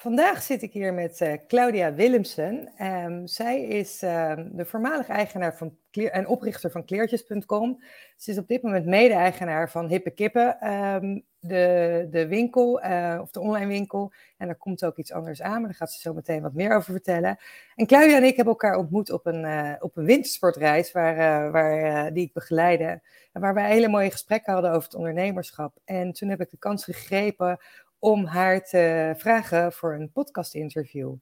Vandaag 0.00 0.42
zit 0.42 0.62
ik 0.62 0.72
hier 0.72 0.94
met 0.94 1.20
uh, 1.20 1.32
Claudia 1.46 1.94
Willemsen. 1.94 2.72
Um, 2.86 3.26
zij 3.26 3.62
is 3.62 4.02
um, 4.02 4.50
de 4.52 4.64
voormalige 4.64 5.12
eigenaar 5.12 5.56
van 5.56 5.76
en 5.90 6.26
oprichter 6.26 6.70
van 6.70 6.84
kleertjes.com. 6.84 7.82
Ze 8.16 8.30
is 8.30 8.38
op 8.38 8.48
dit 8.48 8.62
moment 8.62 8.86
mede-eigenaar 8.86 9.70
van 9.70 9.88
Hippe 9.88 10.10
Kippen, 10.10 10.72
um, 10.72 11.24
de, 11.38 12.06
de 12.10 12.26
winkel, 12.26 12.84
uh, 12.84 13.18
of 13.20 13.30
de 13.30 13.40
online 13.40 13.66
winkel. 13.66 14.12
En 14.36 14.46
daar 14.46 14.56
komt 14.56 14.84
ook 14.84 14.96
iets 14.96 15.12
anders 15.12 15.42
aan, 15.42 15.52
maar 15.52 15.68
daar 15.68 15.74
gaat 15.74 15.92
ze 15.92 16.00
zo 16.00 16.14
meteen 16.14 16.42
wat 16.42 16.54
meer 16.54 16.74
over 16.74 16.92
vertellen. 16.92 17.38
En 17.74 17.86
Claudia 17.86 18.16
en 18.16 18.24
ik 18.24 18.36
hebben 18.36 18.54
elkaar 18.54 18.76
ontmoet 18.76 19.10
op 19.10 19.26
een, 19.26 19.44
uh, 19.44 19.72
op 19.78 19.96
een 19.96 20.04
wintersportreis 20.04 20.92
waar, 20.92 21.50
waar, 21.52 22.12
die 22.12 22.24
ik 22.24 22.32
begeleide. 22.32 23.02
En 23.32 23.40
waar 23.40 23.54
wij 23.54 23.70
hele 23.70 23.88
mooie 23.88 24.10
gesprekken 24.10 24.52
hadden 24.52 24.70
over 24.70 24.84
het 24.84 24.94
ondernemerschap. 24.94 25.76
En 25.84 26.12
toen 26.12 26.28
heb 26.28 26.40
ik 26.40 26.50
de 26.50 26.58
kans 26.58 26.84
gegrepen 26.84 27.58
om 28.00 28.24
haar 28.24 28.62
te 28.62 29.14
vragen 29.16 29.72
voor 29.72 29.94
een 29.94 30.12
podcast-interview. 30.12 31.14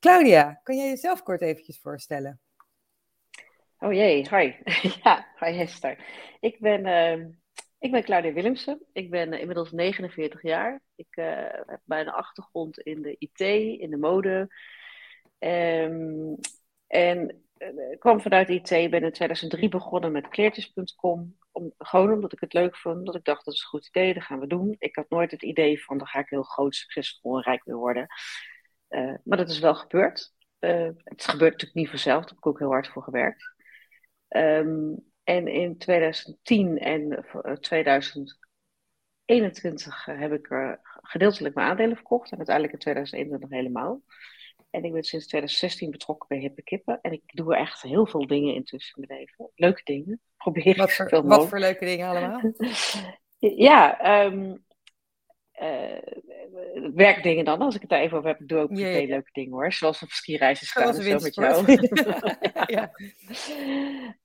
Claudia, 0.00 0.60
kan 0.62 0.76
jij 0.76 0.88
jezelf 0.88 1.22
kort 1.22 1.42
eventjes 1.42 1.80
voorstellen? 1.80 2.40
Oh 3.78 3.92
jee, 3.92 4.28
hi. 4.30 4.52
ja, 5.02 5.26
hi 5.38 5.52
Hester. 5.52 6.04
Ik 6.40 6.60
ben, 6.60 6.86
uh, 6.86 7.26
ik 7.78 7.90
ben 7.90 8.04
Claudia 8.04 8.32
Willemsen. 8.32 8.80
Ik 8.92 9.10
ben 9.10 9.32
uh, 9.32 9.40
inmiddels 9.40 9.72
49 9.72 10.42
jaar. 10.42 10.82
Ik 10.94 11.16
uh, 11.16 11.26
heb 11.66 11.80
bijna 11.84 12.10
achtergrond 12.10 12.78
in 12.78 13.02
de 13.02 13.16
IT, 13.18 13.40
in 13.80 13.90
de 13.90 13.96
mode. 13.96 14.54
Um, 15.38 16.36
en 16.86 17.44
ik 17.90 17.98
kwam 17.98 18.20
vanuit 18.20 18.48
IT, 18.48 18.68
ben 18.68 19.02
in 19.02 19.12
2003 19.12 19.68
begonnen 19.68 20.12
met 20.12 20.28
kleertjes.com. 20.28 21.36
Om, 21.54 21.72
gewoon 21.78 22.12
omdat 22.12 22.32
ik 22.32 22.40
het 22.40 22.52
leuk 22.52 22.76
vond, 22.76 23.06
dat 23.06 23.14
ik 23.14 23.24
dacht 23.24 23.44
dat 23.44 23.54
is 23.54 23.60
een 23.60 23.66
goed 23.66 23.86
idee, 23.86 24.14
dat 24.14 24.22
gaan 24.22 24.40
we 24.40 24.46
doen. 24.46 24.76
Ik 24.78 24.96
had 24.96 25.08
nooit 25.08 25.30
het 25.30 25.42
idee 25.42 25.84
van, 25.84 25.98
dan 25.98 26.06
ga 26.06 26.18
ik 26.18 26.28
heel 26.28 26.42
groot, 26.42 26.74
succesvol 26.74 27.36
en 27.36 27.42
rijk 27.42 27.66
mee 27.66 27.76
worden. 27.76 28.06
Uh, 28.88 29.14
maar 29.24 29.38
dat 29.38 29.50
is 29.50 29.58
wel 29.58 29.74
gebeurd. 29.74 30.32
Uh, 30.60 30.88
het 31.04 31.24
gebeurt 31.24 31.52
natuurlijk 31.52 31.74
niet 31.74 31.88
vanzelf, 31.88 32.20
daar 32.20 32.28
heb 32.28 32.38
ik 32.38 32.46
ook 32.46 32.58
heel 32.58 32.70
hard 32.70 32.88
voor 32.88 33.02
gewerkt. 33.02 33.52
Um, 34.28 35.12
en 35.24 35.48
in 35.48 35.78
2010 35.78 36.78
en 36.78 37.24
2021 37.60 40.04
heb 40.04 40.32
ik 40.32 40.48
gedeeltelijk 41.02 41.54
mijn 41.54 41.68
aandelen 41.68 41.96
verkocht 41.96 42.30
en 42.30 42.36
uiteindelijk 42.36 42.74
in 42.74 42.80
2021 42.80 43.50
helemaal. 43.50 44.02
En 44.74 44.84
ik 44.84 44.92
ben 44.92 45.02
sinds 45.02 45.26
2016 45.26 45.90
betrokken 45.90 46.28
bij 46.28 46.38
Hippe 46.38 46.62
Kippen. 46.62 46.98
En 47.02 47.12
ik 47.12 47.22
doe 47.26 47.56
echt 47.56 47.82
heel 47.82 48.06
veel 48.06 48.26
dingen 48.26 48.54
intussen 48.54 49.02
in 49.02 49.04
mijn 49.08 49.20
leven. 49.20 49.50
Leuke 49.54 49.80
dingen. 49.84 50.20
Probeer 50.36 50.76
wat 50.76 50.92
voor, 50.94 51.08
veel 51.08 51.22
Wat 51.22 51.48
voor 51.48 51.58
leuke 51.58 51.84
dingen 51.84 52.08
allemaal? 52.08 52.40
ja, 53.68 54.24
um, 54.24 54.64
uh, 55.62 55.98
werkdingen 56.94 57.44
dan, 57.44 57.60
als 57.60 57.74
ik 57.74 57.80
het 57.80 57.90
daar 57.90 58.00
even 58.00 58.16
over 58.16 58.30
heb. 58.30 58.40
Ik 58.40 58.48
doe 58.48 58.58
ook 58.58 58.76
ja. 58.76 59.06
leuke 59.06 59.30
dingen 59.32 59.52
hoor. 59.52 59.72
Zoals 59.72 60.02
op 60.02 60.08
skireizen 60.08 60.82
en 60.82 60.94
zo 60.94 61.18
met 61.20 61.34
jou. 61.34 61.78
ja, 62.76 62.90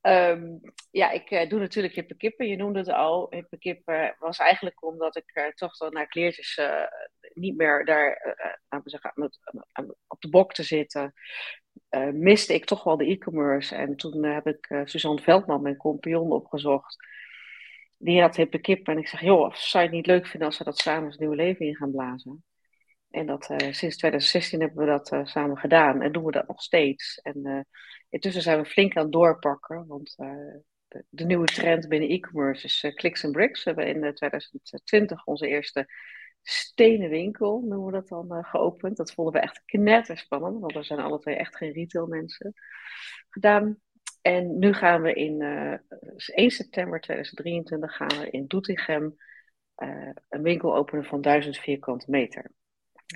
um, 0.31 0.61
ja, 0.91 1.11
ik 1.11 1.31
uh, 1.31 1.49
doe 1.49 1.59
natuurlijk 1.59 1.94
Hippe 1.94 2.16
Kippen. 2.16 2.47
Je 2.47 2.55
noemde 2.55 2.80
het 2.80 2.89
al. 2.89 3.27
Hippe 3.30 3.58
Kippen 3.58 4.16
was 4.19 4.38
eigenlijk 4.38 4.83
omdat 4.83 5.16
ik 5.16 5.31
uh, 5.33 5.45
toch 5.47 5.77
dan 5.77 5.94
naar 5.94 6.08
kleertjes 6.08 6.59
niet 7.33 7.58
meer 7.58 7.86
daar 7.86 8.36
we 8.83 8.89
zeggen, 8.89 9.14
op 10.08 10.21
de 10.21 10.30
bok 10.30 10.53
te 10.53 10.64
zitten, 10.64 11.14
miste 12.11 12.53
ik 12.53 12.66
toch 12.66 12.83
wel 12.83 12.97
de 12.97 13.05
e-commerce. 13.05 13.75
En 13.75 13.95
toen 13.95 14.23
heb 14.23 14.47
ik 14.47 14.81
Suzanne 14.83 15.21
Veldman, 15.21 15.61
mijn 15.61 15.77
compagnon, 15.77 16.31
opgezocht. 16.31 16.97
Die 18.02 18.22
had 18.22 18.36
hippe 18.36 18.59
kip. 18.59 18.88
En 18.88 18.97
ik 18.97 19.08
zeg, 19.08 19.22
joh, 19.22 19.53
zou 19.53 19.83
je 19.83 19.89
het 19.89 19.97
niet 19.97 20.08
leuk 20.08 20.28
vinden 20.28 20.47
als 20.47 20.58
we 20.58 20.64
dat 20.64 20.78
samen 20.78 21.11
een 21.11 21.16
nieuw 21.19 21.33
leven 21.33 21.66
in 21.66 21.75
gaan 21.75 21.92
blazen? 21.92 22.44
En 23.09 23.25
dat, 23.25 23.44
sinds 23.44 23.97
2016 23.97 24.59
hebben 24.59 24.86
we 24.86 24.86
dat 24.86 25.28
samen 25.30 25.58
gedaan. 25.58 26.02
En 26.02 26.11
doen 26.11 26.25
we 26.25 26.31
dat 26.31 26.47
nog 26.47 26.61
steeds. 26.61 27.17
En 27.17 27.67
intussen 28.09 28.42
zijn 28.42 28.61
we 28.61 28.66
flink 28.66 28.97
aan 28.97 29.03
het 29.03 29.11
doorpakken. 29.11 29.87
Want 29.87 30.15
de, 30.17 31.04
de, 31.10 31.26
nieuwe 31.26 31.45
trend 31.45 31.87
binnen 31.87 32.10
e-commerce 32.10 32.65
is 32.65 32.93
clicks 32.95 33.23
and 33.26 33.33
bricks. 33.33 33.64
We 33.64 33.71
hebben 33.71 34.04
in 34.04 34.14
2020 34.14 35.26
onze 35.26 35.48
eerste 35.48 35.87
stenen 36.42 37.10
winkel, 37.10 37.60
noemen 37.60 37.86
we 37.86 37.92
dat 37.92 38.08
dan, 38.08 38.43
geopend. 38.45 38.98
Dat 38.98 39.14
vonden 39.14 39.33
we 39.33 39.39
echt 39.39 39.61
knetterspannend, 39.66 40.60
want 40.60 40.73
we 40.73 40.83
zijn 40.83 40.99
alle 40.99 41.20
twee 41.20 41.36
echt 41.36 41.55
geen 41.55 41.71
retailmensen 41.71 42.54
gedaan. 43.30 43.77
En 44.30 44.60
nu 44.60 44.73
gaan 44.73 45.02
we 45.02 45.14
in 45.14 45.42
uh, 45.42 45.73
eh, 45.73 45.80
1 46.26 46.52
september 46.52 47.02
2023 47.02 47.95
gaan 47.95 48.08
we 48.08 48.30
in 48.30 48.48
Doetinchem 48.48 49.16
uh, 49.78 50.10
een 50.30 50.42
winkel 50.42 50.76
openen 50.76 51.06
van 51.06 51.22
1000 51.22 51.58
vierkante 51.58 52.06
meter. 52.10 52.52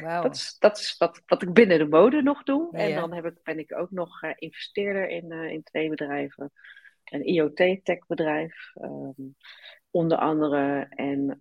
Wow. 0.01 0.24
Dat 0.24 0.35
is, 0.35 0.56
dat 0.59 0.78
is 0.78 0.96
wat, 0.97 1.22
wat 1.25 1.41
ik 1.41 1.53
binnen 1.53 1.78
de 1.78 1.88
mode 1.88 2.22
nog 2.22 2.44
doe. 2.44 2.69
Ja, 2.72 2.78
en 2.78 2.96
dan 2.96 3.13
heb 3.13 3.25
ik, 3.25 3.44
ben 3.44 3.59
ik 3.59 3.75
ook 3.75 3.91
nog 3.91 4.24
investeerder 4.35 5.07
in, 5.09 5.31
in 5.31 5.63
twee 5.63 5.90
bedrijven. 5.90 6.51
Een 7.03 7.28
IoT-tech 7.28 8.07
bedrijf, 8.07 8.72
um, 8.81 9.35
onder 9.91 10.18
andere. 10.18 10.88
En 10.90 11.38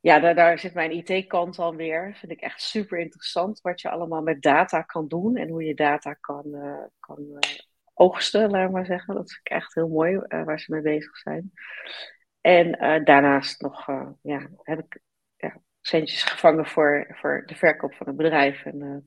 ja, 0.00 0.20
daar, 0.20 0.34
daar 0.34 0.58
zit 0.58 0.74
mijn 0.74 0.90
IT-kant 0.90 1.56
dan 1.56 1.76
weer. 1.76 2.14
Vind 2.14 2.32
ik 2.32 2.40
echt 2.40 2.62
super 2.62 2.98
interessant 2.98 3.60
wat 3.60 3.80
je 3.80 3.90
allemaal 3.90 4.22
met 4.22 4.42
data 4.42 4.82
kan 4.82 5.08
doen 5.08 5.36
en 5.36 5.48
hoe 5.48 5.64
je 5.64 5.74
data 5.74 6.12
kan, 6.12 6.44
uh, 6.46 6.84
kan 7.00 7.18
uh, 7.20 7.38
oogsten, 7.98 8.50
laat 8.50 8.70
maar 8.70 8.86
zeggen. 8.86 9.14
Dat 9.14 9.32
vind 9.32 9.46
ik 9.46 9.52
echt 9.52 9.74
heel 9.74 9.88
mooi 9.88 10.14
uh, 10.14 10.44
waar 10.44 10.60
ze 10.60 10.72
mee 10.72 10.82
bezig 10.82 11.16
zijn. 11.16 11.52
En 12.40 12.70
daarnaast 13.04 13.60
nog 13.60 13.86
ja, 14.22 14.48
heb 14.62 14.78
ik 14.78 15.00
ja, 15.36 15.60
centjes 15.80 16.22
gevangen 16.22 16.66
voor, 16.66 17.06
voor 17.10 17.42
de 17.46 17.54
verkoop 17.54 17.94
van 17.94 18.06
het 18.06 18.16
bedrijf. 18.16 18.64
En 18.64 19.06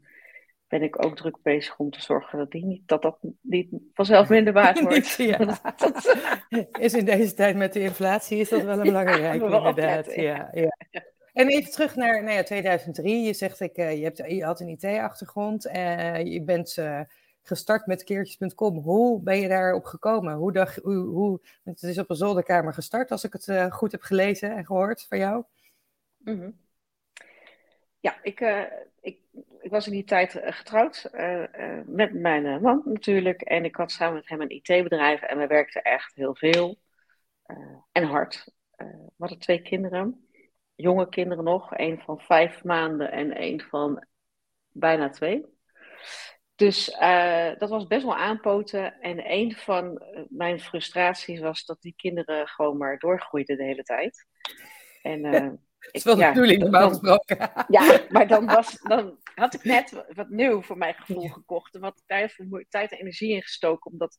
ben 0.70 0.84
ik 0.84 1.06
ook 1.06 1.16
druk 1.16 1.38
bezig 1.42 1.78
om 1.78 1.90
te 1.90 2.02
zorgen 2.02 2.38
dat 2.38 2.52
die 2.52 2.66
niet, 2.66 2.88
dat, 2.88 3.02
dat 3.02 3.18
niet 3.42 3.70
vanzelf 3.94 4.30
minder 4.30 4.54
waard 4.54 4.80
wordt. 4.90 5.16
ja. 5.16 5.60
is 6.80 6.94
in 6.94 7.06
deze 7.06 7.34
tijd 7.34 7.56
met 7.56 7.74
de 7.74 7.80
inflatie 7.80 8.40
is 8.40 8.50
dat 8.50 8.62
wel 8.62 8.78
een 8.78 8.84
belangrijke, 8.84 9.22
ja, 9.22 9.32
inderdaad. 9.32 10.16
Ja, 10.16 10.50
ja. 10.52 10.78
En 11.34 11.48
even 11.48 11.72
terug 11.72 11.96
naar 11.96 12.24
nou 12.24 12.36
ja, 12.36 12.44
2003. 12.44 13.26
Je 13.26 13.34
zegt, 13.34 13.60
ik, 13.60 13.76
je, 13.76 13.84
hebt, 13.84 14.18
je 14.28 14.44
had 14.44 14.60
een 14.60 14.68
IT-achtergrond 14.68 15.66
en 15.66 16.32
je 16.32 16.44
bent 16.44 16.78
gestart 17.44 17.86
met 17.86 18.04
keertjes.com. 18.04 18.78
Hoe 18.78 19.22
ben 19.22 19.40
je 19.40 19.48
daarop 19.48 19.86
gekomen? 19.86 20.34
Hoe, 20.34 20.52
dacht, 20.52 20.76
hoe, 20.76 20.98
hoe, 20.98 21.40
het 21.64 21.84
is 21.84 21.98
op 21.98 22.10
een 22.10 22.16
zolderkamer 22.16 22.74
gestart, 22.74 23.12
als 23.12 23.24
ik 23.24 23.34
het 23.34 23.74
goed 23.74 23.92
heb 23.92 24.02
gelezen 24.02 24.56
en 24.56 24.66
gehoord 24.66 25.06
van 25.10 25.18
jou. 25.18 25.44
-hmm. 26.24 26.58
Ja, 28.00 28.20
ik, 28.22 28.40
ik 29.02 29.20
ik 29.70 29.76
was 29.76 29.88
in 29.88 29.94
die 29.94 30.04
tijd 30.04 30.36
eh, 30.36 30.54
getrouwd 30.54 31.10
met 31.86 32.14
mijn 32.14 32.62
man 32.62 32.82
natuurlijk. 32.86 33.42
En 33.42 33.66
ik 33.66 33.76
had 33.76 33.92
samen 33.92 34.14
met 34.14 34.30
hem 34.30 34.42
een 34.42 34.50
IT-bedrijf 34.50 35.22
en 35.22 35.38
we 35.38 35.48
werkten 35.48 35.82
echt 35.82 36.16
heel 36.16 36.36
veel 36.36 36.80
en 37.92 38.04
hard. 38.04 38.52
we 38.76 39.14
hadden 39.18 39.40
twee 39.40 39.62
kinderen, 39.62 40.28
jonge 40.76 41.10
kinderen 41.10 41.44
nog. 41.44 41.78
een 41.78 42.00
van 42.00 42.20
vijf 42.20 42.64
maanden 42.64 43.12
en 43.12 43.42
een 43.42 43.62
van 43.62 44.06
bijna 44.72 45.10
twee. 45.10 45.46
Dus 46.60 46.86
dat 47.58 47.70
was 47.70 47.88
best 47.88 48.04
wel 48.04 48.16
aanpoten. 48.16 49.02
En 49.02 49.32
een 49.32 49.56
van 49.56 50.02
mijn 50.30 50.60
frustraties 50.60 51.40
was 51.40 51.66
dat 51.66 51.82
die 51.82 51.94
kinderen 51.98 52.48
gewoon 52.48 52.78
maar 52.78 52.98
doorgroeiden 52.98 53.58
de 53.58 53.64
hele 53.64 53.84
tijd. 53.84 54.28
En 55.02 55.22
dat 55.80 55.92
is 55.92 56.04
wel 56.04 56.16
de 56.16 56.28
bedoeling, 56.28 56.62
normaal 56.62 56.90
gesproken. 56.90 57.38
Ja, 57.68 58.02
maar 58.10 58.28
dan, 58.28 58.46
was, 58.46 58.82
dan 58.82 59.18
had 59.36 59.54
ik 59.54 59.64
net 59.64 60.04
wat 60.14 60.30
nieuw 60.30 60.62
voor 60.62 60.78
mijn 60.78 60.94
gevoel 60.94 61.28
gekocht. 61.28 61.76
En 61.76 61.82
wat 61.82 62.04
tijd, 62.06 62.36
tijd 62.70 62.92
en 62.92 62.98
energie 62.98 63.32
ingestoken 63.32 63.92
om 63.92 63.98
dat 63.98 64.18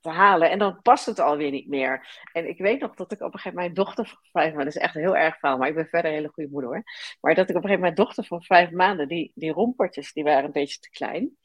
te 0.00 0.08
halen. 0.08 0.50
En 0.50 0.58
dan 0.58 0.82
past 0.82 1.06
het 1.06 1.18
alweer 1.18 1.50
niet 1.50 1.68
meer. 1.68 2.20
En 2.32 2.48
ik 2.48 2.58
weet 2.58 2.80
nog 2.80 2.94
dat 2.94 3.12
ik 3.12 3.20
op 3.20 3.34
een 3.34 3.38
gegeven 3.38 3.58
moment 3.58 3.74
mijn 3.76 3.86
dochter 3.86 4.06
van 4.06 4.18
vijf 4.32 4.54
maanden, 4.54 4.64
dat 4.64 4.74
is 4.74 4.82
echt 4.82 4.94
een 4.94 5.00
heel 5.00 5.16
erg 5.16 5.38
verhaal, 5.38 5.58
maar 5.58 5.68
ik 5.68 5.74
ben 5.74 5.88
verder 5.88 6.10
een 6.10 6.16
hele 6.16 6.32
goede 6.32 6.50
moeder 6.50 6.70
hoor. 6.70 6.82
Maar 7.20 7.34
dat 7.34 7.50
ik 7.50 7.56
op 7.56 7.62
een 7.62 7.68
gegeven 7.68 7.84
moment 7.84 7.96
mijn 7.96 8.06
dochter 8.06 8.24
van 8.24 8.42
vijf 8.42 8.70
maanden, 8.70 9.08
die, 9.08 9.32
die 9.34 9.52
rompertjes, 9.52 10.12
die 10.12 10.24
waren 10.24 10.44
een 10.44 10.52
beetje 10.52 10.78
te 10.78 10.90
klein. 10.90 11.36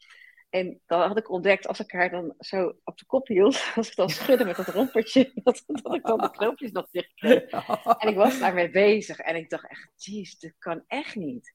En 0.52 0.82
dan 0.86 1.02
had 1.08 1.18
ik 1.18 1.30
ontdekt, 1.30 1.68
als 1.68 1.80
ik 1.80 1.92
haar 1.92 2.10
dan 2.10 2.34
zo 2.40 2.76
op 2.84 2.98
de 2.98 3.06
kop 3.06 3.28
hield, 3.28 3.64
als 3.76 3.90
ik 3.90 3.96
dan 3.96 4.10
schudde 4.10 4.46
met 4.46 4.56
dat 4.56 4.68
rompertje, 4.68 5.32
dat, 5.44 5.64
dat 5.66 5.96
ik 5.96 6.06
dan 6.06 6.18
de 6.18 6.32
knoopjes 6.32 6.72
nog 6.72 6.88
dicht 6.92 7.14
kreeg. 7.14 7.50
En 7.98 8.08
ik 8.08 8.16
was 8.16 8.40
daarmee 8.40 8.70
bezig 8.70 9.20
en 9.20 9.36
ik 9.36 9.50
dacht 9.50 9.70
echt, 9.70 9.90
jeez, 9.96 10.38
dat 10.38 10.54
kan 10.60 10.84
echt 10.88 11.16
niet. 11.16 11.54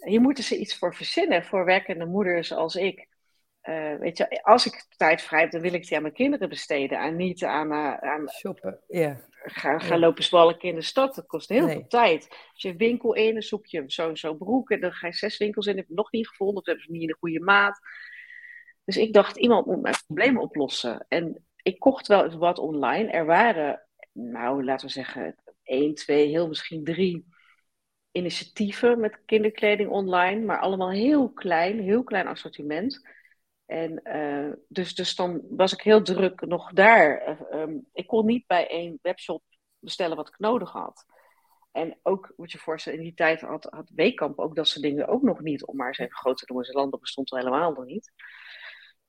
Hier 0.00 0.20
moeten 0.20 0.44
ze 0.44 0.58
iets 0.58 0.78
voor 0.78 0.94
verzinnen, 0.94 1.44
voor 1.44 1.64
werkende 1.64 2.06
moeders 2.06 2.52
als 2.52 2.76
ik. 2.76 3.06
Uh, 3.62 3.96
weet 3.96 4.16
je, 4.16 4.42
als 4.42 4.66
ik 4.66 4.86
tijd 4.96 5.22
vrij 5.22 5.40
heb, 5.40 5.50
dan 5.50 5.60
wil 5.60 5.72
ik 5.72 5.86
die 5.86 5.96
aan 5.96 6.02
mijn 6.02 6.14
kinderen 6.14 6.48
besteden. 6.48 6.98
En 6.98 7.16
niet 7.16 7.44
aan, 7.44 7.72
uh, 7.72 7.94
aan 7.94 8.28
shoppen. 8.28 8.80
Yeah. 8.88 9.16
Gaan, 9.32 9.80
gaan 9.80 9.98
lopen 9.98 10.24
zwalken 10.24 10.68
in 10.68 10.74
de 10.74 10.82
stad. 10.82 11.14
Dat 11.14 11.26
kost 11.26 11.48
heel 11.48 11.66
nee. 11.66 11.74
veel 11.74 11.86
tijd. 11.86 12.28
Als 12.28 12.62
je 12.62 12.68
een 12.68 12.76
winkel 12.76 13.14
in, 13.14 13.32
dan 13.32 13.42
zoek 13.42 13.66
je 13.66 13.84
zo 13.86 14.14
zo 14.14 14.34
broek. 14.34 14.70
En 14.70 14.80
dan 14.80 14.92
ga 14.92 15.06
je 15.06 15.12
zes 15.12 15.38
winkels 15.38 15.66
in. 15.66 15.76
Heb 15.76 15.88
je 15.88 15.94
nog 15.94 16.10
niet 16.12 16.28
gevonden. 16.28 16.56
Of 16.56 16.66
hebben 16.66 16.84
ze 16.84 16.90
niet 16.90 17.00
in 17.00 17.06
de 17.06 17.16
goede 17.18 17.40
maat. 17.40 17.80
Dus 18.84 18.96
ik 18.96 19.12
dacht, 19.12 19.36
iemand 19.36 19.66
moet 19.66 19.82
mijn 19.82 19.94
problemen 20.06 20.42
oplossen. 20.42 21.06
En 21.08 21.44
ik 21.62 21.78
kocht 21.78 22.06
wel 22.06 22.24
eens 22.24 22.34
wat 22.34 22.58
online. 22.58 23.10
Er 23.10 23.26
waren, 23.26 23.86
nou, 24.12 24.64
laten 24.64 24.86
we 24.86 24.92
zeggen, 24.92 25.36
één, 25.62 25.94
twee, 25.94 26.28
heel 26.28 26.48
misschien 26.48 26.84
drie 26.84 27.26
initiatieven 28.12 29.00
met 29.00 29.22
kinderkleding 29.24 29.90
online, 29.90 30.44
maar 30.44 30.60
allemaal 30.60 30.90
heel 30.90 31.32
klein, 31.32 31.80
heel 31.80 32.04
klein 32.04 32.26
assortiment. 32.26 33.08
En 33.66 34.00
uh, 34.04 34.52
dus, 34.68 34.94
dus 34.94 35.14
dan 35.14 35.42
was 35.48 35.72
ik 35.72 35.80
heel 35.80 36.02
druk 36.02 36.40
nog 36.40 36.72
daar. 36.72 37.38
Um, 37.52 37.86
ik 37.92 38.06
kon 38.06 38.26
niet 38.26 38.46
bij 38.46 38.68
één 38.68 38.98
webshop 39.02 39.42
bestellen 39.78 40.16
wat 40.16 40.28
ik 40.28 40.38
nodig 40.38 40.72
had. 40.72 41.04
En 41.72 41.98
ook, 42.02 42.32
moet 42.36 42.52
je 42.52 42.58
voorstellen, 42.58 42.98
in 42.98 43.04
die 43.04 43.14
tijd 43.14 43.40
had, 43.40 43.64
had 43.70 43.90
Weekamp 43.94 44.38
ook 44.38 44.56
dat 44.56 44.68
soort 44.68 44.84
dingen 44.84 45.08
ook 45.08 45.22
nog 45.22 45.40
niet. 45.40 45.64
Om 45.64 45.76
maar 45.76 45.86
eens 45.86 45.98
even 45.98 46.16
groot 46.16 46.38
te 46.38 46.44
noemen. 46.46 46.66
Zalando 46.66 46.98
bestond 46.98 47.30
al 47.30 47.38
helemaal 47.38 47.72
nog 47.72 47.84
niet. 47.84 48.12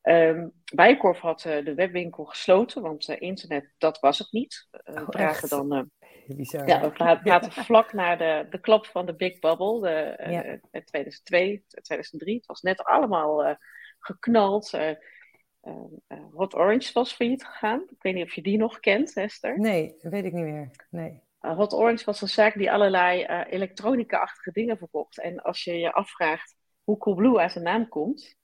Um, 0.08 0.52
Bijenkorf 0.76 1.20
had 1.20 1.46
uh, 1.46 1.66
de 1.66 1.74
webwinkel 1.74 2.26
gesloten, 2.26 2.82
want 2.82 3.10
uh, 3.10 3.16
internet, 3.20 3.74
dat 3.78 4.00
was 4.00 4.20
het 4.20 4.32
niet. 4.32 4.68
Uh, 4.72 4.96
oh, 4.96 5.06
we 5.06 5.12
dragen 5.12 5.50
dan... 5.50 5.90
Bizar. 6.28 6.68
Ja, 6.68 6.82
we 6.82 6.90
praten 7.24 7.52
vlak 7.52 7.94
na 7.94 8.16
de, 8.16 8.48
de 8.50 8.60
klap 8.60 8.86
van 8.86 9.06
de 9.06 9.16
Big 9.16 9.40
Bubble, 9.40 9.82
de, 9.82 10.24
ja. 10.32 10.82
2002, 10.82 11.64
2003. 11.68 12.36
Het 12.36 12.46
was 12.46 12.62
net 12.62 12.84
allemaal 12.84 13.58
geknald. 14.00 14.72
Hot 16.32 16.56
Orange 16.56 16.94
was 16.94 17.14
failliet 17.14 17.46
gegaan. 17.46 17.82
Ik 17.82 18.02
weet 18.02 18.14
niet 18.14 18.26
of 18.26 18.34
je 18.34 18.42
die 18.42 18.58
nog 18.58 18.80
kent, 18.80 19.14
Hester. 19.14 19.60
Nee, 19.60 19.96
dat 20.02 20.12
weet 20.12 20.26
ik 20.26 20.34
niet 20.34 20.44
meer. 20.44 20.72
Nee. 20.90 21.22
Hot 21.40 21.74
Orange 21.74 22.06
was 22.06 22.22
een 22.22 22.28
zaak 22.28 22.54
die 22.54 22.72
allerlei 22.72 23.26
elektronica-achtige 23.50 24.52
dingen 24.52 24.78
verkocht. 24.78 25.20
En 25.20 25.42
als 25.42 25.64
je 25.64 25.80
je 25.80 25.92
afvraagt 25.92 26.56
hoe 26.84 26.98
Coolblue 26.98 27.40
uit 27.40 27.54
de 27.54 27.60
naam 27.60 27.88
komt... 27.88 28.38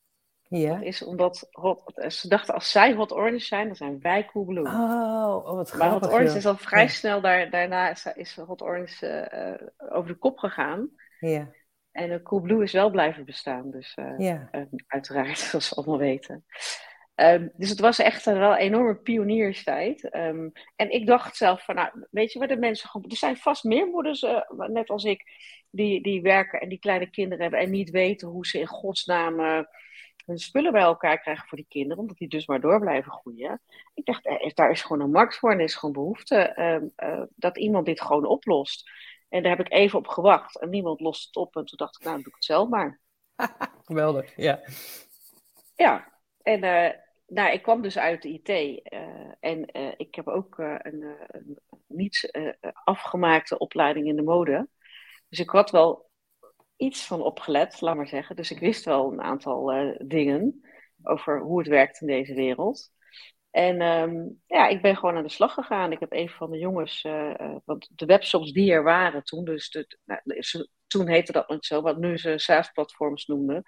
Ja. 0.59 0.73
Dat 0.73 0.83
is 0.83 1.03
omdat 1.03 1.47
hot, 1.51 2.03
ze 2.07 2.27
dachten 2.27 2.53
als 2.53 2.71
zij 2.71 2.93
hot 2.93 3.13
orange 3.13 3.39
zijn, 3.39 3.67
dan 3.67 3.75
zijn 3.75 3.99
wij 4.01 4.25
Coolblue. 4.25 4.65
Oh, 4.65 5.45
oh 5.45 5.55
wat 5.55 5.69
grappig. 5.69 5.77
Maar 5.77 5.89
hot 5.89 6.11
orange 6.11 6.37
is 6.37 6.45
al 6.45 6.57
vrij 6.57 6.87
snel 6.87 7.21
daar, 7.21 7.49
daarna 7.49 7.89
is, 7.89 8.05
is 8.15 8.35
hot 8.35 8.61
orange 8.61 9.29
uh, 9.33 9.93
over 9.93 10.11
de 10.11 10.17
kop 10.17 10.37
gegaan. 10.37 10.89
Ja. 11.19 11.49
En 11.91 12.09
uh, 12.09 12.23
Coolblue 12.23 12.63
is 12.63 12.71
wel 12.71 12.89
blijven 12.89 13.25
bestaan, 13.25 13.71
dus 13.71 13.95
uh, 13.99 14.13
ja. 14.17 14.49
uiteraard, 14.87 15.37
zoals 15.49 15.69
we 15.69 15.75
allemaal 15.75 15.97
weten. 15.97 16.45
Um, 17.15 17.51
dus 17.55 17.69
het 17.69 17.79
was 17.79 17.99
echt 17.99 18.25
een 18.25 18.39
wel 18.39 18.55
enorme 18.55 18.95
pionierstijd. 18.95 20.15
Um, 20.15 20.51
en 20.75 20.91
ik 20.91 21.07
dacht 21.07 21.37
zelf 21.37 21.65
van, 21.65 21.75
nou, 21.75 21.89
weet 22.09 22.31
je 22.31 22.39
waar 22.39 22.47
de 22.47 22.57
mensen 22.57 22.89
gewoon... 22.89 23.09
Er 23.09 23.17
zijn 23.17 23.37
vast 23.37 23.63
meer 23.63 23.87
moeders, 23.87 24.25
net 24.67 24.89
als 24.89 25.03
ik, 25.03 25.23
die, 25.69 26.01
die 26.03 26.21
werken 26.21 26.59
en 26.59 26.69
die 26.69 26.79
kleine 26.79 27.09
kinderen 27.09 27.41
hebben... 27.41 27.59
en 27.59 27.69
niet 27.69 27.89
weten 27.89 28.27
hoe 28.27 28.47
ze 28.47 28.59
in 28.59 28.67
godsnaam 28.67 29.65
hun 30.25 30.37
spullen 30.37 30.71
bij 30.71 30.81
elkaar 30.81 31.19
krijgen 31.19 31.47
voor 31.47 31.57
die 31.57 31.67
kinderen, 31.69 31.97
omdat 31.97 32.17
die 32.17 32.27
dus 32.27 32.47
maar 32.47 32.61
door 32.61 32.79
blijven 32.79 33.11
groeien. 33.11 33.61
Ik 33.93 34.05
dacht, 34.05 34.25
eh, 34.25 34.53
daar 34.53 34.71
is 34.71 34.81
gewoon 34.81 35.01
een 35.01 35.11
markt 35.11 35.35
voor 35.35 35.51
en 35.51 35.57
er 35.57 35.63
is 35.63 35.75
gewoon 35.75 35.93
behoefte 35.93 36.35
ehm, 36.35 36.87
eh, 36.95 37.23
dat 37.35 37.57
iemand 37.57 37.85
dit 37.85 38.01
gewoon 38.01 38.25
oplost. 38.25 38.89
En 39.29 39.43
daar 39.43 39.57
heb 39.57 39.65
ik 39.65 39.73
even 39.73 39.99
op 39.99 40.07
gewacht 40.07 40.59
en 40.59 40.69
niemand 40.69 40.99
lost 40.99 41.25
het 41.25 41.35
op. 41.35 41.55
En 41.55 41.65
toen 41.65 41.77
dacht 41.77 41.95
ik, 41.95 42.03
nou, 42.03 42.13
dan 42.13 42.23
doe 42.23 42.31
ik 42.31 42.37
het 42.37 42.45
zelf 42.45 42.69
maar. 42.69 42.99
Geweldig, 43.85 44.35
ja. 44.35 44.59
Ja, 45.75 46.13
en 46.41 46.63
uh, 46.63 46.89
nou, 47.27 47.51
ik 47.51 47.61
kwam 47.61 47.81
dus 47.81 47.97
uit 47.97 48.21
de 48.21 48.29
IT. 48.29 48.81
en 49.39 49.65
ik 49.97 50.15
heb 50.15 50.27
ook 50.27 50.57
een, 50.57 51.15
een 51.27 51.59
niet 51.87 52.31
afgemaakte 52.83 53.57
opleiding 53.57 54.07
in 54.07 54.15
de 54.15 54.21
mode. 54.21 54.67
Dus 55.29 55.39
ik 55.39 55.49
had 55.49 55.71
wel 55.71 56.10
iets 56.81 57.05
van 57.05 57.21
opgelet, 57.21 57.81
laat 57.81 57.95
maar 57.95 58.07
zeggen. 58.07 58.35
Dus 58.35 58.51
ik 58.51 58.59
wist 58.59 58.85
wel 58.85 59.11
een 59.11 59.21
aantal 59.21 59.73
uh, 59.73 59.95
dingen 59.97 60.61
over 61.03 61.41
hoe 61.41 61.59
het 61.59 61.67
werkt 61.67 62.01
in 62.01 62.07
deze 62.07 62.33
wereld. 62.33 62.91
En 63.51 63.81
um, 63.81 64.41
ja, 64.47 64.67
ik 64.67 64.81
ben 64.81 64.97
gewoon 64.97 65.15
aan 65.15 65.23
de 65.23 65.29
slag 65.29 65.53
gegaan. 65.53 65.91
Ik 65.91 65.99
heb 65.99 66.13
een 66.13 66.29
van 66.29 66.51
de 66.51 66.57
jongens, 66.57 67.03
uh, 67.03 67.55
want 67.65 67.89
de 67.95 68.05
webshops 68.05 68.51
die 68.51 68.71
er 68.71 68.83
waren 68.83 69.23
toen, 69.23 69.45
dus 69.45 69.85
nou, 70.05 70.21
toen 70.87 71.07
heette 71.07 71.31
dat 71.31 71.49
nog 71.49 71.65
zo, 71.65 71.81
wat 71.81 71.97
nu 71.97 72.17
ze 72.17 72.37
SaaS-platforms 72.37 73.25
noemden. 73.25 73.63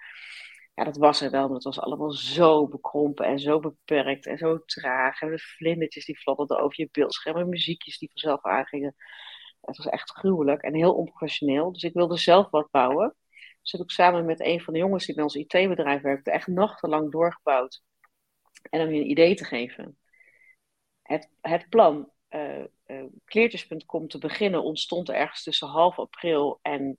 Ja, 0.74 0.84
dat 0.84 0.96
was 0.96 1.20
er 1.20 1.30
wel, 1.30 1.46
maar 1.46 1.54
het 1.54 1.64
was 1.64 1.80
allemaal 1.80 2.12
zo 2.12 2.68
bekrompen 2.68 3.26
en 3.26 3.38
zo 3.38 3.60
beperkt 3.60 4.26
en 4.26 4.38
zo 4.38 4.58
traag. 4.64 5.20
En 5.20 5.30
de 5.30 5.38
vlindertjes 5.38 6.04
die 6.04 6.18
fladderden 6.18 6.58
over 6.58 6.80
je 6.80 6.88
beeldscherm 6.92 7.36
en 7.36 7.48
muziekjes 7.48 7.98
die 7.98 8.10
vanzelf 8.12 8.42
aangingen. 8.42 8.94
Het 9.66 9.76
was 9.76 9.86
echt 9.86 10.10
gruwelijk 10.10 10.62
en 10.62 10.74
heel 10.74 10.94
onprofessioneel. 10.94 11.72
Dus 11.72 11.82
ik 11.82 11.94
wilde 11.94 12.16
zelf 12.16 12.50
wat 12.50 12.70
bouwen. 12.70 13.14
Dus 13.62 13.72
heb 13.72 13.80
ik 13.80 13.90
samen 13.90 14.24
met 14.24 14.40
een 14.40 14.60
van 14.60 14.72
de 14.72 14.78
jongens 14.78 15.06
die 15.06 15.14
bij 15.14 15.24
ons 15.24 15.34
IT-bedrijf 15.34 16.02
werkte, 16.02 16.30
echt 16.30 16.46
nachtenlang 16.46 17.12
doorgebouwd. 17.12 17.82
En 18.70 18.80
om 18.80 18.92
je 18.92 19.00
een 19.00 19.10
idee 19.10 19.34
te 19.34 19.44
geven. 19.44 19.98
Het, 21.02 21.30
het 21.40 21.68
plan 21.68 22.10
uh, 22.30 22.64
uh, 22.86 23.04
kleertjes.com 23.24 24.08
te 24.08 24.18
beginnen 24.18 24.62
ontstond 24.62 25.10
ergens 25.10 25.42
tussen 25.42 25.68
half 25.68 25.98
april 25.98 26.58
en 26.62 26.98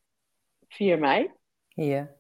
4 0.68 1.00
mei. 1.00 1.31
Ja. 1.68 2.15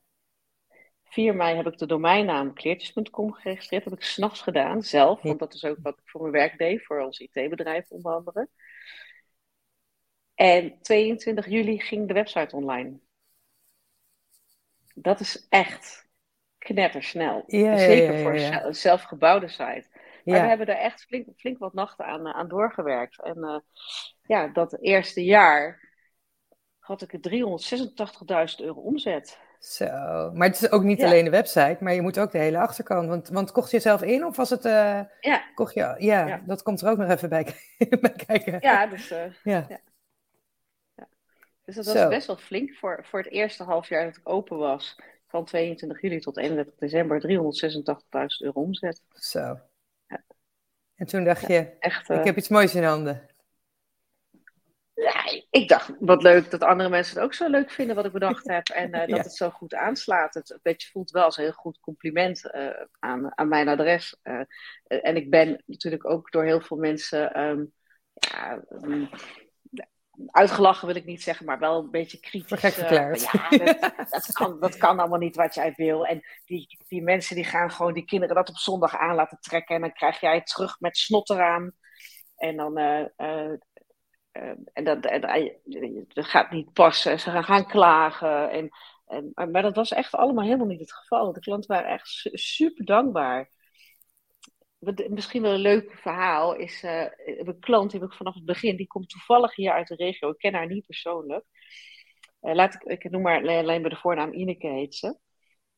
4 1.03 1.35
mei 1.35 1.55
heb 1.55 1.67
ik 1.67 1.77
de 1.77 1.85
domeinnaam 1.85 2.53
kleertjes.com 2.53 3.33
geregistreerd. 3.33 3.83
Dat 3.83 3.93
heb 3.93 4.01
ik 4.01 4.07
s'nachts 4.07 4.41
gedaan, 4.41 4.81
zelf. 4.81 5.21
Want 5.21 5.39
dat 5.39 5.53
is 5.53 5.63
ook 5.63 5.77
wat 5.81 5.97
ik 5.97 6.09
voor 6.09 6.21
mijn 6.21 6.33
werk 6.33 6.57
deed, 6.57 6.85
voor 6.85 7.01
ons 7.01 7.19
IT-bedrijf 7.19 7.89
onder 7.89 8.13
andere. 8.13 8.49
En 10.35 10.77
22 10.81 11.47
juli 11.47 11.79
ging 11.79 12.07
de 12.07 12.13
website 12.13 12.55
online. 12.55 12.99
Dat 14.95 15.19
is 15.19 15.45
echt 15.49 16.07
knettersnel. 16.57 17.43
Ja, 17.47 17.77
Zeker 17.77 18.13
ja, 18.13 18.17
ja, 18.17 18.23
voor 18.23 18.65
een 18.65 18.75
zelfgebouwde 18.75 19.47
site. 19.47 19.85
Maar 20.23 20.41
we 20.41 20.47
hebben 20.47 20.67
er 20.67 20.77
echt 20.77 21.03
flink, 21.03 21.27
flink 21.35 21.57
wat 21.57 21.73
nachten 21.73 22.05
aan, 22.05 22.27
aan 22.27 22.47
doorgewerkt. 22.47 23.21
En 23.21 23.37
uh, 23.37 23.57
ja, 24.21 24.47
dat 24.47 24.81
eerste 24.81 25.23
jaar 25.23 25.93
had 26.79 27.01
ik 27.01 27.11
386.000 27.11 28.65
euro 28.65 28.81
omzet. 28.81 29.39
Zo, 29.59 29.85
maar 30.33 30.47
het 30.47 30.61
is 30.61 30.71
ook 30.71 30.83
niet 30.83 31.03
alleen 31.03 31.23
de 31.23 31.29
website, 31.29 31.77
maar 31.79 31.93
je 31.93 32.01
moet 32.01 32.19
ook 32.19 32.31
de 32.31 32.37
hele 32.37 32.57
achterkant. 32.57 33.07
Want, 33.07 33.29
want 33.29 33.51
kocht 33.51 33.71
je 33.71 33.79
zelf 33.79 34.01
in 34.01 34.25
of 34.25 34.35
was 34.35 34.49
het. 34.49 34.65
Uh, 34.65 35.01
ja. 35.19 35.43
Kocht 35.53 35.73
je, 35.73 35.95
ja, 35.97 36.41
dat 36.45 36.63
komt 36.63 36.81
er 36.81 36.89
ook 36.89 36.97
nog 36.97 37.09
even 37.09 37.29
bij, 37.29 37.43
bij 38.01 38.13
kijken. 38.25 38.57
Ja, 38.59 38.87
dus. 38.87 39.11
Uh, 39.11 39.19
ja. 39.43 39.67
Dus 41.65 41.75
dat 41.75 41.85
was 41.85 42.07
best 42.07 42.27
wel 42.27 42.37
flink 42.37 42.73
voor, 42.73 43.05
voor 43.05 43.19
het 43.19 43.31
eerste 43.31 43.63
half 43.63 43.89
jaar 43.89 44.05
dat 44.05 44.17
ik 44.17 44.29
open 44.29 44.57
was. 44.57 44.95
Van 45.27 45.45
22 45.45 46.01
juli 46.01 46.19
tot 46.19 46.37
31 46.37 46.75
december 46.75 47.21
386.000 47.21 47.27
euro 48.37 48.61
omzet. 48.61 49.01
Zo. 49.09 49.59
Ja. 50.07 50.23
En 50.95 51.05
toen 51.05 51.23
dacht 51.23 51.47
je, 51.47 51.77
echt, 51.79 52.09
ik 52.09 52.17
eh, 52.17 52.23
heb 52.23 52.37
iets 52.37 52.49
moois 52.49 52.75
in 52.75 52.83
handen. 52.83 53.27
Ja, 54.93 55.41
ik 55.49 55.67
dacht, 55.67 55.91
wat 55.99 56.23
leuk 56.23 56.51
dat 56.51 56.63
andere 56.63 56.89
mensen 56.89 57.15
het 57.15 57.23
ook 57.23 57.33
zo 57.33 57.49
leuk 57.49 57.71
vinden 57.71 57.95
wat 57.95 58.05
ik 58.05 58.11
bedacht 58.11 58.47
heb. 58.47 58.69
En 58.69 58.95
uh, 58.95 59.07
dat 59.15 59.23
het 59.23 59.35
zo 59.35 59.49
goed 59.49 59.73
aanslaat. 59.73 60.33
Het 60.33 60.59
beetje 60.61 60.89
voelt 60.89 61.11
wel 61.11 61.23
als 61.23 61.37
een 61.37 61.43
heel 61.43 61.53
goed 61.53 61.79
compliment 61.79 62.49
uh, 62.55 62.69
aan, 62.99 63.37
aan 63.37 63.47
mijn 63.47 63.67
adres. 63.67 64.17
Uh, 64.23 64.41
en 64.83 65.15
ik 65.15 65.29
ben 65.29 65.63
natuurlijk 65.65 66.09
ook 66.09 66.31
door 66.31 66.43
heel 66.43 66.61
veel 66.61 66.77
mensen 66.77 67.41
um, 67.41 67.73
ja, 68.13 68.63
um, 68.69 69.09
uitgelachen 70.27 70.87
wil 70.87 70.95
ik 70.95 71.05
niet 71.05 71.23
zeggen, 71.23 71.45
maar 71.45 71.59
wel 71.59 71.79
een 71.79 71.91
beetje 71.91 72.19
kritisch. 72.19 72.59
Gek 72.59 72.73
verklaard. 72.73 73.21
ja, 73.21 73.49
dat, 73.49 73.93
dat, 74.09 74.31
kan, 74.31 74.59
dat 74.59 74.77
kan 74.77 74.99
allemaal 74.99 75.19
niet 75.19 75.35
wat 75.35 75.53
jij 75.53 75.73
wil. 75.75 76.05
En 76.05 76.21
die, 76.45 76.77
die 76.87 77.01
mensen 77.01 77.35
die 77.35 77.43
gaan 77.43 77.71
gewoon 77.71 77.93
die 77.93 78.05
kinderen 78.05 78.35
dat 78.35 78.49
op 78.49 78.57
zondag 78.57 78.97
aan 78.97 79.15
laten 79.15 79.37
trekken. 79.41 79.75
En 79.75 79.81
dan 79.81 79.93
krijg 79.93 80.19
jij 80.19 80.35
het 80.35 80.47
terug 80.47 80.79
met 80.79 80.97
snot 80.97 81.29
eraan. 81.29 81.71
En 82.35 82.55
dan... 82.55 82.79
Uh, 82.79 83.05
uh, 83.17 83.53
uh, 84.33 84.53
en 84.73 84.83
dat, 84.83 85.01
dat 86.13 86.25
gaat 86.25 86.51
niet 86.51 86.73
passen. 86.73 87.19
Ze 87.19 87.31
gaan, 87.31 87.43
gaan 87.43 87.67
klagen. 87.67 88.51
En, 88.51 88.69
en, 89.05 89.51
maar 89.51 89.61
dat 89.61 89.75
was 89.75 89.91
echt 89.91 90.13
allemaal 90.13 90.45
helemaal 90.45 90.65
niet 90.65 90.79
het 90.79 90.93
geval. 90.93 91.33
De 91.33 91.39
klanten 91.39 91.75
waren 91.75 91.91
echt 91.91 92.29
super 92.31 92.85
dankbaar 92.85 93.49
misschien 95.09 95.41
wel 95.41 95.53
een 95.53 95.59
leuk 95.59 95.91
verhaal 95.93 96.55
is, 96.55 96.83
uh, 96.83 97.05
een 97.25 97.59
klant 97.59 97.91
die 97.91 97.99
heb 97.99 98.09
ik 98.09 98.15
vanaf 98.15 98.33
het 98.33 98.45
begin, 98.45 98.75
die 98.75 98.87
komt 98.87 99.09
toevallig 99.09 99.55
hier 99.55 99.71
uit 99.71 99.87
de 99.87 99.95
regio, 99.95 100.29
ik 100.29 100.37
ken 100.37 100.53
haar 100.53 100.67
niet 100.67 100.85
persoonlijk. 100.85 101.45
Uh, 102.41 102.53
laat 102.53 102.73
ik, 102.73 102.83
ik 102.83 103.11
noem 103.11 103.21
maar 103.21 103.37
alleen 103.37 103.81
bij 103.81 103.89
de 103.89 103.95
voornaam 103.95 104.33
Ineke 104.33 104.67
heet 104.67 104.95
ze. 104.95 105.17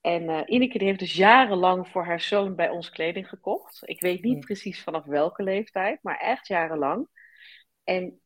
En 0.02 0.24
uh, 0.24 0.42
Ineke 0.46 0.78
die 0.78 0.88
heeft 0.88 1.00
dus 1.00 1.16
jarenlang 1.16 1.88
voor 1.88 2.06
haar 2.06 2.22
zoon 2.22 2.56
bij 2.56 2.70
ons 2.70 2.90
kleding 2.90 3.30
gekocht. 3.30 3.82
Ik 3.90 4.02
weet 4.02 4.24
niet 4.24 4.40
precies 4.40 4.84
vanaf 4.84 5.06
welke 5.06 5.44
leeftijd, 5.44 6.04
maar 6.04 6.18
echt 6.18 6.48
jarenlang. 6.48 7.08
En 7.84 8.22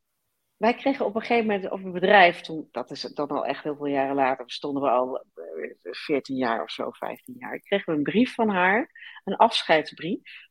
wij 0.58 0.74
kregen 0.76 1.06
op 1.06 1.16
een 1.16 1.22
gegeven 1.22 1.46
moment 1.46 1.72
op 1.72 1.84
een 1.84 1.92
bedrijf, 1.92 2.42
toen, 2.42 2.68
dat 2.72 2.92
is 2.92 3.02
dan 3.02 3.28
al 3.28 3.46
echt 3.46 3.64
heel 3.64 3.76
veel 3.76 3.86
jaren 3.86 4.16
later, 4.16 4.52
stonden 4.52 4.84
we 4.84 4.90
al 4.90 5.26
14 5.82 6.36
jaar 6.36 6.64
of 6.64 6.72
zo, 6.72 6.92
15 6.92 7.36
jaar, 7.38 7.60
kregen 7.60 7.92
we 7.92 7.98
een 7.98 8.04
brief 8.04 8.34
van 8.34 8.50
haar, 8.50 8.90
een 9.24 9.36
afscheidsbrief. 9.36 10.50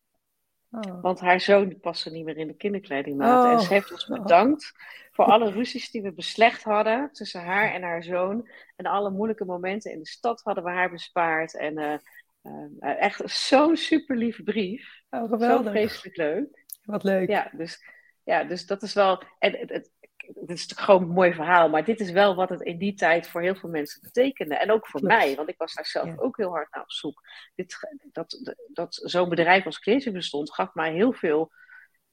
Oh. 0.70 1.02
Want 1.02 1.20
haar 1.20 1.40
zoon 1.40 1.80
paste 1.80 2.10
niet 2.10 2.24
meer 2.24 2.36
in 2.36 2.46
de 2.46 2.56
kinderkledingmaat. 2.56 3.44
Oh. 3.44 3.52
En 3.52 3.60
ze 3.60 3.72
heeft 3.72 3.92
ons 3.92 4.06
bedankt 4.06 4.72
voor 5.10 5.24
alle 5.24 5.50
ruzies 5.50 5.90
die 5.90 6.02
we 6.02 6.12
beslecht 6.12 6.62
hadden 6.62 7.12
tussen 7.12 7.40
haar 7.40 7.72
en 7.72 7.82
haar 7.82 8.02
zoon. 8.02 8.48
En 8.76 8.86
alle 8.86 9.10
moeilijke 9.10 9.44
momenten 9.44 9.92
in 9.92 9.98
de 9.98 10.08
stad 10.08 10.42
hadden 10.42 10.64
we 10.64 10.70
haar 10.70 10.90
bespaard. 10.90 11.56
En 11.56 11.78
uh, 11.78 11.94
uh, 12.42 13.00
echt 13.00 13.30
zo'n 13.30 13.76
super 13.76 14.16
lieve 14.16 14.42
brief. 14.42 15.02
Oh, 15.10 15.28
geweldig. 15.28 15.64
Zo 15.64 15.70
vreselijk 15.70 16.16
leuk. 16.16 16.64
Wat 16.84 17.02
leuk. 17.02 17.28
Ja, 17.28 17.50
dus, 17.52 17.84
ja, 18.24 18.44
dus 18.44 18.66
dat 18.66 18.82
is 18.82 18.94
wel. 18.94 19.22
En 19.38 19.56
het, 19.58 19.70
het, 19.70 19.90
het 20.34 20.50
is 20.50 20.60
natuurlijk 20.60 20.80
gewoon 20.80 21.02
een 21.02 21.08
mooi 21.08 21.34
verhaal, 21.34 21.68
maar 21.68 21.84
dit 21.84 22.00
is 22.00 22.10
wel 22.10 22.34
wat 22.34 22.48
het 22.48 22.60
in 22.60 22.78
die 22.78 22.94
tijd 22.94 23.28
voor 23.28 23.40
heel 23.40 23.54
veel 23.54 23.68
mensen 23.68 24.00
betekende. 24.02 24.54
En 24.54 24.70
ook 24.70 24.86
voor 24.86 25.02
mij, 25.02 25.34
want 25.34 25.48
ik 25.48 25.58
was 25.58 25.74
daar 25.74 25.86
zelf 25.86 26.18
ook 26.18 26.36
heel 26.36 26.50
hard 26.50 26.72
naar 26.72 26.82
op 26.82 26.92
zoek. 26.92 27.22
Dit, 27.54 27.96
dat 28.12 28.54
dat 28.72 29.00
zo'n 29.02 29.28
bedrijf 29.28 29.66
als 29.66 29.78
Cleartje 29.78 30.10
bestond, 30.10 30.52
gaf 30.52 30.74
mij 30.74 30.92
heel 30.92 31.12
veel 31.12 31.52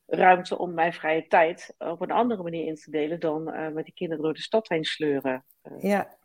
ruimte 0.05 0.57
om 0.57 0.73
mijn 0.73 0.93
vrije 0.93 1.27
tijd 1.27 1.73
op 1.77 2.01
een 2.01 2.11
andere 2.11 2.43
manier 2.43 2.65
in 2.65 2.75
te 2.75 2.91
delen 2.91 3.19
dan 3.19 3.55
uh, 3.55 3.67
met 3.67 3.85
die 3.85 3.93
kinderen 3.93 4.23
door 4.23 4.33
de 4.33 4.41
stad 4.41 4.67
heen 4.67 4.83
sleuren. 4.83 5.45
Ja, 5.79 6.17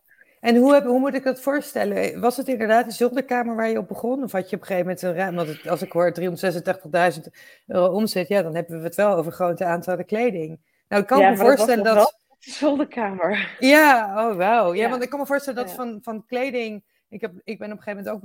en 0.42 0.56
hoe, 0.56 0.72
heb, 0.72 0.84
hoe 0.84 0.98
moet 0.98 1.14
ik 1.14 1.24
dat 1.24 1.40
voorstellen? 1.40 2.20
Was 2.20 2.36
het 2.36 2.48
inderdaad 2.48 2.86
een 2.86 2.92
zolderkamer 2.92 3.56
waar 3.56 3.68
je 3.68 3.78
op 3.78 3.88
begon? 3.88 4.22
Of 4.22 4.32
had 4.32 4.50
je 4.50 4.56
op 4.56 4.62
een 4.62 4.66
gegeven 4.66 4.86
moment 4.86 5.02
een 5.02 5.14
ruim, 5.14 5.34
want 5.34 5.68
als 5.68 5.82
ik 5.82 5.92
hoor 5.92 6.14
386.000 6.20 7.20
euro 7.66 7.92
omzet, 7.92 8.28
ja, 8.28 8.42
dan 8.42 8.54
hebben 8.54 8.78
we 8.78 8.84
het 8.84 8.94
wel 8.94 9.16
over 9.16 9.32
grote 9.32 9.64
aantallen 9.64 10.06
kleding. 10.06 10.71
Nou, 10.92 11.04
ik 11.04 11.08
kan 11.08 11.30
me 11.30 11.36
voorstellen 11.36 11.84
dat. 11.84 11.94
dat... 11.94 12.20
Zolderkamer. 12.38 13.56
Ja, 13.58 14.12
oh 14.28 14.36
wauw. 14.36 14.74
Ja, 14.74 14.90
want 14.90 15.02
ik 15.02 15.10
kan 15.10 15.18
me 15.18 15.26
voorstellen 15.26 15.64
dat 15.64 15.74
van, 15.74 15.98
van 16.02 16.24
kleding. 16.26 16.84
Ik, 17.08 17.20
heb, 17.20 17.32
ik 17.44 17.58
ben 17.58 17.72
op 17.72 17.76
een 17.76 17.82
gegeven 17.82 18.04
moment 18.04 18.14
ook 18.14 18.20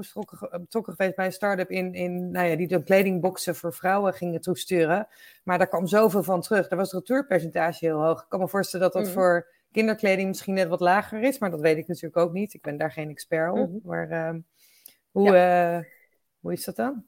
betrokken, 0.62 0.94
geweest 0.94 1.16
bij 1.16 1.26
een 1.26 1.32
start-up 1.32 1.70
in, 1.70 1.94
in, 1.94 2.32
nou 2.32 2.48
ja, 2.48 2.56
die 2.56 2.68
de 2.68 2.84
kledingboxen 2.84 3.56
voor 3.56 3.74
vrouwen 3.74 4.14
gingen 4.14 4.42
toesturen. 4.42 5.08
Maar 5.44 5.58
daar 5.58 5.68
kwam 5.68 5.88
zoveel 5.88 6.24
van 6.24 6.42
terug. 6.42 6.68
Daar 6.68 6.78
was 6.78 6.92
het 6.92 7.00
retourpercentage 7.00 7.86
heel 7.86 8.04
hoog. 8.04 8.22
Ik 8.22 8.30
kan 8.30 8.40
me 8.40 8.48
voorstellen 8.48 8.92
dat 8.92 9.02
dat 9.02 9.06
mm. 9.12 9.14
voor 9.14 9.48
kinderkleding 9.72 10.28
misschien 10.28 10.54
net 10.54 10.68
wat 10.68 10.80
lager 10.80 11.22
is, 11.22 11.40
maar 11.40 11.52
dat 11.52 11.62
weet 11.62 11.78
ik 11.78 11.88
natuurlijk 11.88 12.18
ook 12.18 12.34
niet. 12.34 12.54
Ik 12.54 12.62
ben 12.62 12.78
daar 12.78 12.92
geen 12.92 13.10
expert 13.10 13.52
op. 13.52 13.70
Mhm. 13.70 13.88
Maar 13.88 14.10
ehm, 14.10 14.40
hoe, 15.12 15.36
eh, 15.36 15.80
hoe 16.40 16.54
is 16.54 16.66
dat 16.66 16.76
dan? 16.76 17.06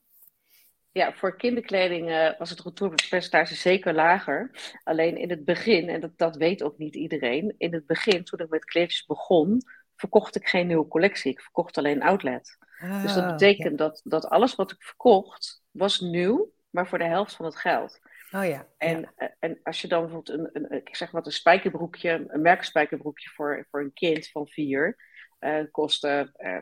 Ja, 0.91 1.13
voor 1.13 1.35
kinderkleding 1.35 2.09
uh, 2.09 2.37
was 2.37 2.49
het 2.49 2.61
retourpercentage 2.61 3.55
zeker 3.55 3.93
lager. 3.93 4.51
Alleen 4.83 5.17
in 5.17 5.29
het 5.29 5.45
begin, 5.45 5.89
en 5.89 6.01
dat, 6.01 6.17
dat 6.17 6.35
weet 6.35 6.63
ook 6.63 6.77
niet 6.77 6.95
iedereen, 6.95 7.55
in 7.57 7.73
het 7.73 7.85
begin, 7.85 8.23
toen 8.23 8.39
ik 8.39 8.49
met 8.49 8.65
kleedjes 8.65 9.05
begon, 9.05 9.61
verkocht 9.95 10.35
ik 10.35 10.47
geen 10.47 10.67
nieuwe 10.67 10.87
collectie. 10.87 11.31
Ik 11.31 11.41
verkocht 11.41 11.77
alleen 11.77 12.01
outlet. 12.01 12.57
dus 13.01 13.13
dat 13.13 13.23
ah, 13.23 13.31
betekent 13.31 13.77
dat, 13.77 14.01
dat 14.03 14.25
alles 14.25 14.55
wat 14.55 14.71
ik 14.71 14.83
verkocht, 14.83 15.63
was 15.71 15.99
nieuw, 15.99 16.51
maar 16.69 16.87
voor 16.87 16.97
de 16.97 17.03
helft 17.03 17.35
van 17.35 17.45
het 17.45 17.55
geld. 17.55 17.99
Oh 18.31 18.45
ja. 18.45 18.67
En, 18.77 19.11
eh, 19.15 19.27
en 19.39 19.59
als 19.63 19.81
je 19.81 19.87
dan 19.87 20.01
bijvoorbeeld 20.01 20.39
een, 20.39 20.49
een, 20.53 20.85
ik 20.85 20.95
zeg 20.95 21.11
wat 21.11 21.25
een 21.25 21.31
spijkerbroekje, 21.31 22.25
een 22.27 22.41
merkspijkerbroekje 22.41 23.29
voor, 23.29 23.67
voor 23.69 23.81
een 23.81 23.93
kind 23.93 24.27
van 24.27 24.47
vier, 24.47 24.97
uh, 25.39 25.63
kostte 25.71 26.33
uh, 26.37 26.57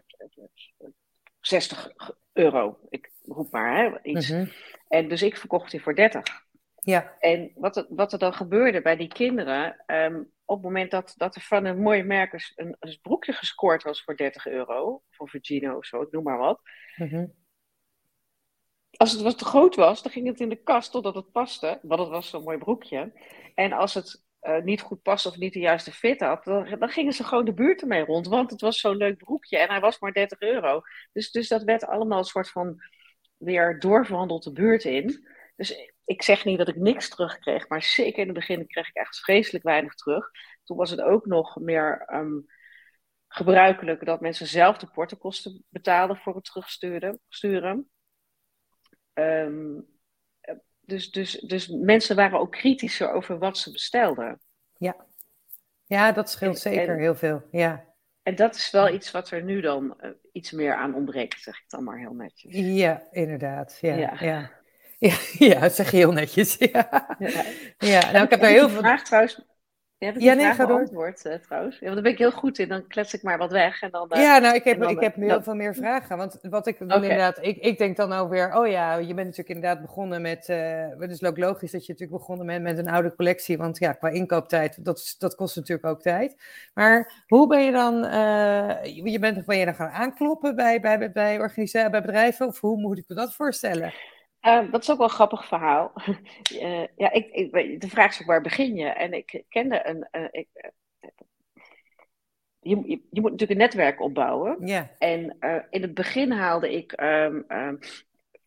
60 1.47 1.91
euro. 2.33 2.79
Ik 2.89 3.11
roep 3.25 3.51
maar 3.51 3.77
hè, 3.77 4.03
iets. 4.03 4.29
Mhm. 4.29 4.45
En 4.87 5.07
dus 5.07 5.21
ik 5.21 5.37
verkocht 5.37 5.71
die 5.71 5.81
voor 5.81 5.95
30. 5.95 6.45
Ja. 6.75 7.15
En 7.19 7.51
wat 7.55 7.77
er, 7.77 7.85
wat 7.89 8.13
er 8.13 8.19
dan 8.19 8.33
gebeurde 8.33 8.81
bij 8.81 8.95
die 8.95 9.07
kinderen, 9.07 9.83
um, 9.87 10.31
op 10.45 10.55
het 10.55 10.65
moment 10.65 10.91
dat, 10.91 11.13
dat 11.17 11.35
er 11.35 11.41
van 11.41 11.65
een 11.65 11.81
mooie 11.81 12.03
merk 12.03 12.51
een, 12.55 12.75
een 12.79 12.99
broekje 13.01 13.33
gescoord 13.33 13.83
was 13.83 14.03
voor 14.03 14.15
30 14.15 14.47
euro, 14.47 15.01
voor 15.09 15.29
Virgino 15.29 15.77
of 15.77 15.85
zo, 15.85 16.07
noem 16.11 16.23
maar 16.23 16.37
wat. 16.37 16.61
Mm 16.95 17.45
als 18.97 19.11
het 19.11 19.21
wat 19.21 19.37
te 19.37 19.45
groot 19.45 19.75
was, 19.75 20.01
dan 20.01 20.11
ging 20.11 20.27
het 20.27 20.39
in 20.39 20.49
de 20.49 20.63
kast 20.63 20.91
totdat 20.91 21.15
het 21.15 21.31
paste. 21.31 21.79
Want 21.81 21.99
het 22.01 22.09
was 22.09 22.29
zo'n 22.29 22.43
mooi 22.43 22.57
broekje. 22.57 23.11
En 23.55 23.71
als 23.71 23.93
het 23.93 24.25
uh, 24.41 24.61
niet 24.63 24.81
goed 24.81 25.01
paste 25.01 25.27
of 25.27 25.37
niet 25.37 25.53
de 25.53 25.59
juiste 25.59 25.91
fit 25.91 26.19
had, 26.19 26.43
dan, 26.43 26.89
gingen 26.89 27.13
ze 27.13 27.23
gewoon 27.23 27.45
de 27.45 27.53
buurt 27.53 27.81
ermee 27.81 28.05
rond. 28.05 28.27
Want 28.27 28.51
het 28.51 28.61
was 28.61 28.79
zo'n 28.79 28.95
leuk 28.97 29.17
broekje 29.17 29.57
en 29.57 29.69
hij 29.69 29.79
was 29.79 29.99
maar 29.99 30.13
30 30.13 30.39
euro. 30.39 30.81
Dus, 31.11 31.31
dus 31.31 31.47
dat 31.47 31.63
werd 31.63 31.85
allemaal 31.85 32.17
een 32.17 32.23
soort 32.23 32.49
van 32.49 32.81
weer 33.37 33.79
doorverhandeld 33.79 34.43
de 34.43 34.51
buurt 34.51 34.83
in. 34.83 35.27
Dus 35.55 35.91
ik 36.05 36.21
zeg 36.23 36.45
niet 36.45 36.57
dat 36.57 36.67
ik 36.67 36.75
niks 36.75 37.09
terugkreeg, 37.09 37.67
maar 37.67 37.83
zeker 37.83 38.19
in 38.19 38.25
het 38.25 38.35
begin 38.37 38.67
kreeg 38.67 38.87
ik 38.87 38.95
echt 38.95 39.19
vreselijk 39.19 39.63
weinig 39.63 39.93
terug. 39.93 40.29
Toen 40.63 40.77
was 40.77 40.89
het 40.89 41.01
ook 41.01 41.25
nog 41.25 41.55
meer 41.55 42.09
um, 42.13 42.45
gebruikelijk 43.27 44.05
dat 44.05 44.21
mensen 44.21 44.47
zelf 44.47 44.77
de 44.77 44.87
portokosten 44.87 45.63
betaalden 45.69 46.17
voor 46.17 46.35
het 46.35 46.43
terugsturen. 46.43 47.21
Dus, 50.87 51.11
dus, 51.11 51.31
dus 51.31 51.67
mensen 51.67 52.15
waren 52.15 52.39
ook 52.39 52.51
kritischer 52.51 53.11
over 53.11 53.37
wat 53.37 53.57
ze 53.57 53.71
bestelden. 53.71 54.39
Ja, 54.77 54.95
ja 55.85 56.11
dat 56.11 56.29
scheelt 56.29 56.59
zeker 56.59 56.97
heel 56.97 57.15
veel. 57.15 57.43
Ja. 57.51 57.85
En 58.23 58.35
dat 58.35 58.55
is 58.55 58.71
wel 58.71 58.93
iets 58.93 59.11
wat 59.11 59.31
er 59.31 59.43
nu 59.43 59.61
dan 59.61 59.97
uh, 60.01 60.09
iets 60.31 60.51
meer 60.51 60.75
aan 60.75 60.95
ontbreekt, 60.95 61.41
zeg 61.41 61.57
ik 61.57 61.65
dan 61.67 61.83
maar 61.83 61.97
heel 61.97 62.13
netjes. 62.13 62.55
Ja, 62.55 63.07
inderdaad. 63.11 63.77
Ja, 63.81 63.95
ja. 63.95 64.17
ja. 64.19 64.51
ja, 65.09 65.15
ja 65.37 65.59
dat 65.59 65.75
zeg 65.75 65.91
je 65.91 65.97
heel 65.97 66.11
netjes. 66.11 66.55
Ja, 66.55 67.15
ja. 67.19 67.43
ja. 67.77 68.11
nou, 68.11 68.23
ik 68.23 68.29
heb 68.29 68.41
daar 68.41 68.49
heel 68.49 68.69
veel. 68.69 68.79
Vraag 68.79 69.03
trouwens 69.03 69.45
ja, 69.99 70.05
heb 70.07 70.19
ja, 70.19 70.33
nee, 70.33 70.53
ga 70.53 70.67
beantwoord 70.67 71.25
uh, 71.25 71.33
trouwens. 71.33 71.79
Ja, 71.79 71.81
want 71.81 71.93
daar 71.93 72.03
ben 72.03 72.11
ik 72.11 72.17
heel 72.17 72.31
goed 72.31 72.59
in. 72.59 72.67
Dan 72.67 72.87
klets 72.87 73.13
ik 73.13 73.23
maar 73.23 73.37
wat 73.37 73.51
weg. 73.51 73.81
En 73.81 73.91
dan, 73.91 74.07
uh, 74.13 74.21
ja, 74.21 74.37
nou, 74.37 74.55
ik 74.55 74.63
heb, 74.63 74.83
ik 74.83 74.99
heb 74.99 75.15
heel 75.15 75.43
veel 75.43 75.55
meer 75.55 75.75
vragen. 75.75 76.17
Want 76.17 76.37
wat 76.41 76.67
ik 76.67 76.77
dan 76.79 77.03
inderdaad... 77.03 77.37
Ik, 77.41 77.57
ik 77.57 77.77
denk 77.77 77.97
dan 77.97 78.09
nou 78.09 78.29
weer... 78.29 78.55
Oh 78.55 78.67
ja, 78.67 78.95
je 78.95 79.13
bent 79.13 79.17
natuurlijk 79.17 79.49
inderdaad 79.49 79.81
begonnen 79.81 80.21
met... 80.21 80.49
Uh, 80.49 80.85
het 80.99 81.11
is 81.11 81.23
ook 81.23 81.37
logisch 81.37 81.71
dat 81.71 81.85
je 81.85 81.91
natuurlijk 81.91 82.19
begonnen 82.19 82.45
bent 82.45 82.63
met 82.63 82.77
een 82.77 82.89
oude 82.89 83.15
collectie. 83.15 83.57
Want 83.57 83.79
ja, 83.79 83.93
qua 83.93 84.09
inkooptijd, 84.09 84.85
dat, 84.85 85.15
dat 85.17 85.35
kost 85.35 85.55
natuurlijk 85.55 85.87
ook 85.87 86.01
tijd. 86.01 86.35
Maar 86.73 87.23
hoe 87.27 87.47
ben 87.47 87.63
je 87.63 87.71
dan... 87.71 87.95
je 89.03 89.17
bent, 89.19 89.45
ben 89.45 89.57
je 89.57 89.65
dan 89.65 89.75
gaan 89.75 89.89
aankloppen 89.89 90.55
bij, 90.55 90.79
bij, 90.79 90.97
bij, 90.97 91.11
bij, 91.11 91.51
bij 91.71 91.89
bedrijven? 91.89 92.47
Of 92.47 92.59
hoe 92.59 92.77
moet 92.77 92.97
ik 92.97 93.05
me 93.07 93.15
dat 93.15 93.35
voorstellen? 93.35 93.93
Uh, 94.47 94.71
dat 94.71 94.81
is 94.81 94.91
ook 94.91 94.97
wel 94.97 95.07
een 95.07 95.13
grappig 95.13 95.45
verhaal. 95.45 95.93
uh, 96.53 96.85
ja, 97.03 97.11
ik, 97.11 97.29
ik, 97.31 97.81
de 97.81 97.89
vraag 97.89 98.19
is 98.19 98.25
waar 98.25 98.41
begin 98.41 98.75
je? 98.75 98.85
En 98.85 99.13
ik 99.13 99.43
kende 99.49 99.87
een. 99.87 100.07
Uh, 100.11 100.27
ik, 100.31 100.47
je, 102.59 102.75
je, 102.75 103.01
je, 103.11 103.21
moet 103.21 103.31
natuurlijk 103.31 103.51
een 103.51 103.57
netwerk 103.57 104.01
opbouwen. 104.01 104.65
Yeah. 104.65 104.85
En 104.97 105.37
in 105.69 105.81
het 105.81 105.93
begin 105.93 106.31
haalde 106.31 106.73
ik 106.73 107.01
um, 107.01 107.45
um, 107.47 107.79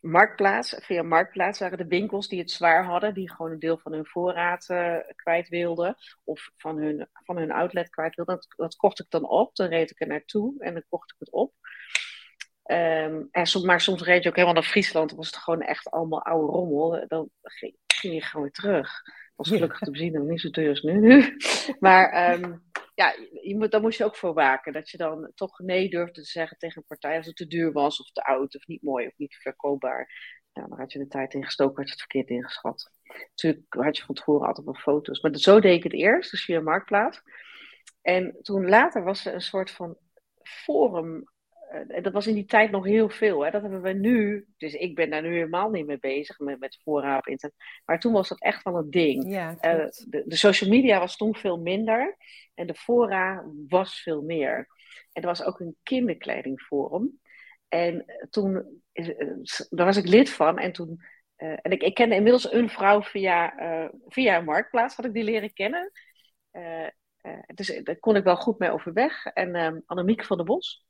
Marktplaats. 0.01 0.77
Via 0.79 1.03
Marktplaats 1.03 1.59
waren 1.59 1.79
de 1.79 1.87
winkels 1.87 2.29
die 2.29 2.39
het 2.39 2.51
zwaar 2.51 2.85
hadden, 2.85 3.15
die 3.15 3.31
gewoon 3.31 3.53
een 3.53 3.59
deel 3.59 3.79
van 3.79 3.93
hun 3.93 4.07
voorraad 4.07 4.67
kwijt 5.17 5.49
wilden. 5.49 5.97
Of 6.25 6.51
van 6.57 6.77
hun, 6.77 7.09
van 7.13 7.37
hun 7.37 7.51
outlet 7.51 7.91
kwijt 7.91 8.15
wilden. 8.15 8.35
Dat, 8.35 8.47
dat 8.57 8.77
kocht 8.77 9.01
ik 9.01 9.07
dan 9.09 9.29
op, 9.29 9.57
dan 9.57 9.69
reed 9.69 9.91
ik 9.91 10.01
er 10.01 10.07
naartoe 10.07 10.55
en 10.59 10.73
dan 10.73 10.85
kocht 10.89 11.11
ik 11.11 11.17
het 11.19 11.31
op. 11.31 11.55
Um, 12.71 13.29
en 13.31 13.65
maar 13.65 13.81
soms 13.81 14.03
reed 14.03 14.23
je 14.23 14.29
ook 14.29 14.35
helemaal 14.35 14.55
naar 14.55 14.71
Friesland. 14.71 15.09
Dan 15.09 15.19
was 15.19 15.27
het 15.27 15.37
gewoon 15.37 15.61
echt 15.61 15.91
allemaal 15.91 16.23
oude 16.25 16.53
rommel. 16.53 17.05
Dan 17.09 17.31
ging, 17.43 17.75
je 18.01 18.23
gewoon 18.23 18.43
weer 18.43 18.53
terug. 18.53 19.03
was 19.37 19.49
gelukkig 19.49 19.79
te 19.79 19.97
zien 19.97 20.13
dat 20.13 20.23
niet 20.23 20.41
zo 20.41 20.51
duur 20.51 20.69
als 20.69 20.83
nu. 20.83 21.37
maar 21.79 22.33
um, 22.33 22.63
ja, 22.95 23.15
je 23.43 23.57
moet, 23.57 23.71
daar 23.71 23.81
moest 23.81 23.99
je 23.99 24.05
ook 24.05 24.17
voor 24.17 24.35
waken. 24.35 24.73
Dat 24.73 24.91
je 24.91 24.97
dan 24.97 25.33
toch 25.35 25.59
nee 25.59 25.89
durfde 25.89 26.21
te 26.21 26.29
zeggen 26.29 26.59
tegen 26.59 26.77
een 26.77 26.87
partij 26.87 27.17
als 27.17 27.27
het 27.27 27.37
te 27.37 27.47
duur 27.47 27.73
was, 27.73 28.01
of 28.01 28.11
te 28.11 28.25
oud, 28.25 28.55
of 28.55 28.67
niet 28.67 28.83
mooi, 28.83 29.07
of 29.07 29.17
niet 29.17 29.35
verkoopbaar. 29.35 30.09
Nou, 30.53 30.69
dan 30.69 30.79
had 30.79 30.93
je 30.93 30.99
de 30.99 31.09
tijd 31.09 31.35
ingestoken, 31.35 31.77
had 31.77 31.85
je 31.85 31.91
het 31.91 32.01
verkeerd 32.01 32.29
ingeschat. 32.29 32.91
Natuurlijk 33.29 33.75
had 33.75 33.97
je 33.97 34.05
van 34.05 34.15
tevoren 34.15 34.47
altijd 34.47 34.67
wel 34.67 34.75
foto's. 34.75 35.21
Maar 35.21 35.37
zo 35.37 35.61
deed 35.61 35.77
ik 35.77 35.83
het 35.83 35.93
eerst, 35.93 36.31
dus 36.31 36.45
via 36.45 36.61
Marktplaats. 36.61 37.23
En 38.03 38.39
toen 38.43 38.69
later 38.69 39.03
was 39.03 39.27
er 39.27 39.35
een 39.35 39.41
soort 39.41 39.71
van 39.71 39.97
forum 40.43 41.25
uh, 41.71 42.03
dat 42.03 42.13
was 42.13 42.27
in 42.27 42.35
die 42.35 42.45
tijd 42.45 42.71
nog 42.71 42.85
heel 42.85 43.09
veel. 43.09 43.45
Hè? 43.45 43.51
Dat 43.51 43.63
hebben 43.63 43.83
we 43.83 43.93
nu. 43.93 44.47
Dus 44.57 44.75
ik 44.75 44.95
ben 44.95 45.11
daar 45.11 45.23
nu 45.23 45.33
helemaal 45.33 45.71
niet 45.71 45.87
mee 45.87 45.99
bezig 45.99 46.39
met, 46.39 46.61
met 46.61 46.81
voorraad 46.83 47.27
internet. 47.27 47.59
Maar 47.85 48.01
toen 48.01 48.13
was 48.13 48.29
dat 48.29 48.41
echt 48.41 48.63
wel 48.63 48.77
een 48.77 48.91
ding. 48.91 49.33
Ja, 49.33 49.51
uh, 49.51 49.87
de, 50.09 50.23
de, 50.27 50.37
social 50.37 50.71
media 50.71 50.99
was 50.99 51.17
toen 51.17 51.35
veel 51.35 51.59
minder. 51.59 52.17
En 52.55 52.67
de 52.67 52.75
fora 52.75 53.45
was 53.69 54.03
veel 54.03 54.23
meer. 54.23 54.69
En 55.13 55.23
er 55.23 55.29
was 55.29 55.45
ook 55.45 55.61
een 55.61 55.77
kinderkledingforum. 55.83 57.21
En 57.69 58.05
toen, 58.31 58.83
daar 59.71 59.87
was 59.87 59.97
ik 59.97 60.09
lid 60.09 60.31
van. 60.31 60.59
En 60.59 60.73
toen. 60.73 61.03
Uh, 61.37 61.57
en 61.63 61.71
ik, 61.71 61.83
ik 61.83 61.95
kende 61.95 62.15
inmiddels 62.15 62.53
een 62.53 62.69
vrouw 62.69 63.03
via, 63.03 63.55
via 64.07 64.37
een 64.37 64.45
marktplaats, 64.45 64.97
had 64.97 65.05
ik 65.05 65.13
die 65.13 65.25
leren 65.25 65.53
kennen. 65.53 65.93
dus 67.55 67.81
daar 67.83 67.97
kon 67.99 68.17
ik 68.17 68.25
wel 68.25 68.37
goed 68.37 68.59
mee 68.59 68.71
overweg. 68.71 69.27
En 69.27 69.57
um, 69.57 69.83
Annemiek 69.87 70.25
van 70.25 70.37
der 70.37 70.47
Bos. 70.47 70.89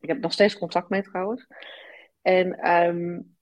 Ik 0.00 0.08
heb 0.08 0.18
nog 0.20 0.32
steeds 0.32 0.58
contact 0.58 0.88
mee 0.88 1.02
trouwens. 1.02 1.46
En 2.22 2.70
um, 2.70 3.36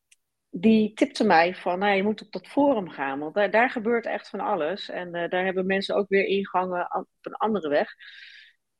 die 0.51 0.93
tipte 0.93 1.25
mij 1.25 1.55
van, 1.55 1.79
nou, 1.79 1.97
je 1.97 2.03
moet 2.03 2.23
op 2.23 2.33
dat 2.33 2.47
forum 2.47 2.89
gaan, 2.89 3.19
want 3.19 3.35
daar, 3.35 3.51
daar 3.51 3.71
gebeurt 3.71 4.07
echt 4.07 4.29
van 4.29 4.41
alles. 4.41 4.89
En 4.89 5.15
uh, 5.15 5.29
daar 5.29 5.45
hebben 5.45 5.67
mensen 5.67 5.95
ook 5.95 6.09
weer 6.09 6.25
ingangen 6.25 6.95
op 6.95 7.09
een 7.21 7.35
andere 7.35 7.69
weg. 7.69 7.95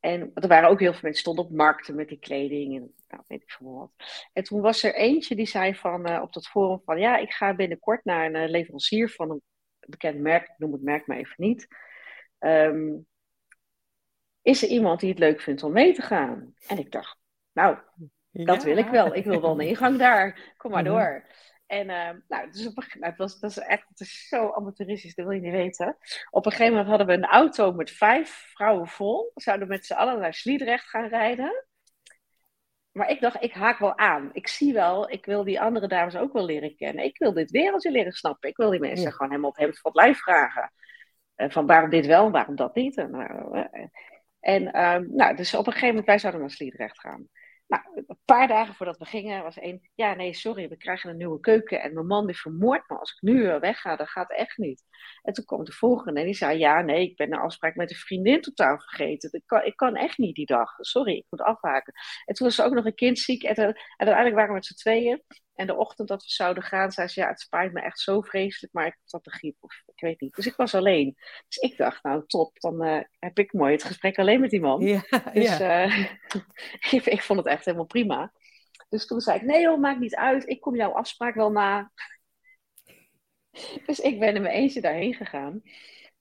En 0.01 0.31
er 0.35 0.49
waren 0.49 0.69
ook 0.69 0.81
heel 0.81 0.93
veel 0.93 1.01
mensen 1.03 1.21
stonden 1.21 1.45
op 1.45 1.51
markten 1.51 1.95
met 1.95 2.09
die 2.09 2.19
kleding 2.19 2.77
en 2.77 2.95
nou, 3.09 3.23
weet 3.27 3.43
ik 3.43 3.51
veel 3.51 3.75
wat. 3.75 3.93
En 4.33 4.43
toen 4.43 4.61
was 4.61 4.83
er 4.83 4.95
eentje 4.95 5.35
die 5.35 5.47
zei 5.47 5.75
van, 5.75 6.11
uh, 6.11 6.21
op 6.23 6.33
dat 6.33 6.47
forum 6.47 6.81
van, 6.85 6.99
ja, 6.99 7.17
ik 7.17 7.31
ga 7.31 7.55
binnenkort 7.55 8.05
naar 8.05 8.27
een 8.27 8.43
uh, 8.43 8.49
leverancier 8.49 9.09
van 9.11 9.31
een 9.31 9.43
bekend 9.81 10.21
merk, 10.21 10.43
ik 10.43 10.59
noem 10.59 10.73
het 10.73 10.83
merk 10.83 11.07
maar 11.07 11.17
even 11.17 11.35
niet. 11.37 11.67
Um, 12.39 13.07
is 14.43 14.63
er 14.63 14.69
iemand 14.69 15.01
die 15.01 15.11
het 15.11 15.19
leuk 15.19 15.41
vindt 15.41 15.63
om 15.63 15.73
mee 15.73 15.95
te 15.95 16.03
gaan? 16.03 16.55
En 16.67 16.79
ik 16.79 16.91
dacht, 16.91 17.19
nou, 17.57 17.77
dat 18.31 18.63
wil 18.63 18.77
ik 18.77 18.89
wel. 18.89 19.15
Ik 19.15 19.25
wil 19.25 19.41
wel 19.41 19.61
een 19.61 19.69
ingang 19.69 19.99
daar. 19.99 20.55
Kom 20.57 20.71
maar 20.71 20.83
mhm. 20.83 20.93
door. 20.93 21.25
En 21.67 21.89
uh, 21.89 22.11
nou, 22.29 22.51
dus 22.51 22.67
op 22.67 22.77
een, 22.77 22.87
nou, 23.01 23.11
het, 23.11 23.17
was, 23.17 23.41
dat 23.41 23.51
is 23.51 23.59
echt 23.59 23.89
het 23.89 24.01
is 24.01 24.29
zo 24.29 24.53
amateuristisch, 24.53 25.15
dat 25.15 25.27
wil 25.27 25.35
je 25.35 25.41
niet 25.41 25.53
weten. 25.53 25.97
Op 26.31 26.47
een 26.47 26.53
gegeven 26.53 26.73
moment 26.73 26.89
hadden 26.89 27.07
we 27.07 27.13
een 27.13 27.31
auto 27.31 27.73
met 27.73 27.91
vijf 27.91 28.51
vrouwen 28.55 28.89
vol. 28.89 29.31
We 29.35 29.43
zouden 29.43 29.69
met 29.69 29.87
z'n 29.87 29.93
allen 29.93 30.19
naar 30.19 30.35
Sliedrecht 30.35 30.89
gaan 30.89 31.09
rijden. 31.09 31.67
Maar 32.93 33.11
ik 33.11 33.21
dacht, 33.21 33.43
ik 33.43 33.53
haak 33.53 33.79
wel 33.79 33.99
aan. 33.99 34.31
Ik 34.33 34.49
zie 34.49 34.73
wel, 34.73 35.11
ik 35.11 35.25
wil 35.27 35.45
die 35.45 35.61
andere 35.61 35.89
dames 35.89 36.17
ook 36.17 36.33
wel 36.33 36.45
leren 36.45 36.77
kennen. 36.77 37.05
Ik 37.05 37.19
wil 37.19 37.33
dit 37.33 37.51
wereldje 37.51 37.91
leren 37.91 38.13
snappen. 38.13 38.49
Ik 38.49 38.57
wil 38.57 38.71
die 38.71 38.81
mensen 38.81 39.13
gewoon 39.13 39.31
helemaal 39.31 39.51
op 39.51 39.57
hem 39.57 39.75
van 39.75 39.93
het 39.93 40.01
lijf 40.01 40.19
vragen. 40.19 40.73
Uh, 41.37 41.51
van 41.51 41.67
waarom 41.67 41.91
dit 41.91 42.07
wel, 42.07 42.31
waarom 42.31 42.57
dat 42.57 42.75
niet. 42.75 42.97
En, 42.97 43.15
uh, 43.15 43.65
en 44.41 44.83
um, 44.83 45.09
nou, 45.15 45.37
dus 45.37 45.55
op 45.55 45.67
een 45.67 45.73
gegeven 45.73 45.89
moment, 45.89 46.07
wij 46.07 46.19
zouden 46.19 46.41
naar 46.41 46.51
Sliedrecht 46.51 47.01
gaan. 47.01 47.29
Nou, 47.67 47.83
een 47.95 48.19
paar 48.25 48.49
dagen 48.49 48.75
voordat 48.75 48.99
we 48.99 49.05
gingen 49.05 49.43
was 49.43 49.59
één, 49.59 49.91
ja 49.95 50.15
nee, 50.15 50.35
sorry, 50.35 50.69
we 50.69 50.77
krijgen 50.77 51.11
een 51.11 51.17
nieuwe 51.17 51.41
keuken 51.41 51.83
en 51.83 51.95
mijn 51.95 52.07
man 52.07 52.27
die 52.27 52.39
vermoordt 52.39 52.89
me. 52.89 52.99
Als 52.99 53.13
ik 53.13 53.23
nu 53.23 53.59
wegga, 53.61 53.97
dan 53.97 54.07
gaat 54.07 54.31
echt 54.31 54.57
niet. 54.57 54.83
En 55.23 55.33
toen 55.33 55.45
kwam 55.45 55.65
de 55.65 55.73
volgende 55.73 56.21
en 56.21 56.27
die 56.27 56.35
zei, 56.35 56.59
ja 56.59 56.81
nee, 56.81 57.03
ik 57.03 57.17
ben 57.17 57.33
een 57.33 57.39
afspraak 57.39 57.75
met 57.75 57.91
een 57.91 57.97
vriendin 57.97 58.41
totaal 58.41 58.79
vergeten. 58.79 59.33
Ik 59.33 59.43
kan, 59.47 59.65
ik 59.65 59.77
kan 59.77 59.97
echt 59.97 60.19
niet 60.19 60.35
die 60.35 60.47
dag, 60.47 60.71
sorry, 60.77 61.17
ik 61.17 61.27
moet 61.31 61.41
afhaken. 61.41 61.93
En 62.25 62.35
toen 62.35 62.47
was 62.47 62.59
er 62.59 62.65
ook 62.65 62.75
nog 62.75 62.85
een 62.85 62.95
kind 62.95 63.19
ziek 63.19 63.43
en, 63.43 63.55
en 63.55 63.77
uiteindelijk 63.97 64.35
waren 64.35 64.49
we 64.49 64.55
met 64.55 64.67
z'n 64.67 64.75
tweeën. 64.75 65.23
En 65.57 65.67
de 65.67 65.77
ochtend 65.77 66.09
dat 66.09 66.23
we 66.23 66.31
zouden 66.31 66.63
gaan, 66.63 66.93
zei 66.93 67.09
ze, 67.09 67.21
ja, 67.21 67.29
het 67.29 67.41
spijt 67.41 67.73
me 67.73 67.81
echt 67.81 68.01
zo 68.01 68.21
vreselijk, 68.21 68.73
maar 68.73 68.87
ik 68.87 68.99
had 69.07 69.25
de 69.25 69.31
griep 69.31 69.57
of 69.61 69.83
ik 69.87 70.01
weet 70.01 70.21
niet. 70.21 70.35
Dus 70.35 70.47
ik 70.47 70.57
was 70.57 70.75
alleen. 70.75 71.17
Dus 71.49 71.57
ik 71.71 71.77
dacht, 71.77 72.03
nou 72.03 72.27
top, 72.27 72.61
dan 72.61 72.87
uh, 72.87 73.01
heb 73.19 73.39
ik 73.39 73.53
mooi 73.53 73.73
het 73.73 73.85
gesprek 73.85 74.19
alleen 74.19 74.41
met 74.41 74.51
die 74.51 74.61
man. 74.61 74.81
Ja, 74.81 75.05
dus 75.33 75.59
ja. 75.59 75.87
Uh, 75.87 76.13
ik, 76.91 77.07
ik, 77.07 77.23
vond 77.23 77.39
het 77.39 77.49
echt 77.49 77.65
helemaal 77.65 77.87
prima. 77.87 78.33
Dus 78.89 79.07
toen 79.07 79.21
zei 79.21 79.37
ik, 79.39 79.45
nee 79.45 79.61
joh, 79.61 79.81
maakt 79.81 80.01
niet 80.01 80.15
uit, 80.15 80.49
ik 80.49 80.61
kom 80.61 80.77
jouw 80.77 80.93
afspraak 80.93 81.35
wel 81.35 81.51
na. 81.51 81.93
dus 83.87 84.01
ik 84.01 84.19
ben 84.19 84.35
in 84.35 84.43
mijn 84.43 84.55
eentje 84.55 84.81
daarheen 84.81 85.15
gegaan. 85.15 85.63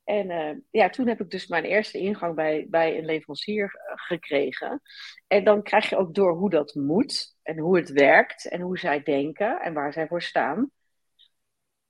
En 0.06 0.30
uh, 0.30 0.58
ja, 0.72 0.90
toen 0.90 1.08
heb 1.08 1.22
ik 1.22 1.30
dus 1.30 1.48
mijn 1.48 1.64
eerste 1.64 1.98
ingang 1.98 2.36
bij, 2.36 2.68
bij 2.70 2.98
een 2.98 3.06
leverancier 3.06 3.72
gekregen. 3.96 4.82
En 5.28 5.44
dan 5.44 5.64
krijg 5.64 5.90
je 5.90 5.98
ook 5.98 6.16
door 6.16 6.34
hoe 6.34 6.50
dat 6.50 6.76
moet 6.76 7.36
en 7.44 7.58
hoe 7.58 7.78
het 7.78 7.90
werkt 7.90 8.50
en 8.50 8.62
hoe 8.62 8.78
zij 8.78 9.04
denken 9.04 9.62
en 9.62 9.74
waar 9.74 9.94
zij 9.94 10.08
voor 10.08 10.22
staan. 10.22 10.72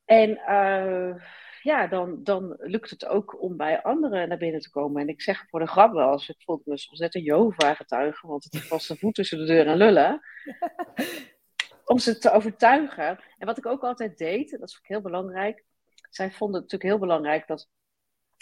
En 0.05 0.29
uh, 0.29 1.15
ja, 1.61 1.87
dan, 1.87 2.23
dan 2.23 2.55
lukt 2.57 2.89
het 2.89 3.05
ook 3.05 3.41
om 3.41 3.57
bij 3.57 3.81
anderen 3.81 4.29
naar 4.29 4.37
binnen 4.37 4.61
te 4.61 4.69
komen. 4.69 5.01
En 5.01 5.07
ik 5.07 5.21
zeg 5.21 5.45
voor 5.49 5.59
de 5.59 5.67
grap 5.67 5.93
wel, 5.93 6.09
als 6.09 6.29
ik 6.29 6.41
voelde 6.43 6.63
me 6.65 6.77
soms 6.77 6.99
net 6.99 7.15
een 7.15 7.21
Jehovah-getuige, 7.21 8.27
want 8.27 8.43
het 8.43 8.67
was 8.67 8.87
de 8.87 8.97
voet 8.97 9.15
tussen 9.15 9.37
de 9.37 9.45
deur 9.45 9.67
en 9.67 9.77
lullen. 9.77 10.21
om 11.85 11.99
ze 11.99 12.17
te 12.17 12.31
overtuigen. 12.31 13.19
En 13.37 13.45
wat 13.45 13.57
ik 13.57 13.65
ook 13.65 13.83
altijd 13.83 14.17
deed, 14.17 14.51
dat 14.51 14.69
is 14.69 14.77
ook 14.77 14.87
heel 14.87 15.01
belangrijk. 15.01 15.63
Zij 16.09 16.31
vonden 16.31 16.61
het 16.61 16.71
natuurlijk 16.71 16.91
heel 16.91 17.07
belangrijk 17.07 17.47
dat, 17.47 17.69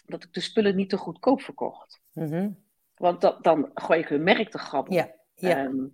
dat 0.06 0.24
ik 0.24 0.34
de 0.34 0.42
spullen 0.42 0.76
niet 0.76 0.90
te 0.90 0.98
goedkoop 0.98 1.42
verkocht. 1.42 2.02
Mm 2.12 2.64
Want 2.96 3.22
dat, 3.22 3.44
dan 3.44 3.72
gooi 3.74 4.00
ik 4.00 4.08
hun 4.08 4.24
merk 4.24 4.50
te 4.50 4.58
grabbel. 4.58 4.94
Ja, 4.94 5.16
ja. 5.36 5.64
Um, 5.64 5.94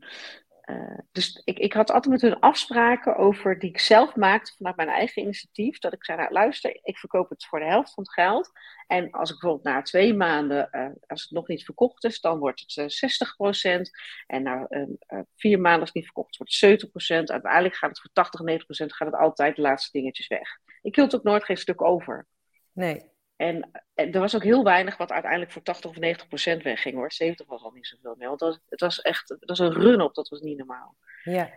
uh, 0.69 0.97
dus 1.11 1.41
ik, 1.43 1.59
ik 1.59 1.73
had 1.73 1.91
altijd 1.91 2.13
met 2.13 2.21
hun 2.21 2.39
afspraken 2.39 3.15
over 3.15 3.59
die 3.59 3.69
ik 3.69 3.79
zelf 3.79 4.15
maakte 4.15 4.53
vanuit 4.57 4.75
mijn 4.75 4.89
eigen 4.89 5.21
initiatief. 5.21 5.79
Dat 5.79 5.93
ik 5.93 6.05
zei, 6.05 6.17
nou 6.17 6.31
luister, 6.31 6.79
ik 6.83 6.97
verkoop 6.97 7.29
het 7.29 7.45
voor 7.45 7.59
de 7.59 7.65
helft 7.65 7.93
van 7.93 8.03
het 8.03 8.13
geld. 8.13 8.51
En 8.87 9.11
als 9.11 9.31
ik 9.31 9.39
bijvoorbeeld 9.39 9.75
na 9.75 9.81
twee 9.81 10.13
maanden, 10.13 10.69
uh, 10.71 10.89
als 11.07 11.21
het 11.21 11.31
nog 11.31 11.47
niet 11.47 11.63
verkocht 11.63 12.03
is, 12.03 12.21
dan 12.21 12.39
wordt 12.39 12.59
het 12.59 13.01
uh, 13.01 13.77
60%. 13.77 13.81
En 14.27 14.43
na 14.43 14.65
uh, 14.69 14.87
vier 15.35 15.59
maanden 15.59 15.79
als 15.79 15.89
het 15.89 15.97
niet 15.97 16.11
verkocht 16.13 16.37
wordt 16.37 16.59
het 16.59 16.89
70%. 16.89 17.31
Uiteindelijk 17.31 17.75
gaat 17.75 17.89
het 17.89 17.99
voor 17.99 18.11
80, 18.13 18.41
90% 18.41 18.65
gaat 18.67 19.07
het 19.11 19.19
altijd 19.19 19.55
de 19.55 19.61
laatste 19.61 19.97
dingetjes 19.97 20.27
weg. 20.27 20.49
Ik 20.81 20.95
hield 20.95 21.15
ook 21.15 21.23
nooit 21.23 21.43
geen 21.43 21.57
stuk 21.57 21.81
over. 21.81 22.27
Nee. 22.71 23.08
En, 23.39 23.69
er 23.93 24.19
was 24.19 24.35
ook 24.35 24.43
heel 24.43 24.63
weinig 24.63 24.97
wat 24.97 25.11
uiteindelijk 25.11 25.51
voor 25.51 25.61
80 25.61 25.89
of 25.89 25.97
90 25.97 26.27
procent 26.27 26.63
wegging 26.63 26.95
hoor. 26.95 27.11
70 27.11 27.47
was 27.47 27.63
al 27.63 27.71
niet 27.71 27.87
zoveel 27.87 28.15
meer. 28.17 28.27
Want 28.27 28.59
het 28.69 28.79
was 28.79 29.01
echt 29.01 29.29
het 29.29 29.45
was 29.45 29.59
een 29.59 29.73
run 29.73 30.01
op, 30.01 30.15
dat 30.15 30.29
was 30.29 30.41
niet 30.41 30.57
normaal. 30.57 30.95
Ja. 31.23 31.49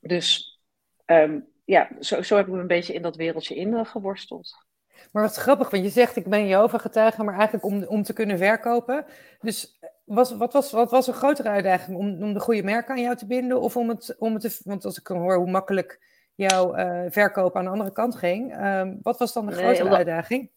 Dus 0.00 0.58
um, 1.06 1.48
ja, 1.64 1.88
zo, 2.00 2.22
zo 2.22 2.36
heb 2.36 2.46
ik 2.46 2.52
me 2.52 2.60
een 2.60 2.66
beetje 2.66 2.94
in 2.94 3.02
dat 3.02 3.16
wereldje 3.16 3.54
ingeworsteld. 3.54 4.66
Maar 5.12 5.22
wat 5.22 5.36
grappig, 5.36 5.70
want 5.70 5.82
je 5.82 5.90
zegt 5.90 6.16
ik 6.16 6.28
ben 6.28 6.46
Jehovah-getuige, 6.46 7.22
maar 7.22 7.34
eigenlijk 7.34 7.64
om, 7.64 7.84
om 7.84 8.02
te 8.02 8.12
kunnen 8.12 8.38
verkopen. 8.38 9.04
Dus 9.40 9.78
was, 10.04 10.36
wat, 10.36 10.52
was, 10.52 10.70
wat 10.70 10.90
was 10.90 11.06
een 11.06 11.14
grotere 11.14 11.48
uitdaging? 11.48 11.96
Om, 11.96 12.22
om 12.22 12.32
de 12.32 12.40
goede 12.40 12.62
merken 12.62 12.94
aan 12.94 13.02
jou 13.02 13.16
te 13.16 13.26
binden? 13.26 13.60
Of 13.60 13.76
om 13.76 13.88
het, 13.88 14.16
om 14.18 14.32
het 14.32 14.42
te, 14.42 14.60
want 14.64 14.84
als 14.84 14.98
ik 14.98 15.06
hoor 15.06 15.36
hoe 15.36 15.50
makkelijk 15.50 16.09
jouw 16.40 16.76
uh, 16.76 17.04
verkoop 17.08 17.56
aan 17.56 17.64
de 17.64 17.70
andere 17.70 17.92
kant 17.92 18.16
ging. 18.16 18.66
Um, 18.66 18.98
wat 19.02 19.18
was 19.18 19.32
dan 19.32 19.46
de 19.46 19.54
nee, 19.54 19.64
grootste 19.64 19.88
uitdaging? 19.88 20.50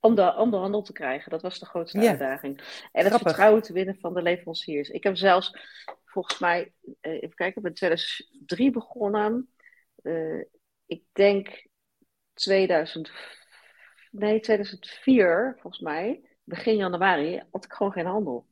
Om 0.00 0.14
de, 0.14 0.34
om 0.36 0.50
de 0.50 0.56
handel 0.56 0.82
te 0.82 0.92
krijgen, 0.92 1.30
dat 1.30 1.42
was 1.42 1.58
de 1.58 1.66
grootste 1.66 2.08
uitdaging. 2.08 2.60
En 2.92 3.04
het 3.04 3.22
vertrouwen 3.22 3.62
te 3.62 3.72
winnen 3.72 3.98
van 4.00 4.14
de 4.14 4.22
leveranciers. 4.22 4.88
Ik 4.88 5.02
heb 5.02 5.16
zelfs, 5.16 5.56
volgens 6.04 6.38
mij, 6.38 6.72
uh, 6.82 7.12
even 7.12 7.34
kijken, 7.34 7.56
ik 7.56 7.62
ben 7.62 7.70
in 7.70 7.74
2003 7.74 8.70
begonnen. 8.70 9.50
Uh, 10.02 10.44
ik 10.86 11.02
denk 11.12 11.66
2000, 12.34 13.10
nee, 14.10 14.40
2004, 14.40 15.56
volgens 15.60 15.82
mij, 15.82 16.20
begin 16.44 16.76
januari, 16.76 17.42
had 17.50 17.64
ik 17.64 17.72
gewoon 17.72 17.92
geen 17.92 18.06
handel 18.06 18.46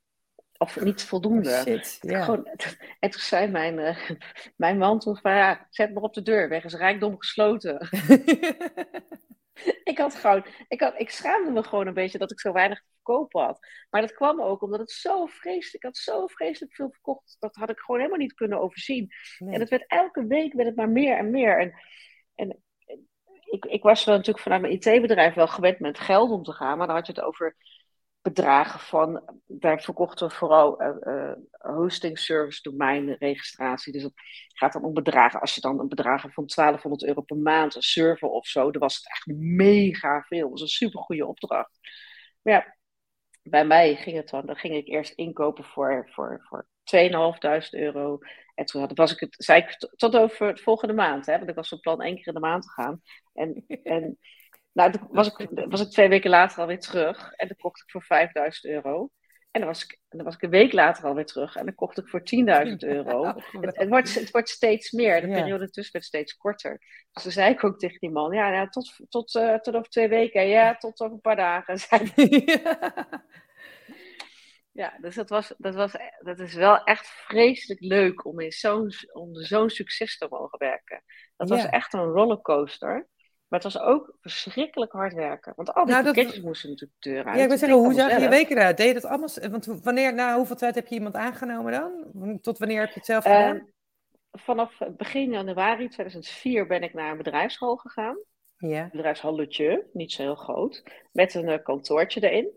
of 0.59 0.81
niet 0.81 1.03
voldoende. 1.03 1.51
Oh, 1.51 1.61
shit. 1.61 1.99
Gewoon, 2.01 2.47
en 2.99 3.11
toen 3.11 3.21
zei 3.21 3.49
mijn, 3.49 3.79
uh, 3.79 4.11
mijn 4.57 4.79
man 4.79 4.99
toen 4.99 5.17
van 5.17 5.33
ja, 5.33 5.67
zet 5.71 5.95
maar 5.95 6.03
op 6.03 6.15
de 6.15 6.23
deur, 6.23 6.49
weg 6.49 6.65
is 6.65 6.75
rijkdom 6.75 7.19
gesloten. 7.19 7.89
ik 9.85 9.99
had 9.99 10.15
gewoon, 10.15 10.47
ik, 10.69 10.81
had, 10.81 11.01
ik 11.01 11.11
schaamde 11.11 11.51
me 11.51 11.63
gewoon 11.63 11.87
een 11.87 11.95
beetje 11.95 12.19
dat 12.19 12.31
ik 12.31 12.41
zo 12.41 12.53
weinig 12.53 12.79
te 12.79 12.91
verkopen 12.93 13.43
had. 13.43 13.67
Maar 13.91 14.01
dat 14.01 14.15
kwam 14.15 14.41
ook 14.41 14.63
omdat 14.63 14.81
het 14.81 14.91
zo 14.91 15.27
vreselijk, 15.27 15.75
ik 15.75 15.83
had 15.83 15.97
zo 15.97 16.27
vreselijk 16.27 16.75
veel 16.75 16.91
verkocht, 16.91 17.37
dat 17.39 17.55
had 17.55 17.71
ik 17.71 17.79
gewoon 17.79 18.01
helemaal 18.01 18.21
niet 18.21 18.35
kunnen 18.35 18.61
overzien. 18.61 19.09
Nee. 19.39 19.55
En 19.55 19.61
het 19.61 19.71
werd 19.71 19.85
elke 19.87 20.27
week 20.27 20.53
werd 20.53 20.69
het 20.69 20.77
maar 20.77 20.91
meer 20.91 21.17
en 21.17 21.31
meer. 21.31 21.61
En, 21.61 21.75
en 22.35 22.63
ik, 23.51 23.65
ik 23.65 23.83
was 23.83 24.05
wel 24.05 24.15
natuurlijk 24.15 24.45
vanuit 24.45 24.61
mijn 24.61 24.73
IT-bedrijf 24.73 25.35
wel 25.35 25.49
gewend 25.49 25.79
met 25.79 25.99
geld 25.99 26.31
om 26.31 26.43
te 26.43 26.53
gaan, 26.53 26.79
maar 26.79 26.87
dan 26.87 26.97
had 26.97 27.07
je 27.07 27.13
het 27.13 27.23
over 27.23 27.57
bedragen 28.27 28.81
van, 28.81 29.23
daar 29.47 29.81
verkochten 29.81 30.29
we 30.29 30.35
vooral 30.35 30.83
uh, 30.83 31.33
hosting 31.59 32.19
service 32.19 32.63
domeinregistratie. 32.63 33.93
Dus 33.93 34.03
het 34.03 34.13
gaat 34.47 34.73
dan 34.73 34.85
om 34.85 34.95
bedragen. 34.95 35.41
Als 35.41 35.55
je 35.55 35.61
dan 35.61 35.81
een 35.81 35.89
bedrag 35.89 36.21
van 36.21 36.47
1200 36.47 37.05
euro 37.05 37.21
per 37.21 37.37
maand, 37.37 37.75
een 37.75 37.83
server 37.83 38.29
of 38.29 38.47
zo, 38.47 38.71
dan 38.71 38.81
was 38.81 38.97
het 38.97 39.11
echt 39.11 39.27
mega 39.37 40.23
veel. 40.23 40.41
Dat 40.41 40.51
was 40.51 40.61
een 40.61 40.69
super 40.69 41.01
goede 41.01 41.27
opdracht. 41.27 41.79
Maar 42.43 42.55
ja, 42.55 42.77
bij 43.43 43.67
mij 43.67 43.97
ging 43.97 44.17
het 44.17 44.29
dan, 44.29 44.47
dan 44.47 44.57
ging 44.57 44.75
ik 44.75 44.89
eerst 44.89 45.13
inkopen 45.13 45.65
voor, 45.65 46.09
voor, 46.13 46.41
voor 46.49 46.67
2.500 46.97 47.69
euro. 47.71 48.19
En 48.55 48.65
toen 48.65 48.81
had, 48.81 48.93
was 48.95 49.13
ik 49.13 49.21
het, 49.21 49.35
zei 49.39 49.63
ik 49.63 49.89
tot 49.97 50.17
over 50.17 50.55
de 50.55 50.63
volgende 50.63 50.95
maand, 50.95 51.27
hè, 51.27 51.37
want 51.37 51.51
ik 51.51 51.55
was 51.57 51.69
van 51.69 51.81
plan 51.81 52.03
één 52.03 52.15
keer 52.15 52.27
in 52.27 52.35
de 52.35 52.41
maand 52.41 52.63
te 52.63 52.71
gaan. 52.71 53.01
En, 53.35 53.65
en 53.83 54.19
nou, 54.77 54.93
toen 54.93 55.09
was 55.11 55.27
ik, 55.27 55.49
was 55.69 55.81
ik 55.81 55.91
twee 55.91 56.09
weken 56.09 56.31
later 56.31 56.61
alweer 56.61 56.81
terug. 56.81 57.33
En 57.33 57.47
dan 57.47 57.57
kocht 57.57 57.83
ik 57.83 57.91
voor 57.91 58.03
5000 58.03 58.65
euro. 58.65 59.11
En 59.51 59.61
dan 59.61 59.71
was, 59.71 59.85
ik, 59.85 59.99
dan 60.09 60.25
was 60.25 60.35
ik 60.35 60.43
een 60.43 60.51
week 60.51 60.73
later 60.73 61.05
alweer 61.05 61.27
terug. 61.27 61.57
En 61.57 61.65
dan 61.65 61.75
kocht 61.75 61.99
ik 61.99 62.09
voor 62.09 62.21
10.000 62.21 62.25
euro. 62.77 63.25
het, 63.25 63.77
het, 63.77 63.89
wordt, 63.89 64.15
het 64.15 64.31
wordt 64.31 64.49
steeds 64.49 64.91
meer. 64.91 65.21
De 65.21 65.27
periode 65.27 65.71
tussen 65.71 65.93
werd 65.93 66.05
steeds 66.05 66.37
korter. 66.37 66.79
Dus 67.13 67.23
toen 67.23 67.33
zei 67.33 67.53
ik 67.53 67.65
ook 67.65 67.79
tegen 67.79 67.99
die 68.01 68.11
man: 68.11 68.33
Ja, 68.33 68.53
ja 68.53 68.69
tot, 68.69 68.97
tot, 69.09 69.35
uh, 69.35 69.55
tot 69.55 69.75
over 69.75 69.91
twee 69.91 70.09
weken. 70.09 70.47
Ja, 70.47 70.77
tot 70.77 71.01
over 71.01 71.15
een 71.15 71.21
paar 71.21 71.37
dagen. 71.37 71.79
ja, 74.83 74.99
dus 75.01 75.15
dat, 75.15 75.29
was, 75.29 75.55
dat, 75.59 75.75
was, 75.75 75.93
dat 76.19 76.39
is 76.39 76.55
wel 76.55 76.83
echt 76.85 77.07
vreselijk 77.07 77.81
leuk 77.81 78.25
om 78.25 78.41
in 78.41 78.53
zo'n 78.53 78.93
zo'n 79.33 79.71
succes 79.71 80.19
te 80.19 80.27
mogen 80.31 80.59
werken. 80.59 81.03
Dat 81.37 81.49
was 81.49 81.67
echt 81.67 81.93
een 81.93 82.05
rollercoaster. 82.05 83.09
Maar 83.49 83.61
het 83.61 83.73
was 83.73 83.83
ook 83.83 84.17
verschrikkelijk 84.21 84.93
hard 84.93 85.15
werken. 85.15 85.53
Want 85.57 85.75
al 85.75 85.85
die 85.85 85.95
nou, 85.95 86.05
pakketjes 86.05 86.41
moesten 86.41 86.71
natuurlijk 86.71 87.03
de 87.03 87.11
deur 87.11 87.25
uit. 87.25 87.37
Ja, 87.37 87.43
ik 87.43 87.49
wil 87.49 87.59
zeggen, 87.59 87.79
hoe 87.79 87.95
zag 87.95 88.11
je 88.11 88.21
je 88.21 88.29
weken 88.29 88.57
eruit? 88.57 88.77
Deed 88.77 88.87
je 88.87 88.95
dat 88.95 89.05
allemaal? 89.05 89.29
Want 89.51 89.67
wanneer, 89.83 90.15
na 90.15 90.37
hoeveel 90.37 90.57
tijd 90.57 90.75
heb 90.75 90.87
je 90.87 90.95
iemand 90.95 91.15
aangenomen 91.15 91.73
dan? 91.73 92.41
Tot 92.41 92.59
wanneer 92.59 92.81
heb 92.81 92.89
je 92.89 92.95
het 92.95 93.07
zelf 93.07 93.23
gedaan? 93.23 93.57
Uh, 93.57 93.63
vanaf 94.33 94.79
begin 94.97 95.31
januari 95.31 95.89
2004 95.89 96.67
ben 96.67 96.83
ik 96.83 96.95
naar 96.95 97.11
een 97.11 97.17
bedrijfsschool 97.17 97.77
gegaan. 97.77 98.19
Ja. 98.59 98.83
Een 98.83 98.91
bedrijfshalletje, 98.93 99.87
niet 99.93 100.13
zo 100.13 100.23
heel 100.23 100.35
groot. 100.35 100.83
Met 101.13 101.35
een 101.35 101.49
uh, 101.49 101.63
kantoortje 101.63 102.31
erin. 102.31 102.51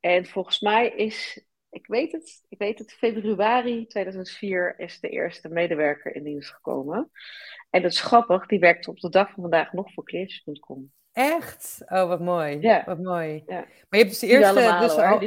En 0.00 0.26
volgens 0.26 0.60
mij 0.60 0.88
is, 0.88 1.46
ik 1.76 1.86
weet 1.86 2.12
het, 2.12 2.44
ik 2.48 2.58
weet 2.58 2.78
het, 2.78 2.92
februari 2.92 3.86
2004 3.86 4.74
is 4.78 5.00
de 5.00 5.08
eerste 5.08 5.48
medewerker 5.48 6.14
in 6.14 6.22
dienst 6.22 6.50
gekomen. 6.50 7.10
En 7.70 7.82
dat 7.82 7.90
is 7.90 8.00
grappig, 8.00 8.46
die 8.46 8.58
werkt 8.58 8.88
op 8.88 9.00
de 9.00 9.08
dag 9.08 9.30
van 9.30 9.42
vandaag 9.42 9.72
nog 9.72 9.92
voor 9.92 10.04
kleertjes.com. 10.04 10.92
Echt? 11.12 11.82
Oh, 11.86 12.08
wat 12.08 12.20
mooi. 12.20 12.60
Ja. 12.60 12.82
Wat 12.86 12.98
mooi. 12.98 13.42
Ja. 13.46 13.58
Maar 13.58 13.86
je 13.88 13.96
hebt 13.96 14.08
dus 14.08 14.18
de 14.18 14.26
eerste... 14.26 14.60
Allemaal, 14.60 14.80
dus 14.80 14.96
hoor, 14.96 15.20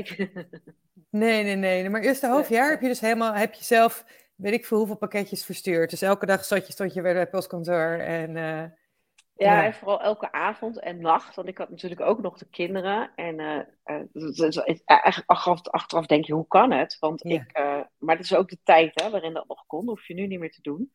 nee, 1.10 1.44
nee, 1.44 1.56
nee. 1.56 1.90
Maar 1.90 2.02
eerste 2.02 2.28
half 2.28 2.50
jaar 2.50 2.70
heb 2.70 2.82
je 2.82 2.88
dus 2.88 3.00
helemaal, 3.00 3.34
heb 3.34 3.54
je 3.54 3.64
zelf 3.64 4.06
weet 4.36 4.54
ik 4.54 4.66
veel 4.66 4.78
hoeveel 4.78 4.98
pakketjes 4.98 5.46
verstuurd. 5.46 5.90
Dus 5.90 6.02
elke 6.02 6.26
dag 6.26 6.44
stond 6.44 6.68
je, 6.68 6.74
stond 6.74 6.94
je 6.94 7.02
weer 7.02 7.12
bij 7.12 7.22
het 7.22 7.32
postkantoor 7.32 7.92
en... 8.00 8.36
Uh, 8.36 8.64
ja, 9.46 9.66
en 9.66 9.74
vooral 9.74 10.02
elke 10.02 10.32
avond 10.32 10.80
en 10.80 11.02
nacht. 11.02 11.36
Want 11.36 11.48
ik 11.48 11.58
had 11.58 11.70
natuurlijk 11.70 12.02
ook 12.02 12.22
nog 12.22 12.38
de 12.38 12.50
kinderen. 12.50 13.12
En 13.16 13.40
uh, 13.40 13.62
eigenlijk 14.86 15.30
achteraf, 15.30 15.68
achteraf, 15.68 16.06
denk 16.06 16.26
je, 16.26 16.34
hoe 16.34 16.48
kan 16.48 16.72
het? 16.72 16.98
Want 17.00 17.26
ik, 17.26 17.60
maar 17.98 18.16
het 18.16 18.26
is 18.26 18.36
ook 18.36 18.50
de 18.50 18.60
tijd 18.64 19.02
hè, 19.02 19.10
waarin 19.10 19.34
dat 19.34 19.48
nog 19.48 19.66
kon. 19.68 19.88
hoef 19.88 20.08
je 20.08 20.14
nu 20.14 20.28
niet 20.28 20.40
meer 20.40 20.52
te 20.52 20.62
doen. 20.62 20.92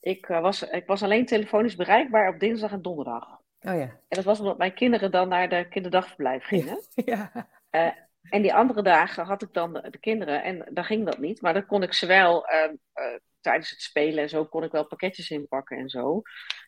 Ik, 0.00 0.26
was, 0.26 0.62
ik 0.62 0.86
was 0.86 1.02
alleen 1.02 1.26
telefonisch 1.26 1.76
bereikbaar 1.76 2.28
op 2.28 2.40
dinsdag 2.40 2.72
en 2.72 2.82
donderdag. 2.82 3.24
Oh 3.60 3.74
ja. 3.74 3.80
En 3.80 4.00
dat 4.08 4.24
was 4.24 4.40
omdat 4.40 4.58
mijn 4.58 4.74
kinderen 4.74 5.10
dan 5.10 5.28
naar 5.28 5.48
de 5.48 5.68
kinderdagverblijf 5.68 6.44
gingen. 6.44 6.80
Ja. 7.04 7.48
en 8.22 8.42
die 8.42 8.54
andere 8.54 8.82
dagen 8.82 9.24
had 9.24 9.42
ik 9.42 9.52
dan 9.52 9.72
de, 9.72 9.98
kinderen 10.00 10.42
en 10.42 10.68
dan 10.70 10.84
ging 10.84 11.04
dat 11.04 11.18
niet. 11.18 11.40
Maar 11.40 11.52
dan 11.52 11.66
kon 11.66 11.82
ik 11.82 11.92
ze 11.92 12.06
wel 12.06 12.46
tijdens 13.42 13.70
het 13.70 13.80
spelen 13.80 14.22
en 14.22 14.28
zo 14.28 14.44
kon 14.44 14.62
ik 14.64 14.72
wel 14.72 14.86
pakketjes 14.86 15.30
inpakken 15.30 15.78
en 15.78 15.88
zo. 15.88 16.22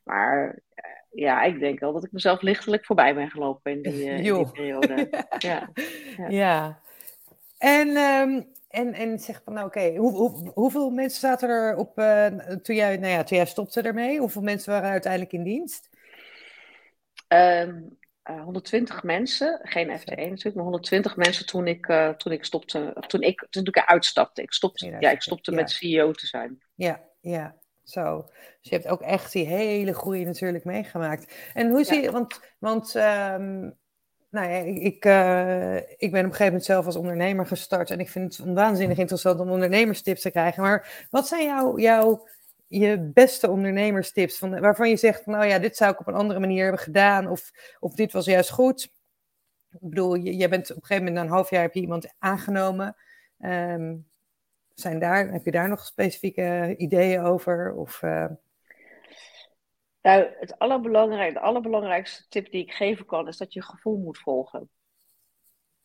Maar 0.04 0.46
uh, 0.46 1.20
ja, 1.22 1.42
ik 1.42 1.58
denk 1.58 1.80
wel 1.80 1.92
dat 1.92 2.04
ik 2.04 2.12
mezelf 2.12 2.40
lichtelijk 2.40 2.84
voorbij 2.84 3.14
ben 3.14 3.30
gelopen 3.30 3.72
in 3.72 3.82
die, 3.82 4.04
uh, 4.04 4.16
in 4.16 4.34
die 4.34 4.50
periode. 4.50 5.08
ja. 5.38 5.70
ja. 6.16 6.28
ja. 6.28 6.80
En, 7.58 7.88
um, 7.88 8.52
en, 8.68 8.92
en 8.92 9.18
zeg 9.18 9.42
van, 9.44 9.52
nou 9.54 9.66
oké, 9.66 9.96
hoe, 9.96 10.12
hoe, 10.12 10.50
hoeveel 10.54 10.90
mensen 10.90 11.20
zaten 11.20 11.48
er 11.48 11.76
op, 11.76 11.98
uh, 11.98 12.26
toen, 12.62 12.76
jij, 12.76 12.96
nou 12.96 13.12
ja, 13.12 13.22
toen 13.22 13.36
jij 13.36 13.46
stopte 13.46 13.82
ermee? 13.82 14.18
Hoeveel 14.18 14.42
mensen 14.42 14.72
waren 14.72 14.90
uiteindelijk 14.90 15.32
in 15.32 15.42
dienst? 15.42 15.88
Um, 17.28 17.98
uh, 18.30 18.42
120 18.42 19.02
mensen, 19.02 19.60
geen 19.62 19.98
FT1 19.98 20.04
natuurlijk, 20.04 20.54
maar 20.54 20.64
120 20.64 21.16
mensen 21.16 21.46
toen 21.46 21.66
ik, 21.66 21.86
toen 22.16 22.32
ik 22.32 22.44
stopte, 22.44 23.04
toen 23.06 23.22
ik, 23.22 23.46
toen 23.50 23.64
ik 23.64 23.78
uitstapte. 23.78 24.42
Ik 24.42 24.52
stopte, 24.52 24.96
ja, 25.00 25.10
ik 25.10 25.22
stopte 25.22 25.52
met 25.52 25.70
CEO 25.70 26.12
te 26.12 26.26
zijn. 26.26 26.62
Ja, 26.74 27.00
ja, 27.20 27.56
zo. 27.84 28.24
Dus 28.60 28.70
je 28.70 28.74
hebt 28.74 28.88
ook 28.88 29.00
echt 29.00 29.32
die 29.32 29.46
hele 29.46 29.94
groei 29.94 30.24
natuurlijk 30.24 30.64
meegemaakt. 30.64 31.34
En 31.54 31.70
hoe 31.70 31.84
zie 31.84 32.02
je, 32.02 32.10
want, 32.10 32.40
want 32.58 32.94
um, 32.94 33.76
nou 34.30 34.50
ja, 34.50 34.58
ik, 34.80 35.04
uh, 35.04 35.76
ik 35.76 36.10
ben 36.10 36.10
op 36.10 36.12
een 36.14 36.22
gegeven 36.22 36.44
moment 36.44 36.64
zelf 36.64 36.86
als 36.86 36.96
ondernemer 36.96 37.46
gestart 37.46 37.90
en 37.90 38.00
ik 38.00 38.10
vind 38.10 38.36
het 38.36 38.46
waanzinnig 38.54 38.98
interessant 38.98 39.40
om 39.40 39.50
ondernemerstips 39.50 40.20
te 40.20 40.30
krijgen. 40.30 40.62
Maar 40.62 41.06
wat 41.10 41.28
zijn 41.28 41.44
jouw, 41.44 41.78
jouw 41.78 42.26
je 42.66 43.10
beste 43.14 43.50
ondernemerstips, 43.50 44.38
van, 44.38 44.60
waarvan 44.60 44.88
je 44.88 44.96
zegt, 44.96 45.26
nou 45.26 45.46
ja, 45.46 45.58
dit 45.58 45.76
zou 45.76 45.92
ik 45.92 46.00
op 46.00 46.06
een 46.06 46.14
andere 46.14 46.40
manier 46.40 46.62
hebben 46.62 46.80
gedaan, 46.80 47.28
of, 47.28 47.50
of 47.80 47.94
dit 47.94 48.12
was 48.12 48.24
juist 48.24 48.50
goed. 48.50 48.92
Ik 49.70 49.78
bedoel, 49.80 50.14
je, 50.14 50.36
je 50.36 50.48
bent 50.48 50.70
op 50.70 50.76
een 50.76 50.82
gegeven 50.82 51.04
moment, 51.04 51.14
na 51.14 51.22
een 51.22 51.36
half 51.36 51.50
jaar 51.50 51.62
heb 51.62 51.74
je 51.74 51.80
iemand 51.80 52.14
aangenomen. 52.18 52.96
Um, 53.38 54.06
zijn 54.74 54.98
daar, 54.98 55.28
heb 55.28 55.44
je 55.44 55.50
daar 55.50 55.68
nog 55.68 55.84
specifieke 55.84 56.74
ideeën 56.76 57.20
over? 57.20 57.74
Of, 57.74 58.02
uh... 58.02 58.26
Nou, 60.02 60.26
het 60.38 60.58
allerbelangrijkste, 60.58 61.38
de 61.38 61.46
allerbelangrijkste 61.46 62.28
tip 62.28 62.50
die 62.50 62.62
ik 62.62 62.72
geven 62.72 63.06
kan, 63.06 63.28
is 63.28 63.37
dat 63.37 63.52
je 63.52 63.62
gevoel 63.62 63.98
moet 63.98 64.18
volgen. 64.18 64.68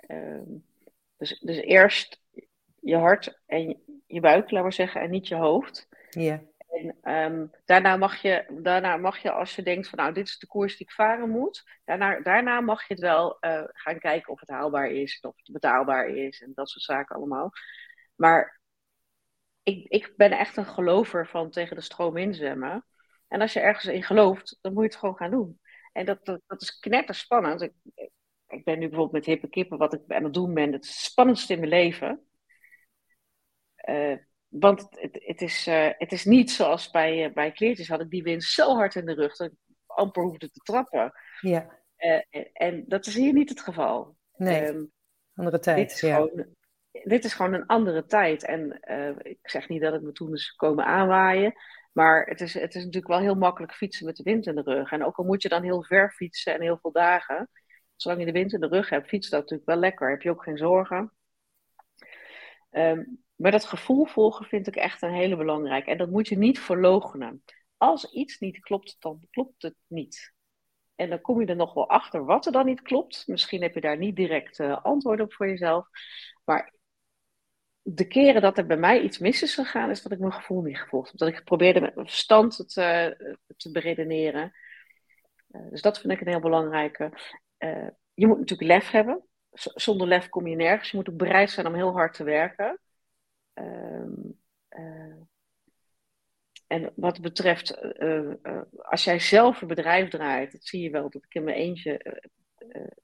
Um, 0.08 0.66
dus, 1.18 1.40
dus 1.40 1.58
eerst 1.58 2.22
je 2.80 2.96
hart 2.96 3.42
en 3.46 3.82
je 4.08 4.20
buik, 4.20 4.52
laten 4.52 4.70
we 4.70 4.76
zeggen, 4.76 5.02
en 5.02 5.10
niet 5.10 5.28
je 5.28 5.36
hoofd. 5.36 5.88
Ja. 6.10 6.42
En 6.70 7.14
um, 7.16 7.52
daarna, 7.66 7.98
mag 7.98 8.22
je, 8.22 8.46
daarna 8.62 8.98
mag 8.98 9.18
je, 9.18 9.32
als 9.32 9.56
je 9.56 9.62
denkt 9.62 9.90
van 9.90 10.00
nou, 10.00 10.14
dit 10.14 10.28
is 10.28 10.40
de 10.40 10.48
koers 10.48 10.78
die 10.78 10.88
ik 10.88 10.94
varen 10.94 11.30
moet, 11.30 11.64
daarna, 11.86 12.20
daarna 12.20 12.62
mag 12.62 12.88
je 12.88 12.94
het 12.94 13.04
wel 13.04 13.38
uh, 13.42 13.64
gaan 13.66 14.00
kijken 14.00 14.34
of 14.34 14.40
het 14.40 14.50
haalbaar 14.50 14.88
is, 14.90 15.20
of 15.22 15.36
het 15.36 15.52
betaalbaar 15.52 16.08
is 16.08 16.42
en 16.42 16.52
dat 16.56 16.70
soort 16.70 16.84
zaken 16.84 17.16
allemaal. 17.16 17.52
Maar 18.16 18.59
ik, 19.70 19.88
ik 19.88 20.14
ben 20.16 20.32
echt 20.32 20.58
een 20.58 20.66
gelover 20.66 21.28
van 21.28 21.50
tegen 21.50 21.76
de 21.76 21.82
stroom 21.82 22.18
inzwemmen. 22.18 22.86
En 23.28 23.42
als 23.42 23.54
je 23.54 23.60
ergens 23.60 23.86
in 23.86 24.04
gelooft, 24.04 24.58
dan 24.62 24.74
moet 24.74 24.84
je 24.84 24.90
het 24.90 25.00
gewoon 25.00 25.16
gaan 25.16 25.32
doen. 25.32 25.60
En 25.92 26.06
dat, 26.06 26.26
dat, 26.26 26.42
dat 26.48 26.62
is 26.62 26.80
knetterspannend. 26.80 27.62
Ik, 27.62 27.74
ik 28.48 28.64
ben 28.64 28.80
nu 28.80 28.88
bijvoorbeeld 28.88 29.12
met 29.12 29.26
hippe 29.26 29.50
kippen, 29.50 29.78
wat 29.78 29.94
ik 29.94 30.02
aan 30.08 30.24
het 30.24 30.34
doen 30.34 30.54
ben, 30.54 30.72
het 30.72 30.86
spannendste 30.86 31.54
in 31.54 31.60
mijn 31.60 31.72
leven. 31.72 32.24
Uh, 33.90 34.18
want 34.48 34.88
het, 34.90 35.20
het, 35.26 35.42
is, 35.42 35.68
uh, 35.68 35.90
het 35.98 36.12
is 36.12 36.26
niet 36.26 36.52
zoals 36.52 36.90
bij, 36.90 37.28
uh, 37.28 37.34
bij 37.34 37.52
kleertjes 37.52 37.88
had 37.88 38.02
ik 38.02 38.10
die 38.10 38.24
wind 38.24 38.44
zo 38.44 38.76
hard 38.76 38.96
in 38.96 39.06
de 39.06 39.14
rug 39.14 39.36
dat 39.36 39.48
ik 39.48 39.58
amper 39.86 40.24
hoefde 40.24 40.50
te 40.50 40.60
trappen. 40.60 41.14
Ja. 41.42 41.80
En, 41.96 42.28
en, 42.54 42.84
dat 42.88 43.06
is 43.06 43.16
hier 43.16 43.34
niet 43.34 43.50
het 43.50 43.62
geval. 43.62 44.16
Nee, 44.36 44.68
um, 44.68 44.92
andere 45.34 45.60
tijd. 45.60 45.78
Dit 45.78 45.92
is, 45.92 46.02
ja. 46.02 46.16
gewoon, 46.16 46.56
dit 46.92 47.24
is 47.24 47.34
gewoon 47.34 47.54
een 47.54 47.66
andere 47.66 48.06
tijd. 48.06 48.46
En 48.46 48.80
ik 49.22 49.50
zeg 49.50 49.70
niet 49.70 49.82
dat 49.82 49.94
het 49.94 50.02
me 50.02 50.12
toen 50.12 50.34
is 50.34 50.56
komen 50.56 50.86
aanwaaien. 50.86 51.54
Maar 51.92 52.26
het 52.26 52.42
is, 52.42 52.54
het 52.54 52.76
is 52.76 52.84
natuurlijk 52.84 53.08
wel 53.08 53.20
heel 53.20 53.36
makkelijk 53.36 53.74
fietsen 53.74 54.06
met 54.06 54.16
de 54.16 54.24
wind 54.24 54.46
in 54.46 54.56
de 54.56 54.62
rug. 54.62 54.92
En 54.92 55.06
ook 55.06 55.18
al 55.18 55.26
moet 55.26 55.42
je 55.42 55.50
dan 55.50 55.64
heel 55.64 55.84
ver 55.84 56.12
fietsen 56.12 56.54
en 56.54 56.62
heel 56.62 56.78
veel 56.82 56.92
dagen. 56.92 57.50
Zolang 57.96 58.20
je 58.20 58.26
de 58.26 58.32
wind 58.32 58.54
in 58.54 58.60
de 58.60 58.68
rug 58.68 58.90
hebt, 58.90 59.08
fietst 59.08 59.32
dat 59.32 59.40
natuurlijk 59.40 59.70
wel 59.70 59.80
lekker. 59.80 60.10
Heb 60.10 60.22
je 60.22 60.30
ook 60.30 60.44
geen 60.44 60.58
zorgen. 60.58 61.14
Um, 62.72 63.24
maar 63.36 63.52
dat 63.52 63.66
gevoel 63.66 64.06
volgen 64.06 64.46
vind 64.46 64.68
ik 64.68 64.76
echt 64.76 65.02
een 65.02 65.14
hele 65.14 65.36
belangrijke. 65.36 65.92
En 65.92 65.98
dat 65.98 66.10
moet 66.10 66.28
je 66.28 66.38
niet 66.38 66.60
verloochenen. 66.60 67.44
Als 67.78 68.12
iets 68.12 68.40
niet 68.40 68.60
klopt, 68.60 68.96
dan 69.00 69.22
klopt 69.30 69.62
het 69.62 69.76
niet. 69.88 70.34
En 70.96 71.10
dan 71.10 71.22
kom 71.22 71.42
je 71.42 71.48
er 71.48 71.56
nog 71.56 71.74
wel 71.74 71.90
achter 71.90 72.26
wat 72.26 72.46
er 72.46 72.52
dan 72.52 72.66
niet 72.66 72.82
klopt. 72.82 73.24
Misschien 73.28 73.62
heb 73.62 73.74
je 73.74 73.82
daar 73.82 73.98
niet 73.98 74.16
direct 74.16 74.60
uh, 74.60 74.84
antwoord 74.84 75.22
op 75.22 75.34
voor 75.34 75.48
jezelf. 75.48 75.88
Maar 76.46 76.74
de 77.82 78.08
keren 78.08 78.42
dat 78.42 78.58
er 78.58 78.66
bij 78.66 78.78
mij 78.78 79.02
iets 79.02 79.18
mis 79.18 79.42
is 79.42 79.54
gegaan, 79.54 79.90
is 79.90 80.02
dat 80.02 80.12
ik 80.12 80.20
mijn 80.20 80.34
gevoel 80.34 80.62
niet 80.62 80.80
gevolgd 80.80 81.10
heb. 81.10 81.18
Dat 81.18 81.28
ik 81.28 81.44
probeerde 81.44 81.82
met 81.82 81.96
mijn 81.96 82.08
verstand 82.08 82.74
te, 82.74 83.38
te 83.58 83.72
beredeneren. 83.72 84.54
Uh, 85.52 85.70
dus 85.70 85.82
dat 85.82 86.00
vind 86.00 86.14
ik 86.14 86.22
een 86.22 86.28
heel 86.28 86.40
belangrijke. 86.40 87.12
Uh, 87.60 87.88
je 88.14 88.28
moet 88.28 88.40
natuurlijk 88.40 88.70
lef 88.70 88.92
hebben. 88.92 89.24
Zonder 89.52 90.08
lef 90.08 90.30
kom 90.30 90.48
je 90.48 90.56
nergens. 90.56 90.92
Je 90.92 90.98
moet 90.98 91.10
ook 91.10 91.18
bereid 91.18 91.50
zijn 91.50 91.68
om 91.68 91.74
heel 91.74 91.92
hard 91.92 92.14
te 92.14 92.24
werken. 92.24 92.80
Uh, 93.54 95.16
en 96.68 96.92
wat 96.96 97.22
betreft, 97.22 97.98
als 98.78 99.04
jij 99.04 99.20
zelf 99.20 99.62
een 99.62 99.68
bedrijf 99.68 100.10
draait, 100.10 100.52
dat 100.52 100.64
zie 100.64 100.82
je 100.82 100.90
wel 100.90 101.10
dat 101.10 101.24
ik 101.24 101.34
in 101.34 101.44
mijn 101.44 101.58
eentje 101.58 102.24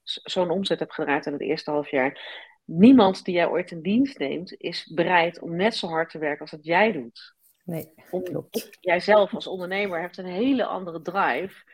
zo'n 0.02 0.50
omzet 0.50 0.78
heb 0.78 0.90
gedraaid 0.90 1.26
in 1.26 1.32
het 1.32 1.40
eerste 1.40 1.70
half 1.70 1.90
jaar. 1.90 2.20
Niemand 2.66 3.24
die 3.24 3.34
jij 3.34 3.48
ooit 3.48 3.70
in 3.70 3.82
dienst 3.82 4.18
neemt, 4.18 4.54
is 4.60 4.92
bereid 4.94 5.40
om 5.40 5.56
net 5.56 5.76
zo 5.76 5.86
hard 5.86 6.10
te 6.10 6.18
werken 6.18 6.40
als 6.40 6.50
dat 6.50 6.64
jij 6.64 6.92
doet. 6.92 7.34
Nee, 7.64 7.92
klopt. 8.22 8.76
Jijzelf 8.80 9.34
als 9.34 9.46
ondernemer 9.46 10.00
hebt 10.00 10.16
een 10.16 10.26
hele 10.26 10.64
andere 10.64 11.02
drive. 11.02 11.64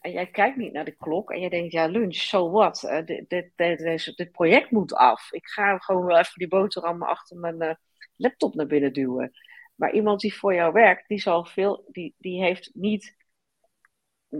En 0.00 0.12
jij 0.12 0.26
kijkt 0.26 0.56
niet 0.56 0.72
naar 0.72 0.84
de 0.84 0.96
klok 0.96 1.30
en 1.30 1.40
je 1.40 1.50
denkt, 1.50 1.72
ja, 1.72 1.86
lunch, 1.86 2.14
so 2.14 2.50
what? 2.50 2.82
Uh, 2.82 3.04
dit, 3.04 3.28
dit, 3.28 3.56
dit, 3.56 4.12
dit, 4.16 4.32
project 4.32 4.70
moet 4.70 4.94
af. 4.94 5.32
Ik 5.32 5.46
ga 5.46 5.78
gewoon 5.78 6.04
wel 6.04 6.18
even 6.18 6.38
die 6.38 6.48
boterham 6.48 7.02
achter 7.02 7.36
mijn 7.36 7.62
uh, 7.62 7.74
laptop 8.16 8.54
naar 8.54 8.66
binnen 8.66 8.92
duwen. 8.92 9.32
Maar 9.74 9.92
iemand 9.92 10.20
die 10.20 10.34
voor 10.34 10.54
jou 10.54 10.72
werkt, 10.72 11.08
die 11.08 11.20
zal 11.20 11.44
veel, 11.44 11.84
die, 11.90 12.14
die 12.18 12.42
heeft 12.42 12.70
niet, 12.74 13.16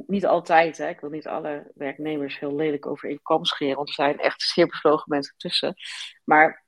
niet 0.07 0.27
altijd, 0.27 0.79
hè, 0.79 0.89
ik 0.89 1.01
wil 1.01 1.11
niet 1.11 1.27
alle 1.27 1.71
werknemers 1.75 2.39
heel 2.39 2.55
lelijk 2.55 2.87
over 2.87 3.09
in 3.09 3.23
kam 3.23 3.45
scheren, 3.45 3.77
want 3.77 3.89
er 3.89 3.95
zijn 3.95 4.19
echt 4.19 4.43
zeer 4.43 4.67
bevlogen 4.67 5.05
mensen 5.09 5.35
tussen. 5.37 5.75
Maar 6.25 6.65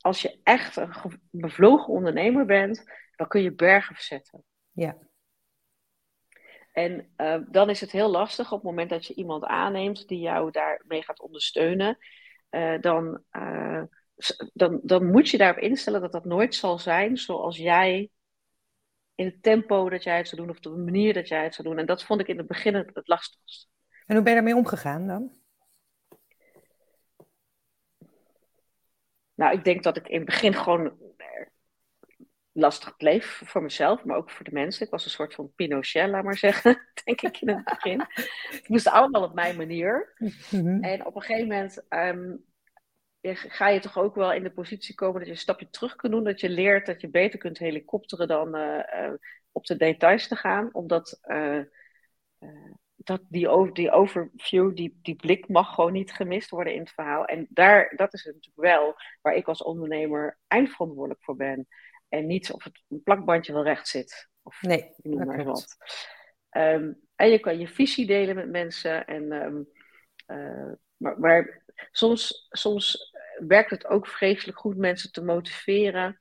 als 0.00 0.22
je 0.22 0.40
echt 0.42 0.76
een 0.76 0.92
bevlogen 1.30 1.92
ondernemer 1.92 2.44
bent, 2.44 2.84
dan 3.16 3.28
kun 3.28 3.42
je 3.42 3.52
bergen 3.52 3.94
verzetten. 3.94 4.44
Ja. 4.72 4.96
En 6.72 7.12
uh, 7.16 7.36
dan 7.48 7.70
is 7.70 7.80
het 7.80 7.90
heel 7.90 8.10
lastig 8.10 8.52
op 8.52 8.58
het 8.58 8.70
moment 8.70 8.90
dat 8.90 9.06
je 9.06 9.14
iemand 9.14 9.44
aanneemt 9.44 10.08
die 10.08 10.20
jou 10.20 10.50
daarmee 10.50 11.02
gaat 11.02 11.20
ondersteunen. 11.20 11.98
Uh, 12.50 12.80
dan, 12.80 13.22
uh, 13.32 13.82
dan, 14.52 14.80
dan 14.82 15.10
moet 15.10 15.28
je 15.28 15.38
daarop 15.38 15.62
instellen 15.62 16.00
dat 16.00 16.12
dat 16.12 16.24
nooit 16.24 16.54
zal 16.54 16.78
zijn 16.78 17.16
zoals 17.16 17.56
jij 17.56 18.10
in 19.18 19.26
het 19.26 19.42
tempo 19.42 19.88
dat 19.88 20.02
jij 20.02 20.16
het 20.16 20.28
zou 20.28 20.40
doen 20.40 20.50
of 20.50 20.56
op 20.56 20.62
de 20.62 20.70
manier 20.70 21.14
dat 21.14 21.28
jij 21.28 21.42
het 21.42 21.54
zou 21.54 21.68
doen. 21.68 21.78
En 21.78 21.86
dat 21.86 22.04
vond 22.04 22.20
ik 22.20 22.28
in 22.28 22.38
het 22.38 22.46
begin 22.46 22.74
het, 22.74 22.90
het 22.92 23.08
lastigst. 23.08 23.68
En 24.06 24.14
hoe 24.14 24.24
ben 24.24 24.34
je 24.34 24.40
daarmee 24.40 24.56
omgegaan 24.56 25.06
dan? 25.06 25.36
Nou, 29.34 29.52
ik 29.52 29.64
denk 29.64 29.82
dat 29.82 29.96
ik 29.96 30.08
in 30.08 30.16
het 30.16 30.24
begin 30.24 30.54
gewoon 30.54 30.98
lastig 32.52 32.96
bleef 32.96 33.42
voor 33.44 33.62
mezelf, 33.62 34.04
maar 34.04 34.16
ook 34.16 34.30
voor 34.30 34.44
de 34.44 34.52
mensen. 34.52 34.84
Ik 34.84 34.92
was 34.92 35.04
een 35.04 35.10
soort 35.10 35.34
van 35.34 35.52
Pinochet, 35.54 36.08
laat 36.08 36.24
maar 36.24 36.38
zeggen, 36.38 36.80
denk 37.04 37.22
ik 37.22 37.40
in 37.40 37.48
het 37.48 37.64
begin. 37.64 38.04
Het 38.50 38.68
moest 38.68 38.88
allemaal 38.88 39.22
op 39.22 39.34
mijn 39.34 39.56
manier. 39.56 40.14
Mhm. 40.50 40.82
En 40.82 41.06
op 41.06 41.14
een 41.16 41.22
gegeven 41.22 41.48
moment 41.48 41.84
um, 41.88 42.44
ga 43.22 43.68
je 43.68 43.80
toch 43.80 43.98
ook 43.98 44.14
wel 44.14 44.32
in 44.32 44.42
de 44.42 44.50
positie 44.50 44.94
komen 44.94 45.18
dat 45.18 45.26
je 45.26 45.32
een 45.32 45.38
stapje 45.38 45.70
terug 45.70 45.96
kunt 45.96 46.12
doen. 46.12 46.24
Dat 46.24 46.40
je 46.40 46.48
leert 46.48 46.86
dat 46.86 47.00
je 47.00 47.10
beter 47.10 47.38
kunt 47.38 47.58
helikopteren 47.58 48.28
dan 48.28 48.56
uh, 48.56 48.78
uh, 48.94 49.12
op 49.52 49.66
de 49.66 49.76
details 49.76 50.28
te 50.28 50.36
gaan. 50.36 50.68
Omdat 50.72 51.20
uh, 51.26 51.60
dat 52.94 53.22
die, 53.28 53.48
over, 53.48 53.74
die 53.74 53.90
overview, 53.90 54.76
die, 54.76 54.98
die 55.02 55.16
blik 55.16 55.48
mag 55.48 55.74
gewoon 55.74 55.92
niet 55.92 56.12
gemist 56.12 56.50
worden 56.50 56.74
in 56.74 56.80
het 56.80 56.90
verhaal. 56.90 57.24
En 57.24 57.46
daar, 57.50 57.92
dat 57.96 58.14
is 58.14 58.24
het 58.24 58.34
natuurlijk 58.34 58.74
wel 58.74 58.94
waar 59.22 59.34
ik 59.34 59.48
als 59.48 59.62
ondernemer 59.62 60.38
eindverantwoordelijk 60.46 61.24
voor 61.24 61.36
ben. 61.36 61.66
en 62.08 62.26
niet 62.26 62.52
of 62.52 62.64
het 62.64 62.82
plakbandje 63.04 63.52
wel 63.52 63.64
recht 63.64 63.88
zit. 63.88 64.28
Of 64.42 64.62
nee, 64.62 64.94
noem 64.96 65.26
maar 65.26 65.44
wat. 65.44 65.76
Um, 66.50 67.00
en 67.14 67.30
je 67.30 67.38
kan 67.38 67.58
je 67.58 67.68
visie 67.68 68.06
delen 68.06 68.34
met 68.34 68.50
mensen. 68.50 69.06
En, 69.06 69.32
um, 69.32 69.68
uh, 70.26 70.72
maar, 70.96 71.20
maar 71.20 71.62
soms, 71.90 72.46
soms 72.50 73.12
werkt 73.46 73.70
het 73.70 73.86
ook 73.86 74.06
vreselijk 74.06 74.58
goed 74.58 74.76
mensen 74.76 75.12
te 75.12 75.24
motiveren. 75.24 76.16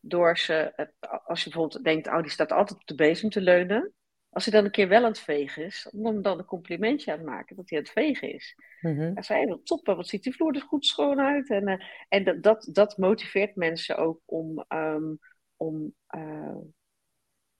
Door 0.00 0.38
ze, 0.38 0.88
als 1.24 1.44
je 1.44 1.50
bijvoorbeeld 1.50 1.84
denkt, 1.84 2.06
oh 2.06 2.22
die 2.22 2.30
staat 2.30 2.52
altijd 2.52 2.80
op 2.80 2.86
de 2.86 2.94
bezem 2.94 3.30
te 3.30 3.40
leunen. 3.40 3.92
Als 4.28 4.44
hij 4.44 4.54
dan 4.54 4.64
een 4.64 4.70
keer 4.70 4.88
wel 4.88 5.02
aan 5.02 5.08
het 5.10 5.18
vegen 5.18 5.64
is, 5.64 5.88
om 5.92 6.06
hem 6.06 6.22
dan 6.22 6.38
een 6.38 6.44
complimentje 6.44 7.12
aan 7.12 7.18
te 7.18 7.24
maken 7.24 7.56
dat 7.56 7.70
hij 7.70 7.78
aan 7.78 7.84
het 7.84 7.92
vegen 7.92 8.32
is. 8.32 8.54
Mm-hmm. 8.80 9.10
Hij 9.14 9.22
zei, 9.22 9.46
wat 9.46 9.66
top, 9.66 9.86
wat 9.86 10.08
ziet 10.08 10.22
die 10.22 10.34
vloer 10.34 10.54
er 10.54 10.60
goed 10.60 10.86
schoon 10.86 11.20
uit. 11.20 11.50
En, 11.50 11.68
uh, 11.68 11.82
en 12.08 12.24
dat, 12.24 12.42
dat, 12.42 12.68
dat 12.72 12.96
motiveert 12.96 13.56
mensen 13.56 13.96
ook 13.96 14.20
om, 14.24 14.64
um, 14.68 15.18
om, 15.56 15.94
uh, 16.16 16.56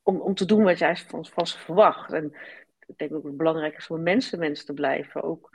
om, 0.02 0.20
om 0.20 0.34
te 0.34 0.44
doen 0.44 0.62
wat 0.62 0.78
jij 0.78 0.96
van, 0.96 1.26
van 1.26 1.46
ze 1.46 1.58
verwacht. 1.58 2.12
En 2.12 2.24
ik 2.86 2.98
denk 2.98 3.12
ook 3.12 3.22
dat 3.22 3.30
het 3.30 3.36
belangrijk 3.36 3.76
is 3.76 3.90
om 3.90 4.02
mensen 4.02 4.38
mens 4.38 4.64
te 4.64 4.74
blijven. 4.74 5.22
Ook 5.22 5.50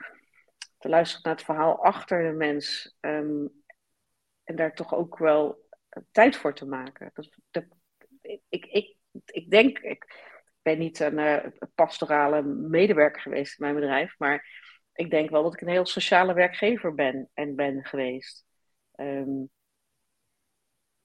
te 0.82 0.90
luisteren 0.90 1.24
naar 1.24 1.36
het 1.36 1.46
verhaal 1.46 1.84
achter 1.84 2.32
de 2.32 2.38
mens. 2.38 2.98
Um, 3.02 3.64
en 4.44 4.56
daar 4.56 4.74
toch 4.74 4.94
ook 4.94 5.18
wel 5.18 5.70
tijd 6.12 6.36
voor 6.36 6.54
te 6.54 6.66
maken. 6.66 7.12
Dat, 7.52 7.66
ik, 8.50 8.66
ik, 8.66 8.96
ik 9.26 9.50
denk, 9.50 9.80
ik 9.80 10.30
ben 10.62 10.78
niet 10.78 11.00
een 11.00 11.18
uh, 11.18 11.46
pastorale 11.76 12.42
medewerker 12.44 13.22
geweest 13.22 13.60
in 13.60 13.66
mijn 13.66 13.80
bedrijf, 13.80 14.16
maar 14.18 14.48
ik 14.94 15.10
denk 15.10 15.30
wel 15.30 15.44
dat 15.44 15.54
ik 15.54 15.62
een 15.62 15.68
heel 15.68 15.86
sociale 15.86 16.34
werkgever 16.34 16.96
ben 16.96 17.30
en 17.34 17.56
ben 17.56 17.86
geweest. 17.86 18.46
Um, 18.96 19.50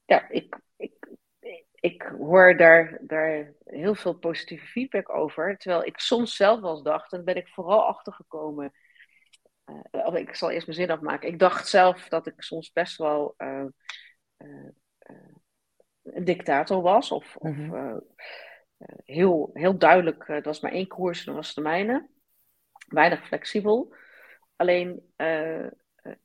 ja, 0.04 0.28
ik, 0.28 0.60
ik, 0.76 1.08
ik 1.74 2.02
hoor 2.02 2.56
daar, 2.56 2.98
daar 3.00 3.52
heel 3.64 3.94
veel 3.94 4.14
positieve 4.14 4.66
feedback 4.66 5.14
over. 5.14 5.56
Terwijl 5.56 5.84
ik 5.84 5.98
soms 5.98 6.36
zelf 6.36 6.60
wel 6.60 6.70
eens 6.70 6.82
dacht, 6.82 7.12
en 7.12 7.24
ben 7.24 7.36
ik 7.36 7.48
vooral 7.48 7.86
achtergekomen. 7.86 8.72
Uh, 9.92 10.14
ik 10.14 10.34
zal 10.34 10.50
eerst 10.50 10.66
mijn 10.66 10.78
zin 10.78 10.90
afmaken. 10.90 11.28
Ik 11.28 11.38
dacht 11.38 11.68
zelf 11.68 12.08
dat 12.08 12.26
ik 12.26 12.42
soms 12.42 12.72
best 12.72 12.96
wel 12.96 13.34
uh, 13.38 13.64
uh, 14.38 14.70
een 16.02 16.24
dictator 16.24 16.82
was. 16.82 17.10
Of, 17.10 17.36
of 17.36 17.56
mhm. 17.56 17.98
heel, 19.04 19.50
heel 19.52 19.78
duidelijk, 19.78 20.26
dat 20.26 20.44
was 20.44 20.60
maar 20.60 20.72
één 20.72 20.86
koers 20.86 21.18
en 21.18 21.26
dat 21.26 21.34
was 21.34 21.54
de 21.54 21.60
mijne. 21.60 22.08
Weinig 22.86 23.26
flexibel. 23.26 23.94
Alleen 24.56 25.14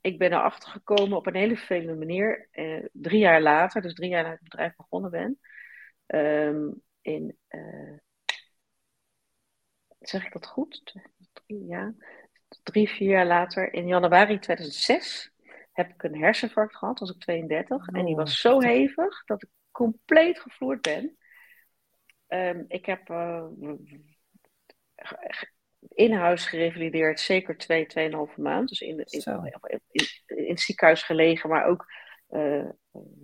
ik 0.00 0.18
ben 0.18 0.32
erachter 0.32 0.70
gekomen 0.70 1.16
op 1.16 1.26
een 1.26 1.34
hele 1.34 1.56
vervelende 1.56 1.94
manier. 1.94 2.48
drie 2.92 3.18
jaar 3.18 3.42
later, 3.42 3.82
dus 3.82 3.94
drie 3.94 4.08
jaar 4.08 4.22
nadat 4.22 4.38
het 4.38 4.48
bedrijf 4.48 4.76
begonnen 4.76 5.10
ben. 5.10 5.38
Um, 6.06 6.82
in, 7.00 7.38
zeg 10.00 10.26
ik 10.26 10.32
dat 10.32 10.46
goed? 10.46 10.94
Drie, 11.32 11.66
ja. 11.66 11.94
Drie, 12.62 12.88
vier 12.88 13.08
jaar 13.08 13.26
later, 13.26 13.72
in 13.72 13.86
januari 13.86 14.38
2006, 14.38 15.32
heb 15.72 15.90
ik 15.90 16.02
een 16.02 16.16
herseninfarct 16.16 16.76
gehad, 16.76 16.98
was 16.98 17.10
ik 17.10 17.20
32. 17.20 17.86
en 17.86 18.04
die 18.04 18.16
was 18.16 18.44
oh, 18.44 18.52
zo 18.52 18.60
hevig 18.60 19.24
dat 19.24 19.42
ik 19.42 19.48
compleet 19.70 20.38
gevloerd 20.38 20.80
ben. 20.80 21.16
Um, 22.28 22.64
ik 22.68 22.86
heb 22.86 23.10
uh, 23.10 23.44
in 25.88 26.12
huis 26.12 26.46
gerevalideerd, 26.46 27.20
zeker 27.20 27.56
twee, 27.56 27.86
tweeënhalve 27.86 28.40
maand. 28.40 28.68
Dus 28.68 28.80
in, 28.80 28.98
in, 28.98 29.22
in, 29.62 29.80
in, 30.26 30.48
het 30.48 30.60
ziekenhuis 30.60 31.02
gelegen, 31.02 31.48
maar 31.48 31.66
ook 31.66 31.86
uh, 32.30 32.68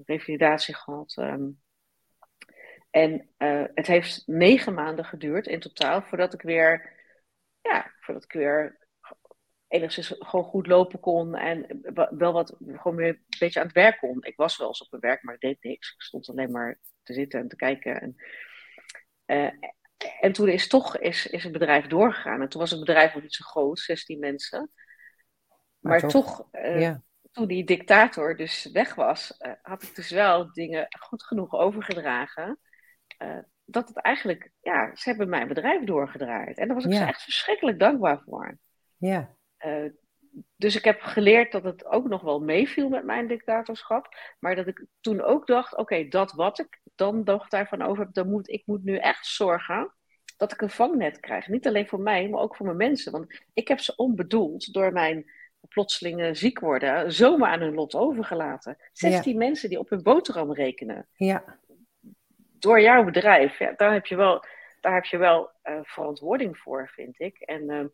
revalidatie 0.04 0.74
gehad. 0.74 1.16
Um, 1.20 1.60
en 2.90 3.28
uh, 3.38 3.64
het 3.74 3.86
heeft 3.86 4.22
negen 4.26 4.74
maanden 4.74 5.04
geduurd 5.04 5.46
in 5.46 5.60
totaal 5.60 6.02
voordat 6.02 6.34
ik 6.34 6.42
weer, 6.42 6.92
ja, 7.60 7.92
voordat 8.00 8.24
ik 8.24 8.32
weer 8.32 8.88
enigszins 9.68 10.14
gewoon 10.18 10.44
goed 10.44 10.66
lopen 10.66 11.00
kon 11.00 11.35
en 11.35 11.81
wel 12.11 12.33
wat, 12.33 12.57
gewoon 12.66 12.96
weer 12.96 13.09
een 13.09 13.24
beetje 13.38 13.61
aan 13.61 13.66
het 13.66 13.74
werk 13.74 13.98
kon. 13.98 14.18
Ik 14.20 14.37
was 14.37 14.57
wel 14.57 14.66
eens 14.66 14.83
op 14.83 14.90
mijn 14.90 15.02
werk, 15.02 15.22
maar 15.22 15.35
ik 15.35 15.40
deed 15.40 15.62
niks. 15.62 15.92
Ik 15.92 16.02
stond 16.02 16.28
alleen 16.28 16.50
maar 16.50 16.78
te 17.02 17.12
zitten 17.12 17.40
en 17.40 17.48
te 17.48 17.57
kijken. 17.57 18.00
En, 18.00 18.16
uh, 19.26 19.50
en 20.20 20.33
toen 20.33 20.48
is 20.48 20.68
toch 20.68 20.98
is, 20.98 21.26
is 21.26 21.42
het 21.42 21.52
bedrijf 21.52 21.87
doorgegaan. 21.87 22.40
En 22.40 22.48
toen 22.48 22.61
was 22.61 22.70
het 22.70 22.81
bedrijf 22.81 23.14
nog 23.14 23.22
niet 23.22 23.35
zo 23.35 23.44
groot, 23.44 23.78
16 23.78 24.18
mensen. 24.18 24.70
Maar, 25.78 26.00
maar 26.00 26.11
toch, 26.11 26.48
uh, 26.52 26.81
ja. 26.81 27.02
toen 27.33 27.46
die 27.46 27.64
dictator 27.64 28.37
dus 28.37 28.70
weg 28.72 28.94
was, 28.94 29.35
uh, 29.38 29.52
had 29.62 29.83
ik 29.83 29.94
dus 29.94 30.11
wel 30.11 30.52
dingen 30.52 30.87
goed 31.00 31.22
genoeg 31.22 31.52
overgedragen. 31.52 32.59
Dat 33.64 33.88
het 33.88 33.96
eigenlijk, 33.96 34.50
ja, 34.61 34.94
ze 34.94 35.09
hebben 35.09 35.28
mijn 35.28 35.48
bedrijf 35.48 35.85
doorgedraaid. 35.85 36.59
En 36.59 36.66
daar 36.66 36.76
was 36.76 36.85
ik 36.85 36.92
ja. 36.92 37.09
echt 37.09 37.22
verschrikkelijk 37.22 37.78
dankbaar 37.78 38.22
voor. 38.24 38.59
Ja. 38.96 39.37
Uh, 39.66 39.90
dus 40.57 40.77
ik 40.77 40.85
heb 40.85 41.01
geleerd 41.01 41.53
dat 41.53 41.64
het 41.64 41.85
ook 41.85 42.09
nog 42.09 42.23
wel 42.23 42.40
meeviel 42.40 42.88
met 42.88 43.05
mijn 43.05 43.27
dictatorschap. 43.27 44.16
Maar 44.38 44.57
dat 44.57 44.66
ik 44.66 44.85
toen 45.01 45.23
ook 45.23 45.47
dacht, 45.47 45.73
oké, 45.73 45.81
okay, 45.81 46.09
dat 46.09 46.33
wat 46.33 46.59
ik 46.59 46.81
dan 46.94 47.25
dacht 47.25 47.51
daarvan 47.51 47.83
over 47.83 48.05
heb, 48.05 48.14
dan 48.14 48.29
moet 48.29 48.49
ik 48.49 48.62
moet 48.66 48.85
nu 48.85 48.97
echt 48.97 49.27
zorgen 49.27 49.92
dat 50.37 50.53
ik 50.53 50.61
een 50.61 50.71
vangnet 50.71 51.21
krijg. 51.21 51.49
Niet 51.49 51.66
alleen 51.66 51.88
voor 51.88 52.01
mij, 52.01 52.29
maar 52.29 52.40
ook 52.40 52.57
voor 52.57 52.66
mijn 52.66 52.79
mensen. 52.79 53.12
Want 53.12 53.42
ik 53.53 53.68
heb 53.68 53.81
ze 53.81 53.97
onbedoeld 53.97 54.73
door 54.73 54.92
mijn 54.92 55.31
plotseling 55.68 56.37
ziek 56.37 56.61
worden, 56.61 57.12
zomaar 57.12 57.51
aan 57.51 57.61
hun 57.61 57.75
lot 57.75 57.94
overgelaten. 57.94 58.77
16 58.92 59.33
ja. 59.33 59.38
mensen 59.38 59.68
die 59.68 59.79
op 59.79 59.90
hun 59.90 60.03
boterham 60.03 60.53
rekenen. 60.53 61.09
Ja 61.12 61.59
door 62.59 62.81
jouw 62.81 63.05
bedrijf, 63.05 63.59
ja, 63.59 63.73
daar 63.77 63.92
heb 63.92 64.07
je 64.07 64.16
wel, 64.16 64.44
daar 64.81 64.94
heb 64.94 65.05
je 65.05 65.16
wel 65.16 65.51
uh, 65.64 65.79
verantwoording 65.83 66.59
voor, 66.59 66.88
vind 66.88 67.21
ik. 67.21 67.38
En, 67.38 67.71
uh, 67.71 67.85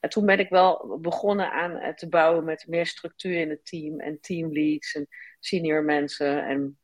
en, 0.00 0.08
toen 0.08 0.26
ben 0.26 0.38
ik 0.38 0.48
wel 0.48 0.98
begonnen 1.00 1.52
aan 1.52 1.76
uh, 1.76 1.88
te 1.88 2.08
bouwen 2.08 2.44
met 2.44 2.66
meer 2.66 2.86
structuur 2.86 3.40
in 3.40 3.50
het 3.50 3.66
team 3.66 4.00
en 4.00 4.20
teamleads 4.20 4.94
en 4.94 5.06
senior 5.40 5.84
mensen. 5.84 6.44
En 6.44 6.78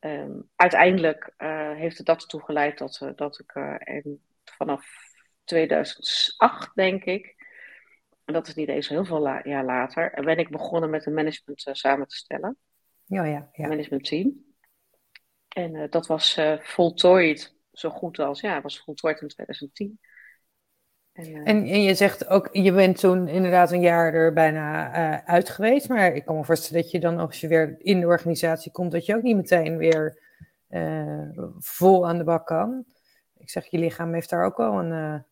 um, 0.00 0.50
uiteindelijk 0.56 1.34
heeft 1.76 1.96
het 1.96 2.06
dat 2.06 2.22
ertoe 2.22 2.42
geleid 2.42 2.78
dat, 2.78 3.12
dat 3.16 3.38
ik 3.38 3.54
en 3.78 4.22
vanaf 4.44 4.86
2008, 5.44 6.74
denk 6.74 7.04
ik, 7.04 7.34
en 8.24 8.32
dat 8.32 8.48
is 8.48 8.54
niet 8.54 8.68
eens 8.68 8.88
heel 8.88 9.04
veel 9.04 9.20
la 9.20 9.40
jaar 9.42 9.64
later, 9.64 10.24
ben 10.24 10.38
ik 10.38 10.50
begonnen 10.50 10.90
met 10.90 11.06
een 11.06 11.14
management 11.14 11.68
samen 11.72 12.06
te 12.06 12.16
stellen. 12.16 12.56
Ja, 13.04 13.24
ja, 13.24 13.48
ja. 13.52 13.68
Management 13.68 14.04
team. 14.04 14.48
En 15.48 15.90
dat 15.90 16.06
was 16.06 16.40
voltooid, 16.58 17.54
zo 17.72 17.90
goed 17.90 18.18
als, 18.18 18.40
ja, 18.40 18.60
was 18.60 18.80
voltooid 18.80 19.20
in 19.20 19.28
2010. 19.28 20.00
En, 21.20 21.30
uh, 21.30 21.36
en, 21.36 21.66
en, 21.66 21.82
je 21.82 21.94
zegt 21.94 22.28
ook, 22.28 22.48
je 22.52 22.72
bent 22.72 22.98
toen 22.98 23.28
inderdaad 23.28 23.72
een 23.72 23.80
jaar 23.80 24.14
er 24.14 24.32
bijna 24.32 25.24
uit 25.24 25.48
geweest, 25.48 25.88
maar 25.88 26.14
ik 26.14 26.24
kan 26.24 26.36
me 26.36 26.44
voorstellen 26.44 26.82
dat 26.82 26.90
je 26.90 27.00
dan 27.00 27.18
als 27.18 27.40
je 27.40 27.48
weer 27.48 27.76
in 27.78 28.00
de 28.00 28.06
organisatie 28.06 28.72
komt, 28.72 28.92
dat 28.92 29.06
je 29.06 29.16
ook 29.16 29.22
niet 29.22 29.36
meteen 29.36 29.76
weer 29.76 30.18
vol 31.58 32.08
aan 32.08 32.18
de 32.18 32.24
bak 32.24 32.46
kan. 32.46 32.84
Ik 33.36 33.50
zeg, 33.50 33.66
je 33.66 33.78
lichaam 33.78 34.14
heeft 34.14 34.30
daar 34.30 34.44
ook 34.44 34.56
wel 34.56 34.78
een, 34.78 34.88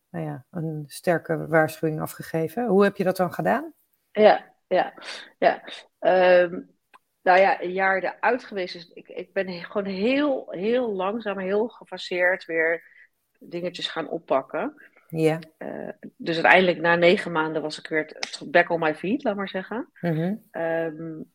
nou 0.09 0.25
ja, 0.25 0.45
een 0.51 0.83
sterke 0.87 1.47
waarschuwing 1.47 2.01
afgegeven. 2.01 2.67
Hoe 2.67 2.83
heb 2.83 2.95
je 2.95 3.03
dat 3.03 3.17
dan 3.17 3.33
gedaan? 3.33 3.73
Ja, 4.11 4.53
ja, 4.67 4.93
ja. 5.37 5.63
Um, 5.99 6.77
nou 7.21 7.39
ja, 7.39 7.61
een 7.61 7.71
jaar 7.71 8.03
eruit 8.03 8.43
geweest 8.43 8.75
is. 8.75 8.89
Ik, 8.93 9.07
ik 9.07 9.33
ben 9.33 9.49
gewoon 9.49 9.93
heel, 9.93 10.47
heel 10.49 10.91
langzaam, 10.93 11.37
heel 11.37 11.67
gefaseerd 11.67 12.45
weer 12.45 12.83
dingetjes 13.39 13.87
gaan 13.87 14.09
oppakken. 14.09 14.83
Ja. 15.09 15.39
Uh, 15.57 15.89
dus 16.17 16.35
uiteindelijk 16.35 16.79
na 16.79 16.95
negen 16.95 17.31
maanden 17.31 17.61
was 17.61 17.79
ik 17.79 17.87
weer 17.87 18.17
back 18.45 18.69
on 18.69 18.79
my 18.79 18.95
feet, 18.95 19.23
laat 19.23 19.35
maar 19.35 19.49
zeggen. 19.49 19.89
Mm-hmm. 20.01 20.43
Um, 20.51 21.31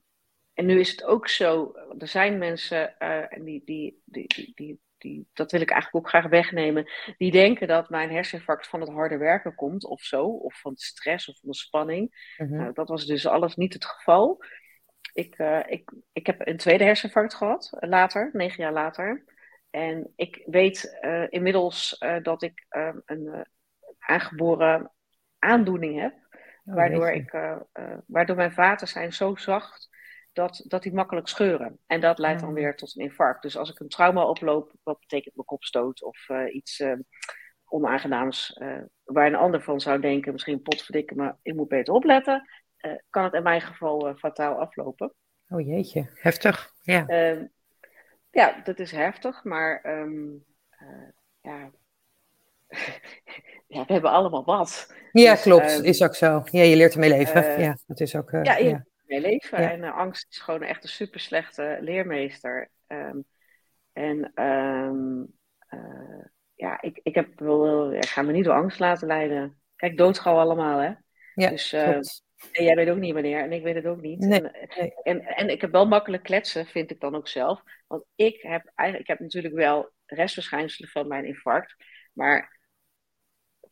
en 0.55 0.67
nu 0.67 0.81
is 0.81 0.91
het 0.91 1.05
ook 1.05 1.29
zo, 1.29 1.73
er 1.99 2.09
zijn 2.09 2.39
mensen, 2.39 2.95
uh, 2.99 3.33
en 3.33 3.45
die, 3.45 3.63
die, 3.65 4.03
die, 4.05 4.27
die, 4.27 4.53
die, 4.55 4.81
die, 4.99 5.29
dat 5.33 5.53
wil 5.53 5.61
ik 5.61 5.71
eigenlijk 5.71 6.05
ook 6.05 6.11
graag 6.11 6.27
wegnemen, 6.27 6.91
die 7.17 7.31
denken 7.31 7.69
dat 7.69 7.89
mijn 7.89 8.11
herseninfarct 8.11 8.67
van 8.67 8.81
het 8.81 8.91
harde 8.91 9.17
werken 9.17 9.55
komt 9.55 9.85
of 9.85 10.03
zo, 10.03 10.27
of 10.27 10.61
van 10.61 10.77
stress 10.77 11.29
of 11.29 11.39
van 11.39 11.51
de 11.51 11.57
spanning. 11.57 12.35
Mm-hmm. 12.37 12.57
Nou, 12.57 12.73
dat 12.73 12.89
was 12.89 13.07
dus 13.07 13.27
alles 13.27 13.57
niet 13.57 13.73
het 13.73 13.85
geval. 13.85 14.45
Ik, 15.13 15.39
uh, 15.39 15.61
ik, 15.67 15.93
ik 16.13 16.27
heb 16.27 16.47
een 16.47 16.57
tweede 16.57 16.85
herseninfarct 16.85 17.35
gehad, 17.35 17.77
eh, 17.79 17.89
later, 17.89 18.31
negen 18.33 18.63
jaar 18.63 18.73
later. 18.73 19.25
En 19.71 20.13
ik 20.17 20.43
weet 20.47 20.99
uh, 21.01 21.25
inmiddels 21.29 21.97
uh, 22.01 22.23
dat 22.23 22.43
ik 22.43 22.67
een 23.05 23.47
aangeboren 24.07 24.93
aandoening 25.39 26.01
heb. 26.01 26.15
Oh, 26.65 26.75
waardoor, 26.75 27.11
ik, 27.11 27.31
waardoor 28.07 28.37
mijn 28.37 28.53
vaten 28.53 28.89
zijn 28.89 29.13
zo 29.13 29.37
zacht 29.37 29.89
dat, 30.33 30.65
dat 30.67 30.83
die 30.83 30.95
makkelijk 30.95 31.29
scheuren. 31.29 31.79
En 31.87 32.01
dat 32.01 32.19
leidt 32.19 32.41
dan 32.41 32.49
oh. 32.49 32.55
weer 32.55 32.77
tot 32.77 32.97
een 32.97 33.05
infarct. 33.05 33.43
Dus 33.43 33.57
als 33.57 33.71
ik 33.71 33.81
een 33.81 33.89
trauma 33.89 34.25
oploop, 34.25 34.73
wat 34.83 34.99
betekent 34.99 35.35
mijn 35.35 35.47
kopstoot 35.47 36.03
of 36.03 36.29
iets 36.53 36.83
onaangenaams, 37.65 38.61
waar 39.05 39.27
een 39.27 39.35
ander 39.35 39.63
van 39.63 39.81
zou 39.81 40.01
denken, 40.01 40.33
misschien 40.33 40.63
potverdikken, 40.63 41.17
maar 41.17 41.39
ik 41.43 41.55
moet 41.55 41.69
beter 41.69 41.95
opletten 41.95 42.49
uh, 42.85 42.93
kan 43.11 43.25
het 43.25 43.33
in 43.33 43.43
mijn 43.43 43.61
geval 43.61 44.09
uh, 44.09 44.17
fataal 44.17 44.61
aflopen. 44.61 45.15
Oh 45.49 45.67
jeetje, 45.67 46.11
heftig. 46.15 46.73
Ja. 46.83 47.05
Uh, 47.09 47.45
ja, 48.31 48.61
dat 48.65 48.79
is 48.79 48.91
heftig, 48.91 49.45
maar 49.45 49.81
ehm, 49.83 50.37
eh, 50.69 51.09
ja. 51.41 51.71
Ja, 53.67 53.85
we 53.85 53.93
hebben 53.93 54.11
allemaal 54.11 54.45
wat. 54.45 54.95
Ja, 55.13 55.33
dus, 55.33 55.43
klopt. 55.43 55.71
Ehm, 55.71 55.85
is 55.85 56.03
ook 56.03 56.15
zo. 56.15 56.43
Ja, 56.51 56.63
je 56.63 56.77
leert 56.77 56.93
ermee 56.93 57.11
leven. 57.11 57.61
ja, 57.61 57.77
dat 57.87 58.01
is 58.01 58.17
ook. 58.17 58.31
ja, 58.31 58.57
je 58.57 58.69
ja. 58.69 58.87
mee 59.07 59.21
leven. 59.21 59.59
En 59.59 59.83
angst 59.83 60.27
is 60.31 60.39
gewoon 60.39 60.63
echt 60.63 60.83
een 60.83 60.89
super 60.89 61.21
slechte 61.21 61.79
leermeester. 61.81 62.71
Um, 62.87 63.25
en 63.93 64.33
ja, 66.57 66.81
ik, 66.81 67.01
ik, 67.03 67.15
heb, 67.15 67.39
wil, 67.39 67.93
ik 67.93 68.07
ga 68.07 68.23
me 68.23 68.33
niet 68.33 68.45
door 68.45 68.55
angst 68.55 68.79
laten 68.79 69.07
leiden. 69.07 69.61
Kijk, 69.77 69.97
doodgauw 69.97 70.37
allemaal, 70.37 70.79
hè? 70.79 70.93
Ja, 71.35 71.51
dus, 71.51 71.73
en 72.53 72.65
jij 72.65 72.75
weet 72.75 72.89
ook 72.89 72.99
niet 72.99 73.13
wanneer 73.13 73.41
en 73.41 73.53
ik 73.53 73.63
weet 73.63 73.75
het 73.75 73.87
ook 73.87 74.01
niet. 74.01 74.19
Nee, 74.19 74.41
en, 74.41 74.93
en, 75.03 75.27
en, 75.27 75.49
ik 75.49 75.61
heb 75.61 75.71
wel 75.71 75.87
makkelijk 75.87 76.23
kletsen, 76.23 76.67
vind 76.67 76.91
ik 76.91 77.01
dan 77.01 77.15
ook 77.15 77.29
zelf. 77.29 77.63
Want 77.87 78.05
ik 78.15 78.43
heb, 78.43 78.73
eigenlijk, 78.75 79.09
ik 79.09 79.17
heb 79.17 79.27
natuurlijk 79.27 79.55
wel 79.55 79.91
restverschijnselen 80.07 80.91
van 80.91 81.09
mijn 81.09 81.25
infarct. 81.25 81.77
Maar 82.13 82.54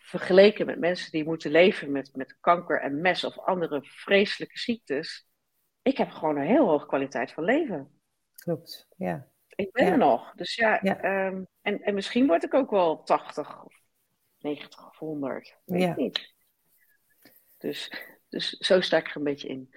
vergeleken 0.02 0.66
met 0.66 0.78
mensen 0.78 1.10
die 1.10 1.24
moeten 1.24 1.50
leven 1.50 1.92
met, 1.92 2.10
met 2.16 2.36
kanker 2.40 2.80
en 2.80 3.00
mes 3.00 3.24
of 3.24 3.38
andere 3.38 3.80
vreselijke 3.82 4.58
ziektes. 4.58 5.26
Ik 5.82 5.96
heb 5.96 6.10
gewoon 6.10 6.36
een 6.36 6.46
heel 6.46 6.68
hoge 6.68 6.86
kwaliteit 6.86 7.32
van 7.32 7.44
leven. 7.44 8.00
Klopt, 8.34 8.88
ja. 8.96 9.30
Ik 9.48 9.72
ben 9.72 9.86
er 9.86 9.98
nog. 9.98 10.32
Dus 10.34 10.54
ja, 10.54 10.82
ehm, 10.82 11.44
en, 11.62 11.82
en 11.82 11.94
misschien 11.94 12.26
word 12.26 12.44
ik 12.44 12.54
ook 12.54 12.70
wel 12.70 13.02
80 13.02 13.64
of 13.64 13.74
90 14.38 14.86
of 14.86 14.98
100. 14.98 15.56
Weet 15.64 15.82
ja. 15.82 15.94
niet. 15.96 16.34
Dus, 17.58 17.92
dus 18.28 18.50
zo 18.50 18.80
sta 18.80 18.96
ik 18.96 19.08
er 19.08 19.16
een 19.16 19.22
beetje 19.22 19.48
in. 19.48 19.74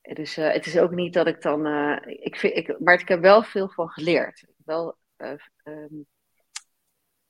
Het 0.00 0.18
is, 0.18 0.38
uh, 0.38 0.52
het 0.52 0.66
is 0.66 0.78
ook 0.78 0.90
niet 0.90 1.12
dat 1.12 1.26
ik 1.26 1.42
dan. 1.42 1.66
Uh, 1.66 1.98
ik 2.06 2.36
vind, 2.36 2.56
ik, 2.56 2.80
maar 2.80 3.00
ik 3.00 3.08
heb 3.08 3.20
wel 3.20 3.42
veel 3.42 3.68
van 3.68 3.88
geleerd. 3.88 4.44
Wel 4.64 4.96
uh, 5.16 5.32
um, 5.64 6.06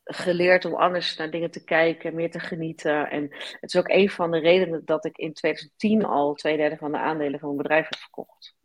geleerd 0.04 0.64
om 0.64 0.74
anders 0.74 1.16
naar 1.16 1.30
dingen 1.30 1.50
te 1.50 1.64
kijken, 1.64 2.14
meer 2.14 2.30
te 2.30 2.40
genieten. 2.40 3.10
En 3.10 3.22
het 3.60 3.74
is 3.74 3.76
ook 3.76 3.88
een 3.88 4.10
van 4.10 4.30
de 4.30 4.38
redenen 4.38 4.84
dat 4.84 5.04
ik 5.04 5.16
in 5.16 5.32
2010 5.32 6.04
al 6.04 6.34
twee 6.34 6.56
derde 6.56 6.76
van 6.76 6.92
de 6.92 6.98
aandelen 6.98 7.38
van 7.38 7.48
mijn 7.48 7.62
bedrijf 7.62 7.88
heb 7.88 7.98
verkocht 7.98 8.58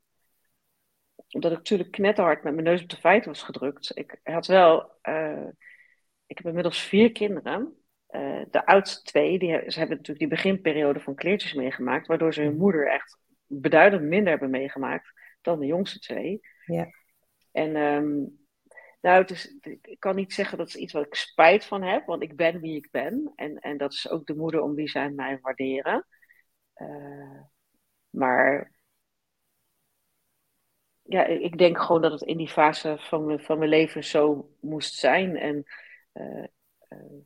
omdat 1.35 1.51
ik 1.51 1.57
natuurlijk 1.57 1.91
knetterhard 1.91 2.43
met 2.43 2.53
mijn 2.53 2.65
neus 2.65 2.81
op 2.81 2.89
de 2.89 2.97
feiten 2.97 3.31
was 3.31 3.43
gedrukt. 3.43 3.91
Ik 3.93 4.19
had 4.23 4.47
wel, 4.47 4.91
uh, 5.03 5.47
ik 6.25 6.37
heb 6.37 6.45
inmiddels 6.45 6.83
vier 6.83 7.11
kinderen. 7.11 7.75
Uh, 8.09 8.41
de 8.51 8.65
oudste 8.65 9.01
twee, 9.01 9.39
die, 9.39 9.49
ze 9.49 9.79
hebben 9.79 9.97
natuurlijk 9.97 10.19
die 10.19 10.27
beginperiode 10.27 10.99
van 10.99 11.15
kleertjes 11.15 11.53
meegemaakt, 11.53 12.07
waardoor 12.07 12.33
ze 12.33 12.41
hun 12.41 12.51
mhm. 12.51 12.59
moeder 12.59 12.91
echt 12.91 13.17
beduidend 13.47 14.01
minder 14.01 14.29
hebben 14.29 14.49
meegemaakt 14.49 15.13
dan 15.41 15.59
de 15.59 15.65
jongste 15.65 15.99
twee. 15.99 16.39
Ja. 16.65 16.87
En 17.51 17.75
um, 17.75 18.44
nou, 19.05 19.21
het 19.21 19.31
is, 19.31 19.57
ik 19.81 19.99
kan 19.99 20.15
niet 20.15 20.33
zeggen 20.33 20.57
dat 20.57 20.67
is 20.67 20.75
iets 20.75 20.93
wat 20.93 21.05
ik 21.05 21.15
spijt 21.15 21.65
van 21.65 21.83
heb, 21.83 22.05
want 22.05 22.21
ik 22.23 22.35
ben 22.35 22.59
wie 22.61 22.75
ik 22.75 22.91
ben. 22.91 23.31
En, 23.35 23.59
en 23.59 23.77
dat 23.77 23.93
is 23.93 24.09
ook 24.09 24.25
de 24.25 24.35
moeder 24.35 24.61
om 24.61 24.75
wie 24.75 24.89
zij 24.89 25.09
mij 25.09 25.39
waarderen. 25.41 26.05
Uh, 26.75 27.41
maar 28.09 28.71
ja, 31.01 31.25
ik 31.25 31.57
denk 31.57 31.77
gewoon 31.79 32.01
dat 32.01 32.11
het 32.11 32.21
in 32.21 32.37
die 32.37 32.47
fase 32.47 32.97
van 32.99 33.25
mijn, 33.25 33.39
van 33.39 33.57
mijn 33.57 33.69
leven 33.69 34.03
zo 34.03 34.49
moest 34.61 34.93
zijn. 34.93 35.37
En 35.37 35.63
uh, 36.13 36.45
uh, 36.89 37.21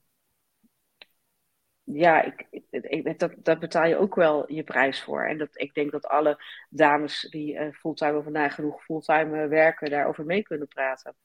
ja, 1.83 2.21
ik, 2.23 2.47
ik, 2.71 3.19
dat, 3.19 3.33
dat 3.37 3.59
betaal 3.59 3.85
je 3.85 3.97
ook 3.97 4.15
wel 4.15 4.51
je 4.51 4.63
prijs 4.63 5.03
voor. 5.03 5.23
En 5.25 5.37
dat, 5.37 5.49
ik 5.53 5.73
denk 5.73 5.91
dat 5.91 6.07
alle 6.07 6.43
dames 6.69 7.27
die 7.29 7.73
fulltime 7.73 8.17
of 8.17 8.25
nagenoeg 8.25 8.83
fulltime 8.83 9.47
werken, 9.47 9.89
daarover 9.89 10.25
mee 10.25 10.43
kunnen 10.43 10.67
praten. 10.67 11.15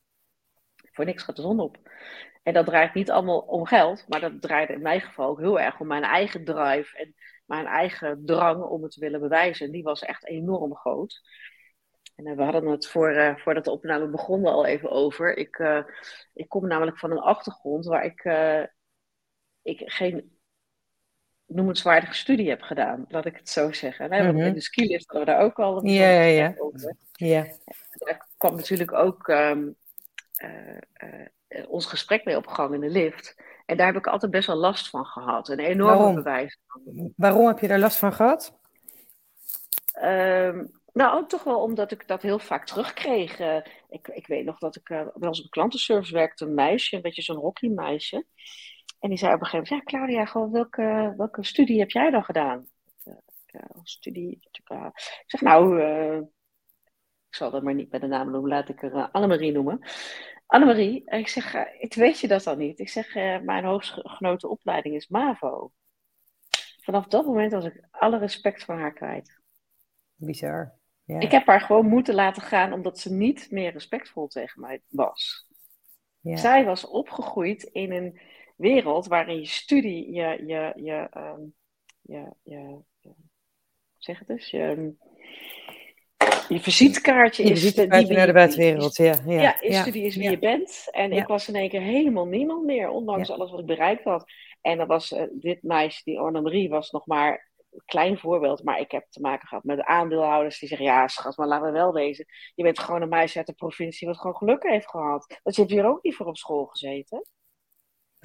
Voor 0.94 1.04
niks 1.04 1.22
gaat 1.22 1.36
de 1.36 1.42
zon 1.42 1.60
op. 1.60 1.78
En 2.42 2.52
dat 2.52 2.66
draait 2.66 2.94
niet 2.94 3.10
allemaal 3.10 3.38
om 3.38 3.66
geld, 3.66 4.04
maar 4.08 4.20
dat 4.20 4.40
draait 4.40 4.70
in 4.70 4.82
mijn 4.82 5.00
geval 5.00 5.28
ook 5.28 5.40
heel 5.40 5.60
erg 5.60 5.80
om 5.80 5.86
mijn 5.86 6.02
eigen 6.02 6.44
drive 6.44 6.98
en 6.98 7.14
mijn 7.46 7.66
eigen 7.66 8.22
drang 8.24 8.62
om 8.62 8.82
het 8.82 8.92
te 8.92 9.00
willen 9.00 9.20
bewijzen. 9.20 9.66
En 9.66 9.72
die 9.72 9.82
was 9.82 10.02
echt 10.02 10.26
enorm 10.26 10.76
groot. 10.76 11.20
En 12.16 12.26
uh, 12.26 12.36
we 12.36 12.42
hadden 12.42 12.66
het 12.66 12.86
voor, 12.86 13.12
uh, 13.12 13.36
voordat 13.36 13.64
de 13.64 13.70
opname 13.70 14.08
begonnen 14.08 14.52
al 14.52 14.66
even 14.66 14.90
over. 14.90 15.36
Ik, 15.36 15.58
uh, 15.58 15.84
ik 16.32 16.48
kom 16.48 16.66
namelijk 16.66 16.98
van 16.98 17.10
een 17.10 17.18
achtergrond 17.18 17.86
waar 17.86 18.04
ik, 18.04 18.24
ik 19.62 19.82
geen 19.84 20.34
noemenswaardige 21.46 22.14
studie 22.14 22.48
heb 22.48 22.62
gedaan, 22.62 23.04
laat 23.08 23.26
ik 23.26 23.36
het 23.36 23.48
zo 23.48 23.72
zeggen. 23.72 24.10
Nee, 24.10 24.22
want 24.22 24.34
mhm. 24.34 24.46
in 24.46 24.54
de 24.54 24.60
skilift 24.60 25.06
hadden 25.06 25.26
we 25.26 25.32
daar 25.32 25.44
ook 25.44 25.58
al 25.58 25.76
een 25.76 25.92
ja, 25.92 26.10
ja, 26.10 26.22
ja. 26.22 26.54
over. 26.58 26.96
Ja. 27.12 27.46
Daar 27.90 28.28
kwam 28.36 28.56
natuurlijk 28.56 28.92
ook 28.92 29.28
um, 29.28 29.76
ons 31.68 31.86
gesprek 31.86 32.24
mee 32.24 32.36
op 32.36 32.46
gang 32.46 32.74
in 32.74 32.80
de 32.80 32.90
lift. 32.90 33.34
En 33.66 33.76
daar 33.76 33.86
heb 33.86 33.96
ik 33.96 34.06
altijd 34.06 34.30
best 34.30 34.46
wel 34.46 34.56
last 34.56 34.88
van 34.90 35.04
gehad. 35.04 35.48
Een 35.48 35.58
enorme 35.58 35.96
Waarom? 35.96 36.14
bewijs. 36.14 36.58
Waarom 37.16 37.46
heb 37.46 37.58
je 37.58 37.68
daar 37.68 37.78
last 37.78 37.98
van 37.98 38.12
gehad? 38.12 38.58
Um, 40.02 40.70
nou, 40.92 41.26
toch 41.26 41.44
wel 41.44 41.62
omdat 41.62 41.90
ik 41.90 42.08
dat 42.08 42.22
heel 42.22 42.38
vaak 42.38 42.66
terugkreeg. 42.66 43.40
Uh, 43.40 43.56
ik, 43.88 44.08
ik 44.08 44.26
weet 44.26 44.44
nog 44.44 44.58
dat 44.58 44.76
ik 44.76 44.88
uh, 44.88 45.06
wel 45.14 45.28
eens 45.28 45.44
op 45.44 45.50
klantenservice 45.50 46.14
werkte, 46.14 46.44
een 46.44 46.54
meisje, 46.54 46.96
een 46.96 47.02
beetje 47.02 47.22
zo'n 47.22 47.36
hockeymeisje. 47.36 48.26
En 49.00 49.08
die 49.08 49.18
zei 49.18 49.34
op 49.34 49.40
een 49.40 49.46
gegeven 49.46 49.68
moment, 49.70 49.90
ja 49.90 49.98
Claudia, 49.98 50.24
gewoon 50.24 50.50
welke, 50.50 51.14
welke 51.16 51.44
studie 51.44 51.78
heb 51.78 51.90
jij 51.90 52.10
dan 52.10 52.24
gedaan? 52.24 52.66
Uh, 53.04 53.62
studie, 53.82 54.38
ik 54.50 54.60
zeg 55.26 55.40
nou, 55.40 55.82
ik 57.34 57.40
zal 57.40 57.50
dat 57.50 57.62
maar 57.62 57.74
niet 57.74 57.90
bij 57.90 58.00
de 58.00 58.06
naam 58.06 58.30
noemen, 58.30 58.50
laat 58.50 58.68
ik 58.68 58.82
er 58.82 59.10
Annemarie 59.10 59.52
noemen. 59.52 59.78
Annemarie, 60.46 61.02
ik 61.04 61.28
zeg, 61.28 61.54
ik 61.78 61.94
weet 61.94 62.20
je 62.20 62.28
dat 62.28 62.42
dan 62.42 62.58
niet? 62.58 62.78
Ik 62.78 62.88
zeg, 62.88 63.14
mijn 63.42 63.64
hoogstgenoten 63.64 64.50
opleiding 64.50 64.94
is 64.94 65.08
MAVO. 65.08 65.72
Vanaf 66.80 67.06
dat 67.06 67.26
moment 67.26 67.52
was 67.52 67.64
ik 67.64 67.86
alle 67.90 68.18
respect 68.18 68.64
voor 68.64 68.74
haar 68.74 68.92
kwijt. 68.92 69.40
Bizar. 70.14 70.74
Ja. 71.04 71.20
Ik 71.20 71.30
heb 71.30 71.46
haar 71.46 71.60
gewoon 71.60 71.86
moeten 71.86 72.14
laten 72.14 72.42
gaan 72.42 72.72
omdat 72.72 72.98
ze 72.98 73.12
niet 73.12 73.50
meer 73.50 73.72
respectvol 73.72 74.26
tegen 74.26 74.60
mij 74.60 74.82
was. 74.88 75.48
Ja. 76.20 76.36
Zij 76.36 76.64
was 76.64 76.86
opgegroeid 76.86 77.62
in 77.62 77.92
een 77.92 78.20
wereld 78.56 79.06
waarin 79.06 79.38
je 79.38 79.46
studie, 79.46 80.12
je, 80.12 80.44
je, 80.46 80.72
je, 80.76 81.08
um, 81.16 81.54
je, 82.00 82.32
je, 82.42 82.78
zeg 83.98 84.18
het 84.18 84.28
eens, 84.28 84.50
je, 84.50 84.94
je 86.48 86.60
visitekaartje 86.60 87.42
is 87.42 87.60
visitekaartje 87.60 88.14
naar 88.14 88.26
de 88.26 88.32
buitenwereld, 88.32 88.96
ja. 88.96 89.14
Ja, 89.26 89.40
ja 89.40 89.60
is 89.60 89.78
studie 89.78 90.04
is 90.04 90.16
wie 90.16 90.30
je 90.30 90.38
bent. 90.38 90.88
En 90.90 91.12
ik 91.12 91.26
was 91.26 91.48
in 91.48 91.54
één 91.54 91.68
keer 91.68 91.80
helemaal 91.80 92.26
niemand 92.26 92.64
meer, 92.64 92.88
ondanks 92.88 93.30
alles 93.30 93.50
wat 93.50 93.60
ik 93.60 93.66
bereikt 93.66 94.04
had. 94.04 94.24
En 94.60 94.78
dan 94.78 94.86
was 94.86 95.12
uh, 95.12 95.22
dit 95.32 95.62
meisje, 95.62 96.00
die 96.04 96.20
Marie, 96.20 96.68
was 96.68 96.90
nog 96.90 97.06
maar 97.06 97.52
klein 97.84 98.18
voorbeeld, 98.18 98.64
maar 98.64 98.80
ik 98.80 98.90
heb 98.90 99.06
te 99.10 99.20
maken 99.20 99.48
gehad 99.48 99.64
met 99.64 99.80
aandeelhouders 99.80 100.58
die 100.58 100.68
zeggen: 100.68 100.86
Ja, 100.86 101.08
schat, 101.08 101.36
maar 101.36 101.46
laten 101.46 101.66
we 101.66 101.72
wel 101.72 101.92
wezen. 101.92 102.26
Je 102.54 102.62
bent 102.62 102.78
gewoon 102.78 103.02
een 103.02 103.08
meisje 103.08 103.38
uit 103.38 103.46
de 103.46 103.52
provincie 103.52 104.06
wat 104.06 104.18
gewoon 104.18 104.36
geluk 104.36 104.62
heeft 104.62 104.90
gehad. 104.90 105.40
Dat 105.42 105.54
je 105.54 105.60
hebt 105.60 105.74
hier 105.74 105.86
ook 105.86 106.02
niet 106.02 106.14
voor 106.14 106.26
op 106.26 106.36
school 106.36 106.64
gezeten. 106.64 107.24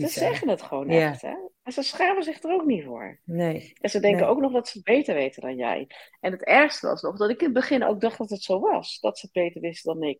Ze 0.07 0.19
zeggen 0.19 0.49
het 0.49 0.61
gewoon 0.61 0.89
echt, 0.89 1.21
hè? 1.21 1.35
En 1.63 1.71
ze 1.71 1.81
schamen 1.81 2.23
zich 2.23 2.43
er 2.43 2.51
ook 2.51 2.65
niet 2.65 2.83
voor. 2.83 3.19
Nee. 3.25 3.73
En 3.81 3.89
ze 3.89 3.99
denken 3.99 4.27
ook 4.27 4.39
nog 4.39 4.51
dat 4.51 4.67
ze 4.67 4.77
het 4.77 4.85
beter 4.85 5.15
weten 5.15 5.41
dan 5.41 5.55
jij. 5.55 5.89
En 6.19 6.31
het 6.31 6.43
ergste 6.43 6.87
was 6.87 7.01
nog 7.01 7.17
dat 7.17 7.29
ik 7.29 7.39
in 7.39 7.45
het 7.45 7.53
begin 7.53 7.83
ook 7.83 8.01
dacht 8.01 8.17
dat 8.17 8.29
het 8.29 8.43
zo 8.43 8.59
was. 8.59 8.99
Dat 8.99 9.17
ze 9.19 9.25
het 9.25 9.33
beter 9.43 9.61
wisten 9.61 9.93
dan 9.93 10.09
ik. 10.09 10.19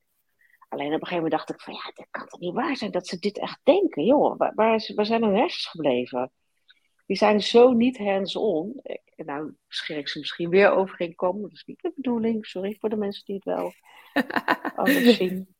Alleen 0.67 0.87
op 0.87 0.93
een 0.93 1.07
gegeven 1.07 1.23
moment 1.23 1.31
dacht 1.31 1.49
ik 1.49 1.61
van 1.61 1.73
ja, 1.73 1.91
dat 1.93 2.07
kan 2.11 2.27
toch 2.27 2.39
niet 2.39 2.53
waar 2.53 2.77
zijn 2.77 2.91
dat 2.91 3.07
ze 3.07 3.19
dit 3.19 3.39
echt 3.39 3.59
denken. 3.63 4.05
Joh, 4.05 4.37
waar, 4.37 4.51
waar, 4.55 4.79
zijn 4.79 5.23
hun 5.23 5.35
hersens 5.35 5.65
gebleven? 5.65 6.31
die 7.09 7.17
zijn 7.17 7.41
zo 7.41 7.71
niet 7.71 7.97
hands-on. 7.97 8.81
Nou, 9.15 9.53
scheer 9.67 9.97
ik 9.97 10.07
ze 10.07 10.19
misschien 10.19 10.49
weer 10.49 10.71
overheen 10.71 11.15
komen. 11.15 11.41
Dat 11.41 11.51
is 11.51 11.63
niet 11.65 11.81
de 11.81 11.91
bedoeling. 11.95 12.45
Sorry 12.45 12.75
voor 12.79 12.89
de 12.89 12.95
mensen 12.95 13.25
die 13.25 13.35
het 13.35 13.43
wel 13.43 13.73
anders 14.75 15.17
zien. 15.17 15.55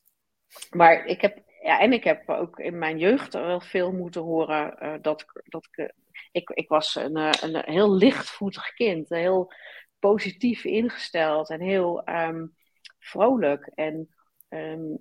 Maar 0.72 1.06
ik 1.06 1.22
heb, 1.22 1.44
ja, 1.62 1.80
en 1.80 1.94
ik 1.94 2.04
heb 2.04 2.30
ook 2.30 2.60
in 2.60 2.78
mijn 2.78 2.98
jeugd 2.98 3.34
wel 3.34 3.62
veel 3.62 3.92
moeten 3.92 4.22
horen 4.22 5.02
dat, 5.02 5.26
dat 5.44 5.68
ik, 5.72 5.78
eh, 5.78 5.90
ik, 6.32 6.50
ik 6.50 6.68
was 6.68 6.96
een, 6.96 7.16
eh, 7.16 7.32
een 7.42 7.74
heel 7.74 7.96
lichtvoetig 7.96 8.74
kind. 8.74 9.10
Heel 9.10 9.54
positief 10.00 10.64
ingesteld 10.64 11.50
en 11.50 11.62
heel 11.62 12.10
um, 12.10 12.56
vrolijk. 13.00 13.72
En 13.76 14.16
uh, 14.50 14.98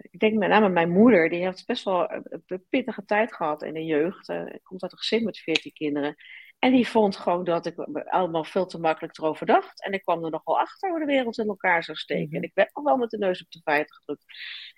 ik 0.00 0.18
denk 0.18 0.34
met 0.34 0.48
name 0.48 0.68
mijn 0.68 0.90
moeder, 0.90 1.28
die 1.28 1.42
heeft 1.42 1.66
best 1.66 1.84
wel 1.84 2.10
een, 2.10 2.64
pittige 2.68 3.04
tijd 3.04 3.34
gehad 3.34 3.62
in 3.62 3.74
de 3.74 3.84
jeugd. 3.84 4.28
Uh, 4.28 4.54
komt 4.62 4.82
uit 4.82 4.92
een 4.92 4.98
gezin 4.98 5.24
met 5.24 5.38
veertien 5.38 5.72
kinderen. 5.72 6.16
En 6.58 6.72
die 6.72 6.88
vond 6.88 7.16
gewoon 7.16 7.44
dat 7.44 7.66
ik 7.66 7.78
allemaal 8.08 8.44
veel 8.44 8.66
te 8.66 8.78
makkelijk 8.78 9.18
erover 9.18 9.46
dacht. 9.46 9.84
En 9.84 9.92
ik 9.92 10.02
kwam 10.02 10.24
er 10.24 10.30
nog 10.30 10.44
wel 10.44 10.58
achter 10.58 10.90
hoe 10.90 10.98
de 10.98 11.04
wereld 11.04 11.38
in 11.38 11.48
elkaar 11.48 11.84
zou 11.84 11.96
steken. 11.96 12.26
Mhm. 12.26 12.36
En 12.36 12.42
ik 12.42 12.54
werd 12.54 12.74
nog 12.74 12.84
wel 12.84 12.96
met 12.96 13.10
de 13.10 13.18
neus 13.18 13.42
op 13.42 13.50
de 13.50 13.60
feiten 13.62 13.94
gedrukt. 13.94 14.24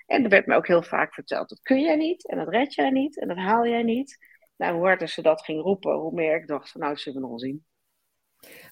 En 0.07 0.23
er 0.23 0.31
werd 0.31 0.47
me 0.47 0.55
ook 0.55 0.67
heel 0.67 0.83
vaak 0.83 1.15
verteld, 1.15 1.49
dat 1.49 1.63
kun 1.63 1.81
jij 1.81 1.97
niet. 1.97 2.29
En 2.29 2.39
dat 2.39 2.49
red 2.49 2.75
jij 2.75 2.91
niet. 2.91 3.21
En 3.21 3.29
dat 3.29 3.37
haal 3.37 3.67
jij 3.67 3.83
niet. 3.83 4.19
Nou, 4.57 4.75
hoe 4.75 4.87
harder 4.87 5.09
ze 5.09 5.23
dat 5.23 5.43
ging 5.45 5.63
roepen, 5.63 5.95
hoe 5.95 6.13
meer 6.13 6.37
ik 6.37 6.47
dacht 6.47 6.71
van 6.71 6.81
nou, 6.81 6.93
dat 6.93 7.03
zullen 7.03 7.23
we 7.23 7.29
nog 7.29 7.41
zien. 7.41 7.67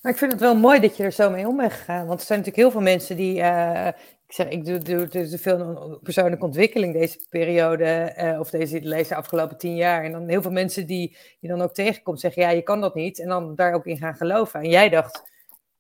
Maar 0.03 0.13
ik 0.13 0.19
vind 0.19 0.33
het 0.33 0.41
wel 0.41 0.57
mooi 0.57 0.81
dat 0.81 0.97
je 0.97 1.03
er 1.03 1.13
zo 1.13 1.31
mee 1.31 1.47
om 1.49 1.57
bent 1.57 1.73
gegaan. 1.73 2.07
Want 2.07 2.21
er 2.21 2.27
zijn 2.27 2.39
natuurlijk 2.39 2.67
heel 2.67 2.81
veel 2.81 2.91
mensen 2.93 3.17
die, 3.17 3.39
uh, 3.39 3.89
ik 4.27 4.33
zeg, 4.33 4.49
ik 4.49 4.65
doe, 4.65 4.79
doe, 4.79 5.07
doe 5.09 5.39
veel 5.39 5.99
persoonlijke 6.03 6.45
ontwikkeling 6.45 6.93
deze 6.93 7.27
periode, 7.29 8.15
uh, 8.19 8.41
of 8.41 8.51
deze, 8.51 8.81
deze 8.81 9.15
afgelopen 9.15 9.59
tien 9.59 9.77
jaar. 9.77 10.05
En 10.05 10.13
dan 10.13 10.29
heel 10.29 10.43
veel 10.43 10.51
mensen 10.51 10.87
die 10.87 11.17
je 11.39 11.49
dan 11.49 11.61
ook 11.61 11.75
tegenkomt 11.75 12.21
zeggen, 12.21 12.43
ja, 12.43 12.51
je 12.51 12.63
kan 12.63 12.81
dat 12.81 12.95
niet. 12.95 13.19
En 13.19 13.29
dan 13.29 13.55
daar 13.55 13.73
ook 13.75 13.87
in 13.87 13.97
gaan 13.97 14.17
geloven. 14.17 14.61
En 14.61 14.71
jij 14.71 14.89
dacht, 14.89 15.33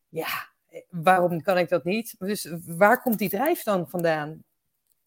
ja, 0.08 0.48
waarom 0.90 1.42
kan 1.42 1.58
ik 1.58 1.68
dat 1.68 1.84
niet? 1.84 2.14
Dus 2.18 2.52
waar 2.66 3.02
komt 3.02 3.18
die 3.18 3.28
drijf 3.28 3.62
dan 3.62 3.88
vandaan? 3.88 4.44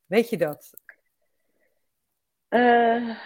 Weet 0.06 0.30
je 0.30 0.38
dat? 0.38 0.70
Uh, 2.50 3.18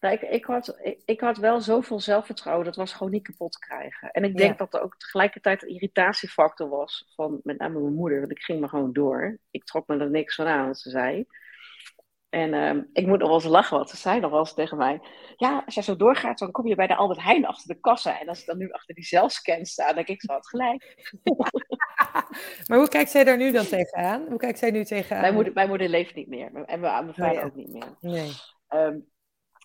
nou, 0.00 0.14
ik, 0.14 0.22
ik, 0.22 0.44
had, 0.44 0.78
ik, 1.04 1.20
had 1.20 1.36
wel 1.36 1.60
zoveel 1.60 2.00
zelfvertrouwen, 2.00 2.64
dat 2.64 2.76
was 2.76 2.92
gewoon 2.92 3.12
niet 3.12 3.22
kapot 3.22 3.58
krijgen. 3.58 4.10
En 4.10 4.24
ik 4.24 4.36
denk 4.36 4.58
dat 4.58 4.74
er 4.74 4.82
ook 4.82 4.96
tegelijkertijd 4.96 5.62
een 5.62 5.68
irritatiefactor 5.68 6.68
was 6.68 7.12
van 7.14 7.40
met 7.42 7.58
name 7.58 7.80
mijn 7.80 7.94
moeder, 7.94 8.18
want 8.18 8.30
ik 8.30 8.42
ging 8.42 8.60
maar 8.60 8.68
gewoon 8.68 8.92
door. 8.92 9.38
Ik 9.50 9.64
trok 9.64 9.86
me 9.86 9.98
er 9.98 10.10
niks 10.10 10.34
van 10.34 10.46
aan, 10.46 10.66
wat 10.66 10.78
ze 10.78 10.90
zei. 10.90 11.26
En 12.28 12.54
uh, 12.54 12.82
ik 12.92 13.06
moet 13.06 13.18
nog 13.18 13.28
wel 13.28 13.36
eens 13.36 13.44
lachen, 13.44 13.76
want 13.76 13.90
ze 13.90 13.96
zei 13.96 14.20
nog 14.20 14.30
wel 14.30 14.40
eens 14.40 14.54
tegen 14.54 14.76
mij: 14.76 15.00
Ja, 15.36 15.62
als 15.64 15.74
jij 15.74 15.82
zo 15.82 15.96
doorgaat, 15.96 16.38
dan 16.38 16.50
kom 16.50 16.66
je 16.66 16.74
bij 16.74 16.86
de 16.86 16.94
Albert 16.94 17.22
Heijn 17.22 17.46
achter 17.46 17.74
de 17.74 17.80
kassa. 17.80 18.20
En 18.20 18.28
als 18.28 18.40
ik 18.40 18.46
dan 18.46 18.58
nu 18.58 18.70
achter 18.70 18.94
die 18.94 19.04
zelfscan 19.04 19.64
sta, 19.64 19.86
dan 19.86 19.94
denk 19.94 20.08
ik: 20.08 20.20
Ze 20.20 20.32
had 20.32 20.48
gelijk. 20.48 21.10
maar 22.68 22.78
hoe 22.78 22.88
kijkt 22.88 23.10
zij 23.10 23.24
daar 23.24 23.36
nu 23.36 23.52
dan 23.52 23.66
tegenaan? 23.66 24.26
Hoe 24.28 24.38
kijkt 24.38 24.58
zij 24.58 24.70
nu 24.70 24.84
tegenaan? 24.84 25.20
Mijn 25.20 25.34
moeder, 25.34 25.52
mijn 25.52 25.68
moeder 25.68 25.88
leeft 25.88 26.14
niet 26.14 26.28
meer. 26.28 26.46
En 26.46 26.80
mijn, 26.80 27.04
mijn 27.04 27.14
vader 27.14 27.38
oh 27.38 27.44
ook 27.44 27.54
niet 27.54 27.72
meer. 27.72 27.96
Nee. 28.00 28.30
Um, 28.68 29.08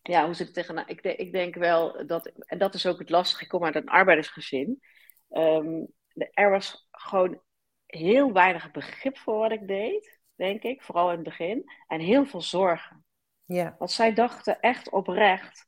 ja, 0.07 0.25
hoe 0.25 0.33
zit 0.33 0.45
het 0.45 0.55
tegenaan? 0.55 0.87
Ik, 0.87 1.01
ik 1.01 1.31
denk 1.31 1.55
wel 1.55 2.07
dat, 2.07 2.25
en 2.25 2.57
dat 2.57 2.73
is 2.73 2.85
ook 2.85 2.99
het 2.99 3.09
lastige, 3.09 3.43
ik 3.43 3.49
kom 3.49 3.63
uit 3.63 3.75
een 3.75 3.89
arbeidersgezin. 3.89 4.81
Um, 5.29 5.87
er 6.33 6.49
was 6.49 6.87
gewoon 6.91 7.41
heel 7.85 8.33
weinig 8.33 8.71
begrip 8.71 9.17
voor 9.17 9.37
wat 9.37 9.51
ik 9.51 9.67
deed, 9.67 10.19
denk 10.35 10.63
ik, 10.63 10.81
vooral 10.81 11.09
in 11.09 11.15
het 11.15 11.23
begin. 11.23 11.63
En 11.87 11.99
heel 11.99 12.25
veel 12.25 12.41
zorgen. 12.41 13.05
Ja. 13.43 13.75
Want 13.79 13.91
zij 13.91 14.13
dachten 14.13 14.59
echt 14.59 14.89
oprecht 14.89 15.67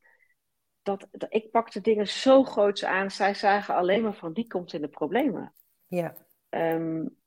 dat, 0.82 1.08
dat 1.12 1.34
ik 1.34 1.52
pakte 1.52 1.82
dingen 1.82 2.08
zo 2.08 2.44
groots 2.44 2.86
aan. 2.86 3.12
Zij 3.12 3.34
zagen 3.34 3.76
alleen 3.76 4.02
maar 4.02 4.16
van 4.16 4.34
die 4.34 4.48
komt 4.48 4.74
in 4.74 4.82
de 4.82 4.88
problemen. 4.88 5.54
Ja. 5.88 6.16
Um, 6.50 7.18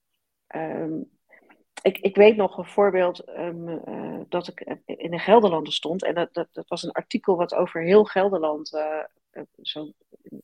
um, 0.54 1.19
ik, 1.82 1.98
ik 1.98 2.16
weet 2.16 2.36
nog 2.36 2.58
een 2.58 2.64
voorbeeld 2.64 3.28
um, 3.28 3.68
uh, 3.68 4.20
dat 4.28 4.48
ik 4.48 4.60
in 4.84 5.10
de 5.10 5.18
Gelderlanden 5.18 5.72
stond. 5.72 6.04
En 6.04 6.14
dat, 6.14 6.34
dat, 6.34 6.48
dat, 6.52 6.68
was 6.68 6.82
een 6.82 6.92
artikel 6.92 7.36
wat 7.36 7.54
over 7.54 7.82
heel 7.82 8.04
Gelderland 8.04 8.72
uh, 8.72 9.42
zo'n 9.56 9.94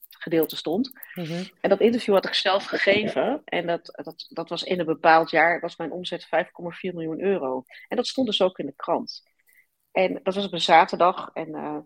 gedeelte 0.09 0.57
stond. 0.57 1.01
Mm 1.14 1.24
-hmm. 1.24 1.49
En 1.61 1.70
dat 1.70 1.80
interview 1.80 2.14
had 2.14 2.26
ik 2.26 2.34
zelf 2.34 2.64
gegeven. 2.64 3.43
En 3.45 3.66
dat, 3.66 4.01
dat, 4.05 4.26
dat 4.28 4.49
was 4.49 4.62
in 4.62 4.80
een 4.80 4.87
bepaald 4.87 5.30
jaar, 5.30 5.61
was 5.61 5.76
mijn 5.76 5.93
omzet 5.93 6.24
5,4 6.24 6.30
miljoen 6.80 7.20
euro. 7.20 7.64
En 7.89 7.97
dat 7.97 8.07
stond 8.07 8.26
dus 8.26 8.43
ook 8.43 8.59
in 8.59 8.66
de 8.66 8.74
krant. 8.76 9.22
En 9.91 10.20
dat 10.22 10.34
was 10.34 10.47
op 10.47 10.53
een 10.53 10.61
zaterdag. 10.61 11.30
En 11.32 11.49
uh, 11.49 11.78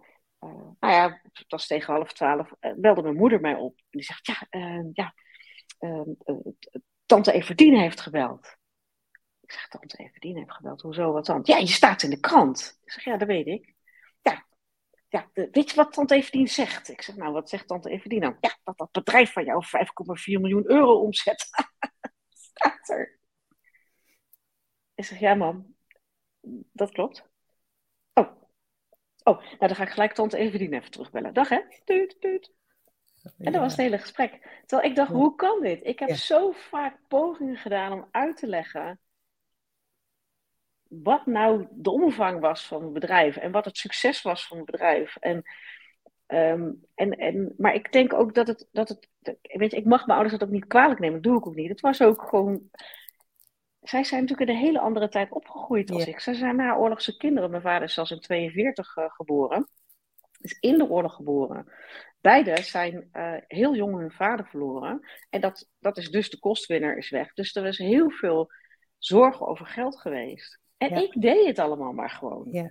nou 0.80 0.94
ja, 0.94 1.20
het 1.32 1.44
was 1.48 1.66
tegen 1.66 1.94
half 1.94 2.12
twaalf. 2.12 2.52
belde 2.76 3.02
mijn 3.02 3.16
moeder 3.16 3.40
mij 3.40 3.54
op. 3.54 3.76
En 3.76 3.84
die 3.90 4.02
zegt, 4.02 4.26
ja, 4.26 4.46
ja 4.92 5.14
tante 7.06 7.32
Everdien 7.32 7.76
heeft 7.76 8.00
gebeld. 8.00 8.58
Ik 9.50 9.56
zeg, 9.56 9.68
tante 9.68 9.96
Everdien 9.96 10.36
heeft 10.36 10.52
gebeld. 10.52 10.82
Hoezo, 10.82 11.12
wat 11.12 11.26
dan? 11.26 11.40
Ja, 11.42 11.56
je 11.56 11.66
staat 11.66 12.02
in 12.02 12.10
de 12.10 12.20
krant. 12.20 12.78
Ik 12.84 12.92
zeg, 12.92 13.04
ja, 13.04 13.16
dat 13.16 13.28
weet 13.28 13.46
ik. 13.46 13.74
Ja, 14.22 14.46
ja 15.08 15.30
de, 15.32 15.48
weet 15.52 15.70
je 15.70 15.76
wat 15.76 15.92
tante 15.92 16.14
Everdien 16.14 16.48
zegt? 16.48 16.88
Ik 16.88 17.02
zeg, 17.02 17.16
nou, 17.16 17.32
wat 17.32 17.48
zegt 17.48 17.66
tante 17.66 17.90
Everdien 17.90 18.20
nou? 18.20 18.36
Ja, 18.40 18.58
dat 18.64 18.78
dat 18.78 18.92
bedrijf 18.92 19.32
van 19.32 19.44
jou 19.44 19.64
5,4 19.64 20.40
miljoen 20.40 20.70
euro 20.70 21.00
omzet. 21.00 21.48
staat 22.28 22.88
er. 22.88 23.18
Ik 24.94 25.04
zeg, 25.04 25.18
ja 25.18 25.34
man, 25.34 25.74
dat 26.72 26.92
klopt. 26.92 27.28
Oh, 28.12 28.32
oh 29.22 29.38
nou 29.38 29.58
dan 29.58 29.74
ga 29.74 29.82
ik 29.82 29.90
gelijk 29.90 30.12
tante 30.12 30.36
Everdien 30.36 30.72
even 30.72 30.90
terugbellen. 30.90 31.34
Dag 31.34 31.48
hè, 31.48 31.60
tuut, 31.84 32.20
tuut. 32.20 32.52
En 33.38 33.52
dat 33.52 33.60
was 33.60 33.72
het 33.72 33.80
hele 33.80 33.98
gesprek. 33.98 34.62
Terwijl 34.66 34.90
ik 34.90 34.96
dacht, 34.96 35.10
hoe 35.10 35.34
kan 35.34 35.60
dit? 35.60 35.80
Ik 35.86 35.98
heb 35.98 36.08
ja. 36.08 36.14
zo 36.14 36.50
vaak 36.50 36.98
pogingen 37.08 37.56
gedaan 37.56 37.92
om 37.92 38.08
uit 38.10 38.36
te 38.36 38.46
leggen 38.46 39.00
wat 40.90 41.26
nou 41.26 41.66
de 41.70 41.90
omvang 41.90 42.40
was 42.40 42.66
van 42.66 42.82
het 42.82 42.92
bedrijf 42.92 43.36
en 43.36 43.52
wat 43.52 43.64
het 43.64 43.76
succes 43.76 44.22
was 44.22 44.46
van 44.46 44.56
het 44.56 44.66
bedrijf. 44.66 45.16
En, 45.16 45.42
um, 46.26 46.84
en, 46.94 47.10
en, 47.18 47.54
maar 47.56 47.74
ik 47.74 47.92
denk 47.92 48.12
ook 48.12 48.34
dat 48.34 48.46
het, 48.46 48.68
dat 48.72 48.88
het. 48.88 49.08
Weet 49.42 49.70
je, 49.70 49.76
ik 49.76 49.84
mag 49.84 50.06
mijn 50.06 50.18
ouders 50.18 50.38
dat 50.38 50.48
ook 50.48 50.54
niet 50.54 50.66
kwalijk 50.66 51.00
nemen, 51.00 51.22
dat 51.22 51.32
doe 51.32 51.40
ik 51.40 51.46
ook 51.46 51.54
niet. 51.54 51.68
Het 51.68 51.80
was 51.80 52.02
ook 52.02 52.22
gewoon. 52.28 52.70
Zij 53.80 54.04
zijn 54.04 54.20
natuurlijk 54.20 54.50
in 54.50 54.56
een 54.56 54.62
hele 54.62 54.80
andere 54.80 55.08
tijd 55.08 55.30
opgegroeid 55.30 55.90
als 55.90 56.04
ja. 56.04 56.10
ik. 56.10 56.20
Zij 56.20 56.34
zijn 56.34 56.56
na 56.56 56.76
oorlogse 56.76 57.16
kinderen. 57.16 57.50
Mijn 57.50 57.62
vader 57.62 57.82
is 57.82 57.94
zelfs 57.94 58.10
in 58.10 58.20
42 58.20 58.96
uh, 58.96 59.04
geboren. 59.08 59.68
Is 60.40 60.56
in 60.60 60.78
de 60.78 60.88
oorlog 60.88 61.14
geboren. 61.14 61.72
Beide 62.20 62.62
zijn 62.62 63.08
uh, 63.12 63.34
heel 63.46 63.74
jong 63.74 63.96
hun 63.96 64.10
vader 64.10 64.46
verloren. 64.46 65.08
En 65.30 65.40
dat, 65.40 65.68
dat 65.78 65.96
is 65.96 66.10
dus 66.10 66.30
de 66.30 66.38
kostwinner 66.38 66.96
is 66.96 67.10
weg. 67.10 67.32
Dus 67.32 67.56
er 67.56 67.66
is 67.66 67.78
heel 67.78 68.10
veel 68.10 68.52
zorgen 68.98 69.46
over 69.46 69.66
geld 69.66 70.00
geweest. 70.00 70.60
En 70.80 70.88
ja. 70.88 70.96
ik 70.96 71.20
deed 71.20 71.46
het 71.46 71.58
allemaal 71.58 71.92
maar 71.92 72.10
gewoon. 72.10 72.48
Ja. 72.50 72.70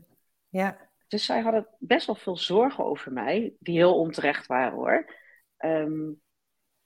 ja. 0.49 0.78
Dus 1.07 1.26
zij 1.26 1.41
hadden 1.41 1.68
best 1.80 2.05
wel 2.05 2.16
veel 2.16 2.38
zorgen 2.38 2.86
over 2.86 3.12
mij, 3.14 3.53
die 3.60 3.78
heel 3.78 3.99
onterecht 3.99 4.45
waren 4.47 4.78
hoor. 4.78 5.16
Um, 5.57 6.22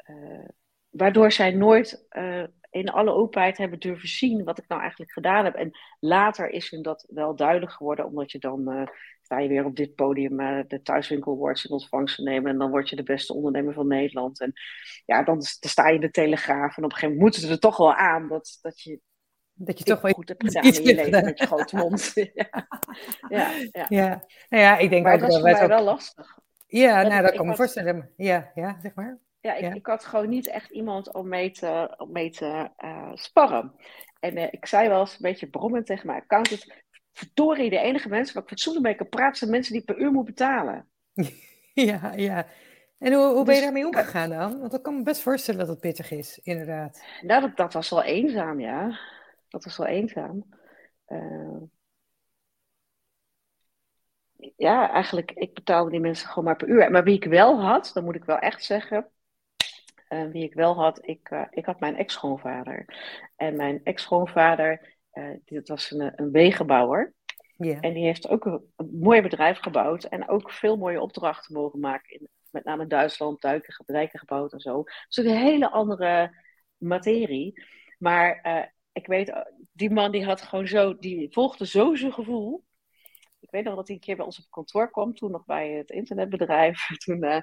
uh, 0.09 0.47
waardoor 0.89 1.32
zij 1.32 1.51
nooit 1.51 2.05
uh, 2.11 2.43
in 2.69 2.89
alle 2.89 3.11
openheid 3.11 3.57
hebben 3.57 3.80
durven 3.80 4.07
zien 4.07 4.43
wat 4.43 4.57
ik 4.57 4.67
nou 4.67 4.82
eigenlijk 4.82 5.11
gedaan 5.11 5.45
heb. 5.45 5.55
En 5.55 5.71
later 5.99 6.49
is 6.49 6.69
hun 6.69 6.82
dat 6.82 7.05
wel 7.09 7.36
duidelijk 7.36 7.71
geworden, 7.71 8.05
omdat 8.05 8.32
je 8.32 8.39
dan 8.39 8.71
uh, 8.71 8.88
sta 9.21 9.39
je 9.39 9.47
weer 9.47 9.65
op 9.65 9.76
dit 9.76 9.95
podium 9.95 10.38
de 10.67 10.82
Thuiswinkel 10.84 11.34
Awards 11.34 11.65
in 11.65 11.71
ontvangst 11.71 12.15
te 12.15 12.24
nemen. 12.24 12.51
En 12.51 12.57
dan 12.57 12.69
word 12.69 12.89
je 12.89 12.95
de 12.95 13.03
beste 13.03 13.34
ondernemer 13.34 13.74
van 13.74 13.88
Nederland. 13.88 14.39
En 14.39 14.53
ja, 15.05 15.24
dan, 15.24 15.36
dan 15.36 15.69
sta 15.69 15.88
je 15.88 15.95
in 15.95 16.01
de 16.01 16.11
Telegraaf. 16.11 16.78
En 16.78 16.84
op 16.84 16.91
een 16.91 16.97
gegeven 16.97 17.07
moment 17.07 17.21
moeten 17.21 17.41
ze 17.41 17.49
er 17.49 17.59
toch 17.59 17.78
wel 17.78 17.93
aan 17.93 18.28
dat, 18.28 18.59
dat 18.61 18.82
je 18.82 18.99
dat 19.54 19.78
je 19.80 19.84
toch 19.84 20.01
wel 20.01 20.12
goed 20.12 20.28
hebt 20.28 20.43
gedaan 20.43 20.64
in 20.64 20.84
je 20.84 20.95
leven 20.95 21.26
met 21.26 21.39
je 21.39 21.45
grote 21.45 21.76
mond. 21.76 22.12
ja. 22.34 22.68
Ja, 23.30 23.51
ja. 23.72 23.86
ja. 23.89 24.24
Nou 24.49 24.64
ja, 24.64 24.78
ik 24.78 24.89
denk 24.89 25.04
maar 25.04 25.18
dat 25.18 25.28
was 25.28 25.34
voor 25.39 25.43
mij 25.43 25.62
ook... 25.62 25.68
wel 25.68 25.84
lastig. 25.84 26.38
Ja, 26.68 27.01
dat 27.01 27.12
nou, 27.12 27.24
dat 27.24 27.36
kan 27.36 27.47
me 27.47 27.56
voorstellen. 27.56 28.10
Ja, 28.16 28.51
ja, 28.56 28.78
zeg 28.82 28.95
maar. 28.95 29.20
Ja, 29.39 29.56
ik, 29.56 29.62
ja. 29.62 29.74
ik 29.74 29.86
had 29.86 30.06
gewoon 30.06 30.30
niet 30.30 30.47
echt 30.47 30.72
iemand 30.72 31.14
om 31.14 31.28
mee 31.28 31.51
te, 31.51 31.93
om 31.97 32.12
mee 32.12 32.30
te 32.30 32.70
uh, 32.84 33.12
sparren. 33.14 33.74
En 34.20 34.38
uh, 34.38 34.47
ik 34.51 34.66
zei 34.66 34.89
wel 34.89 34.99
eens 34.99 35.14
een 35.14 35.18
beetje 35.22 35.47
brommend 35.47 35.86
tegen 35.86 36.08
mijn 36.08 36.22
accountant... 36.22 36.82
Verdorie, 37.14 37.70
de 37.70 37.78
enige 37.78 38.10
mensen 38.10 38.34
waar 38.34 38.43
ik 38.43 38.49
fatsoenlijk 38.49 38.86
mee 38.86 38.95
kan 38.95 39.10
praten... 39.10 39.38
zijn 39.38 39.51
mensen 39.51 39.74
die 39.74 39.84
per 39.84 39.97
uur 39.97 40.12
moet 40.12 40.26
betalen. 40.26 40.88
ja, 41.74 42.14
ja. 42.16 42.45
En 42.99 43.14
hoe, 43.14 43.34
hoe 43.34 43.43
ben 43.45 43.56
je 43.56 43.60
dus, 43.60 43.62
daarmee 43.62 43.86
omgegaan 43.86 44.30
dan? 44.30 44.60
Want 44.60 44.74
ik 44.74 44.82
kan 44.82 44.97
me 44.97 45.04
best 45.04 45.22
voorstellen 45.22 45.60
dat 45.60 45.70
het 45.70 45.80
pittig 45.80 46.12
is, 46.12 46.39
inderdaad. 46.43 47.04
Nou, 47.22 47.41
dat, 47.41 47.58
dat 47.58 47.74
was 47.74 47.89
wel 47.89 48.04
eenzaam, 48.04 48.60
ja. 48.60 48.99
Dat 49.54 49.64
was 49.64 49.78
wel 49.78 49.88
eenzaam. 49.88 50.43
Uh, 51.08 51.62
ja, 54.58 54.91
eigenlijk, 54.91 55.32
ik 55.32 55.54
betaalde 55.54 55.91
die 55.91 55.99
mensen 55.99 56.28
gewoon 56.28 56.43
maar 56.43 56.56
per 56.56 56.68
uur. 56.68 56.91
Maar 56.91 57.04
wie 57.04 57.16
ik 57.16 57.26
wel 57.26 57.62
had, 57.62 57.91
dan 57.93 58.04
moet 58.04 58.16
ik 58.16 58.24
wel 58.24 58.39
echt 58.39 58.64
zeggen. 58.64 59.10
Uh, 60.10 60.32
wie 60.32 60.43
ik 60.43 60.54
wel 60.54 60.76
had, 60.76 61.08
ik, 61.08 61.30
uh, 61.30 61.45
ik 61.49 61.66
had 61.66 61.80
mijn 61.80 61.95
ex-schoonvader. 61.95 62.86
En 63.36 63.56
mijn 63.56 63.82
ex-schoonvader, 63.84 64.97
dat 65.45 65.68
was 65.68 65.91
een, 65.91 66.14
een 66.16 66.32
wegenbouwer. 66.32 67.14
Yeah. 67.58 67.78
En 67.82 67.93
die 67.93 68.04
heeft 68.04 68.30
ook 68.30 68.45
een, 68.45 68.72
een, 68.76 68.97
mooi 68.99 69.22
bedrijf 69.22 69.60
gebouwd. 69.60 70.04
En 70.04 70.30
ook 70.30 70.51
veel 70.51 70.78
mooie 70.78 71.01
opdrachten 71.01 71.54
mogen 71.54 71.80
maken. 71.80 72.20
In, 72.20 72.28
met 72.49 72.64
name 72.64 72.88
Duitsland, 72.88 73.41
duiken, 73.41 73.84
dijken 73.86 74.20
gebouwd 74.20 74.54
en 74.54 74.60
zo. 74.60 74.84
Dus 74.84 75.18
een 75.18 75.38
hele 75.38 75.70
andere 75.70 76.38
materie. 76.78 77.64
Maar 77.97 78.41
ik 78.94 79.08
weet, 79.08 79.30
eh, 79.30 79.41
die 79.72 79.91
man 79.91 80.12
die 80.12 80.26
had 80.26 80.41
gewoon 80.41 80.68
zo, 80.68 80.98
die 80.98 81.32
volgde 81.32 81.66
zo 81.66 81.96
zijn 81.96 82.14
gevoel. 82.14 82.64
Ik 83.39 83.52
weet 83.52 83.64
nog 83.64 83.76
dat 83.76 83.88
hij 83.88 83.96
een 83.96 84.02
keer 84.02 84.16
bij 84.16 84.26
ons 84.26 84.39
op 84.39 84.46
kantoor 84.50 84.91
kwam, 84.91 85.14
toen 85.14 85.32
nog 85.32 85.46
bij 85.46 85.72
het 85.72 85.89
internetbedrijf. 85.89 86.88
Toen 87.06 87.24
uh, 87.24 87.39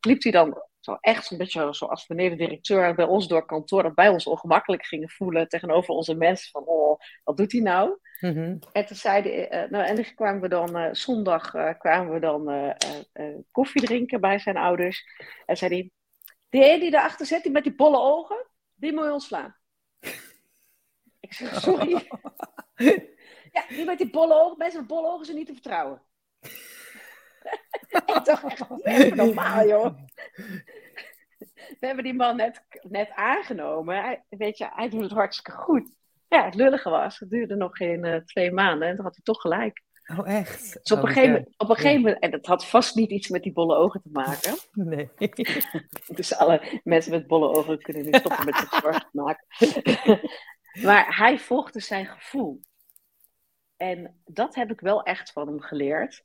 liep 0.00 0.22
hij 0.22 0.32
dan 0.32 0.62
zo 0.80 0.96
echt 1.00 1.30
een 1.30 1.38
beetje 1.38 1.72
zoals 1.72 2.08
meneer 2.08 2.30
de 2.30 2.36
directeur 2.36 2.94
bij 2.94 3.04
ons 3.04 3.28
door 3.28 3.46
kantoor, 3.46 3.82
dat 3.82 3.94
bij 3.94 4.08
ons 4.08 4.26
ongemakkelijk 4.26 4.84
gingen 4.84 5.10
voelen 5.10 5.48
tegenover 5.48 5.94
onze 5.94 6.14
mensen. 6.14 6.50
Van, 6.50 6.64
oh, 6.64 7.00
wat 7.24 7.36
doet 7.36 7.52
hij 7.52 7.60
nou? 7.60 7.98
Mm 8.20 8.32
-hmm. 8.32 8.58
En 8.72 8.86
toen 8.86 8.96
zei 8.96 9.22
hij, 9.22 9.64
uh, 9.64 9.70
nou, 9.70 9.84
en 9.84 9.94
dan 9.94 10.14
kwamen 10.14 10.40
we 10.40 10.48
dan, 10.48 10.76
uh, 10.76 10.88
zondag 10.92 11.50
kwamen 11.78 12.12
we 12.12 12.20
dan 12.20 12.74
koffie 13.50 13.82
drinken 13.82 14.20
bij 14.20 14.38
zijn 14.38 14.56
ouders. 14.56 15.04
En 15.46 15.56
zei 15.56 15.74
hij, 15.74 15.90
die 16.48 16.72
een 16.72 16.80
die 16.80 16.90
daarachter 16.90 17.26
zit, 17.26 17.42
die 17.42 17.52
met 17.52 17.64
die 17.64 17.74
bolle 17.74 17.98
ogen, 17.98 18.46
die 18.74 18.92
moet 18.92 19.04
je 19.04 19.12
ontslaan. 19.12 19.57
Ik 21.28 21.34
zeg, 21.38 21.60
sorry. 21.60 21.90
ja, 23.52 23.64
die 23.68 23.84
met 23.84 23.98
die 23.98 24.10
bolle 24.10 24.34
ogen, 24.34 24.58
mensen 24.58 24.80
met 24.80 24.88
bolle 24.88 25.08
ogen 25.08 25.24
zijn 25.24 25.36
niet 25.36 25.46
te 25.46 25.52
vertrouwen. 25.52 26.02
ik 27.90 28.20
dacht 28.24 28.82
echt, 28.82 29.14
normaal 29.14 29.66
joh. 29.66 29.94
We 31.80 31.86
hebben 31.86 32.04
die 32.04 32.14
man 32.14 32.36
net, 32.36 32.62
net 32.82 33.10
aangenomen. 33.14 34.02
Hij, 34.02 34.24
weet 34.28 34.58
je, 34.58 34.68
hij 34.70 34.88
doet 34.88 35.02
het 35.02 35.10
hartstikke 35.10 35.58
goed. 35.58 35.96
Ja, 36.28 36.44
het 36.44 36.54
lullige 36.54 36.90
was, 36.90 37.18
het 37.18 37.30
duurde 37.30 37.54
nog 37.56 37.76
geen 37.76 38.22
twee 38.24 38.52
maanden 38.52 38.88
en 38.88 38.94
toen 38.94 39.04
had 39.04 39.14
hij 39.14 39.24
toch 39.24 39.40
gelijk. 39.40 39.82
Oh, 40.16 40.28
echt? 40.28 40.78
Dus 40.82 40.98
op, 40.98 41.02
een, 41.02 41.08
gegeven, 41.08 41.30
moment, 41.30 41.54
op 41.56 41.68
een 41.68 41.76
gegeven 41.76 42.00
moment, 42.00 42.22
en 42.22 42.30
dat 42.30 42.46
had 42.46 42.66
vast 42.66 42.94
niet 42.94 43.10
iets 43.10 43.28
met 43.28 43.42
die 43.42 43.52
bolle 43.52 43.76
ogen 43.76 44.02
te 44.02 44.08
maken. 44.12 44.56
Nee. 44.72 45.10
dus 46.06 46.34
alle 46.34 46.80
mensen 46.84 47.12
met 47.12 47.26
bolle 47.26 47.48
ogen 47.48 47.78
kunnen 47.78 48.04
nu 48.04 48.12
stoppen 48.12 48.44
met 48.44 48.56
zich 48.56 48.74
zwart 48.74 49.00
te 49.00 49.08
maken. 49.12 49.46
Maar 50.82 51.16
hij 51.16 51.38
volgde 51.38 51.80
zijn 51.80 52.06
gevoel. 52.06 52.60
En 53.76 54.20
dat 54.24 54.54
heb 54.54 54.70
ik 54.70 54.80
wel 54.80 55.02
echt 55.02 55.32
van 55.32 55.46
hem 55.46 55.60
geleerd. 55.60 56.24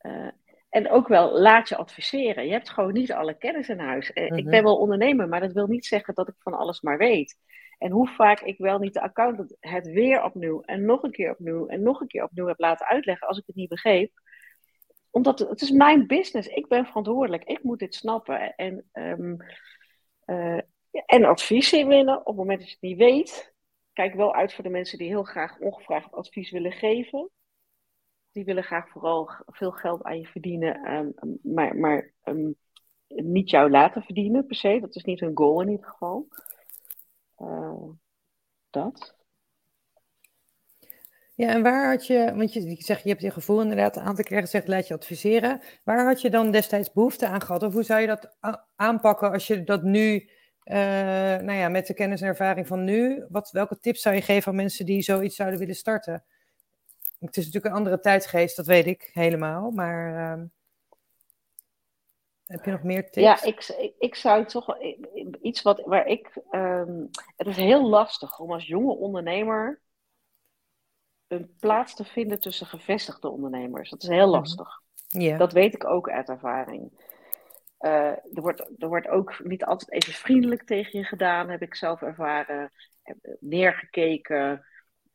Uh, 0.00 0.28
en 0.68 0.90
ook 0.90 1.08
wel 1.08 1.40
laat 1.40 1.68
je 1.68 1.76
adviseren. 1.76 2.46
Je 2.46 2.52
hebt 2.52 2.70
gewoon 2.70 2.92
niet 2.92 3.12
alle 3.12 3.38
kennis 3.38 3.68
in 3.68 3.78
huis. 3.78 4.10
Uh, 4.14 4.24
Ik 4.24 4.30
mhm. 4.30 4.50
ben 4.50 4.62
wel 4.62 4.78
ondernemer, 4.78 5.28
maar 5.28 5.40
dat 5.40 5.52
wil 5.52 5.66
niet 5.66 5.86
zeggen 5.86 6.14
dat 6.14 6.28
ik 6.28 6.34
van 6.38 6.54
alles 6.54 6.80
maar 6.80 6.98
weet. 6.98 7.36
En 7.78 7.90
hoe 7.90 8.08
vaak 8.08 8.40
ik 8.40 8.58
wel 8.58 8.78
niet 8.78 8.94
de 8.94 9.00
accountant 9.00 9.56
het 9.60 9.86
weer 9.86 10.22
opnieuw 10.22 10.60
en 10.60 10.84
nog 10.84 11.02
een 11.02 11.10
keer 11.10 11.30
opnieuw 11.30 11.66
en 11.66 11.82
nog 11.82 12.00
een 12.00 12.06
keer 12.06 12.24
opnieuw 12.24 12.46
heb 12.46 12.58
laten 12.58 12.86
uitleggen 12.86 13.28
als 13.28 13.38
ik 13.38 13.46
het 13.46 13.56
niet 13.56 13.68
begreep. 13.68 14.10
Omdat 15.10 15.38
het, 15.38 15.48
het 15.48 15.60
is 15.60 15.70
mijn 15.70 16.06
business. 16.06 16.48
Ik 16.48 16.68
ben 16.68 16.86
verantwoordelijk. 16.86 17.44
Ik 17.44 17.62
moet 17.62 17.78
dit 17.78 17.94
snappen. 17.94 18.54
En, 18.54 18.88
um, 18.92 19.36
uh, 20.26 20.60
en 21.06 21.24
advies 21.24 21.72
inwinnen 21.72 22.18
op 22.18 22.26
het 22.26 22.36
moment 22.36 22.58
dat 22.58 22.68
je 22.68 22.74
het 22.74 22.82
niet 22.82 22.98
weet. 22.98 23.51
Kijk 23.92 24.14
wel 24.14 24.34
uit 24.34 24.54
voor 24.54 24.64
de 24.64 24.70
mensen 24.70 24.98
die 24.98 25.08
heel 25.08 25.22
graag 25.22 25.58
ongevraagd 25.58 26.12
advies 26.12 26.50
willen 26.50 26.72
geven. 26.72 27.30
Die 28.30 28.44
willen 28.44 28.64
graag 28.64 28.88
vooral 28.88 29.30
veel 29.46 29.70
geld 29.70 30.02
aan 30.02 30.18
je 30.18 30.26
verdienen, 30.26 30.92
um, 30.92 31.38
maar, 31.42 31.76
maar 31.76 32.12
um, 32.24 32.56
niet 33.08 33.50
jou 33.50 33.70
laten 33.70 34.02
verdienen 34.02 34.46
per 34.46 34.56
se. 34.56 34.78
Dat 34.80 34.96
is 34.96 35.04
niet 35.04 35.20
hun 35.20 35.36
goal 35.36 35.60
in 35.60 35.68
ieder 35.68 35.86
geval. 35.86 36.28
Uh, 37.38 37.88
dat. 38.70 39.14
Ja, 41.34 41.48
en 41.48 41.62
waar 41.62 41.90
had 41.90 42.06
je, 42.06 42.32
want 42.36 42.52
je, 42.52 42.76
zegt, 42.78 43.02
je 43.02 43.08
hebt 43.08 43.22
je 43.22 43.30
gevoel 43.30 43.60
inderdaad 43.60 43.96
een 43.96 44.02
aantal 44.02 44.24
keer 44.24 44.40
gezegd, 44.40 44.68
laat 44.68 44.88
je 44.88 44.94
adviseren. 44.94 45.60
Waar 45.84 46.06
had 46.06 46.20
je 46.20 46.30
dan 46.30 46.50
destijds 46.50 46.92
behoefte 46.92 47.26
aan 47.26 47.40
gehad? 47.40 47.62
Of 47.62 47.72
hoe 47.72 47.82
zou 47.82 48.00
je 48.00 48.06
dat 48.06 48.36
aanpakken 48.76 49.32
als 49.32 49.46
je 49.46 49.64
dat 49.64 49.82
nu, 49.82 50.30
uh, 50.64 50.74
nou 51.46 51.52
ja, 51.52 51.68
met 51.68 51.86
de 51.86 51.94
kennis 51.94 52.20
en 52.20 52.26
ervaring 52.26 52.66
van 52.66 52.84
nu, 52.84 53.24
wat, 53.28 53.50
welke 53.50 53.78
tips 53.78 54.02
zou 54.02 54.14
je 54.14 54.22
geven 54.22 54.50
aan 54.50 54.56
mensen 54.56 54.86
die 54.86 55.02
zoiets 55.02 55.36
zouden 55.36 55.58
willen 55.58 55.74
starten? 55.74 56.24
Het 57.18 57.36
is 57.36 57.44
natuurlijk 57.44 57.64
een 57.64 57.78
andere 57.78 58.00
tijdsgeest, 58.00 58.56
dat 58.56 58.66
weet 58.66 58.86
ik 58.86 59.10
helemaal, 59.12 59.70
maar... 59.70 60.38
Uh, 60.38 60.44
heb 62.46 62.64
je 62.64 62.70
nog 62.70 62.82
meer 62.82 63.10
tips? 63.10 63.26
Ja, 63.26 63.42
ik, 63.42 63.92
ik, 63.98 64.14
zou 64.14 64.44
toch 64.44 64.78
iets 65.42 65.62
wat 65.62 65.82
waar 65.84 66.06
ik. 66.06 66.38
Um, 66.50 67.10
het 67.36 67.46
is 67.46 67.56
heel 67.56 67.88
lastig 67.88 68.38
om 68.38 68.52
als 68.52 68.66
jonge 68.66 68.94
ondernemer 68.96 69.80
een 71.26 71.56
plaats 71.60 71.94
te 71.94 72.04
vinden 72.04 72.40
tussen 72.40 72.66
gevestigde 72.66 73.28
ondernemers. 73.28 73.90
Dat 73.90 74.02
is 74.02 74.08
heel 74.08 74.26
mhm. 74.26 74.36
lastig. 74.36 74.80
Ja. 75.08 75.36
Dat 75.36 75.52
weet 75.52 75.74
ik 75.74 75.84
ook 75.84 76.10
uit 76.10 76.28
ervaring. 76.28 77.10
Uh, 77.82 78.10
er, 78.10 78.40
wordt, 78.40 78.60
er 78.78 78.88
wordt 78.88 79.08
ook 79.08 79.44
niet 79.44 79.64
altijd 79.64 79.92
even 79.92 80.12
vriendelijk 80.12 80.62
tegen 80.62 80.98
je 80.98 81.04
gedaan, 81.04 81.50
heb 81.50 81.62
ik 81.62 81.74
zelf 81.74 82.02
ervaren. 82.02 82.72
Neergekeken. 83.40 84.66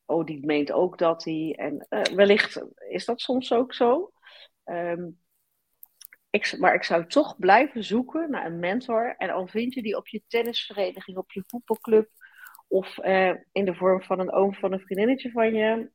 Oh, 0.06 0.26
die 0.26 0.46
meent 0.46 0.72
ook 0.72 0.98
dat 0.98 1.24
hij. 1.24 1.56
En 1.58 1.86
uh, 1.90 2.02
wellicht 2.02 2.64
is 2.90 3.06
dat 3.06 3.22
soms 3.22 3.54
ook 3.54 3.74
zo. 3.74 4.12
Um, 4.66 5.20
ik, 6.30 6.58
maar 6.60 6.74
ik 6.74 6.84
zou 6.84 7.08
toch 7.08 7.38
blijven 7.38 7.84
zoeken 7.84 8.32
naar 8.32 8.46
een 8.46 8.60
mentor. 8.60 9.16
En 9.18 9.30
al 9.30 9.48
vind 9.48 9.74
je 9.74 9.82
die 9.82 9.98
op 9.98 10.08
je 10.08 10.24
tennisvereniging, 10.28 11.18
op 11.18 11.32
je 11.32 11.44
voetbalclub. 11.48 12.10
Of 12.68 12.98
eh, 12.98 13.34
in 13.52 13.66
de 13.66 13.76
vorm 13.76 14.02
van 14.02 14.20
een 14.20 14.32
oom 14.32 14.54
van 14.54 14.72
een 14.72 14.80
vriendinnetje 14.80 15.32
van 15.32 15.54
je. 15.54 15.92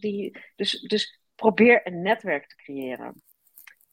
Die, 0.00 0.38
dus, 0.56 0.80
dus 0.80 1.20
probeer 1.34 1.86
een 1.86 2.02
netwerk 2.02 2.48
te 2.48 2.56
creëren. 2.56 3.22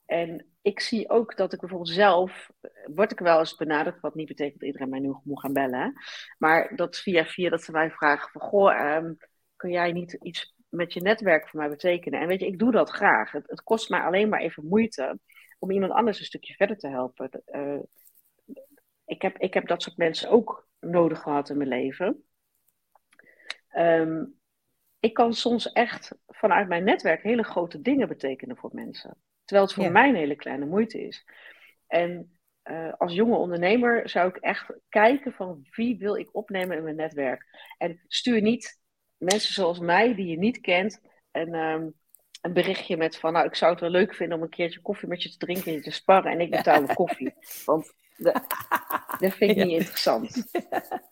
En 0.06 0.51
ik 0.62 0.80
zie 0.80 1.10
ook 1.10 1.38
dat 1.38 1.54
ik 1.54 1.60
bijvoorbeeld 1.60 1.90
zelf, 1.90 2.50
word 2.94 3.12
ik 3.12 3.20
wel 3.20 3.40
eens 3.40 3.56
benaderd, 3.56 4.00
wat 4.00 4.16
niet 4.16 4.28
betekent 4.28 4.60
dat 4.60 4.68
iedereen 4.68 4.90
mij 4.90 5.00
nu 5.00 5.16
moet 5.24 5.40
gaan 5.40 5.54
bellen. 5.54 5.94
Maar 6.38 6.76
dat 6.76 6.98
via 6.98 7.26
via 7.26 7.50
dat 7.50 7.64
ze 7.64 7.72
mij 7.72 7.92
vragen 7.92 8.30
van, 8.32 8.42
goh, 8.42 8.96
um, 8.96 9.18
kun 9.56 9.70
jij 9.72 9.92
niet 9.92 10.14
iets 10.14 10.56
met 10.70 10.94
je 10.94 11.02
netwerk 11.02 11.48
voor 11.48 11.60
mij 11.60 11.70
betekenen? 11.70 12.20
En 12.20 12.28
weet 12.28 12.40
je, 12.40 12.46
ik 12.46 12.60
doe 12.60 12.72
dat 12.72 12.90
graag. 12.90 13.32
Het, 13.32 13.64
kost 13.64 13.90
mij 13.90 14.02
alleen 14.02 14.30
maar 14.30 14.40
even 14.40 14.68
moeite 14.68 15.20
om 15.60 15.72
iemand 15.72 15.92
anders 15.92 16.20
een 16.20 16.26
stukje 16.26 16.54
verder 16.54 16.78
te 16.78 16.88
helpen. 16.88 17.30
Uh, 17.46 17.80
ik, 19.06 19.22
heb, 19.22 19.38
ik 19.38 19.54
heb 19.54 19.68
dat 19.68 19.82
soort 19.82 19.98
mensen 19.98 20.30
ook 20.30 20.68
nodig 20.80 21.22
gehad 21.22 21.50
in 21.50 21.58
mijn 21.58 21.70
leven. 21.70 22.26
Um, 23.78 24.40
ik 25.00 25.14
kan 25.14 25.34
soms 25.34 25.72
echt 25.72 26.12
vanuit 26.28 26.68
mijn 26.68 26.84
netwerk 26.84 27.24
hele 27.24 27.44
grote 27.44 27.82
dingen 27.82 28.08
betekenen 28.08 28.58
voor 28.58 28.70
mensen. 28.74 29.18
Terwijl 29.52 29.70
het 29.70 29.80
voor 29.82 29.92
mij 29.92 30.10
een 30.10 30.16
hele 30.16 30.36
kleine 30.36 30.66
moeite 30.66 31.08
is. 31.08 31.26
En 31.88 32.40
uh, 32.64 32.94
als 32.98 33.14
jonge 33.14 33.36
ondernemer 33.36 34.10
zou 34.10 34.30
ik 34.30 34.36
echt 34.36 34.74
kijken 34.90 35.34
van 35.34 35.68
wie 35.72 35.98
wil 35.98 36.16
ik 36.16 36.36
opnemen 36.36 36.78
in 36.78 36.84
mijn 36.84 36.96
netwerk. 36.96 37.46
En 37.78 38.02
stuur 38.08 38.42
niet 38.42 38.80
mensen 39.18 39.54
zoals 39.54 39.80
mij 39.80 40.16
die 40.16 40.28
je 40.28 40.38
niet 40.38 40.60
kent. 40.60 41.02
En 41.32 41.54
um, 41.54 41.94
een 42.42 42.54
berichtje 42.54 42.98
met 42.98 43.18
van, 43.18 43.34
nou, 43.34 43.46
ik 43.46 43.56
zou 43.56 43.72
het 43.72 43.82
wel 43.82 43.90
leuk 43.90 44.14
vinden 44.14 44.38
om 44.38 44.44
een 44.44 44.50
keertje 44.50 44.82
koffie 44.82 45.08
met 45.08 45.24
je 45.24 45.30
te 45.30 45.38
drinken 45.38 45.74
en 45.74 45.82
te 45.82 45.92
sparren. 45.92 46.32
En 46.32 46.40
ik 46.40 46.50
betaal 46.50 46.86
de 46.88 46.94
koffie. 46.94 47.34
Want 47.66 47.94
de, 48.16 48.32
dat 49.20 49.34
vind 49.34 49.52
ik 49.52 49.56
niet 49.66 49.80
interessant. 49.80 50.52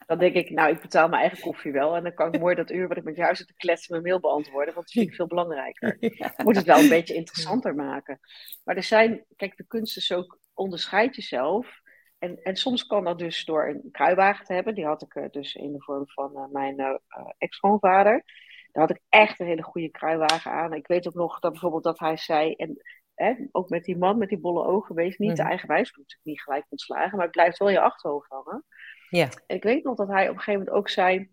Dan 0.06 0.18
denk 0.18 0.36
ik, 0.36 0.50
nou, 0.50 0.72
ik 0.72 0.82
betaal 0.82 1.08
mijn 1.08 1.22
eigen 1.22 1.40
koffie 1.40 1.72
wel. 1.72 1.96
En 1.96 2.04
dan 2.04 2.14
kan 2.14 2.34
ik 2.34 2.40
mooi 2.40 2.56
dat 2.56 2.72
uur 2.72 2.88
wat 2.88 2.98
ik 2.98 3.04
met 3.04 3.16
jou 3.16 3.36
zit 3.36 3.48
te 3.48 3.54
kletsen 3.56 3.92
mijn 3.92 4.04
mail 4.04 4.20
beantwoorden. 4.20 4.74
Want 4.74 4.86
dat 4.86 4.96
vind 4.96 5.08
ik 5.08 5.16
veel 5.16 5.28
belangrijker. 5.28 5.98
Ja. 6.20 6.34
Moet 6.44 6.56
het 6.56 6.66
wel 6.66 6.80
een 6.80 6.90
beetje 6.90 7.14
interessanter 7.14 7.76
maken. 7.76 8.20
Maar 8.64 8.76
er 8.76 8.84
zijn, 8.84 9.26
kijk, 9.36 9.58
de 9.58 9.68
kunst 9.68 9.98
is 9.98 10.12
ook, 10.12 10.40
onderscheid 10.54 11.16
jezelf. 11.16 11.82
En, 12.20 12.42
en 12.44 12.56
soms 12.56 12.86
kan 12.86 13.04
dat 13.04 13.20
dus 13.20 13.46
door 13.46 13.68
een 13.68 13.90
kruiwagen 13.92 14.46
te 14.46 14.54
hebben. 14.54 14.76
Die 14.76 14.86
had 14.86 15.02
ik 15.02 15.16
uh, 15.16 15.26
dus 15.32 15.56
in 15.56 15.72
de 15.72 15.82
vorm 15.82 16.08
van 16.08 16.32
uh, 16.36 16.46
mijn 16.52 16.80
uh, 16.80 16.96
ex-schoonvader. 17.38 18.24
Daar 18.72 18.88
had 18.88 18.96
ik 18.96 19.02
echt 19.10 19.40
een 19.40 19.48
hele 19.48 19.64
goede 19.64 19.90
kruiwagen 19.90 20.52
aan. 20.52 20.74
Ik 20.74 20.88
weet 20.88 21.08
ook 21.08 21.14
nog 21.14 21.40
dat 21.40 21.52
bijvoorbeeld 21.52 21.84
dat 21.84 22.00
hij 22.00 22.18
zei, 22.18 22.54
en 22.54 22.82
hè, 23.20 23.36
ook 23.52 23.70
met 23.70 23.84
die 23.84 23.98
man 23.98 24.18
met 24.18 24.30
die 24.30 24.40
bolle 24.40 24.66
ogen, 24.66 24.96
wees 24.96 25.18
niet 25.18 25.38
mhm. 25.38 25.48
eigenwijs. 25.48 25.90
Ik 25.90 25.98
natuurlijk 25.98 26.26
niet 26.26 26.42
gelijk 26.42 26.66
ontslagen, 26.70 27.16
maar 27.16 27.26
het 27.26 27.36
blijft 27.36 27.58
wel 27.58 27.70
je 27.70 27.80
achterhoofd 27.80 28.30
hangen. 28.30 28.66
Ja. 29.10 29.30
En 29.48 29.56
ik 29.56 29.64
weet 29.64 29.84
nog 29.84 29.96
dat 29.96 30.08
hij 30.08 30.24
op 30.24 30.36
een 30.36 30.42
gegeven 30.42 30.60
moment 30.60 30.78
ook 30.78 30.90
zei, 30.90 31.30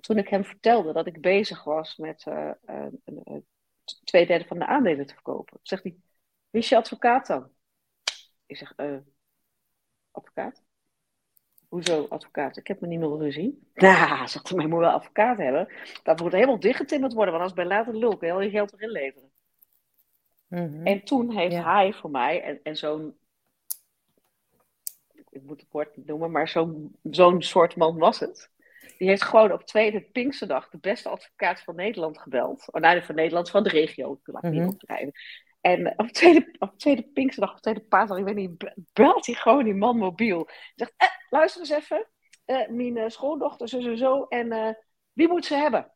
toen 0.00 0.18
ik 0.18 0.28
hem 0.28 0.44
vertelde 0.44 0.92
dat 0.92 1.06
ik 1.06 1.20
bezig 1.20 1.64
was 1.64 1.96
met 1.96 2.26
uh, 2.28 2.50
uh, 2.66 3.36
twee 4.04 4.26
derde 4.26 4.44
van 4.44 4.58
de 4.58 4.66
aandelen 4.66 5.06
te 5.06 5.14
verkopen, 5.14 5.58
zegt 5.62 5.82
hij, 5.82 5.96
wie 6.50 6.62
is 6.62 6.68
je 6.68 6.76
advocaat 6.76 7.26
dan? 7.26 7.50
Ik 8.46 8.56
zeg, 8.56 8.74
advocaat? 10.10 10.62
Hoezo 11.68 12.06
advocaat? 12.08 12.56
Ik 12.56 12.66
heb 12.66 12.80
me 12.80 12.86
niet 12.86 12.98
meer 12.98 13.18
ruzie. 13.18 13.68
Nou, 13.74 14.28
zegt 14.28 14.48
hij, 14.48 14.56
maar 14.56 14.66
je 14.66 14.72
moet 14.72 14.80
wel 14.80 14.90
advocaat 14.90 15.36
hebben. 15.36 15.68
Dat 16.02 16.20
moet 16.20 16.32
helemaal 16.32 16.60
dichtgetimmerd 16.60 17.12
worden, 17.12 17.32
want 17.32 17.44
als 17.44 17.54
bij 17.54 17.64
later 17.64 17.96
lul 17.96 18.16
kun 18.16 18.28
je 18.28 18.34
al 18.34 18.40
je 18.40 18.50
geld 18.50 18.72
erin 18.72 18.90
leveren. 18.90 19.30
Mhm. 20.48 20.86
En 20.86 21.04
toen 21.04 21.30
heeft 21.30 21.56
hij 21.56 21.92
voor 21.92 22.10
mij, 22.10 22.42
en, 22.42 22.60
en 22.62 22.76
zo'n, 22.76 23.16
ik 25.30 25.42
moet 25.42 25.60
het 25.60 25.70
woord 25.70 25.96
niet 25.96 26.06
noemen, 26.06 26.30
maar 26.30 26.48
zo'n 26.48 26.96
zo'n 27.02 27.42
soort 27.42 27.76
man 27.76 27.98
was 27.98 28.20
het. 28.20 28.50
Die 28.98 29.08
heeft 29.08 29.22
gewoon 29.22 29.52
op 29.52 29.62
tweede 29.62 30.00
Pinksterdag 30.00 30.68
de 30.68 30.78
beste 30.78 31.08
advocaat 31.08 31.60
van 31.60 31.74
Nederland 31.74 32.18
gebeld. 32.18 32.72
Oh, 32.72 32.80
nee, 32.80 33.02
van 33.02 33.14
Nederland, 33.14 33.50
van 33.50 33.62
de 33.62 33.68
regio. 33.68 34.20
Ik 34.24 34.42
niet 34.42 34.52
mhm. 34.52 34.68
opdrijven. 34.68 35.12
En 35.60 35.98
op 35.98 36.08
tweede, 36.08 36.54
op 36.58 36.78
tweede 36.78 37.02
Pinksterdag, 37.02 37.54
op 37.54 37.60
tweede 37.60 37.80
paasdag, 37.80 38.18
ik 38.18 38.24
weet 38.24 38.34
niet, 38.34 38.72
belt 38.92 39.26
hij 39.26 39.34
gewoon 39.34 39.64
die 39.64 39.74
man 39.74 39.96
mobiel. 39.96 40.48
Zegt, 40.74 40.92
eh, 40.96 41.08
luister 41.30 41.60
eens 41.60 41.70
even, 41.70 42.08
uh, 42.46 42.68
mijn 42.68 42.96
uh, 42.96 43.08
schoondochter 43.08 43.68
zo, 43.68 43.80
zo, 43.80 43.94
zo, 43.94 44.22
en 44.22 44.52
uh, 44.52 44.70
wie 45.12 45.28
moet 45.28 45.44
ze 45.44 45.54
hebben? 45.54 45.92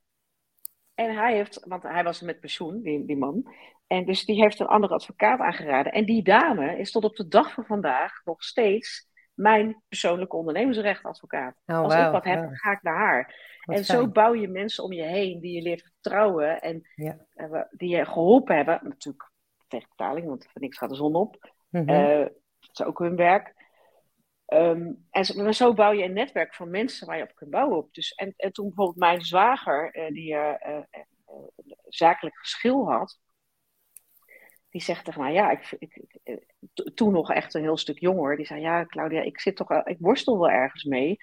En 0.94 1.14
hij 1.14 1.34
heeft, 1.34 1.61
want 1.64 1.82
hij 1.82 2.05
was 2.05 2.20
met 2.20 2.40
pensioen, 2.40 2.82
die, 2.82 3.05
die 3.05 3.16
man, 3.16 3.55
en 3.91 4.05
dus 4.05 4.24
die 4.24 4.43
heeft 4.43 4.61
een 4.61 4.66
andere 4.66 4.95
advocaat 4.95 5.41
aangeraden. 5.41 5.93
En 5.93 6.05
die 6.05 6.22
dame 6.22 6.78
is 6.78 6.91
tot 6.91 7.05
op 7.05 7.16
de 7.16 7.28
dag 7.28 7.53
van 7.53 7.64
vandaag 7.64 8.24
nog 8.24 8.43
steeds 8.43 9.09
mijn 9.34 9.82
persoonlijke 9.88 10.36
ondernemersrechtadvocaat. 10.36 11.62
Oh, 11.66 11.80
Als 11.80 11.95
ik 11.95 12.11
wat 12.11 12.24
heb, 12.24 12.49
ga 12.53 12.72
ik 12.72 12.82
naar 12.82 12.97
haar. 12.97 13.34
en 13.64 13.84
zo 13.84 14.09
bouw 14.09 14.34
je 14.34 14.49
mensen 14.49 14.84
om 14.84 14.93
je 14.93 15.03
heen 15.03 15.41
die 15.41 15.55
je 15.55 15.62
leert 15.62 15.82
vertrouwen 15.82 16.61
en 16.61 16.88
ja. 16.95 17.68
die 17.70 17.97
je 17.97 18.05
geholpen 18.05 18.57
hebben. 18.57 18.80
Natuurlijk 18.82 19.30
tegen 19.68 19.88
betaling, 19.88 20.26
want 20.26 20.47
voor 20.51 20.61
niks 20.61 20.78
gaat 20.78 20.91
de 20.91 20.97
zon 20.97 21.14
op. 21.14 21.53
Mm 21.70 21.86
dat 21.86 22.70
is 22.72 22.84
ook 22.84 22.99
hun 22.99 23.16
werk. 23.16 23.55
Um, 24.47 25.07
en 25.11 25.24
zo, 25.24 25.53
zo, 25.53 25.74
bouw 25.74 25.93
je 25.93 26.05
een 26.05 26.12
netwerk 26.12 26.55
van 26.55 26.70
mensen 26.70 27.07
waar 27.07 27.16
je 27.16 27.22
op 27.22 27.34
kunt 27.34 27.51
bouwen. 27.51 27.76
Op. 27.76 27.95
Dus, 27.95 28.12
en, 28.12 28.34
en 28.36 28.53
toen 28.53 28.66
bijvoorbeeld 28.66 28.97
mijn 28.97 29.20
zwager, 29.20 29.97
uh, 29.97 30.09
die 30.09 30.36
zakelijk 31.88 32.36
geschil 32.38 32.91
had, 32.91 33.18
die 34.70 34.82
zegt 34.82 35.04
tegen 35.04 35.20
mij, 35.20 35.32
ja, 35.32 35.50
ik, 35.50 35.76
ik, 35.78 36.44
toen 36.94 37.12
nog 37.12 37.32
echt 37.32 37.54
een 37.54 37.62
heel 37.62 37.76
stuk 37.76 37.98
jonger, 37.98 38.36
die 38.36 38.46
zei, 38.46 38.60
ja, 38.60 38.86
Claudia, 38.86 39.22
ik 39.22 39.40
zit 39.40 39.56
toch, 39.56 39.84
ik 39.84 39.96
worstel 40.00 40.38
wel 40.38 40.50
ergens 40.50 40.84
mee. 40.84 41.16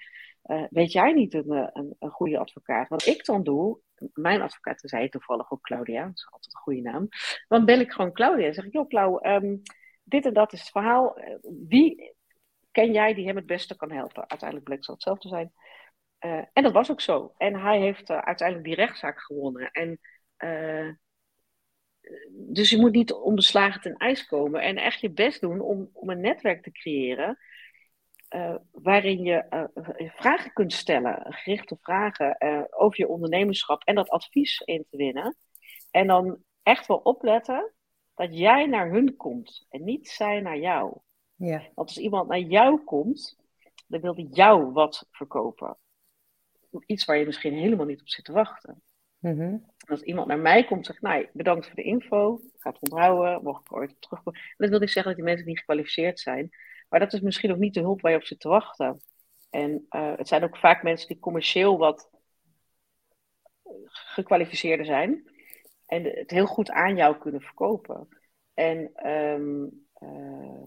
uh, 0.44 0.64
weet 0.70 0.92
jij 0.92 1.12
niet 1.12 1.34
een, 1.34 1.50
een, 1.50 1.96
een, 1.98 2.10
goede 2.10 2.38
advocaat? 2.38 2.88
Wat 2.88 3.06
ik 3.06 3.24
dan 3.24 3.42
doe, 3.42 3.80
mijn 4.12 4.40
advocaat 4.40 4.80
zei 4.80 5.08
toevallig 5.08 5.52
ook 5.52 5.62
Claudia, 5.62 6.04
dat 6.04 6.14
is 6.14 6.28
altijd 6.30 6.54
een 6.54 6.60
goede 6.60 6.80
naam. 6.80 7.08
Dan 7.48 7.64
bel 7.64 7.78
ik 7.78 7.92
gewoon 7.92 8.12
Claudia 8.12 8.46
en 8.46 8.54
zeg 8.54 8.64
ik, 8.64 8.72
joh 8.72 8.88
Clau, 8.88 9.18
ehm, 9.22 9.56
dit 10.04 10.26
en 10.26 10.34
dat 10.34 10.52
is 10.52 10.60
het 10.60 10.70
verhaal. 10.70 11.18
Wie 11.68 12.16
ken 12.70 12.92
jij 12.92 13.14
die 13.14 13.26
hem 13.26 13.36
het 13.36 13.46
beste 13.46 13.76
kan 13.76 13.92
helpen? 13.92 14.28
Uiteindelijk 14.28 14.68
bleek 14.68 14.78
het 14.78 14.86
hetzelfde 14.86 15.28
zijn. 15.28 15.52
Uh, 16.20 16.44
en 16.52 16.62
dat 16.62 16.72
was 16.72 16.90
ook 16.90 17.00
zo. 17.00 17.32
En 17.36 17.54
hij 17.54 17.80
heeft 17.80 18.10
uiteindelijk 18.10 18.66
die 18.66 18.76
rechtszaak 18.76 19.20
gewonnen. 19.20 19.70
En 19.70 20.00
dus 22.30 22.70
je 22.70 22.78
moet 22.78 22.92
niet 22.92 23.12
onbeslagen 23.12 23.80
ten 23.80 23.96
ijs 23.96 24.26
komen 24.26 24.62
en 24.62 24.76
echt 24.76 25.00
je 25.00 25.10
best 25.10 25.40
doen 25.40 25.60
om, 25.60 25.90
om 25.92 26.10
een 26.10 26.20
netwerk 26.20 26.62
te 26.62 26.72
creëren 26.72 27.38
uh, 28.30 28.54
waarin 28.72 29.22
je 29.22 29.46
uh, 29.50 30.10
vragen 30.14 30.52
kunt 30.52 30.72
stellen, 30.72 31.34
gerichte 31.34 31.76
vragen 31.80 32.36
uh, 32.38 32.62
over 32.70 33.00
je 33.00 33.08
ondernemerschap 33.08 33.84
en 33.84 33.94
dat 33.94 34.08
advies 34.08 34.60
in 34.60 34.84
te 34.90 34.96
winnen. 34.96 35.36
En 35.90 36.06
dan 36.06 36.42
echt 36.62 36.86
wel 36.86 36.96
opletten 36.96 37.72
dat 38.14 38.38
jij 38.38 38.66
naar 38.66 38.90
hun 38.90 39.16
komt 39.16 39.66
en 39.68 39.84
niet 39.84 40.08
zij 40.08 40.40
naar 40.40 40.58
jou. 40.58 40.98
Ja. 41.34 41.58
Want 41.58 41.88
als 41.88 41.98
iemand 41.98 42.28
naar 42.28 42.38
jou 42.38 42.84
komt, 42.84 43.36
dan 43.86 44.00
wil 44.00 44.14
die 44.14 44.28
jou 44.30 44.72
wat 44.72 45.06
verkopen. 45.10 45.78
Iets 46.86 47.04
waar 47.04 47.18
je 47.18 47.26
misschien 47.26 47.54
helemaal 47.54 47.86
niet 47.86 48.00
op 48.00 48.08
zit 48.08 48.24
te 48.24 48.32
wachten. 48.32 48.82
Mm 49.18 49.66
Als 49.86 50.02
iemand 50.02 50.28
naar 50.28 50.38
mij 50.38 50.64
komt 50.64 50.78
en 50.78 50.84
zegt, 50.84 51.00
nou, 51.00 51.28
bedankt 51.32 51.66
voor 51.66 51.74
de 51.74 51.82
info, 51.82 52.34
ik 52.34 52.60
ga 52.60 52.70
het 52.70 52.90
onthouden, 52.90 53.42
mocht 53.42 53.60
ik 53.60 53.72
ooit 53.72 53.96
terugkomen. 54.00 54.40
Dat 54.56 54.68
wil 54.70 54.78
niet 54.78 54.90
zeggen 54.90 55.04
dat 55.04 55.20
die 55.20 55.30
mensen 55.30 55.46
niet 55.46 55.58
gekwalificeerd 55.58 56.20
zijn. 56.20 56.50
Maar 56.88 57.00
dat 57.00 57.12
is 57.12 57.20
misschien 57.20 57.50
ook 57.50 57.58
niet 57.58 57.74
de 57.74 57.80
hulp 57.80 58.00
waar 58.00 58.10
je 58.10 58.16
op 58.16 58.24
zit 58.24 58.40
te 58.40 58.48
wachten. 58.48 59.00
En 59.50 59.86
uh, 59.90 60.16
het 60.16 60.28
zijn 60.28 60.44
ook 60.44 60.56
vaak 60.56 60.82
mensen 60.82 61.08
die 61.08 61.18
commercieel 61.18 61.78
wat 61.78 62.10
gekwalificeerder 63.84 64.86
zijn. 64.86 65.30
En 65.86 66.04
het 66.04 66.30
heel 66.30 66.46
goed 66.46 66.70
aan 66.70 66.96
jou 66.96 67.18
kunnen 67.18 67.40
verkopen. 67.40 68.08
En 68.54 69.08
um, 69.10 69.86
uh, 70.02 70.62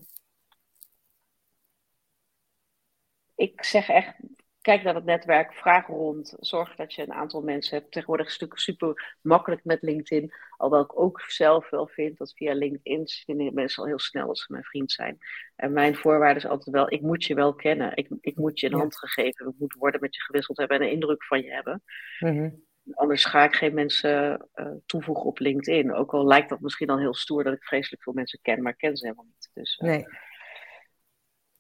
ik 3.36 3.64
zeg 3.64 3.90
echt, 3.90 4.16
kijk 4.62 4.84
naar 4.84 4.96
het 4.96 5.06
netwerk, 5.06 5.54
vraag 5.54 5.88
rond. 5.88 6.36
Zorg 6.40 6.76
dat 6.76 6.94
je 6.94 7.02
een 7.02 7.14
aantal 7.14 7.42
mensen 7.42 7.78
hebt. 7.78 7.92
Tegenwoordig 7.92 8.26
is 8.26 8.32
het 8.32 8.42
natuurlijk 8.42 8.80
super 8.80 9.18
makkelijk 9.22 9.64
met 9.64 9.82
LinkedIn. 9.82 10.34
Alhoewel 10.58 10.86
ik 10.86 11.00
ook 11.00 11.22
zelf 11.22 11.70
wel 11.70 11.88
vind 11.88 12.18
dat 12.18 12.34
via 12.34 12.54
LinkedIn 12.54 13.08
vinden 13.08 13.54
mensen 13.54 13.82
al 13.84 13.90
heel 13.90 14.00
snel 14.00 14.28
dat 14.28 14.38
ze 14.38 14.46
mijn 14.52 14.64
vriend 14.64 14.92
zijn. 14.92 15.18
En 15.56 15.74
mijn 15.74 15.96
voorwaarde 15.96 16.40
is 16.40 16.46
altijd 16.46 16.76
wel, 16.76 16.92
ik 16.92 17.02
moet 17.02 17.24
je 17.24 17.36
wel 17.36 17.54
kennen. 17.54 17.96
Ik, 17.96 18.08
ik 18.20 18.36
moet 18.36 18.60
je 18.60 18.68
een 18.68 18.80
hand 18.80 18.98
gegeven. 18.98 19.48
Ik 19.48 19.56
moet 19.58 19.76
woorden 19.78 20.02
met 20.02 20.16
je 20.16 20.22
gewisseld 20.22 20.58
hebben 20.58 20.78
en 20.78 20.84
een 20.84 20.92
indruk 20.92 21.24
van 21.24 21.42
je 21.42 21.52
hebben. 21.52 21.84
Mhm. 22.20 22.50
Anders 22.94 23.26
ga 23.26 23.44
ik 23.44 23.56
geen 23.56 23.74
mensen 23.74 24.50
uh, 24.56 24.68
toevoegen 24.86 25.26
op 25.26 25.40
LinkedIn. 25.40 25.94
Ook 25.94 26.14
al 26.14 26.26
lijkt 26.26 26.50
dat 26.50 26.60
misschien 26.60 26.90
al 26.90 27.00
heel 27.00 27.16
stoer 27.16 27.44
dat 27.44 27.54
ik 27.54 27.64
vreselijk 27.64 28.04
veel 28.04 28.14
mensen 28.14 28.40
ken, 28.42 28.62
maar 28.62 28.72
ik 28.72 28.78
ken 28.78 28.98
ze 28.98 29.06
helemaal 29.06 29.28
niet. 29.28 29.50
Dus, 29.54 29.80
uh, 29.80 29.90
nee. 29.90 30.06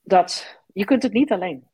Dat, 0.02 0.62
je 0.74 0.86
kunt 0.86 1.04
het 1.04 1.14
niet 1.14 1.32
alleen. 1.32 1.71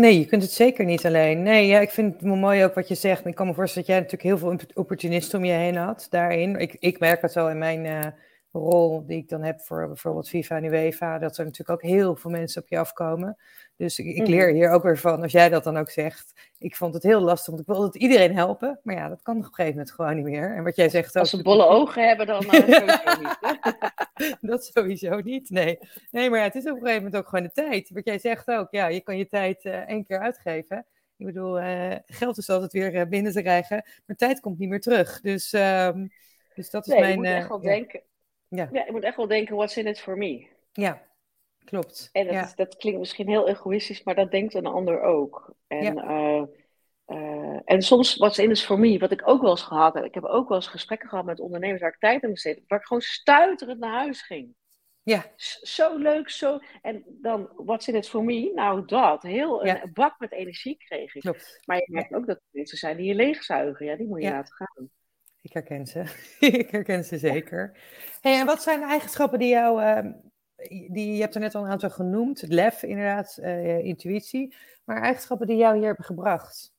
Nee, 0.00 0.18
je 0.18 0.26
kunt 0.26 0.42
het 0.42 0.52
zeker 0.52 0.84
niet 0.84 1.06
alleen. 1.06 1.42
Nee, 1.42 1.66
ja, 1.66 1.80
ik 1.80 1.90
vind 1.90 2.14
het 2.14 2.22
mooi 2.22 2.64
ook 2.64 2.74
wat 2.74 2.88
je 2.88 2.94
zegt. 2.94 3.26
Ik 3.26 3.34
kan 3.34 3.46
me 3.46 3.54
voorstellen 3.54 3.88
dat 3.88 3.96
jij 3.96 4.04
natuurlijk 4.04 4.40
heel 4.40 4.56
veel 4.58 4.68
opportunisten 4.74 5.38
om 5.38 5.44
je 5.44 5.52
heen 5.52 5.76
had 5.76 6.06
daarin. 6.10 6.56
Ik, 6.56 6.76
ik 6.78 6.98
merk 6.98 7.22
het 7.22 7.32
zo 7.32 7.46
in 7.46 7.58
mijn 7.58 7.84
uh, 7.84 8.06
rol 8.52 9.06
die 9.06 9.18
ik 9.18 9.28
dan 9.28 9.42
heb 9.42 9.60
voor 9.60 9.86
bijvoorbeeld 9.86 10.28
FIFA 10.28 10.56
en 10.56 10.64
UEFA, 10.64 11.18
dat 11.18 11.38
er 11.38 11.44
natuurlijk 11.44 11.70
ook 11.70 11.90
heel 11.90 12.16
veel 12.16 12.30
mensen 12.30 12.62
op 12.62 12.68
je 12.68 12.78
afkomen. 12.78 13.36
Dus 13.80 13.98
ik, 13.98 14.06
ik, 14.06 14.26
leer 14.26 14.46
mhm. 14.46 14.54
hier 14.54 14.70
ook 14.70 14.82
weer 14.82 14.98
van, 14.98 15.22
als 15.22 15.32
jij 15.32 15.48
dat 15.48 15.64
dan 15.64 15.76
ook 15.76 15.90
zegt. 15.90 16.32
Ik 16.58 16.76
vond 16.76 16.94
het 16.94 17.02
heel 17.02 17.20
lastig, 17.20 17.46
want 17.46 17.60
ik 17.60 17.66
wilde 17.66 17.98
iedereen 17.98 18.34
helpen. 18.34 18.80
Maar 18.82 18.94
ja, 18.94 19.08
dat 19.08 19.22
kan 19.22 19.36
op 19.36 19.42
een 19.42 19.48
gegeven 19.48 19.70
moment 19.70 19.90
gewoon 19.90 20.14
niet 20.16 20.24
meer. 20.24 20.56
En 20.56 20.64
wat 20.64 20.76
jij 20.76 20.88
zegt 20.88 21.16
Als 21.16 21.30
ze 21.30 21.42
bolle 21.42 21.66
ogen 21.66 22.06
hebben, 22.08 22.26
dan 22.26 22.44
uh, 22.44 22.50
sowieso 22.50 23.20
niet. 23.20 23.38
dat 24.50 24.64
sowieso 24.64 25.20
niet, 25.20 25.50
nee. 25.50 25.78
Nee, 26.10 26.30
maar 26.30 26.38
ja, 26.38 26.44
het 26.44 26.54
is 26.54 26.62
op 26.62 26.70
een 26.70 26.78
gegeven 26.78 27.02
moment 27.02 27.16
ook 27.16 27.28
gewoon 27.28 27.44
de 27.44 27.52
tijd. 27.52 27.90
Wat 27.90 28.04
jij 28.04 28.18
zegt 28.18 28.48
ook, 28.48 28.68
ja, 28.70 28.86
je 28.86 29.00
kan 29.00 29.16
je 29.16 29.26
tijd 29.26 29.64
uh, 29.64 29.74
één 29.74 30.04
keer 30.04 30.18
uitgeven. 30.18 30.86
Ik 31.16 31.26
bedoel, 31.26 31.60
uh, 31.60 31.94
geld 32.06 32.38
is 32.38 32.50
altijd 32.50 32.72
weer 32.72 33.08
binnen 33.08 33.32
te 33.32 33.42
krijgen, 33.42 33.84
maar 34.06 34.16
tijd 34.16 34.40
komt 34.40 34.58
niet 34.58 34.68
meer 34.68 34.80
terug. 34.80 35.20
Dus, 35.20 35.52
uh, 35.52 35.90
dus 36.54 36.70
dat 36.70 36.86
is 36.86 36.92
nee, 36.92 37.00
mijn... 37.00 37.12
Je 37.12 37.18
moet 37.18 37.26
echt 37.26 37.48
wel 37.48 37.62
ja. 37.62 37.68
denken... 37.68 38.02
Ja. 38.48 38.68
ja, 38.72 38.84
je 38.84 38.92
moet 38.92 39.04
echt 39.04 39.16
wel 39.16 39.26
denken, 39.26 39.56
what's 39.56 39.76
in 39.76 39.86
it 39.86 40.00
for 40.00 40.16
me? 40.16 40.46
Ja, 40.72 41.02
Klopt. 41.70 42.08
En 42.12 42.26
dat, 42.26 42.44
is, 42.44 42.54
dat, 42.54 42.76
klinkt 42.76 42.98
misschien 42.98 43.28
heel 43.28 43.48
egoïstisch, 43.48 44.02
maar 44.02 44.14
dat 44.14 44.30
denkt 44.30 44.54
een 44.54 44.66
ander 44.66 45.00
ook. 45.00 45.54
En, 45.66 45.94
ja. 45.94 46.46
uh, 47.06 47.60
en 47.64 47.82
soms, 47.82 48.16
wat 48.16 48.38
in 48.38 48.50
is 48.50 48.66
voor 48.66 48.78
mij, 48.78 48.98
wat 48.98 49.10
ik 49.10 49.28
ook 49.28 49.40
wel 49.40 49.50
eens 49.50 49.62
gehad 49.62 49.94
heb, 49.94 50.04
ik 50.04 50.14
heb 50.14 50.24
ook 50.24 50.48
wel 50.48 50.56
eens 50.56 50.66
gesprekken 50.66 51.08
gehad 51.08 51.24
met 51.24 51.40
ondernemers 51.40 51.80
waar 51.80 51.90
ik 51.90 51.98
tijd 51.98 52.24
aan 52.24 52.30
besteed, 52.30 52.62
waar 52.66 52.78
ik 52.78 52.86
gewoon 52.86 53.02
stuiterend 53.02 53.78
naar 53.78 53.92
huis 53.92 54.22
ging. 54.22 54.54
Ja. 55.02 55.24
Zo 55.62 55.96
leuk, 55.98 56.30
zo. 56.30 56.58
En 56.82 57.04
dan, 57.06 57.50
wat 57.56 57.86
in 57.86 57.94
het 57.94 58.08
voor 58.08 58.24
mij? 58.24 58.50
Nou, 58.54 58.84
dat. 58.86 59.22
Heel 59.22 59.66
een 59.66 59.90
bak 59.92 60.18
met 60.18 60.32
energie 60.32 60.76
kreeg 60.76 61.14
ik. 61.14 61.20
Klopt. 61.20 61.60
Maar 61.64 61.76
je 61.76 61.86
merkt 61.86 62.14
ook 62.14 62.26
dat 62.26 62.36
er 62.36 62.42
mensen 62.50 62.78
zijn 62.78 62.96
die 62.96 63.06
je 63.06 63.14
leegzuigen. 63.14 63.86
Ja, 63.86 63.96
die 63.96 64.06
moet 64.06 64.22
je 64.22 64.30
laten 64.30 64.54
gaan. 64.54 64.90
Ik 65.42 65.52
herken 65.52 65.86
ze. 65.86 66.04
ik 66.40 66.70
herken 66.70 67.04
ze 67.04 67.18
zeker. 67.18 67.78
Hey, 68.20 68.40
en 68.40 68.46
wat 68.46 68.62
zijn 68.62 68.80
de 68.80 68.86
eigenschappen 68.86 69.38
die 69.38 69.48
jou 69.48 69.82
uh, 69.82 70.12
die, 70.68 71.14
je 71.14 71.20
hebt 71.20 71.34
er 71.34 71.40
net 71.40 71.54
al 71.54 71.64
een 71.64 71.70
aantal 71.70 71.90
genoemd. 71.90 72.40
Het 72.40 72.52
lef, 72.52 72.82
inderdaad, 72.82 73.38
uh, 73.40 73.84
intuïtie. 73.84 74.54
Maar 74.84 75.02
eigenschappen 75.02 75.46
die 75.46 75.56
jou 75.56 75.76
hier 75.76 75.86
hebben 75.86 76.04
gebracht. 76.04 76.72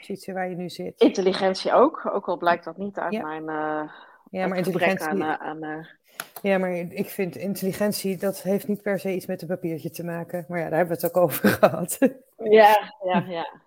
Ziet 0.00 0.26
waar 0.26 0.48
je 0.48 0.56
nu 0.56 0.70
zit. 0.70 1.00
Intelligentie 1.00 1.72
ook. 1.72 2.10
Ook 2.12 2.28
al 2.28 2.36
blijkt 2.36 2.64
dat 2.64 2.76
niet 2.76 2.98
uit 2.98 3.22
mijn 3.22 3.42
uh, 3.42 3.90
ja, 4.30 4.46
maar 4.46 4.56
intelligentie, 4.56 5.06
aan... 5.06 5.22
Uh, 5.22 5.34
aan 5.34 5.88
ja, 6.42 6.58
maar 6.58 6.72
ik 6.72 7.08
vind 7.08 7.36
intelligentie, 7.36 8.16
dat 8.16 8.42
heeft 8.42 8.68
niet 8.68 8.82
per 8.82 8.98
se 8.98 9.14
iets 9.14 9.26
met 9.26 9.42
een 9.42 9.48
papiertje 9.48 9.90
te 9.90 10.04
maken. 10.04 10.44
Maar 10.48 10.58
ja, 10.58 10.68
daar 10.68 10.78
hebben 10.78 10.96
we 10.96 11.06
het 11.06 11.16
ook 11.16 11.22
over 11.22 11.48
gehad. 11.60 11.98
Ja, 12.36 12.94
ja, 13.04 13.24
ja. 13.28 13.64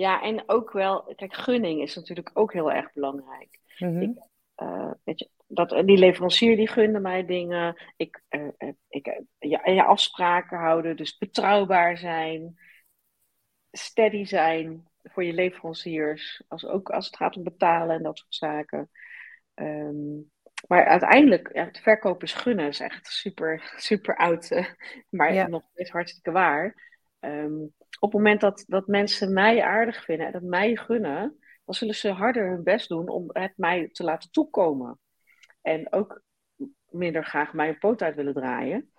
Ja, 0.00 0.22
en 0.22 0.42
ook 0.46 0.72
wel, 0.72 1.12
kijk, 1.16 1.34
gunning 1.34 1.80
is 1.80 1.94
natuurlijk 1.94 2.30
ook 2.34 2.52
heel 2.52 2.72
erg 2.72 2.92
belangrijk. 2.92 3.58
Mm 3.78 3.88
-hmm. 3.88 4.02
ik, 4.02 4.18
uh, 4.62 4.90
weet 5.04 5.18
je, 5.18 5.28
dat, 5.46 5.68
die 5.68 5.98
leverancier 5.98 6.56
die 6.56 6.68
gunde 6.68 7.00
mij 7.00 7.26
dingen. 7.26 7.82
Ik, 7.96 8.22
uh, 8.30 8.72
ik, 8.88 9.22
ja, 9.38 9.60
ja, 9.64 9.84
afspraken 9.84 10.58
houden, 10.58 10.96
dus 10.96 11.18
betrouwbaar 11.18 11.98
zijn, 11.98 12.58
steady 13.70 14.24
zijn 14.24 14.88
voor 15.02 15.24
je 15.24 15.32
leveranciers. 15.32 16.42
Als, 16.48 16.66
ook 16.66 16.90
als 16.90 17.06
het 17.06 17.16
gaat 17.16 17.36
om 17.36 17.42
betalen 17.42 17.96
en 17.96 18.02
dat 18.02 18.18
soort 18.18 18.34
zaken. 18.34 18.90
Um, 19.54 20.30
maar 20.66 20.84
uiteindelijk, 20.84 21.50
ja, 21.52 21.64
het 21.64 21.78
verkopen 21.78 22.26
is 22.26 22.32
gunnen 22.32 22.68
is 22.68 22.80
echt 22.80 23.06
super, 23.06 23.72
super 23.76 24.16
oud, 24.16 24.50
uh, 24.50 24.66
maar 25.08 25.34
ja. 25.34 25.46
nog 25.46 25.62
steeds 25.72 25.90
hartstikke 25.90 26.30
waar. 26.30 26.88
Um, 27.20 27.74
op 27.98 28.12
het 28.12 28.20
moment 28.20 28.40
dat, 28.40 28.64
dat 28.66 28.86
mensen 28.86 29.32
mij 29.32 29.62
aardig 29.62 30.04
vinden 30.04 30.26
en 30.26 30.32
dat 30.32 30.42
mij 30.42 30.76
gunnen, 30.76 31.38
dan 31.70 31.78
zullen 31.78 31.94
ze 31.94 32.10
harder 32.10 32.48
hun 32.48 32.62
best 32.62 32.88
doen 32.88 33.08
om 33.08 33.24
het 33.32 33.52
mij 33.56 33.88
te 33.92 34.04
laten 34.04 34.30
toekomen. 34.30 34.98
En 35.62 35.92
ook 35.92 36.22
minder 36.88 37.24
graag 37.24 37.52
mijn 37.52 37.78
poot 37.78 38.02
uit 38.02 38.14
willen 38.14 38.34
draaien. 38.34 38.92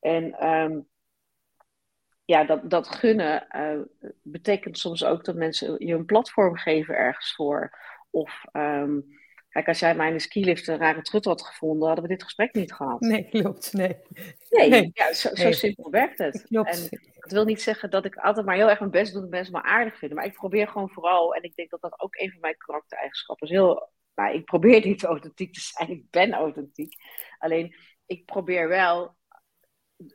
En 0.00 0.46
um, 0.48 0.88
ja, 2.24 2.44
dat, 2.44 2.70
dat 2.70 2.88
gunnen 2.88 3.46
uh, 3.56 4.10
betekent 4.22 4.78
soms 4.78 5.04
ook 5.04 5.24
dat 5.24 5.34
mensen 5.34 5.86
je 5.86 5.94
een 5.94 6.04
platform 6.04 6.56
geven 6.56 6.94
ergens 6.94 7.34
voor. 7.34 7.78
Of 8.10 8.44
um, 8.52 9.04
Kijk, 9.56 9.68
als 9.68 9.78
jij 9.78 9.94
mij 9.94 10.08
in 10.08 10.12
de 10.12 10.18
skilift 10.18 10.66
een 10.66 10.78
rare 10.78 11.02
trut 11.02 11.24
had 11.24 11.42
gevonden, 11.42 11.86
hadden 11.86 12.04
we 12.04 12.10
dit 12.10 12.22
gesprek 12.22 12.54
niet 12.54 12.72
gehad. 12.72 13.00
Nee, 13.00 13.28
klopt. 13.28 13.72
Nee, 13.72 13.96
nee, 14.50 14.68
nee. 14.68 14.90
Ja, 14.92 15.12
zo, 15.12 15.34
zo 15.34 15.52
simpel 15.52 15.90
werkt 15.90 16.18
het. 16.18 16.42
Klopt. 16.42 16.90
En 16.90 17.00
dat 17.14 17.32
wil 17.32 17.44
niet 17.44 17.62
zeggen 17.62 17.90
dat 17.90 18.04
ik 18.04 18.16
altijd 18.16 18.46
maar 18.46 18.54
heel 18.54 18.68
erg 18.68 18.78
mijn 18.78 18.90
best 18.90 19.12
doe 19.12 19.22
om 19.22 19.28
mensen 19.28 19.52
maar 19.52 19.62
aardig 19.62 19.98
vinden. 19.98 20.16
Maar 20.18 20.26
ik 20.26 20.32
probeer 20.32 20.68
gewoon 20.68 20.90
vooral, 20.90 21.34
en 21.34 21.42
ik 21.42 21.54
denk 21.54 21.70
dat 21.70 21.80
dat 21.80 22.00
ook 22.00 22.16
een 22.16 22.30
van 22.30 22.40
mijn 22.40 22.56
karaktereigenschappen 22.56 23.46
is. 23.46 23.52
Heel, 23.52 23.90
nou, 24.14 24.34
ik 24.34 24.44
probeer 24.44 24.86
niet 24.86 25.04
authentiek 25.04 25.52
te 25.52 25.60
zijn, 25.60 25.90
ik 25.90 26.10
ben 26.10 26.32
authentiek. 26.32 26.94
Alleen, 27.38 27.74
ik 28.06 28.24
probeer 28.24 28.68
wel 28.68 29.16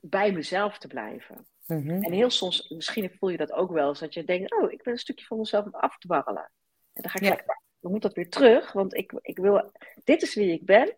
bij 0.02 0.32
mezelf 0.32 0.78
te 0.78 0.88
blijven. 0.88 1.48
Mm 1.66 1.88
-hmm. 1.88 2.04
En 2.04 2.12
heel 2.12 2.30
soms, 2.30 2.70
misschien 2.70 3.16
voel 3.20 3.30
je 3.30 3.38
dat 3.38 3.52
ook 3.52 3.72
wel 3.72 3.90
eens, 3.90 4.00
dat 4.00 4.14
je 4.14 4.24
denkt, 4.24 4.52
oh, 4.54 4.72
ik 4.72 4.84
ben 4.84 4.94
een 4.94 5.00
stukje 5.00 5.26
van 5.26 5.38
mezelf 5.38 5.66
aan 5.66 5.72
het 5.72 5.82
af 5.82 5.98
te 5.98 6.08
barrelen. 6.08 6.52
En 6.94 7.02
dan 7.02 7.12
ga 7.12 7.18
ik 7.18 7.24
ja. 7.24 7.30
lekker 7.30 7.62
dan 7.82 7.92
moet 7.92 8.02
dat 8.02 8.14
weer 8.14 8.30
terug, 8.30 8.72
want 8.72 8.96
ik, 8.96 9.14
ik 9.22 9.38
wil, 9.38 9.72
dit 10.04 10.22
is 10.22 10.36
wie 10.36 10.52
ik 10.52 10.66
ben. 10.66 10.96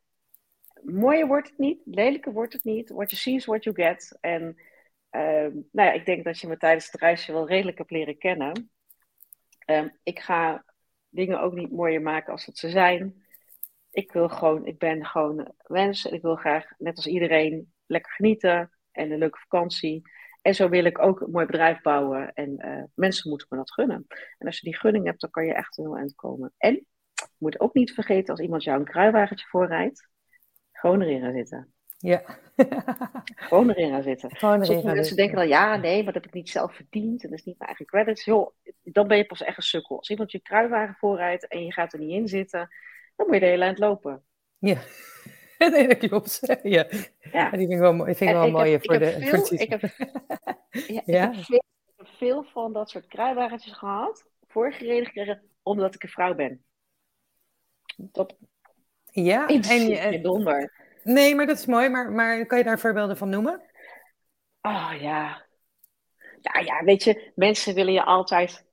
Mooier 0.82 1.28
wordt 1.28 1.50
het 1.50 1.58
niet, 1.58 1.82
lelijker 1.86 2.34
wordt 2.34 2.54
het 2.54 2.64
niet. 2.64 2.90
What 2.90 3.10
you 3.10 3.22
see 3.22 3.36
is 3.36 3.46
what 3.46 3.64
you 3.64 3.76
get. 3.76 4.18
En 4.22 4.42
um, 5.12 5.68
nou 5.72 5.90
ja, 5.90 5.92
ik 5.92 6.06
denk 6.06 6.24
dat 6.24 6.40
je 6.40 6.48
me 6.48 6.58
tijdens 6.58 6.92
het 6.92 7.02
reisje 7.02 7.32
wel 7.32 7.48
redelijk 7.48 7.78
hebt 7.78 7.92
leren 7.92 8.18
kennen. 8.18 8.72
Um, 9.66 9.98
ik 10.04 10.20
ga 10.20 10.66
dingen 11.10 11.42
ook 11.42 11.54
niet 11.54 11.72
mooier 11.72 12.02
maken 12.02 12.32
als 12.32 12.46
dat 12.46 12.58
ze 12.58 12.70
zijn. 12.70 13.26
Ik 13.92 14.12
wil 14.12 14.30
gewoon, 14.30 14.66
ik 14.66 14.78
ben 14.78 15.06
gewoon 15.06 15.54
mens 15.68 16.08
en 16.08 16.14
ik 16.14 16.22
wil 16.22 16.36
graag, 16.36 16.66
net 16.78 16.96
als 16.96 17.08
iedereen, 17.08 17.74
lekker 17.86 18.12
genieten 18.12 18.72
en 18.92 19.12
een 19.12 19.18
leuke 19.18 19.40
vakantie. 19.40 20.02
En 20.44 20.56
zo 20.56 20.70
wil 20.70 20.86
ik 20.86 21.00
ook 21.00 21.22
een 21.22 21.32
mooi 21.32 21.46
bedrijf 21.46 21.82
bouwen. 21.82 22.34
En 22.34 22.66
uh, 22.66 22.84
mensen 22.96 23.30
moeten 23.30 23.48
me 23.50 23.58
dat 23.58 23.72
gunnen. 23.72 24.06
En 24.38 24.48
als 24.48 24.60
je 24.60 24.70
die 24.70 24.80
gunning 24.80 25.06
hebt, 25.06 25.22
dan 25.22 25.30
kan 25.30 25.46
je 25.46 25.54
echt 25.54 25.76
heel 25.76 25.98
eind 25.98 26.16
komen. 26.16 26.54
En 26.58 26.74
je 27.14 27.26
moet 27.38 27.60
ook 27.60 27.74
niet 27.74 27.94
vergeten, 27.94 28.30
als 28.30 28.40
iemand 28.40 28.64
jou 28.64 28.80
een 28.80 28.86
kruiwagentje 28.86 29.48
voorrijdt, 29.48 30.10
gewoon 30.72 31.02
erin 31.02 31.22
gaan 31.22 31.34
zitten. 31.34 31.74
Ja. 31.98 32.22
gewoon 33.50 33.70
erin 33.70 33.90
gaan 33.90 34.04
zitten. 34.04 34.36
Gewoon 34.36 34.54
erin 34.54 34.66
Sommige 34.66 34.96
mensen 34.96 35.16
denken 35.16 35.36
dan, 35.36 35.48
ja, 35.48 35.76
nee, 35.76 36.04
maar 36.04 36.14
dat 36.14 36.22
heb 36.22 36.32
ik 36.32 36.38
niet 36.38 36.50
zelf 36.50 36.76
verdiend. 36.76 37.24
En 37.24 37.30
dat 37.30 37.40
is 37.40 37.46
niet 37.46 37.58
mijn 37.58 37.70
eigen 37.70 37.86
credits. 37.86 38.26
Joh, 38.26 38.54
dan 38.84 39.08
ben 39.08 39.18
je 39.18 39.26
pas 39.26 39.44
echt 39.44 39.58
een 39.58 39.64
sukkel. 39.64 39.98
Als 39.98 40.10
iemand 40.10 40.32
je 40.32 40.42
kruiwagen 40.42 40.96
voorrijdt 40.96 41.48
en 41.48 41.66
je 41.66 41.72
gaat 41.72 41.94
er 41.94 42.00
niet 42.00 42.12
in 42.12 42.28
zitten, 42.28 42.70
dan 43.16 43.26
moet 43.26 43.36
je 43.36 43.42
de 43.42 43.46
hele 43.46 43.64
eind 43.64 43.80
lopen. 43.80 44.24
Ja. 44.58 44.78
Nee, 45.70 45.88
dat 45.88 45.98
klopt. 45.98 46.40
Ja. 46.64 46.88
ja. 47.32 47.50
Die 47.50 47.60
vind 47.60 47.72
ik 47.72 47.78
wel, 47.78 47.96
vind 48.04 48.22
ik 48.22 48.30
wel 48.30 48.52
mooi 48.52 48.80
voor 48.82 49.00
de 49.00 49.12
veel, 49.20 49.60
ik 49.60 49.70
heb, 49.70 49.82
ja, 51.06 51.30
Ik, 51.30 51.36
heb 51.36 51.44
veel, 51.46 51.64
ik 51.86 51.94
heb 51.98 52.08
veel 52.18 52.44
van 52.44 52.74
dat 52.74 52.90
soort 52.90 53.08
kruiwagentjes 53.08 53.74
gehad, 53.74 54.26
voorgereden 54.48 55.06
gekregen, 55.06 55.42
omdat 55.62 55.96
ik 55.96 56.04
een 56.04 56.10
vrouw 56.10 56.36
ben. 56.36 56.64
Dat 57.98 58.36
ja, 59.12 59.48
en 59.48 59.88
je, 59.88 60.20
donder. 60.22 60.72
Nee, 61.04 61.36
maar 61.36 61.46
dat 61.46 61.58
is 61.58 61.66
mooi. 61.66 61.90
Maar, 61.90 62.12
maar 62.12 62.46
kan 62.46 62.58
je 62.58 62.64
daar 62.64 62.80
voorbeelden 62.80 63.18
van 63.18 63.30
noemen? 63.30 63.62
Oh 64.62 64.94
ja. 65.00 65.46
Ja, 66.42 66.60
ja, 66.60 66.84
weet 66.84 67.04
je, 67.04 67.32
mensen 67.36 67.74
willen 67.74 67.94
je 67.94 68.04
altijd 68.04 68.66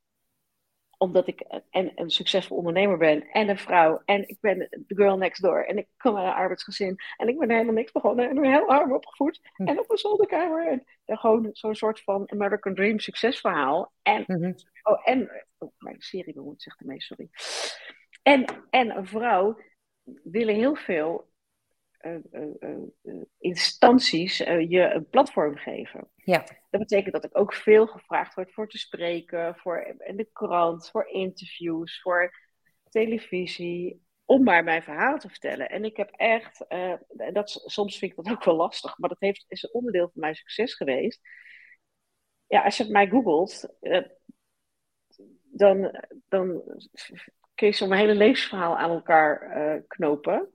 omdat 1.03 1.27
ik 1.27 1.41
en 1.71 1.93
een 1.95 2.11
succesvol 2.11 2.57
ondernemer 2.57 2.99
ben 2.99 3.31
en 3.31 3.49
een 3.49 3.59
vrouw 3.59 4.03
en 4.05 4.29
ik 4.29 4.37
ben 4.41 4.59
de 4.59 4.95
girl 4.95 5.17
next 5.17 5.43
door 5.43 5.63
en 5.63 5.79
ik 5.79 5.89
kom 5.97 6.17
uit 6.17 6.27
een 6.27 6.33
arbeidsgezin 6.33 6.97
en 7.17 7.29
ik 7.29 7.39
ben 7.39 7.51
helemaal 7.51 7.75
niks 7.75 7.93
begonnen 7.93 8.29
en 8.29 8.35
ben 8.35 8.51
heel 8.51 8.69
arm 8.69 8.93
opgevoed 8.93 9.41
hm. 9.55 9.67
en 9.67 9.79
op 9.79 9.91
een 9.91 9.97
zolderkamer 9.97 10.67
en, 10.67 10.85
en 11.05 11.19
gewoon 11.19 11.49
zo'n 11.53 11.75
soort 11.75 12.01
van 12.01 12.31
American 12.31 12.75
Dream 12.75 12.99
succesverhaal 12.99 13.93
en 14.03 14.25
mhm. 14.27 14.53
oh 14.83 15.01
en 15.05 15.47
oh, 15.59 15.73
mijn 15.79 16.01
serie 16.01 16.35
bemoeit 16.35 16.63
zich 16.63 16.77
ermee 16.79 17.03
sorry 17.03 17.31
en 18.23 18.45
en 18.71 18.97
een 18.97 19.07
vrouw 19.07 19.59
willen 20.23 20.55
heel 20.55 20.75
veel 20.75 21.30
instanties 23.39 24.37
je 24.39 24.91
een 24.95 25.09
platform 25.09 25.57
geven. 25.57 26.09
Ja. 26.15 26.45
Dat 26.71 26.81
betekent 26.81 27.13
dat 27.13 27.25
ik 27.25 27.39
ook 27.39 27.55
veel 27.55 27.87
gevraagd 27.87 28.35
word 28.35 28.53
voor 28.53 28.69
te 28.69 28.79
spreken, 28.79 29.57
voor 29.57 29.97
in 29.99 30.17
de 30.17 30.29
krant, 30.33 30.91
voor 30.91 31.09
interviews, 31.09 32.01
voor 32.01 32.35
televisie, 32.89 34.03
om 34.25 34.43
maar 34.43 34.65
mijn 34.65 34.83
verhaal 34.83 35.19
te 35.19 35.29
vertellen. 35.29 35.69
En 35.69 35.85
ik 35.85 35.97
heb 35.97 36.11
echt, 36.11 36.65
dat, 37.33 37.63
soms 37.65 37.99
vind 37.99 38.11
ik 38.11 38.25
dat 38.25 38.33
ook 38.35 38.45
wel 38.45 38.57
lastig, 38.57 38.99
maar 38.99 39.09
dat 39.09 39.21
heeft, 39.21 39.45
is 39.49 39.63
een 39.63 39.75
onderdeel 39.75 40.11
van 40.13 40.21
mijn 40.21 40.35
succes 40.35 40.75
geweest. 40.75 41.21
Ja, 42.47 42.63
als 42.63 42.77
je 42.77 42.91
mij 42.91 43.09
googelt, 43.09 43.77
dan, 45.43 46.01
dan 46.29 46.63
kun 47.55 47.67
je 47.67 47.73
zo'n 47.73 47.93
hele 47.93 48.15
levensverhaal 48.15 48.79
aan 48.79 48.91
elkaar 48.91 49.83
knopen. 49.87 50.51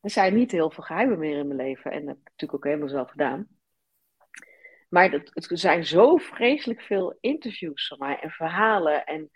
Er 0.00 0.10
zijn 0.10 0.34
niet 0.34 0.50
heel 0.50 0.70
veel 0.70 0.84
geheimen 0.84 1.18
meer 1.18 1.38
in 1.38 1.46
mijn 1.46 1.60
leven. 1.60 1.90
En 1.90 1.98
dat 1.98 2.08
heb 2.08 2.18
ik 2.18 2.24
natuurlijk 2.24 2.54
ook 2.54 2.64
helemaal 2.64 2.88
zelf 2.88 3.10
gedaan. 3.10 3.48
Maar 4.88 5.10
het, 5.10 5.50
er 5.50 5.58
zijn 5.58 5.86
zo 5.86 6.16
vreselijk 6.16 6.80
veel 6.80 7.16
interviews 7.20 7.86
van 7.86 7.98
mij 7.98 8.20
en 8.20 8.30
verhalen. 8.30 9.04
En, 9.04 9.30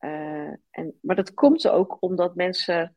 uh, 0.00 0.54
en, 0.70 0.98
maar 1.00 1.16
dat 1.16 1.34
komt 1.34 1.68
ook 1.68 1.96
omdat 2.00 2.34
mensen 2.34 2.96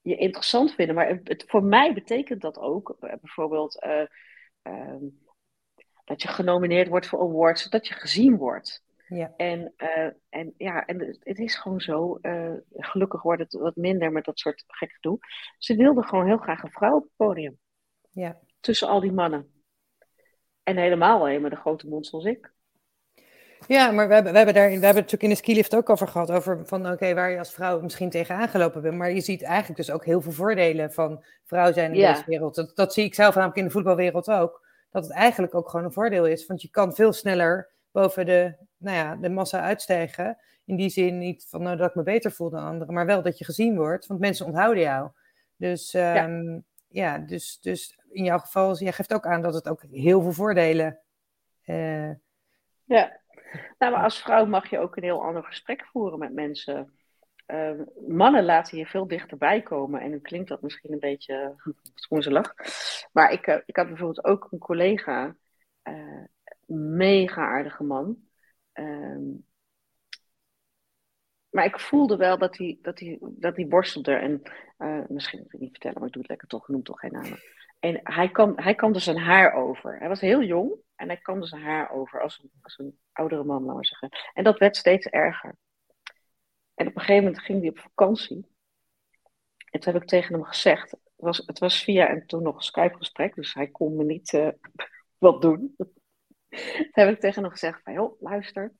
je 0.00 0.16
interessant 0.16 0.74
vinden. 0.74 0.94
Maar 0.94 1.20
het, 1.24 1.44
voor 1.46 1.64
mij 1.64 1.94
betekent 1.94 2.40
dat 2.40 2.58
ook 2.58 2.96
eh, 3.00 3.14
bijvoorbeeld 3.20 3.84
uh, 3.84 4.06
uh, 4.62 5.10
dat 6.04 6.22
je 6.22 6.28
genomineerd 6.28 6.88
wordt 6.88 7.06
voor 7.06 7.20
awards, 7.20 7.70
dat 7.70 7.86
je 7.86 7.94
gezien 7.94 8.36
wordt. 8.36 8.84
Ja. 9.14 9.32
En, 9.36 9.72
uh, 9.76 10.10
en 10.28 10.54
ja, 10.56 10.86
en 10.86 11.18
het 11.20 11.38
is 11.38 11.54
gewoon 11.54 11.80
zo. 11.80 12.18
Uh, 12.22 12.52
gelukkig 12.70 13.22
wordt 13.22 13.42
het 13.42 13.52
wat 13.52 13.76
minder 13.76 14.12
met 14.12 14.24
dat 14.24 14.38
soort 14.38 14.64
gek 14.66 14.92
gedoe. 14.92 15.18
Ze 15.58 15.76
wilden 15.76 16.04
gewoon 16.04 16.26
heel 16.26 16.36
graag 16.36 16.62
een 16.62 16.70
vrouw 16.70 16.96
op 16.96 17.02
het 17.02 17.16
podium. 17.16 17.58
Ja. 18.10 18.38
Tussen 18.60 18.88
al 18.88 19.00
die 19.00 19.12
mannen. 19.12 19.64
En 20.62 20.76
helemaal 20.76 21.20
alleen 21.20 21.40
maar 21.40 21.50
de 21.50 21.56
grote 21.56 21.88
mond 21.88 22.06
zoals 22.06 22.24
ik. 22.24 22.52
Ja, 23.66 23.90
maar 23.90 24.08
we 24.08 24.14
hebben, 24.14 24.32
we 24.32 24.38
hebben, 24.38 24.54
daar, 24.54 24.66
we 24.68 24.72
hebben 24.72 24.86
het 24.86 24.94
natuurlijk 24.94 25.22
in 25.22 25.28
de 25.28 25.34
skilift 25.34 25.76
ook 25.76 25.90
over 25.90 26.08
gehad. 26.08 26.30
Over 26.30 26.66
van 26.66 26.90
oké, 26.90 27.14
waar 27.14 27.30
je 27.30 27.38
als 27.38 27.54
vrouw 27.54 27.80
misschien 27.80 28.10
tegenaan 28.10 28.48
gelopen 28.48 28.82
bent. 28.82 28.96
Maar 28.96 29.12
je 29.12 29.20
ziet 29.20 29.42
eigenlijk 29.42 29.76
dus 29.76 29.90
ook 29.90 30.04
heel 30.04 30.20
veel 30.20 30.32
voordelen 30.32 30.92
van 30.92 31.24
vrouw 31.44 31.72
zijn 31.72 31.92
in 31.92 31.98
ja. 31.98 32.12
deze 32.12 32.24
wereld. 32.26 32.54
Dat, 32.54 32.76
dat 32.76 32.92
zie 32.92 33.04
ik 33.04 33.14
zelf 33.14 33.34
namelijk 33.34 33.58
in 33.58 33.64
de 33.64 33.70
voetbalwereld 33.70 34.30
ook. 34.30 34.66
Dat 34.90 35.02
het 35.02 35.12
eigenlijk 35.12 35.54
ook 35.54 35.68
gewoon 35.68 35.86
een 35.86 35.92
voordeel 35.92 36.26
is. 36.26 36.46
Want 36.46 36.62
je 36.62 36.70
kan 36.70 36.94
veel 36.94 37.12
sneller 37.12 37.71
boven 37.92 38.26
de, 38.26 38.56
nou 38.76 38.96
ja, 38.96 39.16
de 39.16 39.28
massa 39.28 39.60
uitstijgen. 39.60 40.38
In 40.64 40.76
die 40.76 40.88
zin 40.88 41.18
niet 41.18 41.46
van 41.48 41.62
nou, 41.62 41.76
dat 41.76 41.88
ik 41.88 41.94
me 41.94 42.02
beter 42.02 42.32
voel 42.32 42.50
dan 42.50 42.64
anderen, 42.64 42.94
maar 42.94 43.06
wel 43.06 43.22
dat 43.22 43.38
je 43.38 43.44
gezien 43.44 43.76
wordt, 43.76 44.06
want 44.06 44.20
mensen 44.20 44.46
onthouden 44.46 44.82
jou. 44.82 45.10
Dus 45.56 45.90
ja. 45.90 46.14
Ehm, 46.14 46.60
ja, 46.88 47.18
dus, 47.18 47.60
dus 47.60 47.98
in 48.10 48.24
jouw 48.24 48.38
geval, 48.38 48.76
jij 48.76 48.92
geeft 48.92 49.14
ook 49.14 49.26
aan 49.26 49.42
dat 49.42 49.54
het 49.54 49.68
ook 49.68 49.82
heel 49.90 50.22
veel 50.22 50.32
voordelen. 50.32 51.00
Uh, 51.66 52.10
ja, 52.84 53.20
nou, 53.78 53.92
maar 53.92 54.02
als 54.02 54.22
vrouw 54.22 54.46
mag 54.46 54.70
je 54.70 54.78
ook 54.78 54.96
een 54.96 55.02
heel 55.02 55.24
ander 55.24 55.44
gesprek 55.44 55.84
voeren 55.84 56.18
met 56.18 56.32
mensen. 56.32 56.92
Uh, 57.46 57.80
mannen 58.06 58.44
laten 58.44 58.78
je 58.78 58.86
veel 58.86 59.06
dichterbij 59.06 59.62
komen. 59.62 60.00
En 60.00 60.10
nu 60.10 60.20
klinkt 60.20 60.48
dat 60.48 60.62
misschien 60.62 60.92
een 60.92 60.98
beetje 60.98 61.54
lach. 62.08 62.54
Maar 63.12 63.32
ik, 63.32 63.46
uh, 63.46 63.56
ik 63.66 63.76
had 63.76 63.86
bijvoorbeeld 63.86 64.24
ook 64.24 64.48
een 64.50 64.58
collega. 64.58 65.36
Mega 66.66 67.46
aardige 67.46 67.84
man. 67.84 68.16
Um, 68.72 69.46
maar 71.50 71.64
ik 71.64 71.80
voelde 71.80 72.16
wel 72.16 72.38
dat 72.38 72.56
hij, 72.56 72.78
dat 72.82 72.98
hij, 72.98 73.18
dat 73.20 73.56
hij 73.56 73.66
borstelde. 73.66 74.12
En 74.14 74.42
uh, 74.78 75.04
misschien 75.08 75.38
moet 75.38 75.46
ik 75.46 75.52
het 75.52 75.60
niet 75.60 75.70
vertellen, 75.70 75.98
maar 75.98 76.06
ik 76.06 76.12
doe 76.12 76.22
het 76.22 76.30
lekker 76.30 76.48
toch. 76.48 76.68
Noem 76.68 76.82
toch 76.82 77.00
geen 77.00 77.12
namen. 77.12 77.38
En 77.78 78.00
hij 78.02 78.30
kan, 78.30 78.52
hij 78.56 78.74
kan 78.74 78.92
dus 78.92 79.04
zijn 79.04 79.18
haar 79.18 79.52
over. 79.54 79.98
Hij 79.98 80.08
was 80.08 80.20
heel 80.20 80.42
jong 80.42 80.74
en 80.94 81.06
hij 81.06 81.16
kan 81.16 81.40
dus 81.40 81.48
zijn 81.48 81.62
haar 81.62 81.90
over 81.90 82.20
als 82.20 82.40
een, 82.42 82.50
als 82.60 82.78
een 82.78 82.98
oudere 83.12 83.44
man, 83.44 83.62
laten 83.62 83.80
we 83.80 83.86
zeggen. 83.86 84.08
En 84.32 84.44
dat 84.44 84.58
werd 84.58 84.76
steeds 84.76 85.06
erger. 85.06 85.56
En 86.74 86.86
op 86.86 86.94
een 86.94 87.00
gegeven 87.00 87.24
moment 87.24 87.42
ging 87.42 87.60
hij 87.60 87.68
op 87.68 87.78
vakantie. 87.78 88.46
En 89.70 89.80
toen 89.80 89.92
heb 89.92 90.02
ik 90.02 90.08
tegen 90.08 90.34
hem 90.34 90.44
gezegd, 90.44 90.90
het 90.90 91.00
was, 91.16 91.42
het 91.46 91.58
was 91.58 91.82
via 91.82 92.08
en 92.08 92.26
toen 92.26 92.42
nog 92.42 92.64
Skype-gesprek, 92.64 93.34
dus 93.34 93.54
hij 93.54 93.68
kon 93.68 93.96
me 93.96 94.04
niet 94.04 94.32
uh, 94.32 94.48
wat 95.18 95.42
doen. 95.42 95.76
Toen 96.52 97.04
heb 97.04 97.08
ik 97.08 97.20
tegen 97.20 97.42
hem 97.42 97.50
gezegd 97.50 97.82
van, 97.82 97.92
joh, 97.92 98.20
luister. 98.20 98.72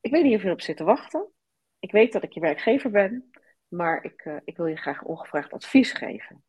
Ik 0.00 0.10
weet 0.10 0.22
niet 0.22 0.34
of 0.34 0.40
je 0.40 0.46
erop 0.46 0.60
zit 0.60 0.76
te 0.76 0.84
wachten. 0.84 1.32
Ik 1.78 1.92
weet 1.92 2.12
dat 2.12 2.22
ik 2.22 2.32
je 2.32 2.40
werkgever 2.40 2.90
ben, 2.90 3.30
maar 3.68 4.04
ik, 4.04 4.24
uh, 4.24 4.36
ik 4.44 4.56
wil 4.56 4.66
je 4.66 4.76
graag 4.76 5.02
ongevraagd 5.02 5.52
advies 5.52 5.92
geven. 5.92 6.44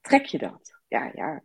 Trek 0.00 0.24
je 0.24 0.38
dat? 0.38 0.80
Ja, 0.88 1.10
ja. 1.14 1.42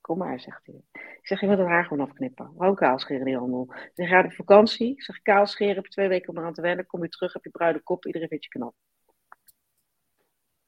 Kom 0.00 0.18
maar, 0.18 0.40
zegt 0.40 0.66
hij. 0.66 0.82
Ik 0.92 1.26
zeg, 1.26 1.40
je 1.40 1.46
moet 1.46 1.58
het 1.58 1.66
haar 1.66 1.84
gewoon 1.84 2.06
afknippen. 2.06 2.52
Hou 2.56 2.74
kaal 2.74 2.98
scheren 2.98 3.24
die 3.24 3.36
handel. 3.36 3.74
Ik 3.74 3.90
zeg, 3.94 4.08
ga 4.08 4.24
op 4.24 4.32
vakantie. 4.32 5.02
Zeg, 5.02 5.22
kaal 5.22 5.46
scheren, 5.46 5.74
heb 5.74 5.84
je 5.84 5.90
twee 5.90 6.08
weken 6.08 6.28
om 6.28 6.38
eraan 6.38 6.54
te 6.54 6.62
wennen. 6.62 6.86
Kom 6.86 7.02
je 7.02 7.08
terug, 7.08 7.32
heb 7.32 7.44
je 7.44 7.50
bruine 7.50 7.80
kop, 7.80 8.06
iedereen 8.06 8.28
vindt 8.28 8.44
je 8.44 8.50
knap. 8.50 8.74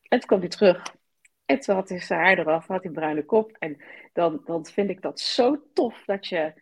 En 0.08 0.18
toen 0.18 0.28
kwam 0.28 0.40
hij 0.40 0.48
terug. 0.48 0.82
En 1.52 1.60
toen 1.60 1.74
had 1.74 1.88
hij 1.88 2.00
zijn 2.00 2.20
haar 2.20 2.38
eraf, 2.38 2.66
had 2.66 2.78
hij 2.78 2.86
een 2.86 2.92
bruine 2.92 3.24
kop. 3.24 3.56
En 3.58 3.82
dan, 4.12 4.42
dan 4.44 4.66
vind 4.66 4.90
ik 4.90 5.02
dat 5.02 5.20
zo 5.20 5.62
tof 5.72 6.02
dat 6.04 6.26
je. 6.26 6.52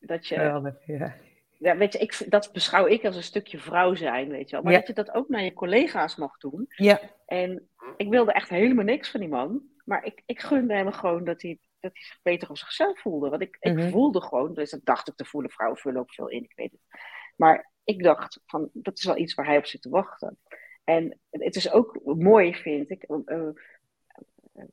Dat 0.00 0.26
je 0.26 0.34
ja, 0.34 1.16
ja. 1.58 1.76
weet 1.76 1.92
je, 1.92 1.98
ik, 1.98 2.26
dat 2.28 2.50
beschouw 2.52 2.86
ik 2.86 3.04
als 3.04 3.16
een 3.16 3.22
stukje 3.22 3.58
vrouw 3.58 3.94
zijn, 3.94 4.28
weet 4.28 4.50
je 4.50 4.56
wel. 4.56 4.64
Maar 4.64 4.72
dat 4.72 4.86
je 4.86 4.92
dat 4.92 5.14
ook 5.14 5.28
naar 5.28 5.42
je 5.42 5.52
collega's 5.52 6.16
mag 6.16 6.38
doen. 6.38 6.64
Ja. 6.68 7.00
En 7.26 7.68
ik 7.96 8.08
wilde 8.08 8.32
echt 8.32 8.48
helemaal 8.48 8.84
niks 8.84 9.10
van 9.10 9.20
die 9.20 9.28
man. 9.28 9.62
Maar 9.84 10.04
ik, 10.04 10.22
ik 10.26 10.40
gunde 10.40 10.74
hem 10.74 10.92
gewoon 10.92 11.24
dat 11.24 11.42
hij, 11.42 11.58
dat 11.80 11.90
hij 11.92 12.02
zich 12.02 12.18
beter 12.22 12.50
op 12.50 12.56
zichzelf 12.56 13.00
voelde. 13.00 13.28
Want 13.28 13.42
ik, 13.42 13.56
ik 13.60 13.74
mhm. 13.74 13.90
voelde 13.90 14.20
gewoon, 14.20 14.54
dus 14.54 14.70
dat 14.70 14.84
dacht 14.84 15.08
ik 15.08 15.14
te 15.16 15.24
voelen, 15.24 15.50
vrouwen 15.50 15.78
vullen 15.78 16.00
ook 16.00 16.14
veel 16.14 16.28
in, 16.28 16.42
ik 16.42 16.52
weet 16.56 16.70
het. 16.70 17.00
Maar 17.36 17.70
ik 17.84 18.02
dacht 18.02 18.40
van, 18.46 18.70
dat 18.72 18.98
is 18.98 19.04
wel 19.04 19.16
iets 19.16 19.34
waar 19.34 19.46
hij 19.46 19.58
op 19.58 19.66
zit 19.66 19.82
te 19.82 19.88
wachten. 19.88 20.38
En 20.84 21.18
het 21.30 21.56
is 21.56 21.70
ook 21.70 22.00
mooi, 22.04 22.54
vind 22.54 22.90
ik. 22.90 23.04
Uh, 23.08 23.48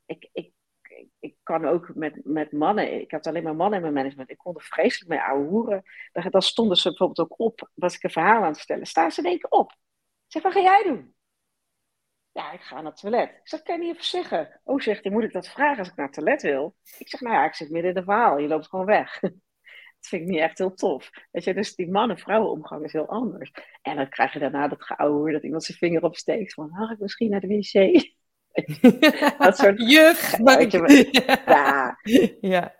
ik, 0.05 0.29
ik, 0.31 0.53
ik 1.19 1.35
kan 1.43 1.65
ook 1.65 1.95
met, 1.95 2.25
met 2.25 2.51
mannen, 2.51 3.01
ik 3.01 3.11
had 3.11 3.27
alleen 3.27 3.43
maar 3.43 3.55
mannen 3.55 3.75
in 3.75 3.81
mijn 3.81 3.93
management, 3.93 4.29
ik 4.29 4.37
kon 4.37 4.55
er 4.55 4.61
vreselijk 4.61 5.09
mee 5.09 5.21
ouwe 5.21 5.47
hoeren. 5.47 5.83
Dan 6.29 6.41
stonden 6.41 6.77
ze 6.77 6.87
bijvoorbeeld 6.87 7.31
ook 7.31 7.39
op, 7.39 7.69
was 7.73 7.95
ik 7.95 8.03
een 8.03 8.09
verhaal 8.09 8.41
aan 8.41 8.47
het 8.47 8.57
vertellen, 8.57 8.85
staan 8.85 9.11
ze 9.11 9.21
denken 9.21 9.51
op. 9.51 9.71
Ik 9.71 10.31
zeg, 10.31 10.41
wat 10.41 10.51
ga 10.53 10.59
jij 10.61 10.83
doen? 10.83 11.15
Ja, 12.31 12.51
ik 12.51 12.61
ga 12.61 12.75
naar 12.75 12.91
het 12.91 13.01
toilet. 13.01 13.29
Ik 13.29 13.47
zeg, 13.47 13.61
kan 13.61 13.75
je 13.75 13.81
niet 13.81 13.91
even 13.93 14.05
zeggen? 14.05 14.61
Oh, 14.63 14.79
zegt 14.79 15.03
hij, 15.03 15.11
moet 15.11 15.23
ik 15.23 15.33
dat 15.33 15.47
vragen 15.47 15.77
als 15.79 15.87
ik 15.87 15.95
naar 15.95 16.05
het 16.05 16.15
toilet 16.15 16.41
wil? 16.41 16.75
Ik 16.97 17.09
zeg, 17.09 17.21
nou 17.21 17.35
ja, 17.35 17.45
ik 17.45 17.55
zit 17.55 17.69
midden 17.69 17.89
in 17.91 17.97
het 17.97 18.05
verhaal, 18.05 18.37
je 18.37 18.47
loopt 18.47 18.67
gewoon 18.67 18.85
weg. 18.85 19.19
dat 19.19 20.07
vind 20.07 20.21
ik 20.21 20.27
niet 20.27 20.39
echt 20.39 20.57
heel 20.57 20.73
tof. 20.73 21.09
Weet 21.31 21.43
je, 21.43 21.53
dus 21.53 21.75
die 21.75 21.91
mannen-vrouwen 21.91 22.51
omgang 22.51 22.83
is 22.83 22.93
heel 22.93 23.07
anders. 23.07 23.51
En 23.81 23.95
dan 23.95 24.09
krijg 24.09 24.33
je 24.33 24.39
daarna 24.39 24.67
dat 24.67 24.83
geouwe 24.83 25.31
dat 25.31 25.43
iemand 25.43 25.63
zijn 25.63 25.77
vinger 25.77 26.03
opsteekt 26.03 26.53
van, 26.53 26.69
mag 26.69 26.91
ik 26.91 26.99
misschien 26.99 27.29
naar 27.29 27.39
de 27.41 27.47
wc? 27.47 28.13
dat 29.37 29.57
soort... 29.57 29.89
Juf! 29.89 30.37
ja. 31.45 31.97
ja. 32.41 32.75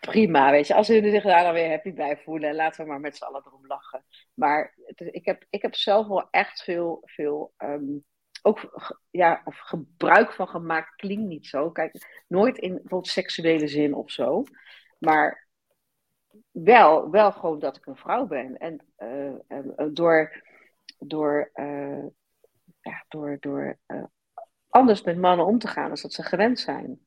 Prima, 0.00 0.50
weet 0.50 0.66
je. 0.66 0.74
Als 0.74 0.86
jullie 0.86 1.10
zich 1.10 1.22
daar 1.22 1.42
dan 1.42 1.52
weer 1.52 1.68
happy 1.68 1.92
bij 1.92 2.16
voelen, 2.16 2.54
laten 2.54 2.84
we 2.84 2.90
maar 2.90 3.00
met 3.00 3.16
z'n 3.16 3.24
allen 3.24 3.42
erom 3.46 3.66
lachen. 3.66 4.04
Maar 4.34 4.74
ik, 4.94 5.24
heb, 5.24 5.44
ik 5.50 5.62
heb 5.62 5.74
zelf 5.74 6.06
wel 6.06 6.28
echt 6.30 6.62
veel, 6.62 7.02
veel 7.04 7.52
ehm, 7.56 7.98
ook 8.42 8.90
ja, 9.10 9.42
of 9.44 9.58
gebruik 9.58 10.32
van 10.32 10.48
gemaakt 10.48 10.94
klinkt 10.94 11.28
niet 11.28 11.46
zo. 11.46 11.70
Kijk, 11.70 12.24
nooit 12.28 12.58
in 12.58 12.72
bijvoorbeeld 12.72 13.06
seksuele 13.06 13.68
zin 13.68 13.94
of 13.94 14.10
zo. 14.10 14.44
Maar 14.98 15.48
wel, 16.50 17.10
wel 17.10 17.32
gewoon 17.32 17.58
dat 17.58 17.76
ik 17.76 17.86
een 17.86 17.96
vrouw 17.96 18.26
ben. 18.26 18.56
En 18.56 18.80
uh, 18.98 19.86
door, 19.92 20.42
door, 20.98 21.50
uh, 21.54 22.04
ja, 22.80 23.04
door, 23.08 23.36
door 23.40 23.78
anders 24.68 25.02
met 25.02 25.18
mannen 25.18 25.46
om 25.46 25.58
te 25.58 25.68
gaan 25.68 25.90
als 25.90 26.02
dat 26.02 26.12
ze 26.12 26.22
gewend 26.22 26.58
zijn. 26.58 27.00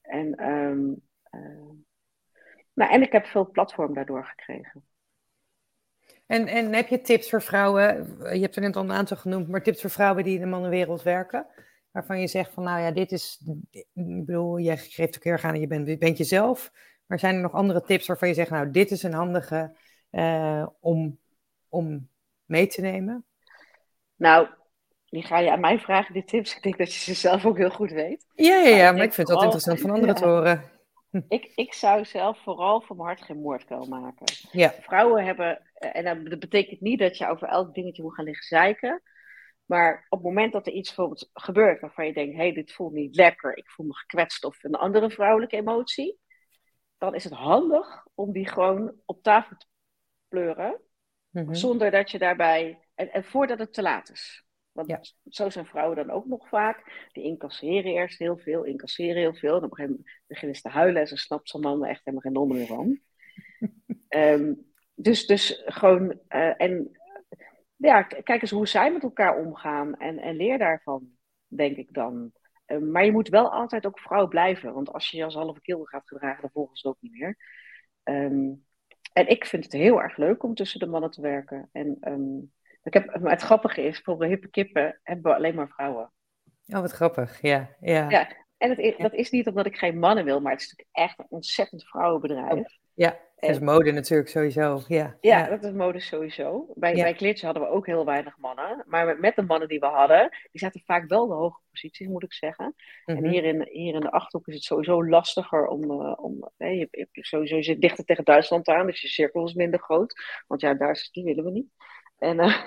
En, 0.00 0.48
um, 0.48 1.02
nou, 2.72 2.92
en 2.92 3.02
ik 3.02 3.12
heb 3.12 3.26
veel 3.26 3.50
platform 3.50 3.94
daardoor 3.94 4.24
gekregen. 4.24 4.84
En, 6.26 6.46
en 6.46 6.72
heb 6.72 6.88
je 6.88 7.00
tips 7.00 7.30
voor 7.30 7.42
vrouwen? 7.42 8.16
Je 8.34 8.40
hebt 8.40 8.56
er 8.56 8.62
net 8.62 8.76
al 8.76 8.82
een 8.82 8.92
aantal 8.92 9.16
genoemd, 9.16 9.48
maar 9.48 9.62
tips 9.62 9.80
voor 9.80 9.90
vrouwen 9.90 10.24
die 10.24 10.34
in 10.34 10.40
de 10.40 10.46
mannenwereld 10.46 11.02
werken? 11.02 11.46
Waarvan 11.90 12.20
je 12.20 12.26
zegt 12.26 12.52
van, 12.52 12.64
nou 12.64 12.80
ja, 12.80 12.90
dit 12.90 13.12
is, 13.12 13.42
ik 13.70 13.86
bedoel, 14.26 14.56
je 14.56 14.76
geeft 14.76 15.16
ook 15.16 15.24
heel 15.24 15.32
erg 15.32 15.44
aan, 15.44 15.60
je 15.60 15.66
bent, 15.66 15.88
je 15.88 15.98
bent 15.98 16.18
jezelf. 16.18 16.72
Maar 17.06 17.18
zijn 17.18 17.34
er 17.34 17.40
nog 17.40 17.52
andere 17.52 17.82
tips 17.82 18.06
waarvan 18.06 18.28
je 18.28 18.34
zegt, 18.34 18.50
nou, 18.50 18.70
dit 18.70 18.90
is 18.90 19.02
een 19.02 19.12
handige 19.12 19.76
uh, 20.10 20.66
om, 20.80 21.18
om 21.68 22.08
mee 22.44 22.66
te 22.66 22.80
nemen? 22.80 23.24
Nou, 24.16 24.48
die 25.10 25.22
ga 25.22 25.38
je 25.38 25.50
aan 25.50 25.60
mij 25.60 25.78
vragen, 25.78 26.14
die 26.14 26.24
tips. 26.24 26.54
Ik 26.56 26.62
denk 26.62 26.78
dat 26.78 26.94
je 26.94 27.00
ze 27.00 27.14
zelf 27.14 27.46
ook 27.46 27.56
heel 27.56 27.70
goed 27.70 27.90
weet. 27.90 28.26
Ja, 28.34 28.56
ja, 28.56 28.76
ja 28.76 28.92
maar, 28.92 29.02
ik, 29.02 29.12
vind 29.12 29.28
het 29.28 29.36
wel 29.36 29.44
interessant 29.44 29.80
van 29.80 29.90
anderen 29.90 30.14
te 30.14 30.24
horen. 30.24 30.78
Ik, 31.28 31.52
ik 31.54 31.74
zou 31.74 32.04
zelf 32.04 32.42
vooral 32.42 32.80
voor 32.80 32.96
mijn 32.96 33.08
hart 33.08 33.22
geen 33.22 33.40
moordkuil 33.40 33.86
maken. 33.86 34.26
Ja. 34.52 34.74
Vrouwen 34.80 35.24
hebben, 35.24 35.62
en 35.74 36.24
dat 36.24 36.38
betekent 36.38 36.80
niet 36.80 36.98
dat 36.98 37.18
je 37.18 37.28
over 37.28 37.48
elk 37.48 37.74
dingetje 37.74 38.02
moet 38.02 38.14
gaan 38.14 38.24
liggen 38.24 38.46
zeiken. 38.46 39.02
Maar 39.70 40.06
op 40.08 40.18
het 40.18 40.26
moment 40.26 40.52
dat 40.52 40.66
er 40.66 40.72
iets 40.72 40.88
bijvoorbeeld 40.88 41.30
gebeurt 41.32 41.80
waarvan 41.80 42.06
je 42.06 42.12
denkt, 42.12 42.36
hé, 42.36 42.42
hey, 42.42 42.52
dit 42.52 42.72
voelt 42.72 42.92
niet 42.92 43.16
lekker, 43.16 43.56
ik 43.56 43.70
voel 43.70 43.86
me 43.86 43.94
gekwetst 43.94 44.44
of 44.44 44.64
een 44.64 44.74
andere 44.74 45.10
vrouwelijke 45.10 45.56
emotie, 45.56 46.18
dan 46.98 47.14
is 47.14 47.24
het 47.24 47.32
handig 47.32 48.06
om 48.14 48.32
die 48.32 48.48
gewoon 48.48 48.94
op 49.04 49.22
tafel 49.22 49.56
te 49.56 49.66
pleuren, 50.28 50.80
mhm. 51.30 51.54
zonder 51.54 51.90
dat 51.90 52.10
je 52.10 52.18
daarbij, 52.18 52.78
en, 52.94 53.12
en 53.12 53.24
voordat 53.24 53.58
het 53.58 53.72
te 53.72 53.82
laat 53.82 54.10
is. 54.10 54.44
Want 54.86 55.14
zo 55.28 55.50
zijn 55.50 55.66
vrouwen 55.66 55.96
dan 55.96 56.10
ook 56.10 56.26
nog 56.26 56.48
vaak. 56.48 57.08
Die 57.12 57.24
incasseren 57.24 57.92
eerst 57.92 58.18
heel 58.18 58.38
veel, 58.38 58.64
incasseren 58.64 59.16
heel 59.16 59.34
veel. 59.34 59.56
En 59.56 59.64
op 59.64 59.70
een 59.70 59.76
gegeven 59.76 59.96
moment 59.96 60.22
beginnen 60.26 60.56
ze 60.56 60.62
te 60.62 60.68
huilen 60.68 61.00
en 61.00 61.08
ze 61.08 61.16
snapt 61.16 61.48
zo'n 61.48 61.60
man 61.60 61.84
echt 61.84 62.00
helemaal 62.04 62.20
geen 62.20 62.32
donder 62.32 62.66
van. 62.66 62.98
Ehm, 64.08 64.54
dus, 64.94 65.26
dus 65.26 65.62
gewoon, 65.66 66.20
uh, 66.28 66.60
en 66.60 67.00
ja, 67.76 68.02
kijk 68.02 68.42
eens 68.42 68.50
hoe 68.50 68.68
zij 68.68 68.92
met 68.92 69.02
elkaar 69.02 69.38
omgaan 69.38 69.96
en, 69.96 70.18
en 70.18 70.36
leer 70.36 70.58
daarvan, 70.58 71.10
denk 71.46 71.76
ik 71.76 71.92
dan. 71.92 72.32
Ehm, 72.66 72.90
maar 72.90 73.04
je 73.04 73.12
moet 73.12 73.28
wel 73.28 73.52
altijd 73.52 73.86
ook 73.86 73.98
vrouw 73.98 74.28
blijven, 74.28 74.74
want 74.74 74.92
als 74.92 75.10
je 75.10 75.16
je 75.16 75.24
als 75.24 75.34
halve 75.34 75.60
kil 75.60 75.84
gaat 75.84 76.08
gedragen, 76.08 76.40
dan 76.40 76.50
volgen 76.50 76.76
ze 76.76 76.88
het 76.88 76.96
ook 76.96 77.02
niet 77.02 77.20
meer. 77.20 77.36
Ehm, 78.02 78.52
en 79.12 79.28
ik 79.28 79.46
vind 79.46 79.64
het 79.64 79.72
heel 79.72 80.02
erg 80.02 80.16
leuk 80.16 80.42
om 80.42 80.54
tussen 80.54 80.80
de 80.80 80.86
mannen 80.86 81.10
te 81.10 81.20
werken. 81.20 81.68
En 81.72 81.96
ik 82.82 82.92
heb, 82.92 83.20
maar 83.20 83.32
het 83.32 83.42
grappige 83.42 83.82
is, 83.82 83.98
voor 83.98 84.24
hippe 84.24 84.48
kippen 84.48 85.00
hebben 85.02 85.30
we 85.30 85.36
alleen 85.36 85.54
maar 85.54 85.68
vrouwen. 85.68 86.12
Oh, 86.66 86.80
wat 86.80 86.92
grappig, 86.92 87.40
ja. 87.40 87.76
Ja, 87.80 88.10
ja 88.10 88.28
en 88.60 88.70
het 88.76 88.98
dat 88.98 89.14
is 89.14 89.30
niet 89.30 89.46
omdat 89.46 89.66
ik 89.66 89.76
geen 89.76 89.98
mannen 89.98 90.24
wil, 90.24 90.40
maar 90.40 90.52
het 90.52 90.60
is 90.60 90.68
natuurlijk 90.68 90.96
echt 90.96 91.18
een 91.18 91.26
ontzettend 91.28 91.84
vrouwenbedrijf. 91.84 92.78
Ja, 92.94 93.18
dat 93.36 93.50
is 93.50 93.58
mode 93.58 93.92
natuurlijk 93.92 94.28
sowieso. 94.28 94.82
Ja, 94.88 95.16
ja, 95.20 95.48
dat 95.48 95.64
is 95.64 95.72
mode 95.72 96.00
sowieso. 96.00 96.72
Bij, 96.74 96.94
bij 96.94 97.14
Klitje 97.14 97.46
hadden 97.46 97.64
we 97.64 97.68
ook 97.68 97.86
heel 97.86 98.04
weinig 98.04 98.38
mannen. 98.38 98.84
Maar 98.86 99.18
met, 99.18 99.36
de 99.36 99.42
mannen 99.42 99.68
die 99.68 99.78
we 99.78 99.86
hadden, 99.86 100.28
die 100.50 100.60
zaten 100.60 100.82
vaak 100.84 101.08
wel 101.08 101.26
de 101.26 101.34
hoge 101.34 101.60
posities, 101.70 102.06
moet 102.06 102.22
ik 102.22 102.32
zeggen. 102.32 102.74
En 103.04 103.16
mhm. 103.16 103.28
hier 103.28 103.44
in, 103.44 103.68
hier 103.70 103.94
in 103.94 104.00
de 104.00 104.10
Achterhoek 104.10 104.48
is 104.48 104.54
het 104.54 104.62
sowieso 104.62 105.04
lastiger 105.04 105.66
om... 105.66 105.90
Uh, 105.90 106.24
om 106.24 106.50
nee, 106.56 106.78
je, 106.78 106.88
je, 106.90 107.08
sowieso 107.12 107.56
je 107.56 107.62
zit 107.62 107.80
dichter 107.80 108.04
tegen 108.04 108.24
Duitsland 108.24 108.68
aan, 108.68 108.86
dus 108.86 109.00
je 109.00 109.08
cirkel 109.08 109.46
is 109.46 109.54
minder 109.54 109.80
groot. 109.80 110.14
Want 110.46 110.60
ja, 110.60 110.74
daar 110.74 111.08
die 111.12 111.24
willen 111.24 111.44
we 111.44 111.50
niet. 111.50 111.72
En, 112.20 112.38
uh, 112.38 112.62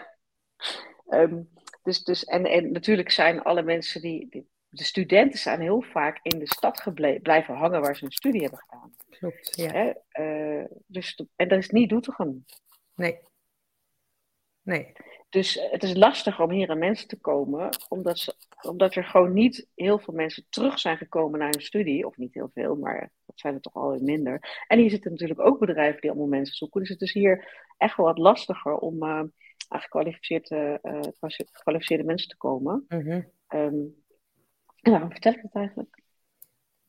um, 1.09 1.49
dus, 1.83 2.03
dus, 2.03 2.23
en, 2.23 2.45
en 2.45 2.71
natuurlijk 2.71 3.11
zijn 3.11 3.41
alle 3.41 3.63
mensen 3.63 4.01
die, 4.01 4.47
De 4.69 4.83
studenten 4.83 5.39
zijn 5.39 5.61
heel 5.61 5.81
vaak 5.81 6.19
in 6.21 6.39
de 6.39 6.47
stad 6.47 6.81
gebleven, 6.81 7.21
blijven 7.21 7.55
hangen 7.55 7.81
waar 7.81 7.95
ze 7.95 8.05
een 8.05 8.11
studie 8.11 8.41
hebben 8.41 8.59
gedaan. 8.59 8.95
Klopt, 9.09 9.55
ja. 9.55 9.95
Uh, 10.19 10.65
dus, 10.87 11.25
en 11.35 11.47
dat 11.47 11.59
is 11.59 11.69
niet 11.69 11.89
Doetinchem. 11.89 12.45
Nee. 12.95 13.19
Nee. 14.61 14.93
Dus 15.29 15.57
eh, 15.57 15.71
het 15.71 15.83
is 15.83 15.95
lastig 15.95 16.39
om 16.39 16.51
hier 16.51 16.69
aan 16.69 16.77
mensen 16.77 17.07
te 17.07 17.19
komen, 17.19 17.69
omdat, 17.89 18.19
ze, 18.19 18.35
omdat 18.61 18.95
er 18.95 19.03
gewoon 19.03 19.33
niet 19.33 19.67
heel 19.75 19.99
veel 19.99 20.13
mensen 20.13 20.45
terug 20.49 20.79
zijn 20.79 20.97
gekomen 20.97 21.39
naar 21.39 21.49
hun 21.49 21.61
studie. 21.61 22.07
Of 22.07 22.17
niet 22.17 22.33
heel 22.33 22.49
veel, 22.53 22.75
maar 22.75 23.11
dat 23.25 23.39
zijn 23.39 23.53
er 23.53 23.61
toch 23.61 23.73
al 23.73 23.99
minder. 24.01 24.63
En 24.67 24.79
hier 24.79 24.89
zitten 24.89 25.11
natuurlijk 25.11 25.39
ook 25.39 25.59
bedrijven 25.59 26.01
die 26.01 26.09
allemaal 26.09 26.27
mensen 26.27 26.55
zoeken. 26.55 26.79
Dus 26.79 26.89
het 26.89 27.01
is 27.01 27.13
hier 27.13 27.65
echt 27.77 27.97
wel 27.97 28.05
wat 28.05 28.17
lastiger 28.17 28.77
om, 28.77 29.03
uh, 29.03 29.23
gekwalificeerde, 29.69 30.79
uh, 30.83 30.99
gekwalificeerde 31.51 32.03
mensen 32.03 32.29
te 32.29 32.37
komen. 32.37 32.85
Mm 32.87 33.01
-hmm. 33.01 33.25
um, 33.59 34.03
en 34.81 34.91
waarom 34.91 35.11
vertel 35.11 35.33
ik 35.33 35.41
dat 35.41 35.53
eigenlijk? 35.53 36.01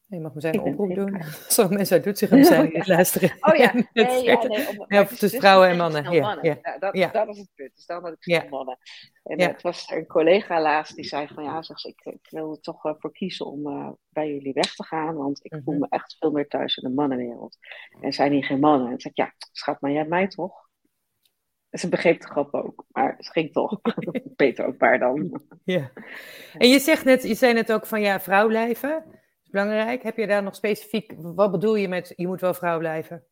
Je 0.06 0.20
mag 0.20 0.34
me 0.34 0.40
zijn 0.40 0.60
oproep 0.60 0.94
doen. 0.94 1.22
Sommige 1.48 1.76
mensen 1.76 1.96
uit 1.96 2.04
Doetinchem 2.04 2.44
zijn 2.44 2.70
die 2.74 2.86
luisteren. 2.86 3.30
Oh 3.40 3.54
ja, 3.54 3.72
nee, 3.92 4.22
ja, 4.22 4.42
nee, 4.42 4.78
om, 4.78 4.84
ja, 4.88 5.04
tussen 5.04 5.40
vrouwen 5.40 5.68
en 5.68 5.76
mannen. 5.76 6.12
Ja, 6.12 6.20
mannen. 6.20 6.44
Ja. 6.44 6.78
dat, 6.78 6.96
ja. 6.96 7.10
dat 7.10 7.28
is 7.28 7.38
het 7.38 7.48
punt. 7.54 7.74
Dus 7.74 7.86
dan 7.86 8.02
had 8.02 8.12
ik 8.12 8.22
snel 8.22 8.48
mannen. 8.48 8.78
En 9.22 9.40
het 9.40 9.62
was 9.62 9.90
een 9.90 10.06
collega 10.06 10.60
laatst 10.60 10.96
die 10.96 11.04
zei 11.04 11.26
van 11.26 11.44
ja, 11.44 11.62
zeg, 11.62 11.84
ik, 11.84 12.00
ik 12.04 12.28
wil 12.30 12.50
er 12.50 12.60
toch 12.60 12.84
uh, 12.84 12.92
voor 12.98 13.12
kiezen 13.12 13.46
om 13.46 13.66
uh, 13.66 13.90
bij 14.08 14.28
jullie 14.28 14.52
weg 14.52 14.74
te 14.74 14.84
gaan, 14.84 15.14
want 15.14 15.44
ik 15.44 15.52
mm 15.52 15.58
-hmm. 15.58 15.66
voel 15.66 15.78
me 15.78 15.86
echt 15.90 16.16
veel 16.18 16.30
meer 16.30 16.48
thuis 16.48 16.76
in 16.76 16.88
de 16.88 16.94
mannenwereld. 16.94 17.56
En 18.00 18.12
zijn 18.12 18.32
hier 18.32 18.44
geen 18.44 18.60
mannen? 18.60 18.90
En 18.90 19.00
zei 19.00 19.14
ik 19.14 19.24
ja, 19.24 19.34
schat, 19.52 19.80
maar 19.80 19.90
jij 19.90 20.06
mij 20.06 20.28
toch? 20.28 20.63
Ze 21.74 21.88
begreep 21.88 22.20
de 22.20 22.26
grap 22.26 22.54
ook, 22.54 22.84
maar 22.92 23.14
het 23.16 23.28
ging 23.28 23.52
toch. 23.52 23.80
Peter 24.36 24.66
ook 24.66 24.76
paar 24.76 24.98
dan. 24.98 25.42
Ja. 25.64 25.90
En 26.58 26.68
je 26.68 26.78
zegt 26.78 27.04
net, 27.04 27.22
je 27.22 27.34
zei 27.34 27.52
net 27.52 27.72
ook 27.72 27.86
van 27.86 28.00
ja, 28.00 28.20
vrouw 28.20 28.46
blijven. 28.46 29.04
is 29.44 29.50
belangrijk. 29.50 30.02
Heb 30.02 30.16
je 30.16 30.26
daar 30.26 30.42
nog 30.42 30.54
specifiek, 30.54 31.12
wat 31.16 31.50
bedoel 31.50 31.74
je 31.74 31.88
met 31.88 32.12
je 32.16 32.26
moet 32.26 32.40
wel 32.40 32.54
vrouw 32.54 32.78
blijven? 32.78 33.24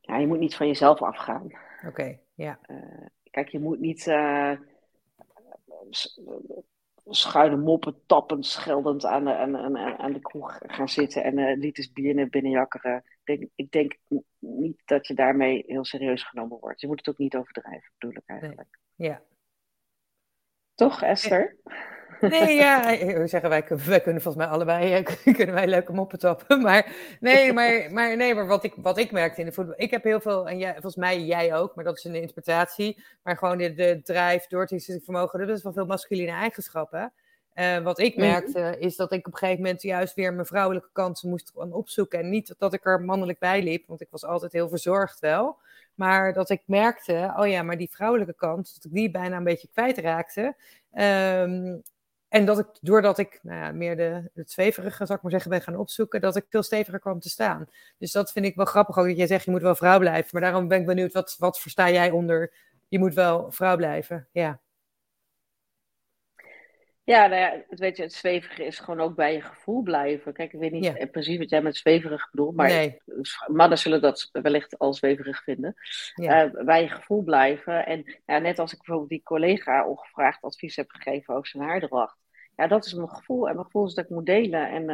Ja, 0.00 0.18
je 0.18 0.26
moet 0.26 0.38
niet 0.38 0.56
van 0.56 0.66
jezelf 0.66 1.02
afgaan. 1.02 1.46
Oké, 1.86 2.18
ja. 2.34 2.58
Uh, 2.70 3.06
kijk, 3.30 3.48
je 3.48 3.60
moet 3.60 3.80
niet 3.80 4.06
uh, 4.06 4.52
schuine 7.08 7.56
moppen, 7.56 8.00
tappend, 8.06 8.46
scheldend 8.46 9.04
aan 9.04 9.24
de, 9.24 9.36
aan, 9.36 9.56
aan, 9.56 9.76
aan 9.76 10.12
de 10.12 10.20
kroeg 10.20 10.58
gaan 10.66 10.88
zitten 10.88 11.24
en 11.24 11.38
uh, 11.38 11.56
liters 11.56 11.92
bier 11.92 12.14
naar 12.14 12.28
binnen 12.28 12.50
jakkeren. 12.50 13.04
Ik 13.24 13.38
denk, 13.38 13.50
ik 13.54 13.70
denk 13.70 13.96
niet 14.38 14.82
dat 14.84 15.06
je 15.06 15.14
daarmee 15.14 15.64
heel 15.66 15.84
serieus 15.84 16.22
genomen 16.22 16.58
wordt. 16.58 16.80
Je 16.80 16.86
moet 16.86 16.98
het 16.98 17.08
ook 17.08 17.18
niet 17.18 17.36
overdrijven, 17.36 17.92
bedoel 17.98 18.16
ik 18.16 18.26
eigenlijk. 18.26 18.78
Ja. 18.94 19.22
Toch, 20.74 21.02
Esther? 21.02 21.56
Nee, 22.20 22.54
ja, 22.54 22.96
zeggen 23.26 23.48
wij, 23.48 23.64
wij 23.86 24.00
kunnen 24.00 24.22
volgens 24.22 24.44
mij 24.44 24.54
allebei 24.54 25.02
kunnen 25.36 25.54
wij 25.54 25.66
leuke 25.66 25.92
moppen 25.92 26.18
tappen. 26.18 26.62
Maar 26.62 26.92
nee, 27.20 27.52
maar, 27.58 27.92
maar, 27.92 28.16
nee, 28.16 28.34
maar 28.34 28.46
wat, 28.46 28.64
ik, 28.64 28.74
wat 28.76 28.98
ik 28.98 29.10
merkte 29.10 29.40
in 29.40 29.46
de 29.46 29.52
voetbal. 29.52 29.74
Ik 29.76 29.90
heb 29.90 30.04
heel 30.04 30.20
veel, 30.20 30.48
en 30.48 30.58
jij, 30.58 30.72
volgens 30.72 30.96
mij 30.96 31.24
jij 31.24 31.54
ook, 31.54 31.74
maar 31.74 31.84
dat 31.84 31.96
is 31.96 32.04
een 32.04 32.14
interpretatie. 32.14 33.04
Maar 33.22 33.36
gewoon 33.36 33.58
de, 33.58 33.74
de 33.74 34.00
doortrekkingsvermogen, 34.02 35.04
vermogen, 35.04 35.38
dat 35.38 35.56
is 35.56 35.62
wel 35.62 35.72
veel 35.72 35.86
masculine 35.86 36.32
eigenschappen. 36.32 37.12
Uh, 37.54 37.78
wat 37.78 37.98
ik 37.98 38.16
mhm. 38.16 38.26
merkte 38.26 38.76
is 38.78 38.96
dat 38.96 39.12
ik 39.12 39.26
op 39.26 39.32
een 39.32 39.38
gegeven 39.38 39.62
moment 39.62 39.82
juist 39.82 40.14
weer 40.14 40.34
mijn 40.34 40.46
vrouwelijke 40.46 40.88
kansen 40.92 41.28
moest 41.28 41.52
gaan 41.54 41.72
opzoeken. 41.72 42.18
En 42.18 42.28
niet 42.28 42.54
dat 42.58 42.72
ik 42.72 42.86
er 42.86 43.00
mannelijk 43.00 43.38
bij 43.38 43.62
liep, 43.62 43.86
want 43.86 44.00
ik 44.00 44.08
was 44.10 44.24
altijd 44.24 44.52
heel 44.52 44.68
verzorgd 44.68 45.20
wel. 45.20 45.58
Maar 45.94 46.32
dat 46.32 46.50
ik 46.50 46.62
merkte, 46.66 47.34
oh 47.36 47.46
ja, 47.46 47.62
maar 47.62 47.76
die 47.76 47.90
vrouwelijke 47.90 48.34
kant, 48.34 48.74
dat 48.74 48.84
ik 48.84 48.92
die 48.92 49.10
bijna 49.10 49.36
een 49.36 49.44
beetje 49.44 49.68
kwijtraakte. 49.72 50.56
Um, 50.92 51.82
en 52.28 52.44
dat 52.44 52.58
ik, 52.58 52.66
doordat 52.80 53.18
ik 53.18 53.38
nou 53.42 53.58
ja, 53.58 53.72
meer 53.72 53.96
de, 53.96 54.30
het 54.34 54.50
zweverige, 54.50 55.06
zal 55.06 55.16
ik 55.16 55.22
maar 55.22 55.30
zeggen, 55.30 55.50
ben 55.50 55.62
gaan 55.62 55.76
opzoeken, 55.76 56.20
dat 56.20 56.36
ik 56.36 56.46
veel 56.48 56.62
steviger 56.62 57.00
kwam 57.00 57.20
te 57.20 57.28
staan. 57.28 57.66
Dus 57.98 58.12
dat 58.12 58.32
vind 58.32 58.44
ik 58.44 58.54
wel 58.56 58.64
grappig 58.64 58.98
ook, 58.98 59.06
dat 59.06 59.16
jij 59.16 59.26
zegt, 59.26 59.44
je 59.44 59.50
moet 59.50 59.62
wel 59.62 59.74
vrouw 59.74 59.98
blijven. 59.98 60.28
Maar 60.32 60.42
daarom 60.42 60.68
ben 60.68 60.80
ik 60.80 60.86
benieuwd, 60.86 61.12
wat, 61.12 61.36
wat 61.38 61.60
versta 61.60 61.90
jij 61.90 62.10
onder, 62.10 62.54
je 62.88 62.98
moet 62.98 63.14
wel 63.14 63.52
vrouw 63.52 63.76
blijven? 63.76 64.28
Ja. 64.32 64.60
Ja, 67.08 67.26
nou 67.26 67.40
ja, 67.40 67.64
het, 67.68 67.78
weet 67.78 67.96
je, 67.96 68.02
het 68.02 68.12
zwevige 68.12 68.64
is 68.64 68.78
gewoon 68.78 69.00
ook 69.00 69.14
bij 69.14 69.32
je 69.32 69.40
gevoel 69.40 69.82
blijven. 69.82 70.32
Kijk, 70.32 70.52
ik 70.52 70.60
weet 70.60 70.72
niet 70.72 71.10
precies 71.10 71.38
wat 71.38 71.50
jij 71.50 71.62
met 71.62 71.76
zweverig 71.76 72.30
bedoelt, 72.30 72.56
maar 72.56 72.96
mannen 73.46 73.78
zullen 73.78 74.00
dat 74.00 74.28
wellicht 74.32 74.78
al 74.78 74.94
zweverig 74.94 75.42
vinden. 75.42 75.74
Ja. 76.14 76.44
Uh, 76.44 76.64
bij 76.64 76.82
je 76.82 76.88
gevoel 76.88 77.22
blijven. 77.22 77.86
En 77.86 78.20
ja, 78.26 78.38
net 78.38 78.58
als 78.58 78.72
ik 78.72 78.78
bijvoorbeeld 78.78 79.08
die 79.08 79.22
collega 79.22 79.86
ongevraagd 79.86 80.42
advies 80.42 80.76
heb 80.76 80.90
gegeven 80.90 81.34
over 81.34 81.48
zijn 81.48 81.62
haardracht. 81.62 82.18
Ja, 82.56 82.66
dat 82.66 82.84
is 82.84 82.94
mijn 82.94 83.08
gevoel. 83.08 83.48
En 83.48 83.54
mijn 83.54 83.64
gevoel 83.64 83.86
is 83.86 83.94
dat 83.94 84.04
ik 84.04 84.10
moet 84.10 84.26
delen. 84.26 84.68
En, 84.70 84.90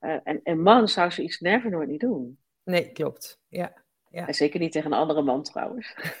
uh, 0.00 0.20
en 0.24 0.40
een 0.42 0.62
man 0.62 0.88
zou 0.88 1.10
zoiets 1.10 1.40
never 1.40 1.70
nooit 1.70 1.88
niet 1.88 2.00
doen. 2.00 2.38
Nee, 2.64 2.92
klopt. 2.92 3.40
Ja. 3.48 3.84
Ja. 4.10 4.26
En 4.26 4.34
zeker 4.34 4.60
niet 4.60 4.72
tegen 4.72 4.92
een 4.92 4.98
andere 4.98 5.22
man 5.22 5.42
trouwens. 5.42 5.94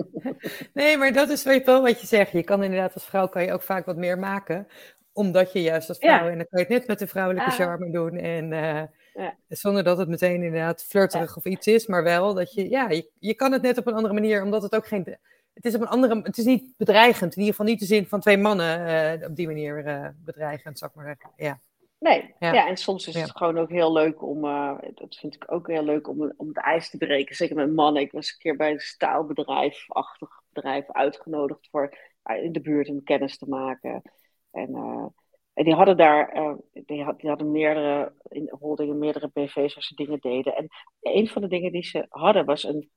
nee, 0.74 0.96
maar 0.96 1.12
dat 1.12 1.28
is 1.28 1.42
wel 1.42 1.82
wat 1.82 2.00
je 2.00 2.06
zegt. 2.06 2.32
Je 2.32 2.42
kan 2.42 2.62
inderdaad 2.62 2.94
als 2.94 3.04
vrouw 3.06 3.28
kan 3.28 3.44
je 3.44 3.52
ook 3.52 3.62
vaak 3.62 3.86
wat 3.86 3.96
meer 3.96 4.18
maken. 4.18 4.68
Omdat 5.12 5.52
je 5.52 5.62
juist 5.62 5.88
als 5.88 5.98
vrouw, 5.98 6.28
en 6.28 6.36
dan 6.36 6.46
kan 6.48 6.60
je 6.60 6.66
het 6.66 6.68
net 6.68 6.86
met 6.86 6.98
de 6.98 7.06
vrouwelijke 7.06 7.50
ah. 7.50 7.56
charme 7.56 7.90
doen. 7.90 8.16
En 8.16 8.52
uh, 8.52 8.82
ja. 9.14 9.36
zonder 9.48 9.84
dat 9.84 9.98
het 9.98 10.08
meteen 10.08 10.42
inderdaad 10.42 10.84
flirterig 10.84 11.36
of 11.36 11.44
iets 11.44 11.66
is. 11.66 11.86
Maar 11.86 12.02
wel 12.02 12.34
dat 12.34 12.54
je, 12.54 12.70
ja, 12.70 12.88
je, 12.88 13.10
je 13.18 13.34
kan 13.34 13.52
het 13.52 13.62
net 13.62 13.78
op 13.78 13.86
een 13.86 13.94
andere 13.94 14.14
manier. 14.14 14.42
Omdat 14.42 14.62
het 14.62 14.74
ook 14.74 14.86
geen, 14.86 15.16
het 15.54 15.64
is 15.64 15.74
op 15.74 15.80
een 15.80 15.88
andere, 15.88 16.20
het 16.22 16.38
is 16.38 16.44
niet 16.44 16.74
bedreigend. 16.76 17.32
In 17.32 17.38
ieder 17.38 17.54
geval 17.54 17.66
niet 17.66 17.80
de 17.80 17.86
zin 17.86 18.06
van 18.06 18.20
twee 18.20 18.38
mannen 18.38 18.80
uh, 19.20 19.28
op 19.28 19.36
die 19.36 19.46
manier 19.46 19.86
uh, 19.86 20.08
bedreigend, 20.24 20.78
zou 20.78 20.90
ik 20.90 20.96
maar 20.96 21.06
zeggen. 21.06 21.30
Ja. 21.36 21.60
Nee, 21.98 22.34
ja. 22.38 22.66
en 22.66 22.76
soms 22.76 23.06
is 23.06 23.14
het 23.14 23.36
gewoon 23.36 23.58
ook 23.58 23.70
heel 23.70 23.92
leuk 23.92 24.22
om, 24.22 24.44
uh, 24.44 24.78
dat 24.94 25.16
vind 25.16 25.34
ik 25.34 25.52
ook 25.52 25.66
heel 25.66 25.82
leuk 25.82 26.08
om, 26.08 26.32
om 26.36 26.48
het 26.48 26.56
ijs 26.56 26.90
te 26.90 26.96
breken. 26.96 27.34
Zeker 27.34 27.56
met 27.56 27.74
mannen. 27.74 28.02
Ik 28.02 28.12
was 28.12 28.30
een 28.30 28.38
keer 28.38 28.56
bij 28.56 28.70
een 28.70 28.80
staalbedrijf, 28.80 29.84
achtig 29.88 30.42
bedrijf, 30.52 30.90
uitgenodigd 30.92 31.68
voor 31.70 31.98
uh, 32.24 32.42
in 32.42 32.52
de 32.52 32.60
buurt 32.60 32.88
om 32.88 33.02
kennis 33.02 33.38
te 33.38 33.48
maken. 33.48 34.02
En, 34.50 34.70
uh, 34.70 35.06
en 35.52 35.64
die 35.64 35.74
hadden 35.74 35.96
daar, 35.96 36.56
die, 36.72 37.02
had, 37.02 37.20
die, 37.20 37.28
hadden 37.28 37.50
meerdere 37.50 38.12
in 38.28 38.54
holdingen, 38.58 38.98
meerdere 38.98 39.30
BV's 39.32 39.74
waar 39.74 39.84
ze 39.84 39.94
dingen 39.94 40.18
deden. 40.20 40.56
En 40.56 40.68
een 41.00 41.28
van 41.28 41.42
de 41.42 41.48
dingen 41.48 41.72
die 41.72 41.84
ze 41.84 42.06
hadden 42.08 42.44
was 42.44 42.64
een, 42.64 42.90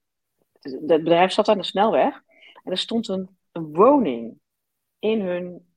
het 0.61 0.85
bedrijf 0.85 1.31
zat 1.31 1.47
aan 1.47 1.57
de 1.57 1.63
snelweg 1.63 2.21
en 2.63 2.71
er 2.71 2.77
stond 2.77 3.07
een, 3.07 3.37
een 3.51 3.73
woning 3.73 4.39
in 4.99 5.21
hun 5.21 5.73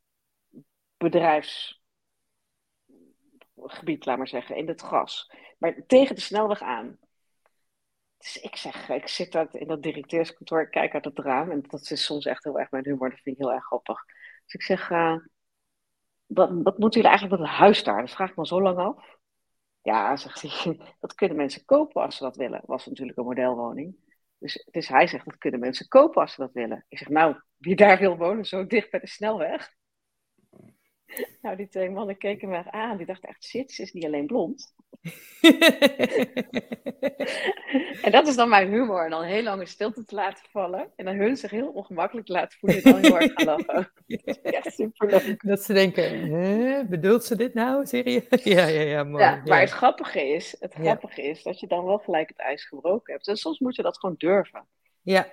bedrijfs 0.97 1.83
gebied, 3.67 4.05
laat 4.05 4.19
maar 4.19 4.29
zeggen, 4.29 4.57
in 4.57 4.69
het 4.69 4.81
gras. 4.81 5.31
Maar 5.59 5.75
tegen 5.87 6.15
de 6.15 6.21
snelweg 6.21 6.63
aan. 6.63 6.99
Dus 8.19 8.37
ik 8.37 8.57
zeg, 8.57 8.89
ik 8.89 9.09
zit 9.09 9.33
dat 9.33 9.55
in 9.55 9.69
dat 9.69 9.83
directeurskantoor, 9.83 10.61
ik 10.61 10.71
kijk 10.71 10.95
uit 10.95 11.05
het 11.05 11.19
raam. 11.19 11.51
En 11.51 11.63
dat 11.63 11.91
is 11.91 12.05
soms 12.05 12.25
echt 12.27 12.45
heel 12.45 12.59
erg 12.59 12.71
mijn 12.71 12.85
humor, 12.85 13.11
dat 13.11 13.21
vind 13.21 13.37
ik 13.37 13.43
heel 13.43 13.53
erg 13.53 13.65
grappig. 13.65 14.05
Dus 14.45 14.55
ik 14.55 14.63
zeg, 14.63 14.91
uh, 14.91 15.17
wat, 16.27 16.51
wat 16.63 16.79
moeten 16.79 17.01
jullie 17.01 17.17
eigenlijk 17.17 17.41
met 17.41 17.51
het 17.51 17.59
huis 17.59 17.85
daar? 17.85 18.01
Dat 18.01 18.11
vraag 18.11 18.31
ik 18.31 18.37
me 18.37 18.47
zo 18.47 18.63
lang 18.63 18.79
af. 18.79 19.19
Ja, 19.83 20.17
zegt 20.17 20.41
hij, 20.43 20.81
dat 21.01 21.15
kunnen 21.15 21.37
mensen 21.37 21.65
kopen 21.65 22.03
als 22.03 22.17
ze 22.17 22.23
dat 22.23 22.37
willen. 22.37 22.63
Was 22.67 22.87
natuurlijk 22.87 23.19
een 23.19 23.25
modelwoning. 23.25 23.97
Dus, 24.39 24.69
dus 24.71 24.89
hij 24.89 25.07
zegt, 25.07 25.25
dat 25.25 25.39
kunnen 25.39 25.61
mensen 25.61 25.89
kopen 25.89 26.21
als 26.21 26.35
ze 26.35 26.41
dat 26.41 26.53
willen. 26.53 26.85
Ik 26.89 26.99
zeg, 26.99 27.09
nou, 27.09 27.41
wie 27.57 27.77
daar 27.77 27.99
wil 27.99 28.17
wonen, 28.17 28.45
zo 28.45 28.67
dicht 28.67 28.91
bij 28.91 29.01
de 29.01 29.07
snelweg. 29.07 29.75
Nou, 31.43 31.57
die 31.57 31.69
twee 31.69 31.91
mannen 31.91 32.19
keken 32.19 32.49
me 32.49 32.71
aan. 32.71 32.97
Die 32.97 33.07
dachten 33.07 33.29
echt, 33.29 33.45
shit, 33.45 33.73
ze 33.73 33.83
is 33.83 33.93
niet 33.93 34.05
alleen 34.05 34.27
blond. 34.27 34.75
en 38.03 38.13
dat 38.13 38.27
is 38.27 38.37
dan 38.37 38.49
mijn 38.49 38.71
humor. 38.71 39.05
En 39.05 39.11
dan 39.11 39.23
heel 39.23 39.43
lang 39.43 39.61
in 39.61 39.67
stilte 39.67 40.05
te 40.05 40.15
laten 40.15 40.45
vallen. 40.51 40.91
En 40.97 41.05
dan 41.05 41.17
hun 41.17 41.37
zich 41.37 41.51
heel 41.51 41.69
ongemakkelijk 41.69 42.27
te 42.27 42.33
laten 42.33 42.59
voelen. 42.59 42.83
En 42.83 42.93
dan 42.93 43.01
heel 43.01 43.19
erg 43.21 43.33
gaan 43.35 43.45
lachen. 43.45 43.93
echt 44.43 44.75
superleuk. 44.75 45.43
Dat 45.47 45.63
ze 45.63 45.73
denken, 45.73 46.89
bedoelt 46.89 47.25
ze 47.25 47.37
dit 47.37 47.55
nou? 47.55 47.87
Serieus? 47.87 48.25
Ja, 48.43 48.67
ja, 48.67 48.81
ja, 48.81 49.05
mooi. 49.05 49.25
Ja, 49.25 49.43
maar 49.45 49.61
het 49.61 49.71
grappige 49.71 50.29
is, 50.29 50.57
het 50.61 50.75
grappige 50.75 51.23
is 51.23 51.43
dat 51.43 51.61
je 51.61 51.67
dan 51.67 51.85
wel 51.85 51.99
gelijk 51.99 52.29
het 52.29 52.39
ijs 52.39 52.65
gebroken 52.65 53.13
hebt. 53.13 53.29
En 53.29 53.37
soms 53.37 53.59
moet 53.59 53.77
je 53.77 53.83
dat 53.83 53.99
gewoon 53.99 54.15
durven. 54.19 54.67
Ja, 55.03 55.27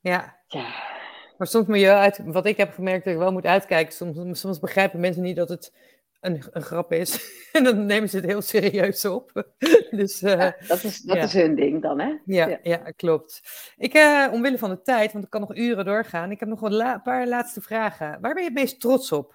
ja. 0.00 0.40
Ja. 0.46 0.94
Maar 1.38 1.46
soms 1.46 1.66
moet 1.66 1.80
je 1.80 1.92
uit, 1.92 2.20
wat 2.24 2.46
ik 2.46 2.56
heb 2.56 2.72
gemerkt 2.72 3.04
dat 3.04 3.12
ik 3.12 3.18
wel 3.18 3.32
moet 3.32 3.46
uitkijken, 3.46 3.92
soms, 3.92 4.40
soms 4.40 4.58
begrijpen 4.58 5.00
mensen 5.00 5.22
niet 5.22 5.36
dat 5.36 5.48
het 5.48 5.72
een, 6.20 6.42
een 6.50 6.62
grap 6.62 6.92
is. 6.92 7.34
en 7.52 7.64
dan 7.64 7.86
nemen 7.86 8.08
ze 8.08 8.16
het 8.16 8.26
heel 8.26 8.42
serieus 8.42 9.04
op. 9.04 9.46
dus, 9.90 10.22
uh, 10.22 10.50
dat 10.68 10.82
is, 10.82 11.00
dat 11.00 11.16
is 11.16 11.32
hun 11.32 11.54
ding 11.54 11.82
dan, 11.82 12.00
hè? 12.00 12.14
Ja, 12.24 12.58
ja. 12.62 12.76
klopt. 12.76 13.42
Ik, 13.76 13.94
uh, 13.94 14.28
omwille 14.32 14.58
van 14.58 14.70
de 14.70 14.82
tijd, 14.82 15.12
want 15.12 15.24
ik 15.24 15.30
kan 15.30 15.40
nog 15.40 15.56
uren 15.56 15.84
doorgaan, 15.84 16.30
ik 16.30 16.40
heb 16.40 16.48
nog 16.48 16.62
een 16.62 17.02
paar 17.02 17.26
laatste 17.26 17.60
vragen. 17.60 18.20
Waar 18.20 18.34
ben 18.34 18.42
je 18.42 18.48
het 18.48 18.58
meest 18.58 18.80
trots 18.80 19.12
op? 19.12 19.34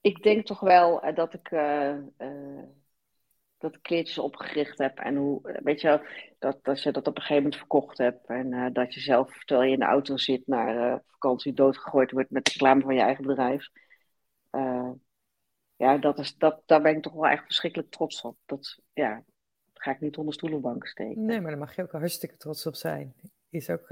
Ik 0.00 0.22
denk 0.22 0.46
toch 0.46 0.60
wel 0.60 1.04
uh, 1.04 1.14
dat 1.14 1.34
ik 1.34 1.50
dat 3.58 3.80
kleertjes 3.80 4.18
opgericht 4.18 4.78
heb. 4.78 4.98
En 4.98 5.16
hoe, 5.16 5.60
weet 5.62 5.80
je, 5.80 6.00
dat, 6.38 6.58
dat 6.62 6.82
je 6.82 6.92
dat 6.92 7.06
op 7.06 7.16
een 7.16 7.22
gegeven 7.22 7.42
moment 7.42 7.56
verkocht 7.60 7.98
hebt. 7.98 8.26
En 8.26 8.52
uh, 8.52 8.66
dat 8.72 8.94
je 8.94 9.00
zelf, 9.00 9.44
terwijl 9.44 9.68
je 9.68 9.74
in 9.74 9.80
de 9.80 9.86
auto 9.86 10.16
zit, 10.16 10.46
naar 10.46 10.76
uh, 10.76 10.98
vakantie 11.06 11.52
doodgegooid 11.52 12.10
wordt 12.10 12.30
met 12.30 12.48
reclame 12.48 12.80
van 12.80 12.94
je 12.94 13.00
eigen 13.00 13.26
bedrijf. 13.26 13.68
Ja, 15.78 15.98
dat 15.98 16.18
is, 16.18 16.36
dat, 16.36 16.62
daar 16.66 16.82
ben 16.82 16.96
ik 16.96 17.02
toch 17.02 17.12
wel 17.12 17.26
echt 17.26 17.44
verschrikkelijk 17.44 17.90
trots 17.90 18.20
op. 18.20 18.36
Dat, 18.46 18.80
ja, 18.92 19.08
daar 19.08 19.24
ga 19.72 19.90
ik 19.90 20.00
niet 20.00 20.16
onder 20.16 20.34
stoel 20.34 20.60
bank 20.60 20.86
steken. 20.86 21.24
Nee, 21.24 21.40
maar 21.40 21.50
daar 21.50 21.60
mag 21.60 21.76
je 21.76 21.82
ook 21.82 21.92
hartstikke 21.92 22.36
trots 22.36 22.66
op 22.66 22.74
zijn. 22.74 23.14
Is 23.50 23.70
ook 23.70 23.86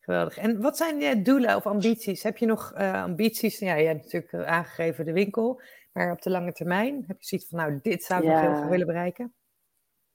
geweldig. 0.00 0.36
En 0.36 0.60
wat 0.60 0.76
zijn 0.76 1.00
je 1.00 1.22
doelen 1.22 1.56
of 1.56 1.66
ambities? 1.66 2.22
Heb 2.22 2.36
je 2.36 2.46
nog 2.46 2.74
ambities? 2.74 3.58
Ja, 3.58 3.74
je 3.74 3.86
hebt 3.86 4.02
natuurlijk 4.02 4.48
aangegeven 4.48 5.04
de 5.04 5.12
winkel. 5.12 5.60
Maar 5.96 6.10
op 6.10 6.22
de 6.22 6.30
lange 6.30 6.52
termijn 6.52 7.04
heb 7.06 7.20
je 7.20 7.26
zoiets 7.26 7.48
van, 7.48 7.58
nou, 7.58 7.78
dit 7.82 8.02
zou 8.04 8.22
ik 8.22 8.28
nog 8.28 8.40
heel 8.40 8.54
graag 8.54 8.68
willen 8.68 8.86
bereiken? 8.86 9.34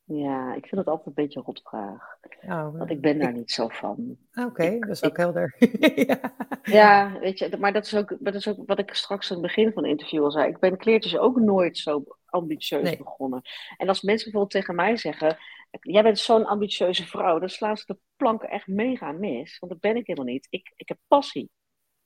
Ja, 0.03 0.53
ik 0.53 0.65
vind 0.65 0.75
het 0.75 0.87
altijd 0.87 1.07
een 1.07 1.13
beetje 1.13 1.39
een 1.39 1.45
rotvraag. 1.45 2.17
Oh, 2.41 2.77
want 2.77 2.89
ik 2.89 3.01
ben 3.01 3.19
daar 3.19 3.33
niet 3.33 3.51
zo 3.51 3.67
van. 3.67 4.17
Ah, 4.31 4.45
oké, 4.45 4.79
dat 4.79 4.89
is 4.89 5.03
ook 5.03 5.17
helder. 5.17 5.55
ja. 6.07 6.33
ja. 6.63 7.19
weet 7.19 7.39
je, 7.39 7.57
maar 7.57 7.73
dat 7.73 7.85
is, 7.85 7.95
ook, 7.95 8.17
dat 8.19 8.35
is 8.35 8.47
ook 8.47 8.57
wat 8.65 8.79
ik 8.79 8.93
straks 8.93 9.31
aan 9.31 9.37
het 9.37 9.45
begin 9.45 9.73
van 9.73 9.83
het 9.83 9.91
interview 9.91 10.23
al 10.23 10.31
zei. 10.31 10.49
Ik 10.49 10.59
ben 10.59 10.77
kleertjes 10.77 11.17
ook 11.17 11.39
nooit 11.39 11.77
zo 11.77 12.03
ambitieus 12.25 12.97
begonnen. 12.97 13.41
En 13.77 13.87
als 13.87 14.01
mensen 14.01 14.31
bijvoorbeeld 14.31 14.63
tegen 14.63 14.75
mij 14.75 14.97
zeggen, 14.97 15.37
jij 15.81 16.03
bent 16.03 16.19
zo'n 16.19 16.45
ambitieuze 16.45 17.07
vrouw, 17.07 17.39
dan 17.39 17.49
slaan 17.49 17.77
ze 17.77 17.83
de 17.85 17.97
planken 18.15 18.49
echt 18.49 18.67
mega 18.67 19.11
mis. 19.11 19.59
Want 19.59 19.71
dat 19.71 19.81
ben 19.81 19.95
ik 19.95 20.07
helemaal 20.07 20.33
niet. 20.33 20.47
Ik, 20.49 20.73
ik 20.75 20.87
heb 20.87 20.97
passie. 21.07 21.49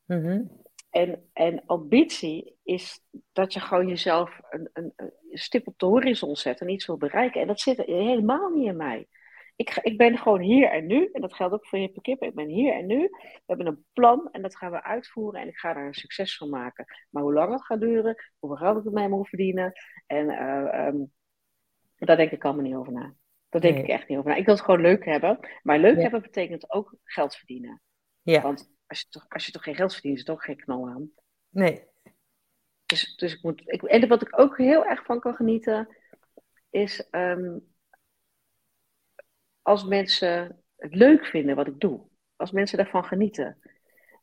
Mm 0.05 0.63
en, 0.95 1.29
en 1.33 1.65
ambitie 1.65 2.57
is 2.63 3.01
dat 3.33 3.53
je 3.53 3.59
gewoon 3.59 3.87
jezelf 3.87 4.39
een, 4.49 4.69
een, 4.73 4.93
een, 4.95 5.11
stip 5.31 5.67
op 5.67 5.79
de 5.79 5.85
horizon 5.85 6.35
zet 6.35 6.61
en 6.61 6.69
iets 6.69 6.85
wil 6.85 6.97
bereiken. 6.97 7.41
En 7.41 7.47
dat 7.47 7.59
zit 7.59 7.77
helemaal 7.77 8.49
niet 8.49 8.67
in 8.67 8.77
mij. 8.77 9.07
Ik, 9.55 9.79
ik 9.81 9.97
ben 9.97 10.17
gewoon 10.17 10.39
hier 10.39 10.69
en 10.69 10.85
nu, 10.85 11.09
en 11.11 11.21
dat 11.21 11.33
geldt 11.33 11.53
ook 11.53 11.67
voor 11.67 11.79
je 11.79 12.01
Kip. 12.01 12.21
Ik 12.23 12.35
ben 12.35 12.47
hier 12.47 12.73
en 12.73 12.85
nu. 12.85 12.97
We 13.11 13.41
hebben 13.45 13.67
een 13.67 13.85
plan 13.93 14.29
en 14.31 14.41
dat 14.41 14.57
gaan 14.57 14.71
we 14.71 14.83
uitvoeren 14.83 15.41
en 15.41 15.47
ik 15.47 15.57
ga 15.57 15.73
daar 15.73 15.87
een 15.87 15.93
succes 15.93 16.37
van 16.37 16.49
maken. 16.49 16.85
Maar 17.09 17.23
hoe 17.23 17.33
lang 17.33 17.51
het 17.51 17.65
gaat 17.65 17.79
duren, 17.79 18.15
hoeveel 18.39 18.57
geld 18.57 18.77
ik 18.77 18.85
ermee 18.85 19.07
moet 19.07 19.29
verdienen, 19.29 19.73
en 20.05 20.25
uh, 20.29 20.87
um, 20.87 21.11
daar 21.95 22.17
denk 22.17 22.31
ik 22.31 22.45
allemaal 22.45 22.63
niet 22.63 22.75
over 22.75 22.93
na. 22.93 23.13
Daar 23.49 23.61
denk 23.61 23.77
ik 23.77 23.87
echt 23.87 24.07
niet 24.07 24.17
over 24.17 24.29
na. 24.29 24.37
Ik 24.37 24.45
wil 24.45 24.55
het 24.55 24.63
gewoon 24.63 24.81
leuk 24.81 25.05
hebben. 25.05 25.39
Maar 25.63 25.79
leuk 25.79 26.01
hebben 26.01 26.21
betekent 26.21 26.71
ook 26.71 26.95
geld 27.03 27.35
verdienen. 27.35 27.81
Ja. 28.21 28.41
Want 28.41 28.74
als 28.87 28.99
je 28.99 29.05
toch, 29.09 29.25
als 29.29 29.45
je 29.45 29.51
toch 29.51 29.63
geen 29.63 29.75
geld 29.75 29.93
verdient, 29.93 30.13
is 30.15 30.19
het 30.19 30.29
ook 30.29 30.43
geen 30.43 30.57
knal 30.57 30.87
aan. 30.87 31.11
Nee. 31.49 31.83
Dus, 32.85 33.15
dus 33.15 33.33
ik 33.33 33.43
moet. 33.43 33.61
Ik, 33.65 33.83
en 33.83 34.07
wat 34.07 34.21
ik 34.21 34.39
ook 34.39 34.57
heel 34.57 34.85
erg 34.85 35.05
van 35.05 35.19
kan 35.19 35.35
genieten, 35.35 35.95
is 36.69 37.07
um, 37.11 37.73
als 39.61 39.83
mensen 39.83 40.63
het 40.77 40.95
leuk 40.95 41.25
vinden 41.25 41.55
wat 41.55 41.67
ik 41.67 41.79
doe. 41.79 42.07
Als 42.35 42.51
mensen 42.51 42.77
daarvan 42.77 43.05
genieten. 43.05 43.57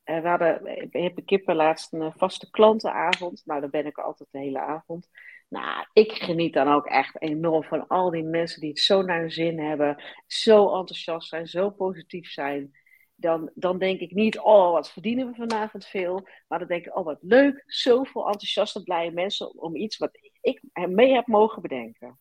Uh, 0.04 0.20
we 0.20 0.28
hadden, 0.28 0.88
heb 0.90 1.20
kippen 1.24 1.56
laatst 1.56 1.92
een 1.92 2.12
vaste 2.12 2.50
klantenavond. 2.50 3.42
Nou, 3.44 3.60
daar 3.60 3.70
ben 3.70 3.86
ik 3.86 3.98
altijd 3.98 4.28
de 4.32 4.38
hele 4.38 4.60
avond. 4.60 5.08
Nou, 5.48 5.86
ik 5.92 6.12
geniet 6.12 6.52
dan 6.52 6.68
ook 6.68 6.86
echt 6.86 7.20
enorm 7.20 7.64
van 7.64 7.88
al 7.88 8.10
die 8.10 8.22
mensen 8.22 8.60
die 8.60 8.68
het 8.68 8.78
zo 8.78 9.02
naar 9.02 9.20
hun 9.20 9.30
zin 9.30 9.58
hebben. 9.58 10.02
Zo 10.26 10.78
enthousiast 10.78 11.28
zijn, 11.28 11.46
zo 11.46 11.70
positief 11.70 12.30
zijn 12.30 12.76
dan, 13.22 13.50
dan 13.54 13.78
denk 13.78 14.00
ik 14.00 14.10
niet, 14.10 14.38
oh, 14.38 14.70
wat 14.70 14.90
verdienen 14.90 15.26
we 15.26 15.34
vanavond 15.34 15.86
veel. 15.86 16.28
Maar 16.48 16.58
dan 16.58 16.68
denk 16.68 16.86
ik, 16.86 16.96
oh, 16.96 17.04
wat 17.04 17.18
leuk, 17.20 17.62
zoveel 17.66 18.26
enthousiaste, 18.26 18.82
blije 18.82 19.10
mensen 19.10 19.58
om 19.58 19.76
iets 19.76 19.96
wat 19.96 20.18
ik 20.40 20.62
mee 20.72 21.14
heb 21.14 21.26
mogen 21.26 21.62
bedenken. 21.62 22.18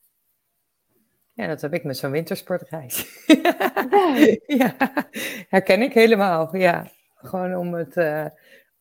Ja, 1.34 1.47
dat 1.47 1.62
heb 1.62 1.74
ik 1.74 1.84
met 1.84 1.97
zo'n 1.97 2.12
wintersportreis. 2.12 3.26
ja, 4.62 4.76
herken 5.47 5.82
ik 5.82 5.93
helemaal. 5.93 6.56
Ja, 6.56 6.88
gewoon 7.16 7.56
om 7.56 7.74
het, 7.74 7.95
uh, 7.95 8.26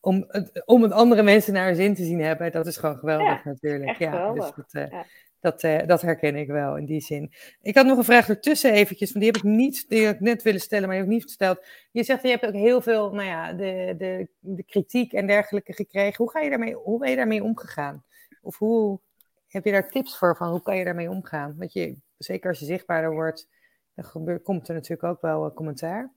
om, 0.00 0.24
het, 0.28 0.66
om 0.66 0.82
het 0.82 0.92
andere 0.92 1.22
mensen 1.22 1.52
naar 1.52 1.66
hun 1.66 1.74
zin 1.74 1.94
te 1.94 2.04
zien 2.04 2.20
hebben, 2.20 2.52
dat 2.52 2.66
is 2.66 2.76
gewoon 2.76 2.96
geweldig 2.96 3.44
natuurlijk. 3.44 3.98
ja, 3.98 4.32
dus 4.32 4.52
dat, 4.56 4.74
uh, 4.74 4.90
ja. 4.90 5.04
Dat, 5.40 5.62
uh, 5.62 5.86
dat 5.86 6.02
herken 6.02 6.36
ik 6.36 6.48
wel 6.48 6.76
in 6.76 6.84
die 6.84 7.00
zin. 7.00 7.32
Ik 7.62 7.74
had 7.74 7.86
nog 7.86 7.98
een 7.98 8.04
vraag 8.04 8.28
ertussen 8.28 8.72
eventjes, 8.72 9.12
want 9.12 9.24
die 9.24 9.32
heb 9.32 9.42
ik 9.42 9.48
niet, 9.50 9.88
die 9.88 10.06
had 10.06 10.14
ik 10.14 10.20
net 10.20 10.42
willen 10.42 10.60
stellen, 10.60 10.86
maar 10.86 10.96
je 10.96 11.02
hebt 11.02 11.14
niet 11.14 11.22
gesteld. 11.22 11.64
Je 11.90 12.02
zegt, 12.02 12.22
je 12.22 12.28
hebt 12.28 12.46
ook 12.46 12.52
heel 12.52 12.80
veel, 12.80 13.10
nou 13.10 13.28
ja, 13.28 13.52
de, 13.52 13.94
de, 13.98 14.28
de 14.38 14.62
kritiek 14.62 15.12
en 15.12 15.26
dergelijke 15.26 15.72
gekregen. 15.72 16.16
Hoe, 16.16 16.30
ga 16.30 16.40
je 16.40 16.50
daarmee, 16.50 16.74
hoe 16.74 16.98
ben 16.98 17.10
je 17.10 17.16
daarmee 17.16 17.42
omgegaan? 17.42 18.04
Of 18.42 18.58
hoe 18.58 19.00
heb 19.48 19.64
je 19.64 19.70
daar 19.70 19.88
tips 19.88 20.18
voor, 20.18 20.36
van 20.36 20.50
hoe 20.50 20.62
kan 20.62 20.76
je 20.76 20.84
daarmee 20.84 21.10
omgaan? 21.10 21.54
Want 21.58 21.72
je, 21.72 21.96
zeker 22.18 22.48
als 22.48 22.58
je 22.58 22.64
zichtbaarder 22.64 23.12
wordt, 23.12 23.48
dan 23.94 24.04
gebeurt, 24.04 24.42
komt 24.42 24.68
er 24.68 24.74
natuurlijk 24.74 25.04
ook 25.04 25.20
wel 25.20 25.46
uh, 25.46 25.54
commentaar. 25.54 26.12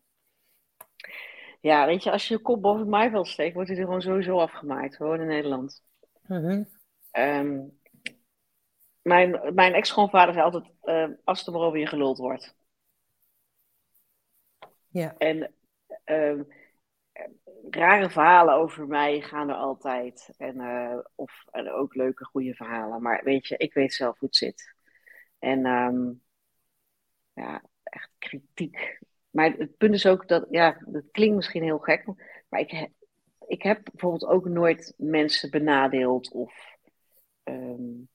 Ja, 1.61 1.85
weet 1.85 2.03
je, 2.03 2.11
als 2.11 2.27
je 2.27 2.33
je 2.33 2.41
kop 2.41 2.61
boven 2.61 2.79
het 2.79 2.89
maaiveld 2.89 3.27
steekt, 3.27 3.53
wordt 3.53 3.69
hij 3.69 3.77
er 3.77 3.85
gewoon 3.85 4.01
sowieso 4.01 4.37
afgemaakt. 4.37 4.95
Gewoon 4.95 5.21
in 5.21 5.27
Nederland. 5.27 5.83
Mm 6.27 6.67
mijn 9.03 9.53
mijn 9.53 9.73
ex-schoonvader 9.73 10.33
zei 10.33 10.45
altijd, 10.45 10.71
uh, 10.83 11.17
als 11.23 11.47
er 11.47 11.53
maar 11.53 11.61
over 11.61 11.79
je 11.79 11.87
geluld 11.87 12.17
wordt. 12.17 12.55
Ja. 14.87 15.15
En 15.17 15.53
uh, 16.05 16.41
rare 17.69 18.09
verhalen 18.09 18.53
over 18.53 18.87
mij 18.87 19.21
gaan 19.21 19.49
er 19.49 19.55
altijd. 19.55 20.33
En, 20.37 20.55
uh, 20.55 20.97
of, 21.15 21.43
en 21.51 21.71
ook 21.71 21.95
leuke, 21.95 22.25
goede 22.25 22.53
verhalen. 22.53 23.01
Maar 23.01 23.23
weet 23.23 23.47
je, 23.47 23.57
ik 23.57 23.73
weet 23.73 23.93
zelf 23.93 24.19
hoe 24.19 24.27
het 24.27 24.37
zit. 24.37 24.75
En 25.39 25.65
um, 25.65 26.23
ja, 27.33 27.63
echt 27.83 28.09
kritiek. 28.17 28.99
Maar 29.29 29.51
het 29.51 29.77
punt 29.77 29.93
is 29.93 30.05
ook 30.05 30.27
dat, 30.27 30.47
ja, 30.49 30.77
dat 30.85 31.03
klinkt 31.11 31.35
misschien 31.35 31.63
heel 31.63 31.79
gek. 31.79 32.05
Maar 32.49 32.59
ik, 32.59 32.89
ik 33.47 33.61
heb 33.61 33.83
bijvoorbeeld 33.83 34.25
ook 34.25 34.45
nooit 34.45 34.93
mensen 34.97 35.51
benadeeld 35.51 36.31
of... 36.31 36.77
Um, 37.43 38.11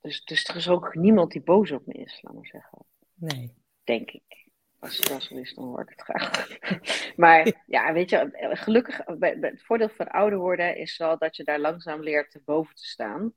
dus, 0.00 0.24
dus 0.24 0.48
er 0.48 0.56
is 0.56 0.68
ook 0.68 0.94
niemand 0.94 1.32
die 1.32 1.42
boos 1.42 1.70
op 1.70 1.86
me 1.86 1.92
is, 1.92 2.18
laat 2.22 2.34
maar 2.34 2.46
zeggen. 2.46 2.86
Nee. 3.14 3.54
Denk 3.84 4.10
ik. 4.10 4.48
Als 4.78 4.96
het 4.96 5.08
wel 5.08 5.20
zo 5.20 5.36
is, 5.36 5.54
dan 5.54 5.64
hoor 5.64 5.80
ik 5.80 5.88
het 5.88 6.02
graag. 6.02 6.58
maar 7.16 7.52
ja, 7.66 7.92
weet 7.92 8.10
je, 8.10 8.30
gelukkig, 8.52 9.00
het 9.40 9.62
voordeel 9.62 9.88
van 9.88 10.08
ouder 10.08 10.38
worden 10.38 10.76
is 10.76 10.96
wel 10.96 11.18
dat 11.18 11.36
je 11.36 11.44
daar 11.44 11.58
langzaam 11.58 12.02
leert 12.02 12.40
boven 12.44 12.74
te 12.74 12.86
staan. 12.86 13.32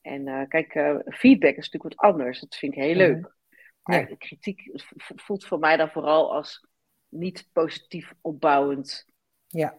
En 0.00 0.26
uh, 0.26 0.48
kijk, 0.48 0.74
uh, 0.74 0.98
feedback 1.04 1.56
is 1.56 1.70
natuurlijk 1.70 1.94
wat 1.94 2.10
anders. 2.10 2.40
Dat 2.40 2.54
vind 2.54 2.74
ik 2.74 2.82
heel 2.82 2.94
leuk. 2.94 3.34
Maar 3.82 4.08
ja. 4.08 4.16
kritiek 4.16 4.70
voelt 4.96 5.44
voor 5.44 5.58
mij 5.58 5.76
dan 5.76 5.90
vooral 5.90 6.34
als 6.34 6.66
niet 7.08 7.48
positief 7.52 8.14
opbouwend 8.20 9.06
ja. 9.46 9.76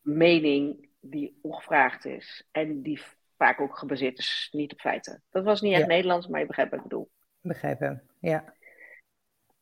mening 0.00 0.88
die 1.00 1.38
ongevraagd 1.42 2.04
is. 2.04 2.46
En 2.50 2.82
die 2.82 3.02
vaak 3.36 3.60
ook 3.60 3.78
gebaseerd 3.78 4.18
is 4.18 4.48
niet 4.52 4.72
op 4.72 4.80
feiten. 4.80 5.22
Dat 5.30 5.44
was 5.44 5.60
niet 5.60 5.72
echt 5.72 5.82
ja. 5.82 5.86
Nederlands, 5.86 6.26
maar 6.26 6.40
je 6.40 6.46
begrijpt 6.46 6.70
wat 6.70 6.80
ik 6.80 6.88
bedoel. 6.88 7.10
Begrijpen, 7.40 8.02
ja. 8.20 8.54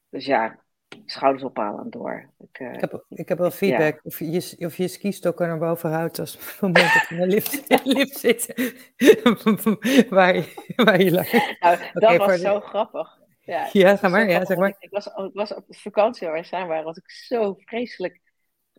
Dus 0.08 0.26
ja, 0.26 0.58
schouders 1.04 1.44
ophalen 1.44 1.90
door. 1.90 2.30
Ik, 2.38 2.58
uh, 2.58 2.72
ik, 2.72 2.80
heb, 2.80 3.04
ik 3.08 3.28
heb 3.28 3.38
wel 3.38 3.50
feedback 3.50 3.94
ja. 3.94 4.00
of, 4.02 4.18
je, 4.18 4.56
of 4.58 4.76
je 4.76 4.88
skistokken 4.88 5.48
naar 5.48 5.58
boven 5.58 5.90
houdt 5.90 6.18
als 6.18 6.32
het 6.38 6.60
moment 6.60 6.92
dat 6.94 7.08
je 7.08 7.14
in 7.14 7.20
de 7.20 7.26
lift, 7.26 7.84
lift 7.84 8.18
zit. 8.18 8.46
waar, 10.08 10.34
je, 10.34 10.72
waar 10.76 11.00
je 11.00 11.10
lag. 11.10 11.32
Nou, 11.32 11.78
dat 11.92 12.02
okay, 12.02 12.18
was 12.18 12.40
zo 12.40 12.58
de... 12.58 12.66
grappig. 12.66 13.22
Ja, 13.40 13.68
ja 13.72 13.96
ga 13.96 14.08
maar. 14.08 14.28
Ja, 14.28 14.44
zeg 14.44 14.56
maar. 14.56 14.76
Ik, 14.78 14.90
was, 14.90 15.06
ik 15.06 15.30
was 15.32 15.54
op 15.54 15.64
vakantie 15.68 16.26
waar 16.26 16.40
we 16.40 16.46
zijn 16.46 16.66
waren, 16.66 16.84
was 16.84 16.96
ik 16.96 17.10
zo 17.10 17.54
vreselijk 17.58 18.20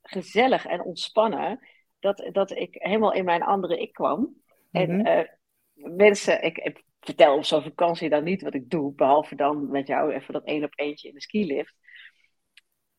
gezellig 0.02 0.66
en 0.66 0.82
ontspannen. 0.82 1.60
Dat, 2.00 2.30
dat 2.32 2.52
ik 2.52 2.76
helemaal 2.78 3.14
in 3.14 3.26
mijn 3.26 3.44
andere 3.44 3.82
ik 3.82 3.94
kwam. 3.94 4.44
En 4.76 4.92
mm 4.92 5.06
-hmm. 5.06 5.08
uh, 5.08 5.96
mensen, 5.96 6.44
ik, 6.44 6.58
ik, 6.58 6.84
vertel 7.00 7.36
op 7.36 7.46
zo'n 7.46 7.62
vakantie 7.62 8.10
dan 8.10 8.24
niet 8.24 8.42
wat 8.42 8.54
ik 8.54 8.70
doe, 8.70 8.94
behalve 8.94 9.36
dan 9.36 9.72
met 9.72 9.88
jou 9.88 10.14
even 10.14 10.34
dat 10.34 10.46
één 10.46 10.64
op 10.64 10.72
eentje 10.76 11.08
in 11.08 11.14
de 11.14 11.22
skilift. 11.22 11.76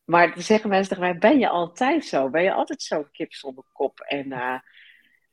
Maar 0.05 0.35
dan 0.35 0.43
zeggen 0.43 0.70
mensen 0.70 0.89
tegen 0.89 1.05
mij, 1.05 1.18
ben 1.18 1.39
je 1.39 1.49
altijd 1.49 2.05
zo? 2.05 2.31
Ben 2.31 2.43
je 2.43 2.53
altijd 2.53 2.83
zo 2.83 3.07
kip 3.12 3.33
zonder 3.33 3.64
kop? 3.72 4.01
En 4.01 4.27
uh, 4.27 4.59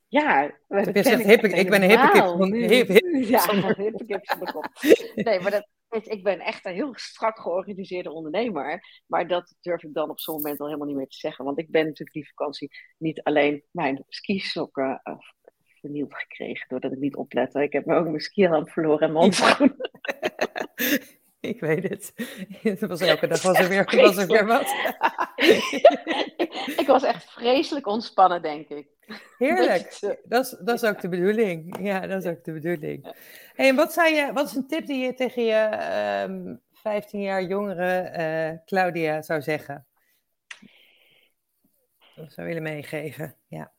ja, 0.07 0.43
ik, 0.67 1.05
hippe, 1.05 1.49
ik 1.49 1.69
ben 1.69 1.83
een 1.83 1.89
hippe 1.89 2.09
kip. 2.11 2.69
Hip, 2.69 2.87
hip, 2.87 3.23
ja, 3.29 3.73
hippe 3.75 4.05
kip 4.05 4.25
zonder 4.25 4.51
kop. 4.51 4.69
Nee, 5.15 5.39
maar 5.39 5.51
dat, 5.51 5.67
ik 6.07 6.23
ben 6.23 6.39
echt 6.39 6.65
een 6.65 6.73
heel 6.73 6.93
strak 6.95 7.39
georganiseerde 7.39 8.11
ondernemer. 8.11 9.01
Maar 9.07 9.27
dat 9.27 9.55
durf 9.61 9.83
ik 9.83 9.93
dan 9.93 10.09
op 10.09 10.19
zo'n 10.19 10.35
moment 10.35 10.59
al 10.59 10.65
helemaal 10.65 10.87
niet 10.87 10.95
meer 10.95 11.07
te 11.07 11.17
zeggen. 11.17 11.45
Want 11.45 11.59
ik 11.59 11.71
ben 11.71 11.83
natuurlijk 11.83 12.13
die 12.13 12.27
vakantie 12.27 12.71
niet 12.97 13.23
alleen 13.23 13.63
mijn 13.71 14.03
skisokken 14.07 15.01
vernield 15.83 16.13
gekregen 16.15 16.65
doordat 16.67 16.91
ik 16.91 16.99
niet 16.99 17.15
oplette. 17.15 17.63
Ik 17.63 17.73
heb 17.73 17.89
ook 17.89 18.05
mijn 18.05 18.19
skierhand 18.19 18.71
verloren 18.71 19.07
en 19.07 19.13
mijn 19.13 19.23
handschoenen. 19.23 19.89
ik 21.51 21.59
weet 21.59 21.89
het. 21.89 22.13
het 22.61 22.79
was 22.79 23.01
elke 23.13 23.27
dag 23.27 23.41
was 23.41 23.59
er 23.59 23.69
weer, 23.69 24.01
was 24.01 24.17
er 24.17 24.27
weer 24.27 24.45
wat. 24.45 24.75
ik 26.79 26.83
was 26.87 27.03
echt 27.03 27.31
vreselijk 27.31 27.87
ontspannen, 27.87 28.41
denk 28.41 28.69
ik. 28.69 28.87
Heerlijk. 29.37 29.99
Dat 30.23 30.45
is, 30.45 30.57
dat 30.59 30.83
is 30.83 30.89
ook 30.89 31.01
de 31.01 31.09
bedoeling. 31.09 31.77
Ja, 31.81 32.07
dat 32.07 32.23
is 32.23 32.31
ook 32.31 32.43
de 32.43 32.53
bedoeling. 32.53 33.15
Hey, 33.53 33.67
en 33.67 33.75
wat, 33.75 33.93
zei 33.93 34.15
je, 34.15 34.33
wat 34.33 34.47
is 34.47 34.55
een 34.55 34.67
tip 34.67 34.85
die 34.85 35.05
je 35.05 35.13
tegen 35.13 35.43
je 35.43 35.65
um, 36.29 36.47
ehm, 36.47 36.55
15 36.71 37.21
jaar 37.21 37.43
jongere 37.43 38.13
uh, 38.17 38.59
Claudia 38.65 39.21
zou 39.21 39.41
zeggen? 39.41 39.87
Dat 42.15 42.33
zou 42.33 42.47
willen 42.47 42.63
meegeven, 42.63 43.35
ja. 43.47 43.71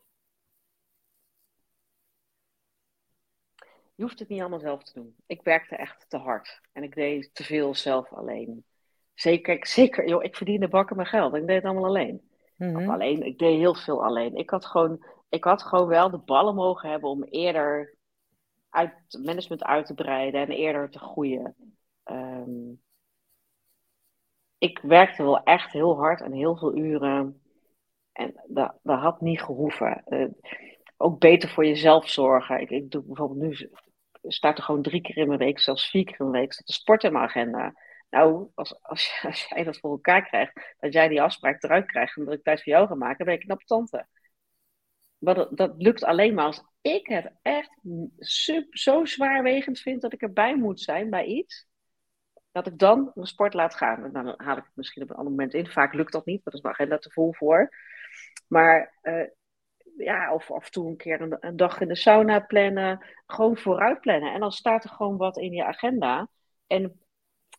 Je 3.94 4.02
hoeft 4.02 4.18
het 4.18 4.28
niet 4.28 4.40
allemaal 4.40 4.58
zelf 4.58 4.82
te 4.82 4.92
doen. 4.94 5.14
Ik 5.26 5.42
werkte 5.42 5.76
echt 5.76 6.04
te 6.08 6.16
hard. 6.16 6.60
En 6.72 6.82
ik 6.82 6.94
deed 6.94 7.34
te 7.34 7.44
veel 7.44 7.74
zelf 7.74 8.12
alleen. 8.12 8.64
Zeker, 9.14 9.66
zeker 9.66 10.08
joh, 10.08 10.24
ik 10.24 10.36
verdiende 10.36 10.68
bakken 10.68 10.96
mijn 10.96 11.08
geld. 11.08 11.34
Ik 11.34 11.46
deed 11.46 11.56
het 11.56 11.64
allemaal 11.64 11.84
alleen. 11.84 12.30
Mm-hmm. 12.56 12.90
alleen. 12.90 13.22
Ik 13.22 13.38
deed 13.38 13.58
heel 13.58 13.74
veel 13.74 14.04
alleen. 14.04 14.34
Ik 14.34 14.50
had, 14.50 14.66
gewoon, 14.66 15.04
ik 15.28 15.44
had 15.44 15.62
gewoon 15.62 15.88
wel 15.88 16.10
de 16.10 16.18
ballen 16.18 16.54
mogen 16.54 16.90
hebben 16.90 17.10
om 17.10 17.22
eerder 17.22 17.94
uit 18.68 19.18
management 19.24 19.64
uit 19.64 19.86
te 19.86 19.94
breiden 19.94 20.40
en 20.40 20.50
eerder 20.50 20.90
te 20.90 20.98
groeien. 20.98 21.54
Um, 22.04 22.82
ik 24.58 24.78
werkte 24.78 25.22
wel 25.22 25.42
echt 25.42 25.72
heel 25.72 25.96
hard 25.96 26.20
en 26.20 26.32
heel 26.32 26.56
veel 26.56 26.76
uren. 26.76 27.42
En 28.12 28.42
dat, 28.46 28.78
dat 28.82 28.98
had 28.98 29.20
niet 29.20 29.42
gehoeven. 29.42 30.02
Uh, 30.06 30.26
ook 30.96 31.18
beter 31.18 31.48
voor 31.48 31.66
jezelf 31.66 32.08
zorgen. 32.08 32.60
Ik, 32.60 32.70
ik 32.70 32.90
doe 32.90 33.02
bijvoorbeeld 33.02 33.40
nu, 33.40 33.70
staat 34.26 34.58
er 34.58 34.64
gewoon 34.64 34.82
drie 34.82 35.00
keer 35.00 35.16
in 35.16 35.26
mijn 35.26 35.38
week, 35.38 35.58
zelfs 35.58 35.90
vier 35.90 36.04
keer 36.04 36.20
in 36.20 36.30
mijn 36.30 36.42
week, 36.42 36.52
staat 36.52 36.66
de 36.66 36.72
sport 36.72 37.04
in 37.04 37.12
mijn 37.12 37.24
agenda. 37.24 37.74
Nou, 38.10 38.50
als, 38.54 38.82
als, 38.82 39.18
als 39.22 39.46
jij 39.48 39.64
dat 39.64 39.78
voor 39.78 39.90
elkaar 39.90 40.26
krijgt, 40.26 40.74
dat 40.78 40.92
jij 40.92 41.08
die 41.08 41.22
afspraak 41.22 41.62
eruit 41.62 41.86
krijgt 41.86 42.16
en 42.16 42.24
dat 42.24 42.34
ik 42.34 42.42
tijd 42.42 42.62
voor 42.62 42.72
jou 42.72 42.86
ga 42.86 42.94
maken, 42.94 43.24
ben 43.24 43.34
ik 43.34 43.40
knap 43.40 43.62
tante. 43.62 44.06
Maar 45.18 45.34
dat, 45.34 45.56
dat 45.56 45.74
lukt 45.76 46.04
alleen 46.04 46.34
maar 46.34 46.44
als 46.44 46.64
ik 46.80 47.06
het 47.06 47.32
echt 47.42 47.70
sub, 48.18 48.76
zo 48.76 49.04
zwaarwegend 49.04 49.78
vind 49.78 50.00
dat 50.00 50.12
ik 50.12 50.22
erbij 50.22 50.56
moet 50.56 50.80
zijn 50.80 51.10
bij 51.10 51.24
iets, 51.24 51.66
dat 52.52 52.66
ik 52.66 52.78
dan 52.78 53.10
mijn 53.14 53.26
sport 53.26 53.54
laat 53.54 53.74
gaan. 53.74 54.04
En 54.04 54.12
dan 54.12 54.34
haal 54.36 54.56
ik 54.56 54.64
het 54.64 54.76
misschien 54.76 55.02
op 55.02 55.10
een 55.10 55.16
ander 55.16 55.32
moment 55.32 55.54
in. 55.54 55.66
Vaak 55.66 55.94
lukt 55.94 56.12
dat 56.12 56.26
niet, 56.26 56.42
want 56.42 56.44
dat 56.44 56.54
is 56.54 56.60
mijn 56.60 56.74
agenda 56.74 56.98
te 56.98 57.10
vol 57.10 57.34
voor. 57.34 57.68
Maar 58.48 58.98
uh, 59.02 59.26
ja, 59.96 60.34
of 60.34 60.50
af 60.50 60.64
en 60.64 60.70
toe 60.70 60.88
een 60.88 60.96
keer 60.96 61.20
een, 61.20 61.36
een, 61.40 61.56
dag 61.56 61.80
in 61.80 61.88
de 61.88 61.96
sauna 61.96 62.40
plannen. 62.40 63.06
Gewoon 63.26 63.56
vooruit 63.56 64.00
plannen. 64.00 64.32
En 64.32 64.40
dan 64.40 64.52
staat 64.52 64.84
er 64.84 64.90
gewoon 64.90 65.16
wat 65.16 65.36
in 65.36 65.52
je 65.52 65.64
agenda. 65.64 66.28
En, 66.66 67.00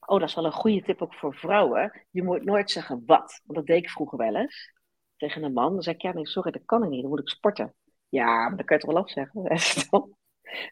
oh, 0.06 0.20
dat 0.20 0.30
is 0.30 0.36
wel 0.36 0.46
een 0.46 0.52
goede 0.52 0.82
tip 0.82 1.02
ook 1.02 1.14
voor 1.14 1.36
vrouwen. 1.36 2.06
Je 2.12 2.24
moet 2.24 2.44
nooit 2.44 2.72
zeggen 2.72 3.04
wat. 3.06 3.42
Want 3.44 3.58
dat 3.58 3.66
deed 3.66 3.84
ik 3.84 3.90
vroeger 3.90 4.18
wel 4.18 4.36
eens. 4.36 4.74
Tegen 5.18 5.44
een 5.44 5.54
man. 5.54 5.74
Dan 5.74 5.84
zei 5.84 5.96
ik, 5.96 6.02
ja, 6.02 6.14
nee, 6.14 6.28
sorry, 6.28 6.52
dat 6.52 6.66
kan 6.66 6.84
ik 6.84 6.90
niet. 6.90 7.02
Dan 7.02 7.10
moet 7.10 7.20
ik 7.20 7.30
sporten. 7.30 7.76
Ja, 8.10 8.48
maar 8.48 8.58
dan 8.58 8.66
kan 8.66 8.78
je 8.78 8.86
het 8.86 8.94
wel 8.94 9.04
afzeggen. 9.04 9.58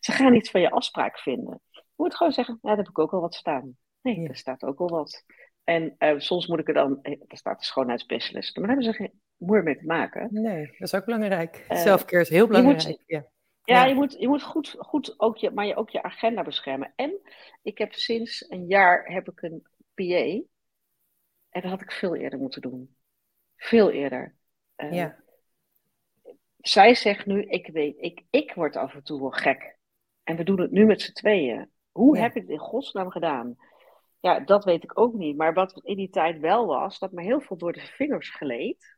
Ze 0.05 0.11
gaan 0.11 0.33
iets 0.33 0.51
van 0.51 0.61
je 0.61 0.69
afspraak 0.69 1.19
vinden. 1.19 1.61
Je 1.71 1.81
moet 1.95 2.15
gewoon 2.15 2.33
zeggen, 2.33 2.59
ja, 2.61 2.69
daar 2.69 2.77
heb 2.77 2.89
ik 2.89 2.99
ook 2.99 3.13
al 3.13 3.21
wat 3.21 3.35
staan. 3.35 3.77
Nee, 4.01 4.19
ja. 4.19 4.27
er 4.27 4.35
staat 4.35 4.63
ook 4.63 4.79
al 4.79 4.89
wat. 4.89 5.23
En 5.63 5.95
uh, 5.99 6.19
soms 6.19 6.47
moet 6.47 6.59
ik 6.59 6.67
er 6.67 6.73
dan, 6.73 6.99
er 7.01 7.17
staat 7.27 7.59
de 7.59 7.65
schoonheidsspecialist. 7.65 8.57
Maar 8.57 8.67
daar 8.67 8.75
hebben 8.75 8.93
ze 8.93 8.99
geen 9.03 9.21
moer 9.45 9.63
mee 9.63 9.77
te 9.77 9.85
maken. 9.85 10.27
Nee, 10.31 10.65
dat 10.65 10.79
is 10.79 10.95
ook 10.95 11.05
belangrijk. 11.05 11.65
Uh, 11.69 11.77
Selfcare 11.77 12.21
is 12.21 12.29
heel 12.29 12.47
belangrijk. 12.47 12.87
Moet, 12.87 13.03
ja. 13.05 13.25
Ja, 13.63 13.75
ja, 13.75 13.85
je 13.85 13.95
moet, 13.95 14.15
je 14.19 14.27
moet 14.27 14.43
goed, 14.43 14.75
goed 14.77 15.19
ook 15.19 15.37
je, 15.37 15.51
maar 15.51 15.65
je, 15.65 15.75
ook 15.75 15.89
je 15.89 16.03
agenda 16.03 16.43
beschermen. 16.43 16.93
En 16.95 17.19
ik 17.61 17.77
heb 17.77 17.93
sinds 17.93 18.45
een 18.49 18.65
jaar 18.67 19.05
heb 19.05 19.29
ik 19.29 19.41
een 19.41 19.67
PA. 19.93 20.45
En 21.49 21.61
dat 21.61 21.63
had 21.63 21.81
ik 21.81 21.91
veel 21.91 22.15
eerder 22.15 22.39
moeten 22.39 22.61
doen. 22.61 22.95
Veel 23.55 23.91
eerder. 23.91 24.35
Uh, 24.77 24.91
ja. 24.91 25.23
Zij 26.57 26.95
zegt 26.95 27.25
nu, 27.25 27.41
ik 27.41 27.67
weet, 27.67 27.95
ik, 27.97 28.23
ik 28.29 28.53
word 28.53 28.75
af 28.75 28.93
en 28.93 29.03
toe 29.03 29.19
wel 29.19 29.31
gek. 29.31 29.77
En 30.23 30.35
we 30.35 30.43
doen 30.43 30.61
het 30.61 30.71
nu 30.71 30.85
met 30.85 31.01
z'n 31.01 31.13
tweeën. 31.13 31.71
Hoe 31.91 32.15
ja. 32.15 32.21
heb 32.21 32.35
ik 32.35 32.41
het 32.41 32.51
in 32.51 32.59
godsnaam 32.59 33.09
gedaan? 33.09 33.55
Ja, 34.19 34.39
dat 34.39 34.63
weet 34.63 34.83
ik 34.83 34.99
ook 34.99 35.13
niet. 35.13 35.37
Maar 35.37 35.53
wat 35.53 35.81
in 35.83 35.97
die 35.97 36.09
tijd 36.09 36.39
wel 36.39 36.65
was, 36.65 36.99
dat 36.99 37.11
me 37.11 37.21
heel 37.21 37.41
veel 37.41 37.57
door 37.57 37.73
de 37.73 37.91
vingers 37.97 38.29
gleed. 38.29 38.92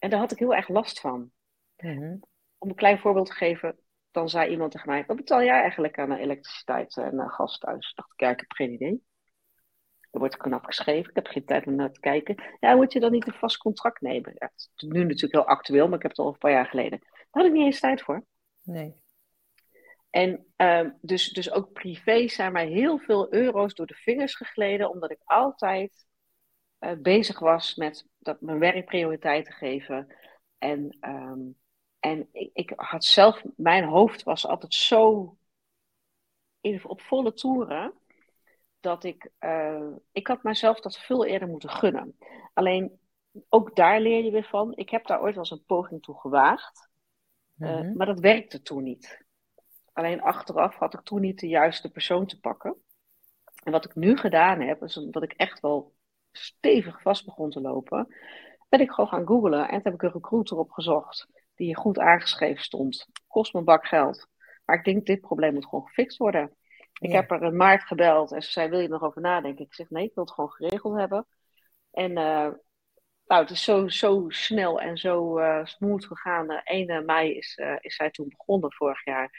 En 0.00 0.10
daar 0.10 0.18
had 0.18 0.32
ik 0.32 0.38
heel 0.38 0.54
erg 0.54 0.68
last 0.68 1.00
van. 1.00 1.30
Mm-hmm. 1.76 2.20
Om 2.58 2.68
een 2.68 2.74
klein 2.74 2.98
voorbeeld 2.98 3.26
te 3.26 3.32
geven, 3.32 3.78
dan 4.10 4.28
zei 4.28 4.50
iemand 4.50 4.72
tegen 4.72 4.88
mij: 4.88 5.04
Wat 5.06 5.16
betaal 5.16 5.42
jij 5.42 5.60
eigenlijk 5.60 5.98
aan 5.98 6.12
elektriciteit 6.12 6.96
en 6.96 7.14
uh, 7.14 7.32
gas 7.32 7.58
thuis? 7.58 7.90
Ik 7.90 7.96
dacht, 7.96 8.12
ja, 8.16 8.30
ik 8.30 8.40
heb 8.40 8.52
geen 8.52 8.72
idee. 8.72 9.02
Er 10.10 10.18
wordt 10.18 10.36
knap 10.36 10.64
geschreven, 10.64 11.10
ik 11.10 11.16
heb 11.16 11.26
geen 11.26 11.44
tijd 11.44 11.66
om 11.66 11.74
naar 11.74 11.92
te 11.92 12.00
kijken. 12.00 12.42
Ja, 12.60 12.74
moet 12.74 12.92
je 12.92 13.00
dan 13.00 13.12
niet 13.12 13.26
een 13.26 13.32
vast 13.32 13.56
contract 13.56 14.00
nemen? 14.00 14.32
Ja, 14.38 14.50
het 14.54 14.70
is 14.76 14.88
nu 14.88 15.04
natuurlijk 15.04 15.32
heel 15.32 15.46
actueel, 15.46 15.86
maar 15.86 15.96
ik 15.96 16.02
heb 16.02 16.10
het 16.10 16.20
al 16.20 16.26
een 16.26 16.38
paar 16.38 16.50
jaar 16.50 16.66
geleden. 16.66 16.98
Daar 17.00 17.28
had 17.30 17.44
ik 17.44 17.52
niet 17.52 17.64
eens 17.64 17.80
tijd 17.80 18.02
voor. 18.02 18.24
Nee. 18.62 18.94
En 20.10 20.46
um, 20.56 20.98
dus, 21.00 21.28
dus 21.28 21.50
ook 21.50 21.72
privé 21.72 22.28
zijn 22.28 22.52
mij 22.52 22.66
heel 22.66 22.98
veel 22.98 23.32
euro's 23.32 23.74
door 23.74 23.86
de 23.86 23.94
vingers 23.94 24.34
gegleden, 24.34 24.90
omdat 24.90 25.10
ik 25.10 25.20
altijd 25.24 26.06
uh, 26.80 26.92
bezig 26.98 27.38
was 27.38 27.74
met 27.74 28.06
dat 28.18 28.40
mijn 28.40 28.58
werk 28.58 28.84
prioriteit 28.84 29.44
te 29.44 29.52
geven. 29.52 30.16
En, 30.58 30.96
ehm, 31.00 31.40
en 31.98 32.28
ik, 32.32 32.50
ik, 32.52 32.72
had 32.76 33.04
zelf, 33.04 33.42
mijn 33.56 33.84
hoofd 33.84 34.22
was 34.22 34.46
altijd 34.46 34.74
zo 34.74 35.36
in, 36.60 36.84
op 36.84 37.00
volle 37.00 37.32
toeren. 37.32 37.92
Dat 38.80 39.04
ik, 39.04 39.30
uh, 39.40 39.86
ik 40.12 40.26
had 40.26 40.42
mezelf 40.42 40.80
dat 40.80 40.98
veel 40.98 41.24
eerder 41.26 41.48
moeten 41.48 41.70
gunnen. 41.70 42.16
Alleen 42.54 43.00
ook 43.48 43.76
daar 43.76 44.00
leer 44.00 44.24
je 44.24 44.30
weer 44.30 44.48
van. 44.48 44.76
Ik 44.76 44.90
heb 44.90 45.06
daar 45.06 45.20
ooit 45.20 45.34
wel 45.34 45.42
eens 45.42 45.50
een 45.50 45.64
poging 45.64 46.02
toe 46.02 46.20
gewaagd. 46.20 46.88
Uh, 47.58 47.94
Maar 47.94 48.06
dat 48.06 48.20
werkte 48.20 48.62
toen 48.62 48.82
niet. 48.82 49.24
Alleen 49.92 50.22
achteraf 50.22 50.74
had 50.74 50.94
ik 50.94 51.00
toen 51.00 51.20
niet 51.20 51.38
de 51.38 51.48
juiste 51.48 51.90
persoon 51.90 52.26
te 52.26 52.40
pakken. 52.40 52.76
En 53.62 53.72
wat 53.72 53.84
ik 53.84 53.94
nu 53.94 54.16
gedaan 54.16 54.60
heb, 54.60 54.82
is 54.82 54.94
dat 55.10 55.22
ik 55.22 55.32
echt 55.32 55.60
wel 55.60 55.94
stevig 56.32 57.02
vast 57.02 57.24
begon 57.24 57.50
te 57.50 57.60
lopen, 57.60 58.14
ben 58.68 58.80
ik 58.80 58.90
gewoon 58.90 59.10
gaan 59.10 59.26
googlen. 59.26 59.60
En 59.60 59.68
toen 59.68 59.80
heb 59.82 59.94
ik 59.94 60.02
een 60.02 60.12
recruiter 60.12 60.58
opgezocht 60.58 61.26
die 61.54 61.76
goed 61.76 61.98
aangeschreven 61.98 62.62
stond. 62.62 63.06
Kost 63.26 63.52
me 63.52 63.58
een 63.58 63.64
bak 63.64 63.86
geld. 63.86 64.28
Maar 64.64 64.76
ik 64.76 64.84
denk, 64.84 65.06
dit 65.06 65.20
probleem 65.20 65.54
moet 65.54 65.66
gewoon 65.66 65.86
gefixt 65.86 66.18
worden. 66.18 66.54
Ik 67.00 67.12
heb 67.12 67.30
er 67.30 67.42
een 67.42 67.56
maart 67.56 67.82
gebeld 67.82 68.32
en 68.32 68.42
ze 68.42 68.50
zei, 68.50 68.68
wil 68.68 68.78
je 68.78 68.84
er 68.84 68.90
nog 68.90 69.02
over 69.02 69.20
nadenken? 69.20 69.64
Ik 69.64 69.74
zeg, 69.74 69.90
nee, 69.90 70.04
ik 70.04 70.14
wil 70.14 70.24
het 70.24 70.32
gewoon 70.32 70.50
geregeld 70.50 70.98
hebben. 70.98 71.26
En 71.90 72.10
uh, 72.10 72.48
nou, 73.26 73.42
het 73.42 73.50
is 73.50 73.64
zo, 73.64 73.88
zo 73.88 74.24
snel 74.28 74.80
en 74.80 74.96
zo 74.96 75.38
uh, 75.38 75.64
smooth 75.64 76.04
gegaan. 76.04 76.52
Uh, 76.52 76.60
1 76.64 77.04
mei 77.04 77.36
is, 77.36 77.60
is 77.80 77.96
zij 77.96 78.10
toen 78.10 78.28
begonnen 78.28 78.72
vorig 78.72 79.04
jaar. 79.04 79.30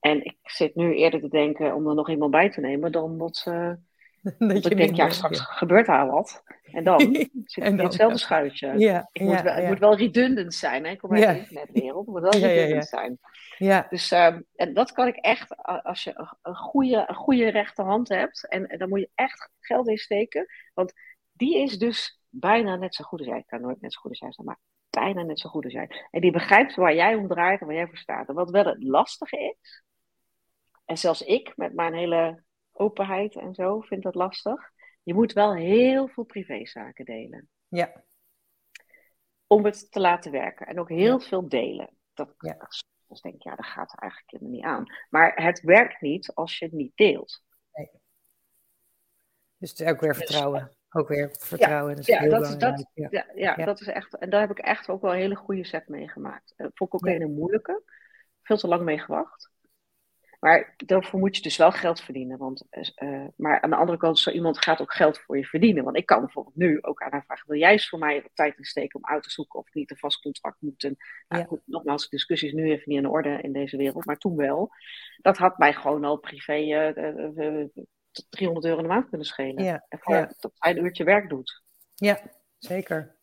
En 0.00 0.24
ik 0.24 0.38
zit 0.42 0.74
nu 0.74 0.94
eerder 0.94 1.20
te 1.20 1.28
denken 1.28 1.74
om 1.74 1.88
er 1.88 1.94
nog 1.94 2.10
iemand 2.10 2.30
bij 2.30 2.50
te 2.50 2.60
nemen 2.60 2.92
dan 2.92 3.18
dat 3.18 3.36
ze 3.36 3.78
dat 4.38 4.70
ik 4.70 4.76
denk, 4.76 4.96
ja, 4.96 5.10
straks 5.10 5.40
gebeurt 5.40 5.86
daar 5.86 6.06
wat. 6.06 6.42
En 6.62 6.84
dan 6.84 7.00
zit 7.44 7.64
ik 7.64 7.64
in 7.64 7.78
hetzelfde 7.78 8.18
schuitje. 8.18 8.78
Ja, 8.78 9.08
ik 9.12 9.20
moet 9.22 9.40
wel, 9.40 9.54
Het 9.54 9.68
moet 9.68 9.78
wel 9.78 9.96
redundant 9.96 10.54
zijn. 10.54 10.84
Hè? 10.84 10.90
Ik 10.90 10.98
kom 10.98 11.12
uit 11.12 11.22
de 11.22 11.38
internetwereld. 11.38 12.06
Het 12.06 12.14
moet 12.14 12.22
wel 12.22 12.40
redundant 12.50 12.88
zijn. 12.88 13.18
Ja. 13.58 13.86
Dus 13.90 14.12
uh, 14.12 14.36
en 14.54 14.74
dat 14.74 14.92
kan 14.92 15.06
ik 15.06 15.16
echt, 15.16 15.56
als 15.82 16.04
je 16.04 16.28
een 16.42 16.56
goede, 16.56 17.04
een 17.06 17.14
goede 17.14 17.48
rechterhand 17.48 18.08
hebt, 18.08 18.48
en, 18.48 18.66
en 18.66 18.78
dan 18.78 18.88
moet 18.88 19.00
je 19.00 19.10
echt 19.14 19.50
geld 19.60 19.88
in 19.88 19.98
steken. 19.98 20.46
Want 20.74 20.92
die 21.32 21.58
is 21.58 21.78
dus 21.78 22.20
bijna 22.28 22.76
net 22.76 22.94
zo 22.94 23.04
goed 23.04 23.18
als 23.18 23.28
jij. 23.28 23.38
Ik 23.38 23.46
kan 23.46 23.60
nooit 23.60 23.80
net 23.80 23.92
zo 23.92 24.00
goed 24.00 24.10
als 24.10 24.20
jij 24.20 24.32
zijn, 24.32 24.46
maar 24.46 24.58
bijna 24.90 25.22
net 25.22 25.40
zo 25.40 25.48
goed 25.48 25.64
als 25.64 25.72
jij. 25.72 26.06
En 26.10 26.20
die 26.20 26.32
begrijpt 26.32 26.74
waar 26.74 26.94
jij 26.94 27.14
om 27.14 27.28
draait 27.28 27.60
en 27.60 27.66
waar 27.66 27.76
jij 27.76 27.86
voor 27.86 27.96
staat. 27.96 28.28
En 28.28 28.34
wat 28.34 28.50
wel 28.50 28.64
het 28.64 28.82
lastige 28.82 29.56
is, 29.60 29.82
en 30.84 30.98
zelfs 30.98 31.22
ik 31.22 31.52
met 31.56 31.74
mijn 31.74 31.94
hele 31.94 32.42
openheid 32.72 33.36
en 33.36 33.54
zo 33.54 33.80
vind 33.80 34.02
dat 34.02 34.14
lastig. 34.14 34.70
Je 35.02 35.14
moet 35.14 35.32
wel 35.32 35.54
heel 35.54 36.08
veel 36.08 36.24
privézaken 36.24 37.04
delen. 37.04 37.48
Ja. 37.68 38.04
Om 39.46 39.64
het 39.64 39.92
te 39.92 40.00
laten 40.00 40.32
werken. 40.32 40.66
En 40.66 40.80
ook 40.80 40.88
heel 40.88 41.20
veel 41.20 41.48
delen. 41.48 41.96
Dat, 42.14 42.34
ja. 42.38 42.56
dat 43.06 43.20
denk 43.20 43.34
ik, 43.34 43.42
ja, 43.42 43.54
dat 43.54 43.66
gaat 43.66 43.92
er 43.92 43.98
eigenlijk 43.98 44.30
helemaal 44.30 44.52
niet 44.52 44.64
aan. 44.64 44.96
Maar 45.10 45.42
het 45.42 45.60
werkt 45.60 46.00
niet 46.00 46.34
als 46.34 46.58
je 46.58 46.64
het 46.64 46.74
niet 46.74 46.92
deelt. 46.94 47.42
Nee. 47.72 47.90
Dus 49.56 49.70
het 49.70 49.80
is 49.80 49.86
ook 49.86 50.00
weer 50.00 50.12
dus, 50.12 50.18
vertrouwen. 50.18 50.76
ook 50.90 51.08
weer 51.08 51.36
vertrouwen. 51.38 51.96
Ja, 52.00 52.28
dat, 52.28 52.48
is, 52.48 52.56
dat, 52.56 52.90
ja. 52.94 53.26
Ja, 53.34 53.54
dat 53.54 53.80
is 53.80 53.86
echt. 53.86 54.16
En 54.16 54.30
daar 54.30 54.40
heb 54.40 54.50
ik 54.50 54.58
echt 54.58 54.88
ook 54.88 55.02
wel 55.02 55.12
een 55.12 55.18
hele 55.18 55.34
goede 55.34 55.64
set 55.64 55.88
mee 55.88 56.08
gemaakt. 56.08 56.54
Uh, 56.56 56.66
vond 56.74 56.92
ik 56.92 56.94
ook 56.94 57.06
een 57.06 57.12
hele 57.12 57.28
moeilijke. 57.28 57.82
Veel 58.42 58.56
te 58.56 58.68
lang 58.68 58.82
mee 58.82 58.98
gewacht. 58.98 59.51
Maar 60.42 60.74
daarvoor 60.76 61.18
moet 61.18 61.36
je 61.36 61.42
dus 61.42 61.56
wel 61.56 61.72
geld 61.72 62.00
verdienen. 62.00 62.38
Want, 62.38 62.64
uh, 62.70 63.24
maar 63.36 63.60
aan 63.60 63.70
de 63.70 63.76
andere 63.76 63.98
kant, 63.98 64.18
zo 64.18 64.30
iemand 64.30 64.58
gaat 64.58 64.80
ook 64.80 64.94
geld 64.94 65.18
voor 65.18 65.36
je 65.36 65.44
verdienen. 65.44 65.84
Want 65.84 65.96
ik 65.96 66.06
kan 66.06 66.20
bijvoorbeeld 66.20 66.56
nu 66.56 66.82
ook 66.82 67.02
aan 67.02 67.10
haar 67.10 67.24
vragen: 67.24 67.48
wil 67.48 67.58
jij 67.58 67.72
eens 67.72 67.88
voor 67.88 67.98
mij 67.98 68.22
wat 68.22 68.30
tijd 68.34 68.58
insteken 68.58 69.00
om 69.00 69.10
uit 69.10 69.22
te 69.22 69.30
zoeken 69.30 69.58
of 69.58 69.66
ik 69.66 69.74
niet 69.74 69.90
een 69.90 69.96
vast 69.96 70.20
contract 70.20 70.56
moet? 70.60 70.84
En, 70.84 70.96
nou, 71.28 71.44
goed, 71.44 71.60
nogmaals, 71.64 72.02
de 72.02 72.16
discussie 72.16 72.48
is 72.48 72.54
nu 72.54 72.70
even 72.70 72.82
niet 72.86 72.98
in 72.98 73.08
orde 73.08 73.38
in 73.42 73.52
deze 73.52 73.76
wereld, 73.76 74.04
maar 74.04 74.16
toen 74.16 74.36
wel. 74.36 74.70
Dat 75.16 75.36
had 75.36 75.58
mij 75.58 75.72
gewoon 75.72 76.04
al 76.04 76.16
privé 76.16 76.58
uh, 76.94 77.64
300 78.28 78.66
euro 78.66 78.76
in 78.76 78.82
de 78.82 78.88
maand 78.88 79.08
kunnen 79.08 79.26
schelen. 79.26 79.64
Ja. 79.64 79.86
En 79.88 79.98
voor 80.00 80.14
ja. 80.14 80.32
dat 80.38 80.52
hij 80.58 80.70
een 80.70 80.84
uurtje 80.84 81.04
werk 81.04 81.28
doet. 81.28 81.62
Ja, 81.94 82.20
zeker. 82.58 83.16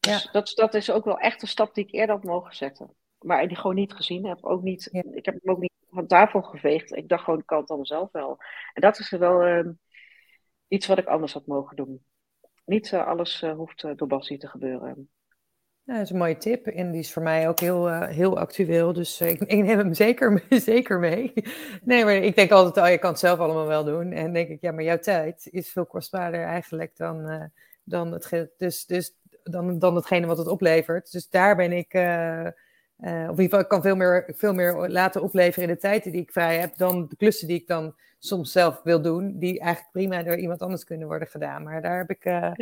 Dus 0.00 0.22
ja. 0.22 0.30
dat, 0.32 0.52
dat 0.54 0.74
is 0.74 0.90
ook 0.90 1.04
wel 1.04 1.18
echt 1.18 1.42
een 1.42 1.48
stap 1.48 1.74
die 1.74 1.84
ik 1.84 1.92
eerder 1.92 2.14
had 2.14 2.24
mogen 2.24 2.56
zetten. 2.56 2.94
Maar 3.18 3.48
die 3.48 3.56
gewoon 3.56 3.76
niet 3.76 3.92
gezien 3.92 4.26
heb. 4.26 4.44
Ook 4.44 4.62
niet, 4.62 4.88
Ik 4.92 5.24
heb 5.24 5.34
hem 5.42 5.54
ook 5.54 5.60
niet 5.60 5.74
van 5.90 6.06
tafel 6.06 6.42
geveegd. 6.42 6.96
Ik 6.96 7.08
dacht 7.08 7.24
gewoon, 7.24 7.38
ik 7.38 7.46
kan 7.46 7.58
het 7.58 7.66
dan 7.66 7.84
zelf 7.84 8.12
wel. 8.12 8.38
En 8.72 8.80
dat 8.80 8.98
is 8.98 9.10
wel 9.10 9.46
uh, 9.46 9.68
iets 10.68 10.86
wat 10.86 10.98
ik 10.98 11.06
anders 11.06 11.32
had 11.32 11.46
mogen 11.46 11.76
doen. 11.76 12.04
Niet 12.64 12.92
uh, 12.92 13.06
alles 13.06 13.42
uh, 13.42 13.52
hoeft 13.52 13.82
door 13.96 14.08
Bassie 14.08 14.38
te 14.38 14.48
gebeuren. 14.48 15.10
Ja, 15.82 15.92
dat 15.92 16.02
is 16.02 16.10
een 16.10 16.18
mooie 16.18 16.36
tip 16.36 16.66
en 16.66 16.90
die 16.90 17.00
is 17.00 17.12
voor 17.12 17.22
mij 17.22 17.48
ook 17.48 17.60
heel, 17.60 18.02
heel 18.02 18.38
actueel. 18.38 18.92
Dus 18.92 19.20
ik, 19.46 19.46
neem 19.46 19.78
hem 19.78 19.94
zeker, 19.94 20.44
zeker 20.72 20.98
mee. 20.98 21.32
Nee, 21.82 22.04
maar 22.04 22.14
ik 22.14 22.36
denk 22.36 22.50
altijd, 22.50 22.86
oh, 22.86 22.90
je 22.90 22.98
kan 22.98 23.10
het 23.10 23.18
zelf 23.18 23.38
allemaal 23.38 23.66
wel 23.66 23.84
doen. 23.84 24.12
En 24.12 24.32
denk 24.32 24.48
ik, 24.48 24.60
ja, 24.60 24.72
maar 24.72 24.84
jouw 24.84 24.98
tijd 24.98 25.48
is 25.50 25.72
veel 25.72 25.86
kostbaarder 25.86 26.44
eigenlijk 26.44 26.96
dan, 26.96 27.50
dan, 27.84 28.12
het, 28.12 28.50
dus, 28.56 28.86
dus, 28.86 29.16
dan, 29.42 29.78
dan 29.78 29.94
hetgene 29.94 30.26
wat 30.26 30.38
het 30.38 30.48
oplevert. 30.48 31.12
Dus 31.12 31.28
daar 31.28 31.56
ben 31.56 31.72
ik 31.72 31.94
uh, 31.94 32.46
of 32.98 33.06
in 33.06 33.30
ieder 33.30 33.44
geval, 33.44 33.60
ik 33.60 33.68
kan 33.68 33.82
veel 33.82 33.96
meer, 33.96 34.32
veel 34.36 34.54
meer 34.54 34.88
laten 34.88 35.22
opleveren 35.22 35.68
in 35.68 35.74
de 35.74 35.80
tijd 35.80 36.04
die 36.04 36.20
ik 36.20 36.32
vrij 36.32 36.58
heb 36.58 36.76
dan 36.76 37.08
de 37.08 37.16
klussen 37.16 37.48
die 37.48 37.60
ik 37.60 37.66
dan 37.66 37.94
soms 38.18 38.52
zelf 38.52 38.80
wil 38.82 39.02
doen, 39.02 39.38
die 39.38 39.60
eigenlijk 39.60 39.92
prima 39.92 40.22
door 40.22 40.36
iemand 40.36 40.62
anders 40.62 40.84
kunnen 40.84 41.06
worden 41.06 41.28
gedaan. 41.28 41.62
Maar 41.62 41.82
daar 41.82 41.98
heb 41.98 42.10
ik, 42.10 42.24
uh, 42.24 42.52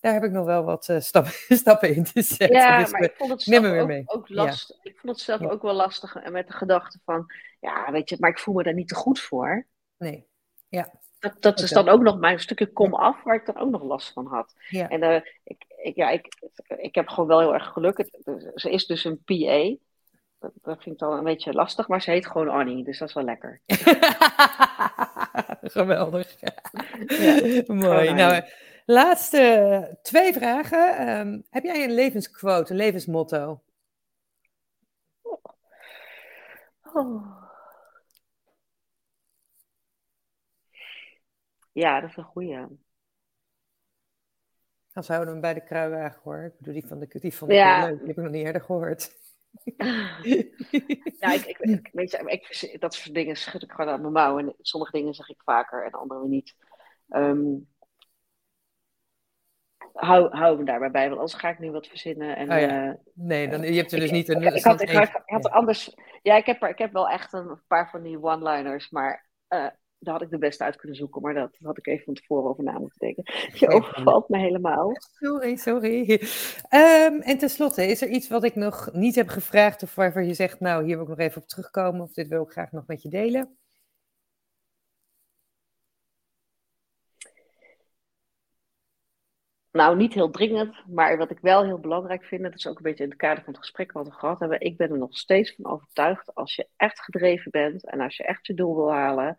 daar 0.00 0.12
heb 0.12 0.24
ik 0.24 0.30
nog 0.30 0.44
wel 0.44 0.64
wat 0.64 0.88
uh, 0.88 1.00
stappen, 1.00 1.32
stappen 1.62 1.94
in 1.94 2.04
te 2.04 2.22
zetten. 2.22 2.56
Ja, 2.56 2.78
dus 2.78 2.90
maar 2.90 3.02
ik 3.02 3.14
vond 3.16 3.30
het 3.30 3.42
zelf 3.42 3.64
ook, 3.64 3.86
mee. 3.86 4.02
ook 4.06 4.28
lastig. 4.28 4.76
Ik 4.82 4.98
vond 4.98 5.12
het 5.12 5.24
zelf 5.24 5.40
ook 5.40 5.62
wel 5.62 5.74
lastig 5.74 6.16
en 6.16 6.32
met 6.32 6.46
de 6.46 6.52
gedachte 6.52 6.98
van, 7.04 7.26
ja, 7.60 7.92
weet 7.92 8.08
je, 8.08 8.16
maar 8.20 8.30
ik 8.30 8.38
voel 8.38 8.54
me 8.54 8.62
daar 8.62 8.74
niet 8.74 8.88
te 8.88 8.94
goed 8.94 9.20
voor. 9.20 9.66
Nee, 9.98 10.26
ja. 10.68 10.90
Dat, 11.18 11.42
dat 11.42 11.60
is 11.60 11.70
dan 11.70 11.88
ook 11.88 12.02
nog 12.02 12.18
mijn 12.18 12.40
stukje 12.40 12.72
kom 12.72 12.94
af, 12.94 13.22
waar 13.22 13.34
ik 13.34 13.46
dan 13.46 13.58
ook 13.58 13.70
nog 13.70 13.82
last 13.82 14.12
van 14.12 14.26
had. 14.26 14.54
Ja. 14.68 14.88
En 14.88 15.02
uh, 15.02 15.20
ik, 15.44 15.64
ik, 15.86 15.96
ja, 15.96 16.10
ik, 16.10 16.26
ik 16.76 16.94
heb 16.94 17.08
gewoon 17.08 17.28
wel 17.28 17.40
heel 17.40 17.54
erg 17.54 17.66
geluk. 17.72 18.08
Ze 18.54 18.70
is 18.70 18.86
dus 18.86 19.04
een 19.04 19.22
PA. 19.24 19.84
Dat, 20.38 20.52
dat 20.62 20.82
vind 20.82 20.94
ik 20.94 20.98
dan 20.98 21.12
een 21.12 21.24
beetje 21.24 21.52
lastig, 21.52 21.88
maar 21.88 22.02
ze 22.02 22.10
heet 22.10 22.26
gewoon 22.26 22.48
Annie, 22.48 22.84
dus 22.84 22.98
dat 22.98 23.08
is 23.08 23.14
wel 23.14 23.24
lekker. 23.24 23.60
Geweldig. 25.76 26.36
Ja. 26.40 26.52
Mooi. 27.66 28.12
Nou, 28.12 28.42
laatste 28.84 29.98
twee 30.02 30.32
vragen. 30.32 31.08
Um, 31.08 31.44
heb 31.50 31.64
jij 31.64 31.84
een 31.84 31.94
levensquote, 31.94 32.70
een 32.70 32.76
levensmotto? 32.76 33.62
Oh. 36.92 37.44
Ja, 41.72 42.00
dat 42.00 42.10
is 42.10 42.16
een 42.16 42.24
goede. 42.24 42.68
Dan 44.96 45.04
zouden 45.04 45.26
we 45.26 45.32
hem 45.32 45.40
bij 45.40 45.54
de 45.54 45.64
kruiwagen 45.64 46.20
hoor. 46.22 46.44
Ik 46.44 46.58
bedoel, 46.58 46.74
die 46.74 46.86
van 46.86 46.98
de 46.98 47.08
die 47.20 47.34
vond 47.34 47.50
ik 47.50 47.56
ja. 47.56 47.86
leuk. 47.86 47.98
Die 47.98 48.06
heb 48.06 48.16
ik 48.16 48.22
nog 48.22 48.32
niet 48.32 48.44
eerder 48.44 48.62
gehoord. 48.62 49.16
ja, 51.20 51.32
ik, 51.32 51.56
ik, 51.58 51.88
weet 51.92 52.10
je, 52.10 52.22
ik, 52.26 52.80
dat 52.80 52.94
soort 52.94 53.14
dingen 53.14 53.36
schud 53.36 53.62
ik 53.62 53.70
gewoon 53.72 53.92
aan 53.92 54.00
mijn 54.00 54.12
mouw. 54.12 54.38
En 54.38 54.54
sommige 54.60 54.92
dingen 54.92 55.14
zeg 55.14 55.28
ik 55.28 55.40
vaker 55.44 55.84
en 55.84 55.90
andere 55.90 56.28
niet. 56.28 56.54
Um, 57.08 57.68
hou, 59.92 60.36
hou 60.36 60.58
me 60.58 60.64
daarbij 60.64 60.90
bij, 60.90 61.08
want 61.08 61.20
anders 61.20 61.38
ga 61.38 61.48
ik 61.48 61.58
nu 61.58 61.70
wat 61.70 61.86
verzinnen. 61.86 62.36
En, 62.36 62.52
oh 62.52 62.60
ja. 62.60 62.86
uh, 62.86 62.94
nee, 63.14 63.48
dan, 63.48 63.62
je 63.62 63.78
hebt 63.78 63.92
er 63.92 64.00
dus 64.00 64.10
niet 64.10 64.28
een... 64.28 64.42
Ik, 64.42 64.64
had, 64.64 64.80
ik, 64.80 65.10
had, 65.24 65.50
anders... 65.50 65.94
Ja, 66.22 66.36
ik 66.36 66.46
heb, 66.46 66.62
er, 66.62 66.68
ik 66.68 66.78
heb 66.78 66.92
wel 66.92 67.08
echt 67.08 67.32
een 67.32 67.60
paar 67.66 67.90
van 67.90 68.02
die 68.02 68.22
one-liners, 68.22 68.90
maar... 68.90 69.28
Uh, 69.48 69.66
daar 69.98 70.14
had 70.14 70.22
ik 70.22 70.30
de 70.30 70.38
beste 70.38 70.64
uit 70.64 70.76
kunnen 70.76 70.96
zoeken, 70.96 71.22
maar 71.22 71.34
dat 71.34 71.56
had 71.62 71.78
ik 71.78 71.86
even 71.86 72.04
van 72.04 72.14
tevoren 72.14 72.50
over 72.50 72.64
na 72.64 72.78
moeten 72.78 72.98
denken. 72.98 73.24
Je 73.52 73.68
overvalt 73.68 74.28
me 74.28 74.38
helemaal. 74.38 74.92
Sorry, 74.94 75.56
sorry. 75.56 76.10
Um, 76.70 77.20
en 77.20 77.38
tenslotte, 77.38 77.86
is 77.86 78.02
er 78.02 78.08
iets 78.08 78.28
wat 78.28 78.44
ik 78.44 78.54
nog 78.54 78.88
niet 78.92 79.14
heb 79.14 79.28
gevraagd 79.28 79.82
of 79.82 79.94
waarvan 79.94 80.26
je 80.26 80.34
zegt, 80.34 80.60
nou, 80.60 80.84
hier 80.84 80.94
wil 80.94 81.02
ik 81.02 81.08
nog 81.08 81.18
even 81.18 81.42
op 81.42 81.48
terugkomen 81.48 82.00
of 82.00 82.12
dit 82.12 82.28
wil 82.28 82.42
ik 82.42 82.50
graag 82.50 82.72
nog 82.72 82.86
met 82.86 83.02
je 83.02 83.08
delen? 83.08 83.56
Nou, 89.76 89.96
niet 89.96 90.14
heel 90.14 90.30
dringend, 90.30 90.74
maar 90.86 91.16
wat 91.16 91.30
ik 91.30 91.38
wel 91.40 91.64
heel 91.64 91.78
belangrijk 91.78 92.24
vind, 92.24 92.42
dat 92.42 92.54
is 92.54 92.66
ook 92.66 92.76
een 92.76 92.82
beetje 92.82 93.04
in 93.04 93.10
het 93.10 93.18
kader 93.18 93.44
van 93.44 93.52
het 93.52 93.62
gesprek 93.62 93.92
wat 93.92 94.06
we 94.06 94.12
gehad 94.12 94.40
hebben. 94.40 94.60
Ik 94.60 94.76
ben 94.76 94.90
er 94.90 94.98
nog 94.98 95.16
steeds 95.16 95.54
van 95.54 95.72
overtuigd, 95.72 96.34
als 96.34 96.54
je 96.54 96.68
echt 96.76 97.00
gedreven 97.00 97.50
bent 97.50 97.90
en 97.90 98.00
als 98.00 98.16
je 98.16 98.24
echt 98.24 98.46
je 98.46 98.54
doel 98.54 98.74
wil 98.74 98.92
halen, 98.92 99.36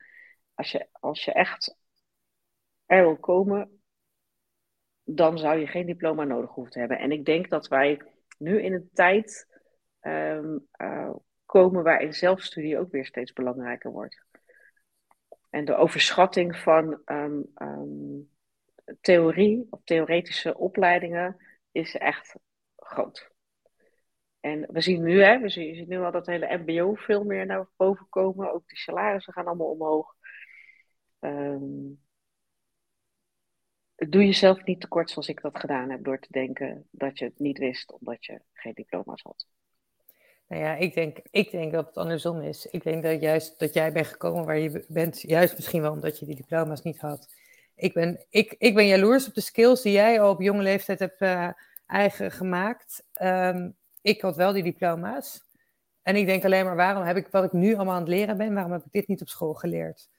als 0.58 0.72
je, 0.72 0.88
als 0.92 1.26
je 1.26 1.32
echt 1.32 1.78
er 2.86 3.04
wil 3.04 3.18
komen, 3.18 3.82
dan 5.04 5.38
zou 5.38 5.60
je 5.60 5.68
geen 5.68 5.86
diploma 5.86 6.24
nodig 6.24 6.50
hoeven 6.50 6.74
te 6.74 6.80
hebben. 6.80 7.00
En 7.00 7.12
ik 7.12 7.26
denk 7.26 7.50
dat 7.50 7.68
wij 7.68 8.02
nu 8.38 8.62
in 8.62 8.74
een 8.74 8.90
tijd 8.94 9.48
um, 10.02 10.68
uh, 10.78 11.16
komen 11.46 11.84
waarin 11.84 12.14
zelfstudie 12.14 12.78
ook 12.78 12.92
weer 12.92 13.06
steeds 13.06 13.34
belangrijker 13.34 13.92
wordt. 13.92 14.26
En 15.50 15.66
de 15.66 15.76
overschatting 15.76 16.58
van 16.58 17.02
um, 17.06 17.52
um, 17.56 18.30
theorie 19.02 19.68
of 19.70 19.82
theoretische 19.84 20.58
opleidingen 20.58 21.38
is 21.72 21.96
echt 21.96 22.36
groot. 22.76 23.32
En 24.40 24.66
we 24.72 24.82
zien 24.82 25.04
nu, 25.04 25.22
hè, 25.22 25.40
we 25.40 25.50
zien, 25.50 25.88
nu 25.88 26.00
al 26.00 26.12
dat 26.12 26.26
hele 26.26 26.58
MBO 26.58 26.94
veel 26.94 27.24
meer 27.24 27.46
naar 27.46 27.68
boven 27.76 28.10
komen. 28.10 28.54
Ook 28.54 28.68
de 28.68 28.76
salarissen 28.76 29.34
gaan 29.34 29.46
allemaal 29.46 29.72
omhoog. 29.72 30.17
Um, 31.28 32.00
doe 33.96 34.26
jezelf 34.26 34.64
niet 34.64 34.82
tekort 34.82 35.10
zoals 35.10 35.28
ik 35.28 35.42
dat 35.42 35.60
gedaan 35.60 35.90
heb, 35.90 36.04
door 36.04 36.20
te 36.20 36.32
denken 36.32 36.88
dat 36.92 37.20
je 37.20 37.26
het 37.26 37.40
niet 37.40 37.58
wist 37.58 37.92
omdat 37.92 38.26
je 38.26 38.42
geen 38.54 38.74
diploma's 38.74 39.22
had. 39.22 39.48
Nou 40.48 40.62
ja, 40.62 40.76
ik 40.76 40.94
denk, 40.94 41.18
ik 41.30 41.52
denk 41.52 41.72
dat 41.72 41.86
het 41.86 41.98
andersom 41.98 42.42
is. 42.42 42.66
Ik 42.66 42.84
denk 42.84 43.04
dat 43.04 43.22
juist 43.22 43.60
dat 43.60 43.74
jij 43.74 43.92
bent 43.92 44.08
gekomen 44.08 44.46
waar 44.46 44.58
je 44.58 44.86
bent, 44.88 45.22
juist 45.22 45.56
misschien 45.56 45.82
wel 45.82 45.92
omdat 45.92 46.20
je 46.20 46.26
die 46.26 46.36
diploma's 46.36 46.82
niet 46.82 47.00
had. 47.00 47.34
Ik 47.76 47.94
ben, 47.94 48.26
ik, 48.30 48.56
ik 48.58 48.76
ben 48.76 48.86
jaloers 48.86 49.28
op 49.28 49.34
de 49.34 49.42
skills 49.42 49.82
die 49.82 49.94
jij 49.94 50.22
op 50.22 50.42
jonge 50.42 50.62
leeftijd 50.62 51.00
hebt 51.00 51.22
uh, 51.22 51.50
eigen 51.86 52.32
gemaakt. 52.32 53.04
Um, 53.22 53.76
ik 54.02 54.22
had 54.22 54.36
wel 54.36 54.54
die 54.54 54.64
diploma's. 54.64 55.46
En 56.02 56.16
ik 56.16 56.26
denk 56.26 56.46
alleen 56.46 56.66
maar, 56.66 56.76
waarom 56.76 57.04
heb 57.04 57.18
ik 57.18 57.28
wat 57.28 57.44
ik 57.44 57.52
nu 57.52 57.76
allemaal 57.76 57.94
aan 57.94 58.00
het 58.02 58.10
leren 58.10 58.38
ben, 58.38 58.54
waarom 58.54 58.72
heb 58.72 58.86
ik 58.86 58.92
dit 58.92 59.08
niet 59.08 59.22
op 59.22 59.28
school 59.28 59.54
geleerd? 59.54 60.10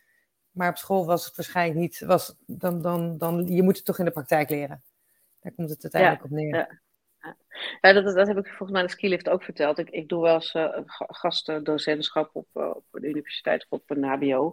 Maar 0.58 0.68
op 0.68 0.76
school 0.76 1.06
was 1.06 1.24
het 1.24 1.36
waarschijnlijk 1.36 1.78
niet, 1.78 2.00
was, 2.00 2.36
dan, 2.46 2.82
dan, 2.82 3.18
dan, 3.18 3.46
je 3.46 3.62
moet 3.62 3.76
het 3.76 3.84
toch 3.84 3.98
in 3.98 4.04
de 4.04 4.10
praktijk 4.10 4.50
leren. 4.50 4.82
Daar 5.40 5.52
komt 5.52 5.70
het 5.70 5.82
uiteindelijk 5.82 6.24
op 6.24 6.30
neer. 6.30 6.56
Ja. 6.56 6.80
Ja, 7.80 7.92
dat, 7.92 8.14
dat 8.14 8.26
heb 8.26 8.38
ik 8.38 8.46
volgens 8.46 8.70
mij 8.70 8.82
de 8.82 8.88
Skilift 8.88 9.28
ook 9.28 9.42
verteld. 9.42 9.78
Ik, 9.78 9.90
ik 9.90 10.08
doe 10.08 10.22
wel 10.22 10.34
eens 10.34 10.54
uh, 10.54 10.78
gastdocentschap 10.96 12.30
op, 12.32 12.46
uh, 12.54 12.70
op 12.70 12.84
de 12.90 13.08
universiteit 13.08 13.66
of 13.68 13.78
op 13.78 13.90
een 13.90 14.04
HBO. 14.04 14.52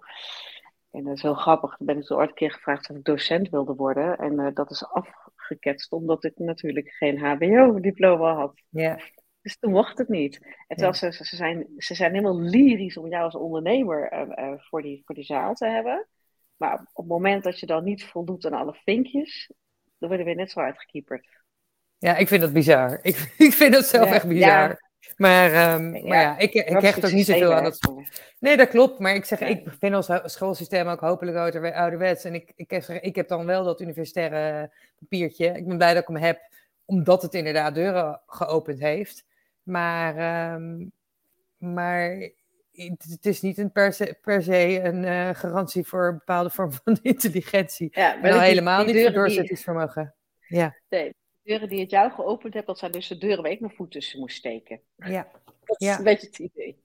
En 0.91 1.03
dat 1.03 1.15
is 1.15 1.21
heel 1.21 1.33
grappig. 1.33 1.77
Dan 1.77 1.87
ben 1.87 1.97
ik 1.97 2.11
ooit 2.11 2.29
een 2.29 2.35
keer 2.35 2.51
gevraagd 2.51 2.89
of 2.89 2.95
ik 2.95 3.03
docent 3.03 3.49
wilde 3.49 3.73
worden. 3.73 4.17
En 4.17 4.39
uh, 4.39 4.47
dat 4.53 4.71
is 4.71 4.85
afgeketst 4.85 5.91
omdat 5.91 6.23
ik 6.23 6.37
natuurlijk 6.37 6.89
geen 6.89 7.19
HBO-diploma 7.19 8.33
had. 8.33 8.61
Ja. 8.69 8.99
Dus 9.45 9.57
toen 9.59 9.71
mocht 9.71 9.97
het 9.97 10.07
niet. 10.07 10.39
En 10.67 10.77
terwijl 10.77 10.93
ze, 10.93 11.11
ze, 11.11 11.35
zijn, 11.35 11.67
ze 11.77 11.95
zijn 11.95 12.11
helemaal 12.11 12.39
lyrisch 12.39 12.97
om 12.97 13.07
jou 13.07 13.23
als 13.23 13.35
ondernemer 13.35 14.13
uh, 14.13 14.45
uh, 14.45 14.53
voor, 14.57 14.81
die, 14.81 15.01
voor 15.05 15.15
die 15.15 15.23
zaal 15.23 15.53
te 15.53 15.67
hebben. 15.67 16.07
Maar 16.55 16.73
op 16.73 17.03
het 17.03 17.07
moment 17.07 17.43
dat 17.43 17.59
je 17.59 17.65
dan 17.65 17.83
niet 17.83 18.05
voldoet 18.05 18.45
aan 18.45 18.53
alle 18.53 18.73
vinkjes, 18.83 19.51
dan 19.97 20.09
worden 20.09 20.25
we 20.25 20.33
net 20.33 20.51
zo 20.51 20.59
uitgekieperd. 20.59 21.27
Ja, 21.97 22.15
ik 22.15 22.27
vind 22.27 22.41
dat 22.41 22.53
bizar. 22.53 22.99
Ik, 23.01 23.33
ik 23.37 23.53
vind 23.53 23.73
dat 23.73 23.85
zelf 23.85 24.07
ja, 24.07 24.13
echt 24.13 24.27
bizar. 24.27 24.69
Ja. 24.69 24.79
Maar, 25.15 25.73
um, 25.73 25.95
ja, 25.95 26.07
maar 26.07 26.21
ja, 26.21 26.37
ik, 26.37 26.53
ik 26.53 26.81
hecht 26.81 27.05
ook 27.05 27.11
niet 27.11 27.25
zoveel 27.25 27.53
aan 27.53 27.63
dat. 27.63 27.93
Nee, 28.39 28.57
dat 28.57 28.69
klopt. 28.69 28.99
Maar 28.99 29.15
ik 29.15 29.25
zeg, 29.25 29.39
ik 29.39 29.67
vind 29.79 29.95
ons 29.95 30.09
schoolsysteem 30.23 30.87
ook 30.87 30.99
hopelijk 30.99 31.37
ouderwets. 31.75 32.23
En 32.23 32.33
ik, 32.33 32.51
ik, 32.55 32.69
heb, 32.69 32.83
ik 32.83 33.15
heb 33.15 33.27
dan 33.27 33.45
wel 33.45 33.63
dat 33.63 33.81
universitaire 33.81 34.71
papiertje. 34.99 35.47
Ik 35.47 35.67
ben 35.67 35.77
blij 35.77 35.93
dat 35.93 36.01
ik 36.01 36.07
hem 36.07 36.23
heb, 36.23 36.39
omdat 36.85 37.21
het 37.21 37.33
inderdaad 37.33 37.75
deuren 37.75 38.21
geopend 38.25 38.79
heeft. 38.79 39.25
Maar, 39.65 40.53
um, 40.53 40.91
maar 41.57 42.29
het 42.71 43.25
is 43.25 43.41
niet 43.41 43.57
een 43.57 43.71
per, 43.71 43.93
se, 43.93 44.17
per 44.21 44.43
se 44.43 44.81
een 44.83 45.03
uh, 45.03 45.29
garantie 45.33 45.87
voor 45.87 46.07
een 46.07 46.17
bepaalde 46.17 46.49
vorm 46.49 46.71
van 46.83 46.97
intelligentie. 47.01 47.87
Ja, 47.91 48.15
maar 48.21 48.31
nou, 48.31 48.43
helemaal 48.43 48.85
niet 48.85 49.01
voor 49.01 49.11
doorzettingsvermogen. 49.11 50.13
Ja. 50.47 50.75
Nee, 50.89 51.09
de 51.09 51.15
deuren 51.43 51.69
die 51.69 51.79
het 51.79 51.89
jou 51.89 52.11
geopend 52.11 52.53
hebt, 52.53 52.67
dat 52.67 52.79
zijn 52.79 52.91
dus 52.91 53.07
de 53.07 53.17
deuren 53.17 53.43
waar 53.43 53.51
ik 53.51 53.59
mijn 53.59 53.73
voet 53.73 53.91
tussen 53.91 54.19
moest 54.19 54.37
steken. 54.37 54.79
Ja. 54.95 55.27
Dat 55.63 55.81
is 55.81 55.87
ja. 55.87 55.97
een 55.97 56.03
beetje 56.03 56.27
het 56.27 56.39
idee. 56.39 56.83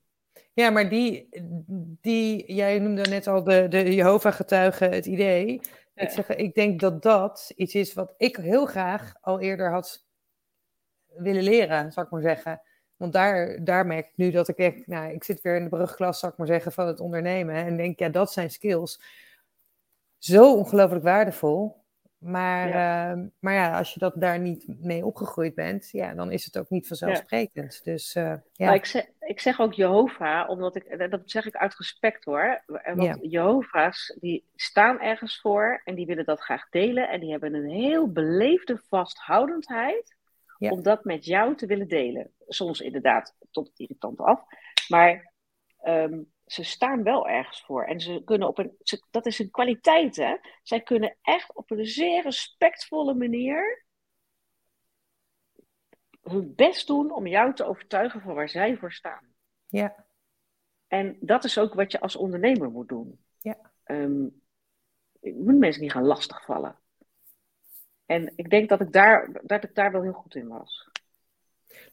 Ja, 0.53 0.69
maar 0.69 0.89
die, 0.89 1.29
die 2.01 2.53
jij 2.53 2.79
noemde 2.79 3.09
net 3.09 3.27
al 3.27 3.43
de, 3.43 3.67
de 3.67 3.95
Jehovah-getuigen, 3.95 4.91
het 4.91 5.05
idee. 5.05 5.61
Ja. 5.93 6.03
Ik, 6.03 6.09
zeg, 6.09 6.27
ik 6.27 6.53
denk 6.53 6.79
dat 6.79 7.01
dat 7.01 7.51
iets 7.55 7.75
is 7.75 7.93
wat 7.93 8.13
ik 8.17 8.35
heel 8.35 8.65
graag 8.65 9.13
al 9.21 9.39
eerder 9.39 9.71
had 9.71 10.05
willen 11.15 11.43
leren, 11.43 11.91
zou 11.91 12.05
ik 12.05 12.11
maar 12.11 12.21
zeggen. 12.21 12.61
Want 13.01 13.13
daar, 13.13 13.63
daar 13.63 13.85
merk 13.85 14.07
ik 14.07 14.13
nu 14.15 14.31
dat 14.31 14.47
ik 14.47 14.57
echt, 14.57 14.87
nou, 14.87 15.11
ik 15.11 15.23
zit 15.23 15.41
weer 15.41 15.55
in 15.55 15.63
de 15.63 15.69
brugklas, 15.69 16.19
zou 16.19 16.31
ik 16.31 16.37
maar 16.37 16.47
zeggen, 16.47 16.71
van 16.71 16.87
het 16.87 16.99
ondernemen. 16.99 17.55
En 17.55 17.77
denk, 17.77 17.99
ja, 17.99 18.09
dat 18.09 18.31
zijn 18.31 18.49
skills. 18.49 19.01
Zo 20.17 20.55
ongelooflijk 20.55 21.03
waardevol. 21.03 21.79
Maar 22.17 22.67
ja. 22.67 23.15
Uh, 23.15 23.23
maar 23.39 23.53
ja, 23.53 23.77
als 23.77 23.93
je 23.93 23.99
dat 23.99 24.13
daar 24.15 24.39
niet 24.39 24.65
mee 24.79 25.05
opgegroeid 25.05 25.55
bent, 25.55 25.89
ja, 25.91 26.13
dan 26.13 26.31
is 26.31 26.45
het 26.45 26.57
ook 26.57 26.69
niet 26.69 26.87
vanzelfsprekend. 26.87 27.81
Ja. 27.83 27.91
Dus, 27.91 28.15
uh, 28.15 28.33
ja. 28.53 28.65
Maar 28.65 28.75
ik 28.75 28.85
zeg, 28.85 29.05
ik 29.19 29.39
zeg 29.39 29.59
ook 29.59 29.73
Jehovah, 29.73 30.49
omdat 30.49 30.75
ik, 30.75 31.09
dat 31.09 31.21
zeg 31.25 31.45
ik 31.45 31.55
uit 31.55 31.75
respect 31.75 32.23
hoor. 32.23 32.63
Want 32.65 33.03
ja. 33.03 33.17
Jehovah's, 33.21 34.17
die 34.19 34.45
staan 34.55 34.99
ergens 34.99 35.39
voor 35.41 35.81
en 35.85 35.95
die 35.95 36.05
willen 36.05 36.25
dat 36.25 36.41
graag 36.41 36.69
delen. 36.69 37.09
En 37.09 37.19
die 37.19 37.31
hebben 37.31 37.53
een 37.53 37.69
heel 37.69 38.11
beleefde 38.11 38.81
vasthoudendheid 38.89 40.19
ja. 40.61 40.71
om 40.71 40.81
dat 40.81 41.03
met 41.03 41.25
jou 41.25 41.55
te 41.55 41.65
willen 41.65 41.87
delen. 41.87 42.31
Soms 42.47 42.79
inderdaad 42.79 43.35
tot 43.51 43.67
het 43.67 43.79
irritante 43.79 44.23
af. 44.23 44.43
Maar 44.87 45.33
um, 45.83 46.31
ze 46.45 46.63
staan 46.63 47.03
wel 47.03 47.27
ergens 47.27 47.61
voor. 47.61 47.83
En 47.83 47.99
ze 47.99 48.21
kunnen 48.25 48.47
op 48.47 48.57
een. 48.57 48.75
Ze, 48.81 49.05
dat 49.11 49.25
is 49.25 49.39
een 49.39 49.51
kwaliteit, 49.51 50.15
hè? 50.15 50.37
Zij 50.63 50.81
kunnen 50.81 51.17
echt 51.21 51.55
op 51.55 51.71
een 51.71 51.85
zeer 51.85 52.23
respectvolle 52.23 53.13
manier. 53.13 53.85
hun 56.21 56.55
best 56.55 56.87
doen 56.87 57.11
om 57.11 57.27
jou 57.27 57.53
te 57.53 57.63
overtuigen 57.63 58.21
van 58.21 58.33
waar 58.33 58.49
zij 58.49 58.77
voor 58.77 58.91
staan. 58.91 59.33
Ja. 59.67 60.05
En 60.87 61.17
dat 61.19 61.43
is 61.43 61.57
ook 61.57 61.73
wat 61.73 61.91
je 61.91 61.99
als 61.99 62.15
ondernemer 62.15 62.71
moet 62.71 62.89
doen. 62.89 63.25
Ja. 63.39 63.71
Um, 63.85 64.41
je 65.21 65.33
moet 65.33 65.57
mensen 65.57 65.81
niet 65.81 65.91
gaan 65.91 66.05
lastigvallen. 66.05 66.79
En 68.11 68.31
ik 68.35 68.49
denk 68.49 68.69
dat 68.69 68.81
ik 68.81 68.91
daar, 68.91 69.29
dat 69.41 69.63
ik 69.63 69.75
daar 69.75 69.91
wel 69.91 70.01
heel 70.01 70.11
goed 70.11 70.35
in 70.35 70.47
was. 70.47 70.89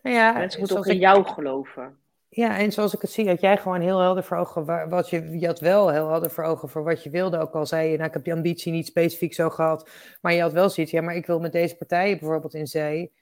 Nou 0.03 0.17
ja, 0.17 0.33
mensen 0.33 0.61
moeten 0.61 0.79
ook 0.79 0.87
in 0.87 0.95
ik... 0.95 1.01
jou 1.01 1.25
geloven. 1.25 1.99
Ja, 2.29 2.59
en 2.59 2.73
zoals 2.73 2.95
ik 2.95 3.01
het 3.01 3.11
zie, 3.11 3.29
had 3.29 3.41
jij 3.41 3.57
gewoon 3.57 3.81
heel 3.81 3.99
helder 4.01 4.25
voor 4.25 4.37
ogen. 4.37 4.89
Wat 4.89 5.11
je, 5.11 5.39
je 5.39 5.47
had 5.47 5.61
wel 5.61 5.91
heel 5.91 6.09
helder 6.09 6.31
voor 6.31 6.45
ogen 6.45 6.69
voor 6.69 6.85
wat 6.85 7.03
je 7.03 7.11
wilde. 7.11 7.39
Ook 7.39 7.55
al 7.55 7.67
zei 7.67 7.91
je, 7.91 7.97
nou, 7.97 8.09
ik 8.09 8.15
heb 8.15 8.25
die 8.25 8.33
ambitie 8.33 8.73
niet 8.73 8.87
specifiek 8.87 9.35
zo 9.35 9.51
gehad. 9.51 9.91
Maar 10.21 10.33
je 10.33 10.41
had 10.41 10.53
wel 10.53 10.71
zoiets, 10.71 10.93
ja, 10.93 11.03
maar 11.03 11.15
ik 11.15 11.27
wil 11.27 11.41
met 11.41 11.53
deze 11.53 11.77
partijen 11.77 12.19
bijvoorbeeld 12.19 12.55
in 12.55 12.67
zee. 12.67 13.13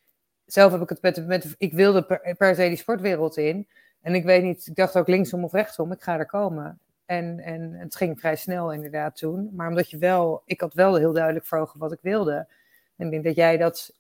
Zelf 0.46 0.72
heb 0.72 0.80
ik 0.80 0.88
het 0.88 1.02
met, 1.02 1.26
met 1.26 1.54
ik 1.58 1.72
wilde 1.72 2.02
per, 2.02 2.34
per 2.38 2.54
se 2.54 2.68
die 2.68 2.76
sportwereld 2.76 3.36
in. 3.36 3.68
En 4.00 4.14
ik 4.14 4.24
weet 4.24 4.42
niet, 4.42 4.66
ik 4.66 4.74
dacht 4.74 4.96
ook 4.96 5.08
linksom 5.08 5.44
of 5.44 5.52
rechtsom, 5.52 5.92
ik 5.92 6.02
ga 6.02 6.18
er 6.18 6.26
komen. 6.26 6.78
En, 7.04 7.40
en 7.40 7.72
het 7.72 7.96
ging 7.96 8.20
vrij 8.20 8.36
snel 8.36 8.72
inderdaad 8.72 9.16
toen. 9.16 9.50
Maar 9.52 9.68
omdat 9.68 9.90
je 9.90 9.98
wel, 9.98 10.42
ik 10.44 10.60
had 10.60 10.74
wel 10.74 10.94
heel 10.94 11.12
duidelijk 11.12 11.46
voor 11.46 11.58
ogen 11.58 11.80
wat 11.80 11.92
ik 11.92 11.98
wilde. 12.02 12.48
En 12.96 13.04
ik 13.04 13.10
denk 13.10 13.24
dat 13.24 13.34
jij 13.34 13.56
dat 13.56 13.94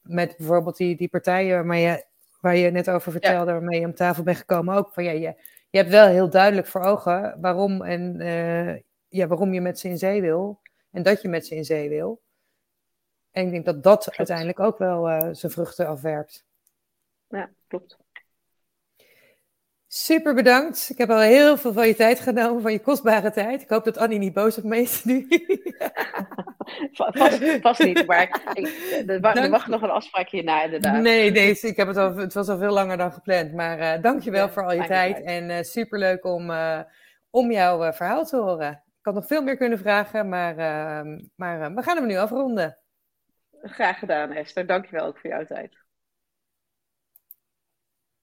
met 0.00 0.36
bijvoorbeeld 0.36 0.76
die, 0.76 0.96
die 0.96 1.08
partijen 1.08 1.66
maar 1.66 1.76
je 1.76 2.04
waar 2.42 2.56
je 2.56 2.70
net 2.70 2.90
over 2.90 3.12
vertelde, 3.12 3.50
ja. 3.50 3.58
waarmee 3.58 3.80
je 3.80 3.86
om 3.86 3.94
tafel 3.94 4.22
bent 4.22 4.36
gekomen, 4.36 4.74
ook 4.74 4.92
van 4.92 5.04
ja, 5.04 5.10
je, 5.10 5.34
je 5.70 5.78
hebt 5.78 5.90
wel 5.90 6.06
heel 6.06 6.30
duidelijk 6.30 6.66
voor 6.66 6.80
ogen 6.80 7.40
waarom, 7.40 7.82
en, 7.82 8.20
uh, 8.20 8.74
ja, 9.08 9.26
waarom 9.26 9.54
je 9.54 9.60
met 9.60 9.78
ze 9.78 9.88
in 9.88 9.98
zee 9.98 10.20
wil 10.20 10.60
en 10.90 11.02
dat 11.02 11.22
je 11.22 11.28
met 11.28 11.46
ze 11.46 11.54
in 11.54 11.64
zee 11.64 11.88
wil. 11.88 12.20
En 13.30 13.44
ik 13.44 13.50
denk 13.50 13.64
dat 13.64 13.82
dat 13.82 14.02
klopt. 14.02 14.18
uiteindelijk 14.18 14.60
ook 14.60 14.78
wel 14.78 15.10
uh, 15.10 15.28
zijn 15.32 15.52
vruchten 15.52 15.86
afwerpt. 15.86 16.44
Ja, 17.28 17.50
klopt. 17.66 17.96
Super 19.94 20.34
bedankt. 20.34 20.88
Ik 20.90 20.98
heb 20.98 21.10
al 21.10 21.18
heel 21.18 21.56
veel 21.56 21.72
van 21.72 21.86
je 21.86 21.94
tijd 21.94 22.20
genomen, 22.20 22.62
van 22.62 22.72
je 22.72 22.80
kostbare 22.80 23.30
tijd. 23.30 23.62
Ik 23.62 23.68
hoop 23.68 23.84
dat 23.84 23.98
Annie 23.98 24.18
niet 24.18 24.32
boos 24.32 24.58
op 24.58 24.64
me 24.64 24.76
is 24.76 25.04
nu. 25.04 25.26
vast, 26.92 27.60
vast, 27.60 27.84
niet, 27.84 28.06
maar 28.06 28.22
ik, 28.22 28.36
er, 29.06 29.24
er 29.24 29.50
mag 29.50 29.66
nog 29.66 29.82
een 29.82 29.90
afspraak 29.90 30.28
hierna 30.28 30.62
inderdaad. 30.62 31.02
Nee, 31.02 31.30
nee 31.30 31.58
ik 31.60 31.76
heb 31.76 31.86
het, 31.86 31.96
al, 31.96 32.16
het 32.16 32.34
was 32.34 32.48
al 32.48 32.58
veel 32.58 32.72
langer 32.72 32.96
dan 32.96 33.12
gepland. 33.12 33.52
Maar 33.52 33.78
uh, 33.78 34.02
dankjewel 34.02 34.46
ja, 34.46 34.52
voor 34.52 34.64
al 34.64 34.72
je 34.72 34.86
tijd. 34.86 35.22
En 35.22 35.50
uh, 35.50 35.62
superleuk 35.62 36.24
om, 36.24 36.50
uh, 36.50 36.80
om 37.30 37.50
jouw 37.50 37.92
verhaal 37.92 38.24
te 38.24 38.36
horen. 38.36 38.70
Ik 38.70 39.04
had 39.04 39.14
nog 39.14 39.26
veel 39.26 39.42
meer 39.42 39.56
kunnen 39.56 39.78
vragen, 39.78 40.28
maar, 40.28 40.54
maar 41.36 41.74
we 41.74 41.82
gaan 41.82 41.96
hem 41.96 42.06
nu 42.06 42.16
afronden. 42.16 42.78
Graag 43.62 43.98
gedaan 43.98 44.32
Esther. 44.32 44.66
Dankjewel 44.66 45.06
ook 45.06 45.18
voor 45.18 45.30
jouw 45.30 45.44
tijd. 45.44 45.81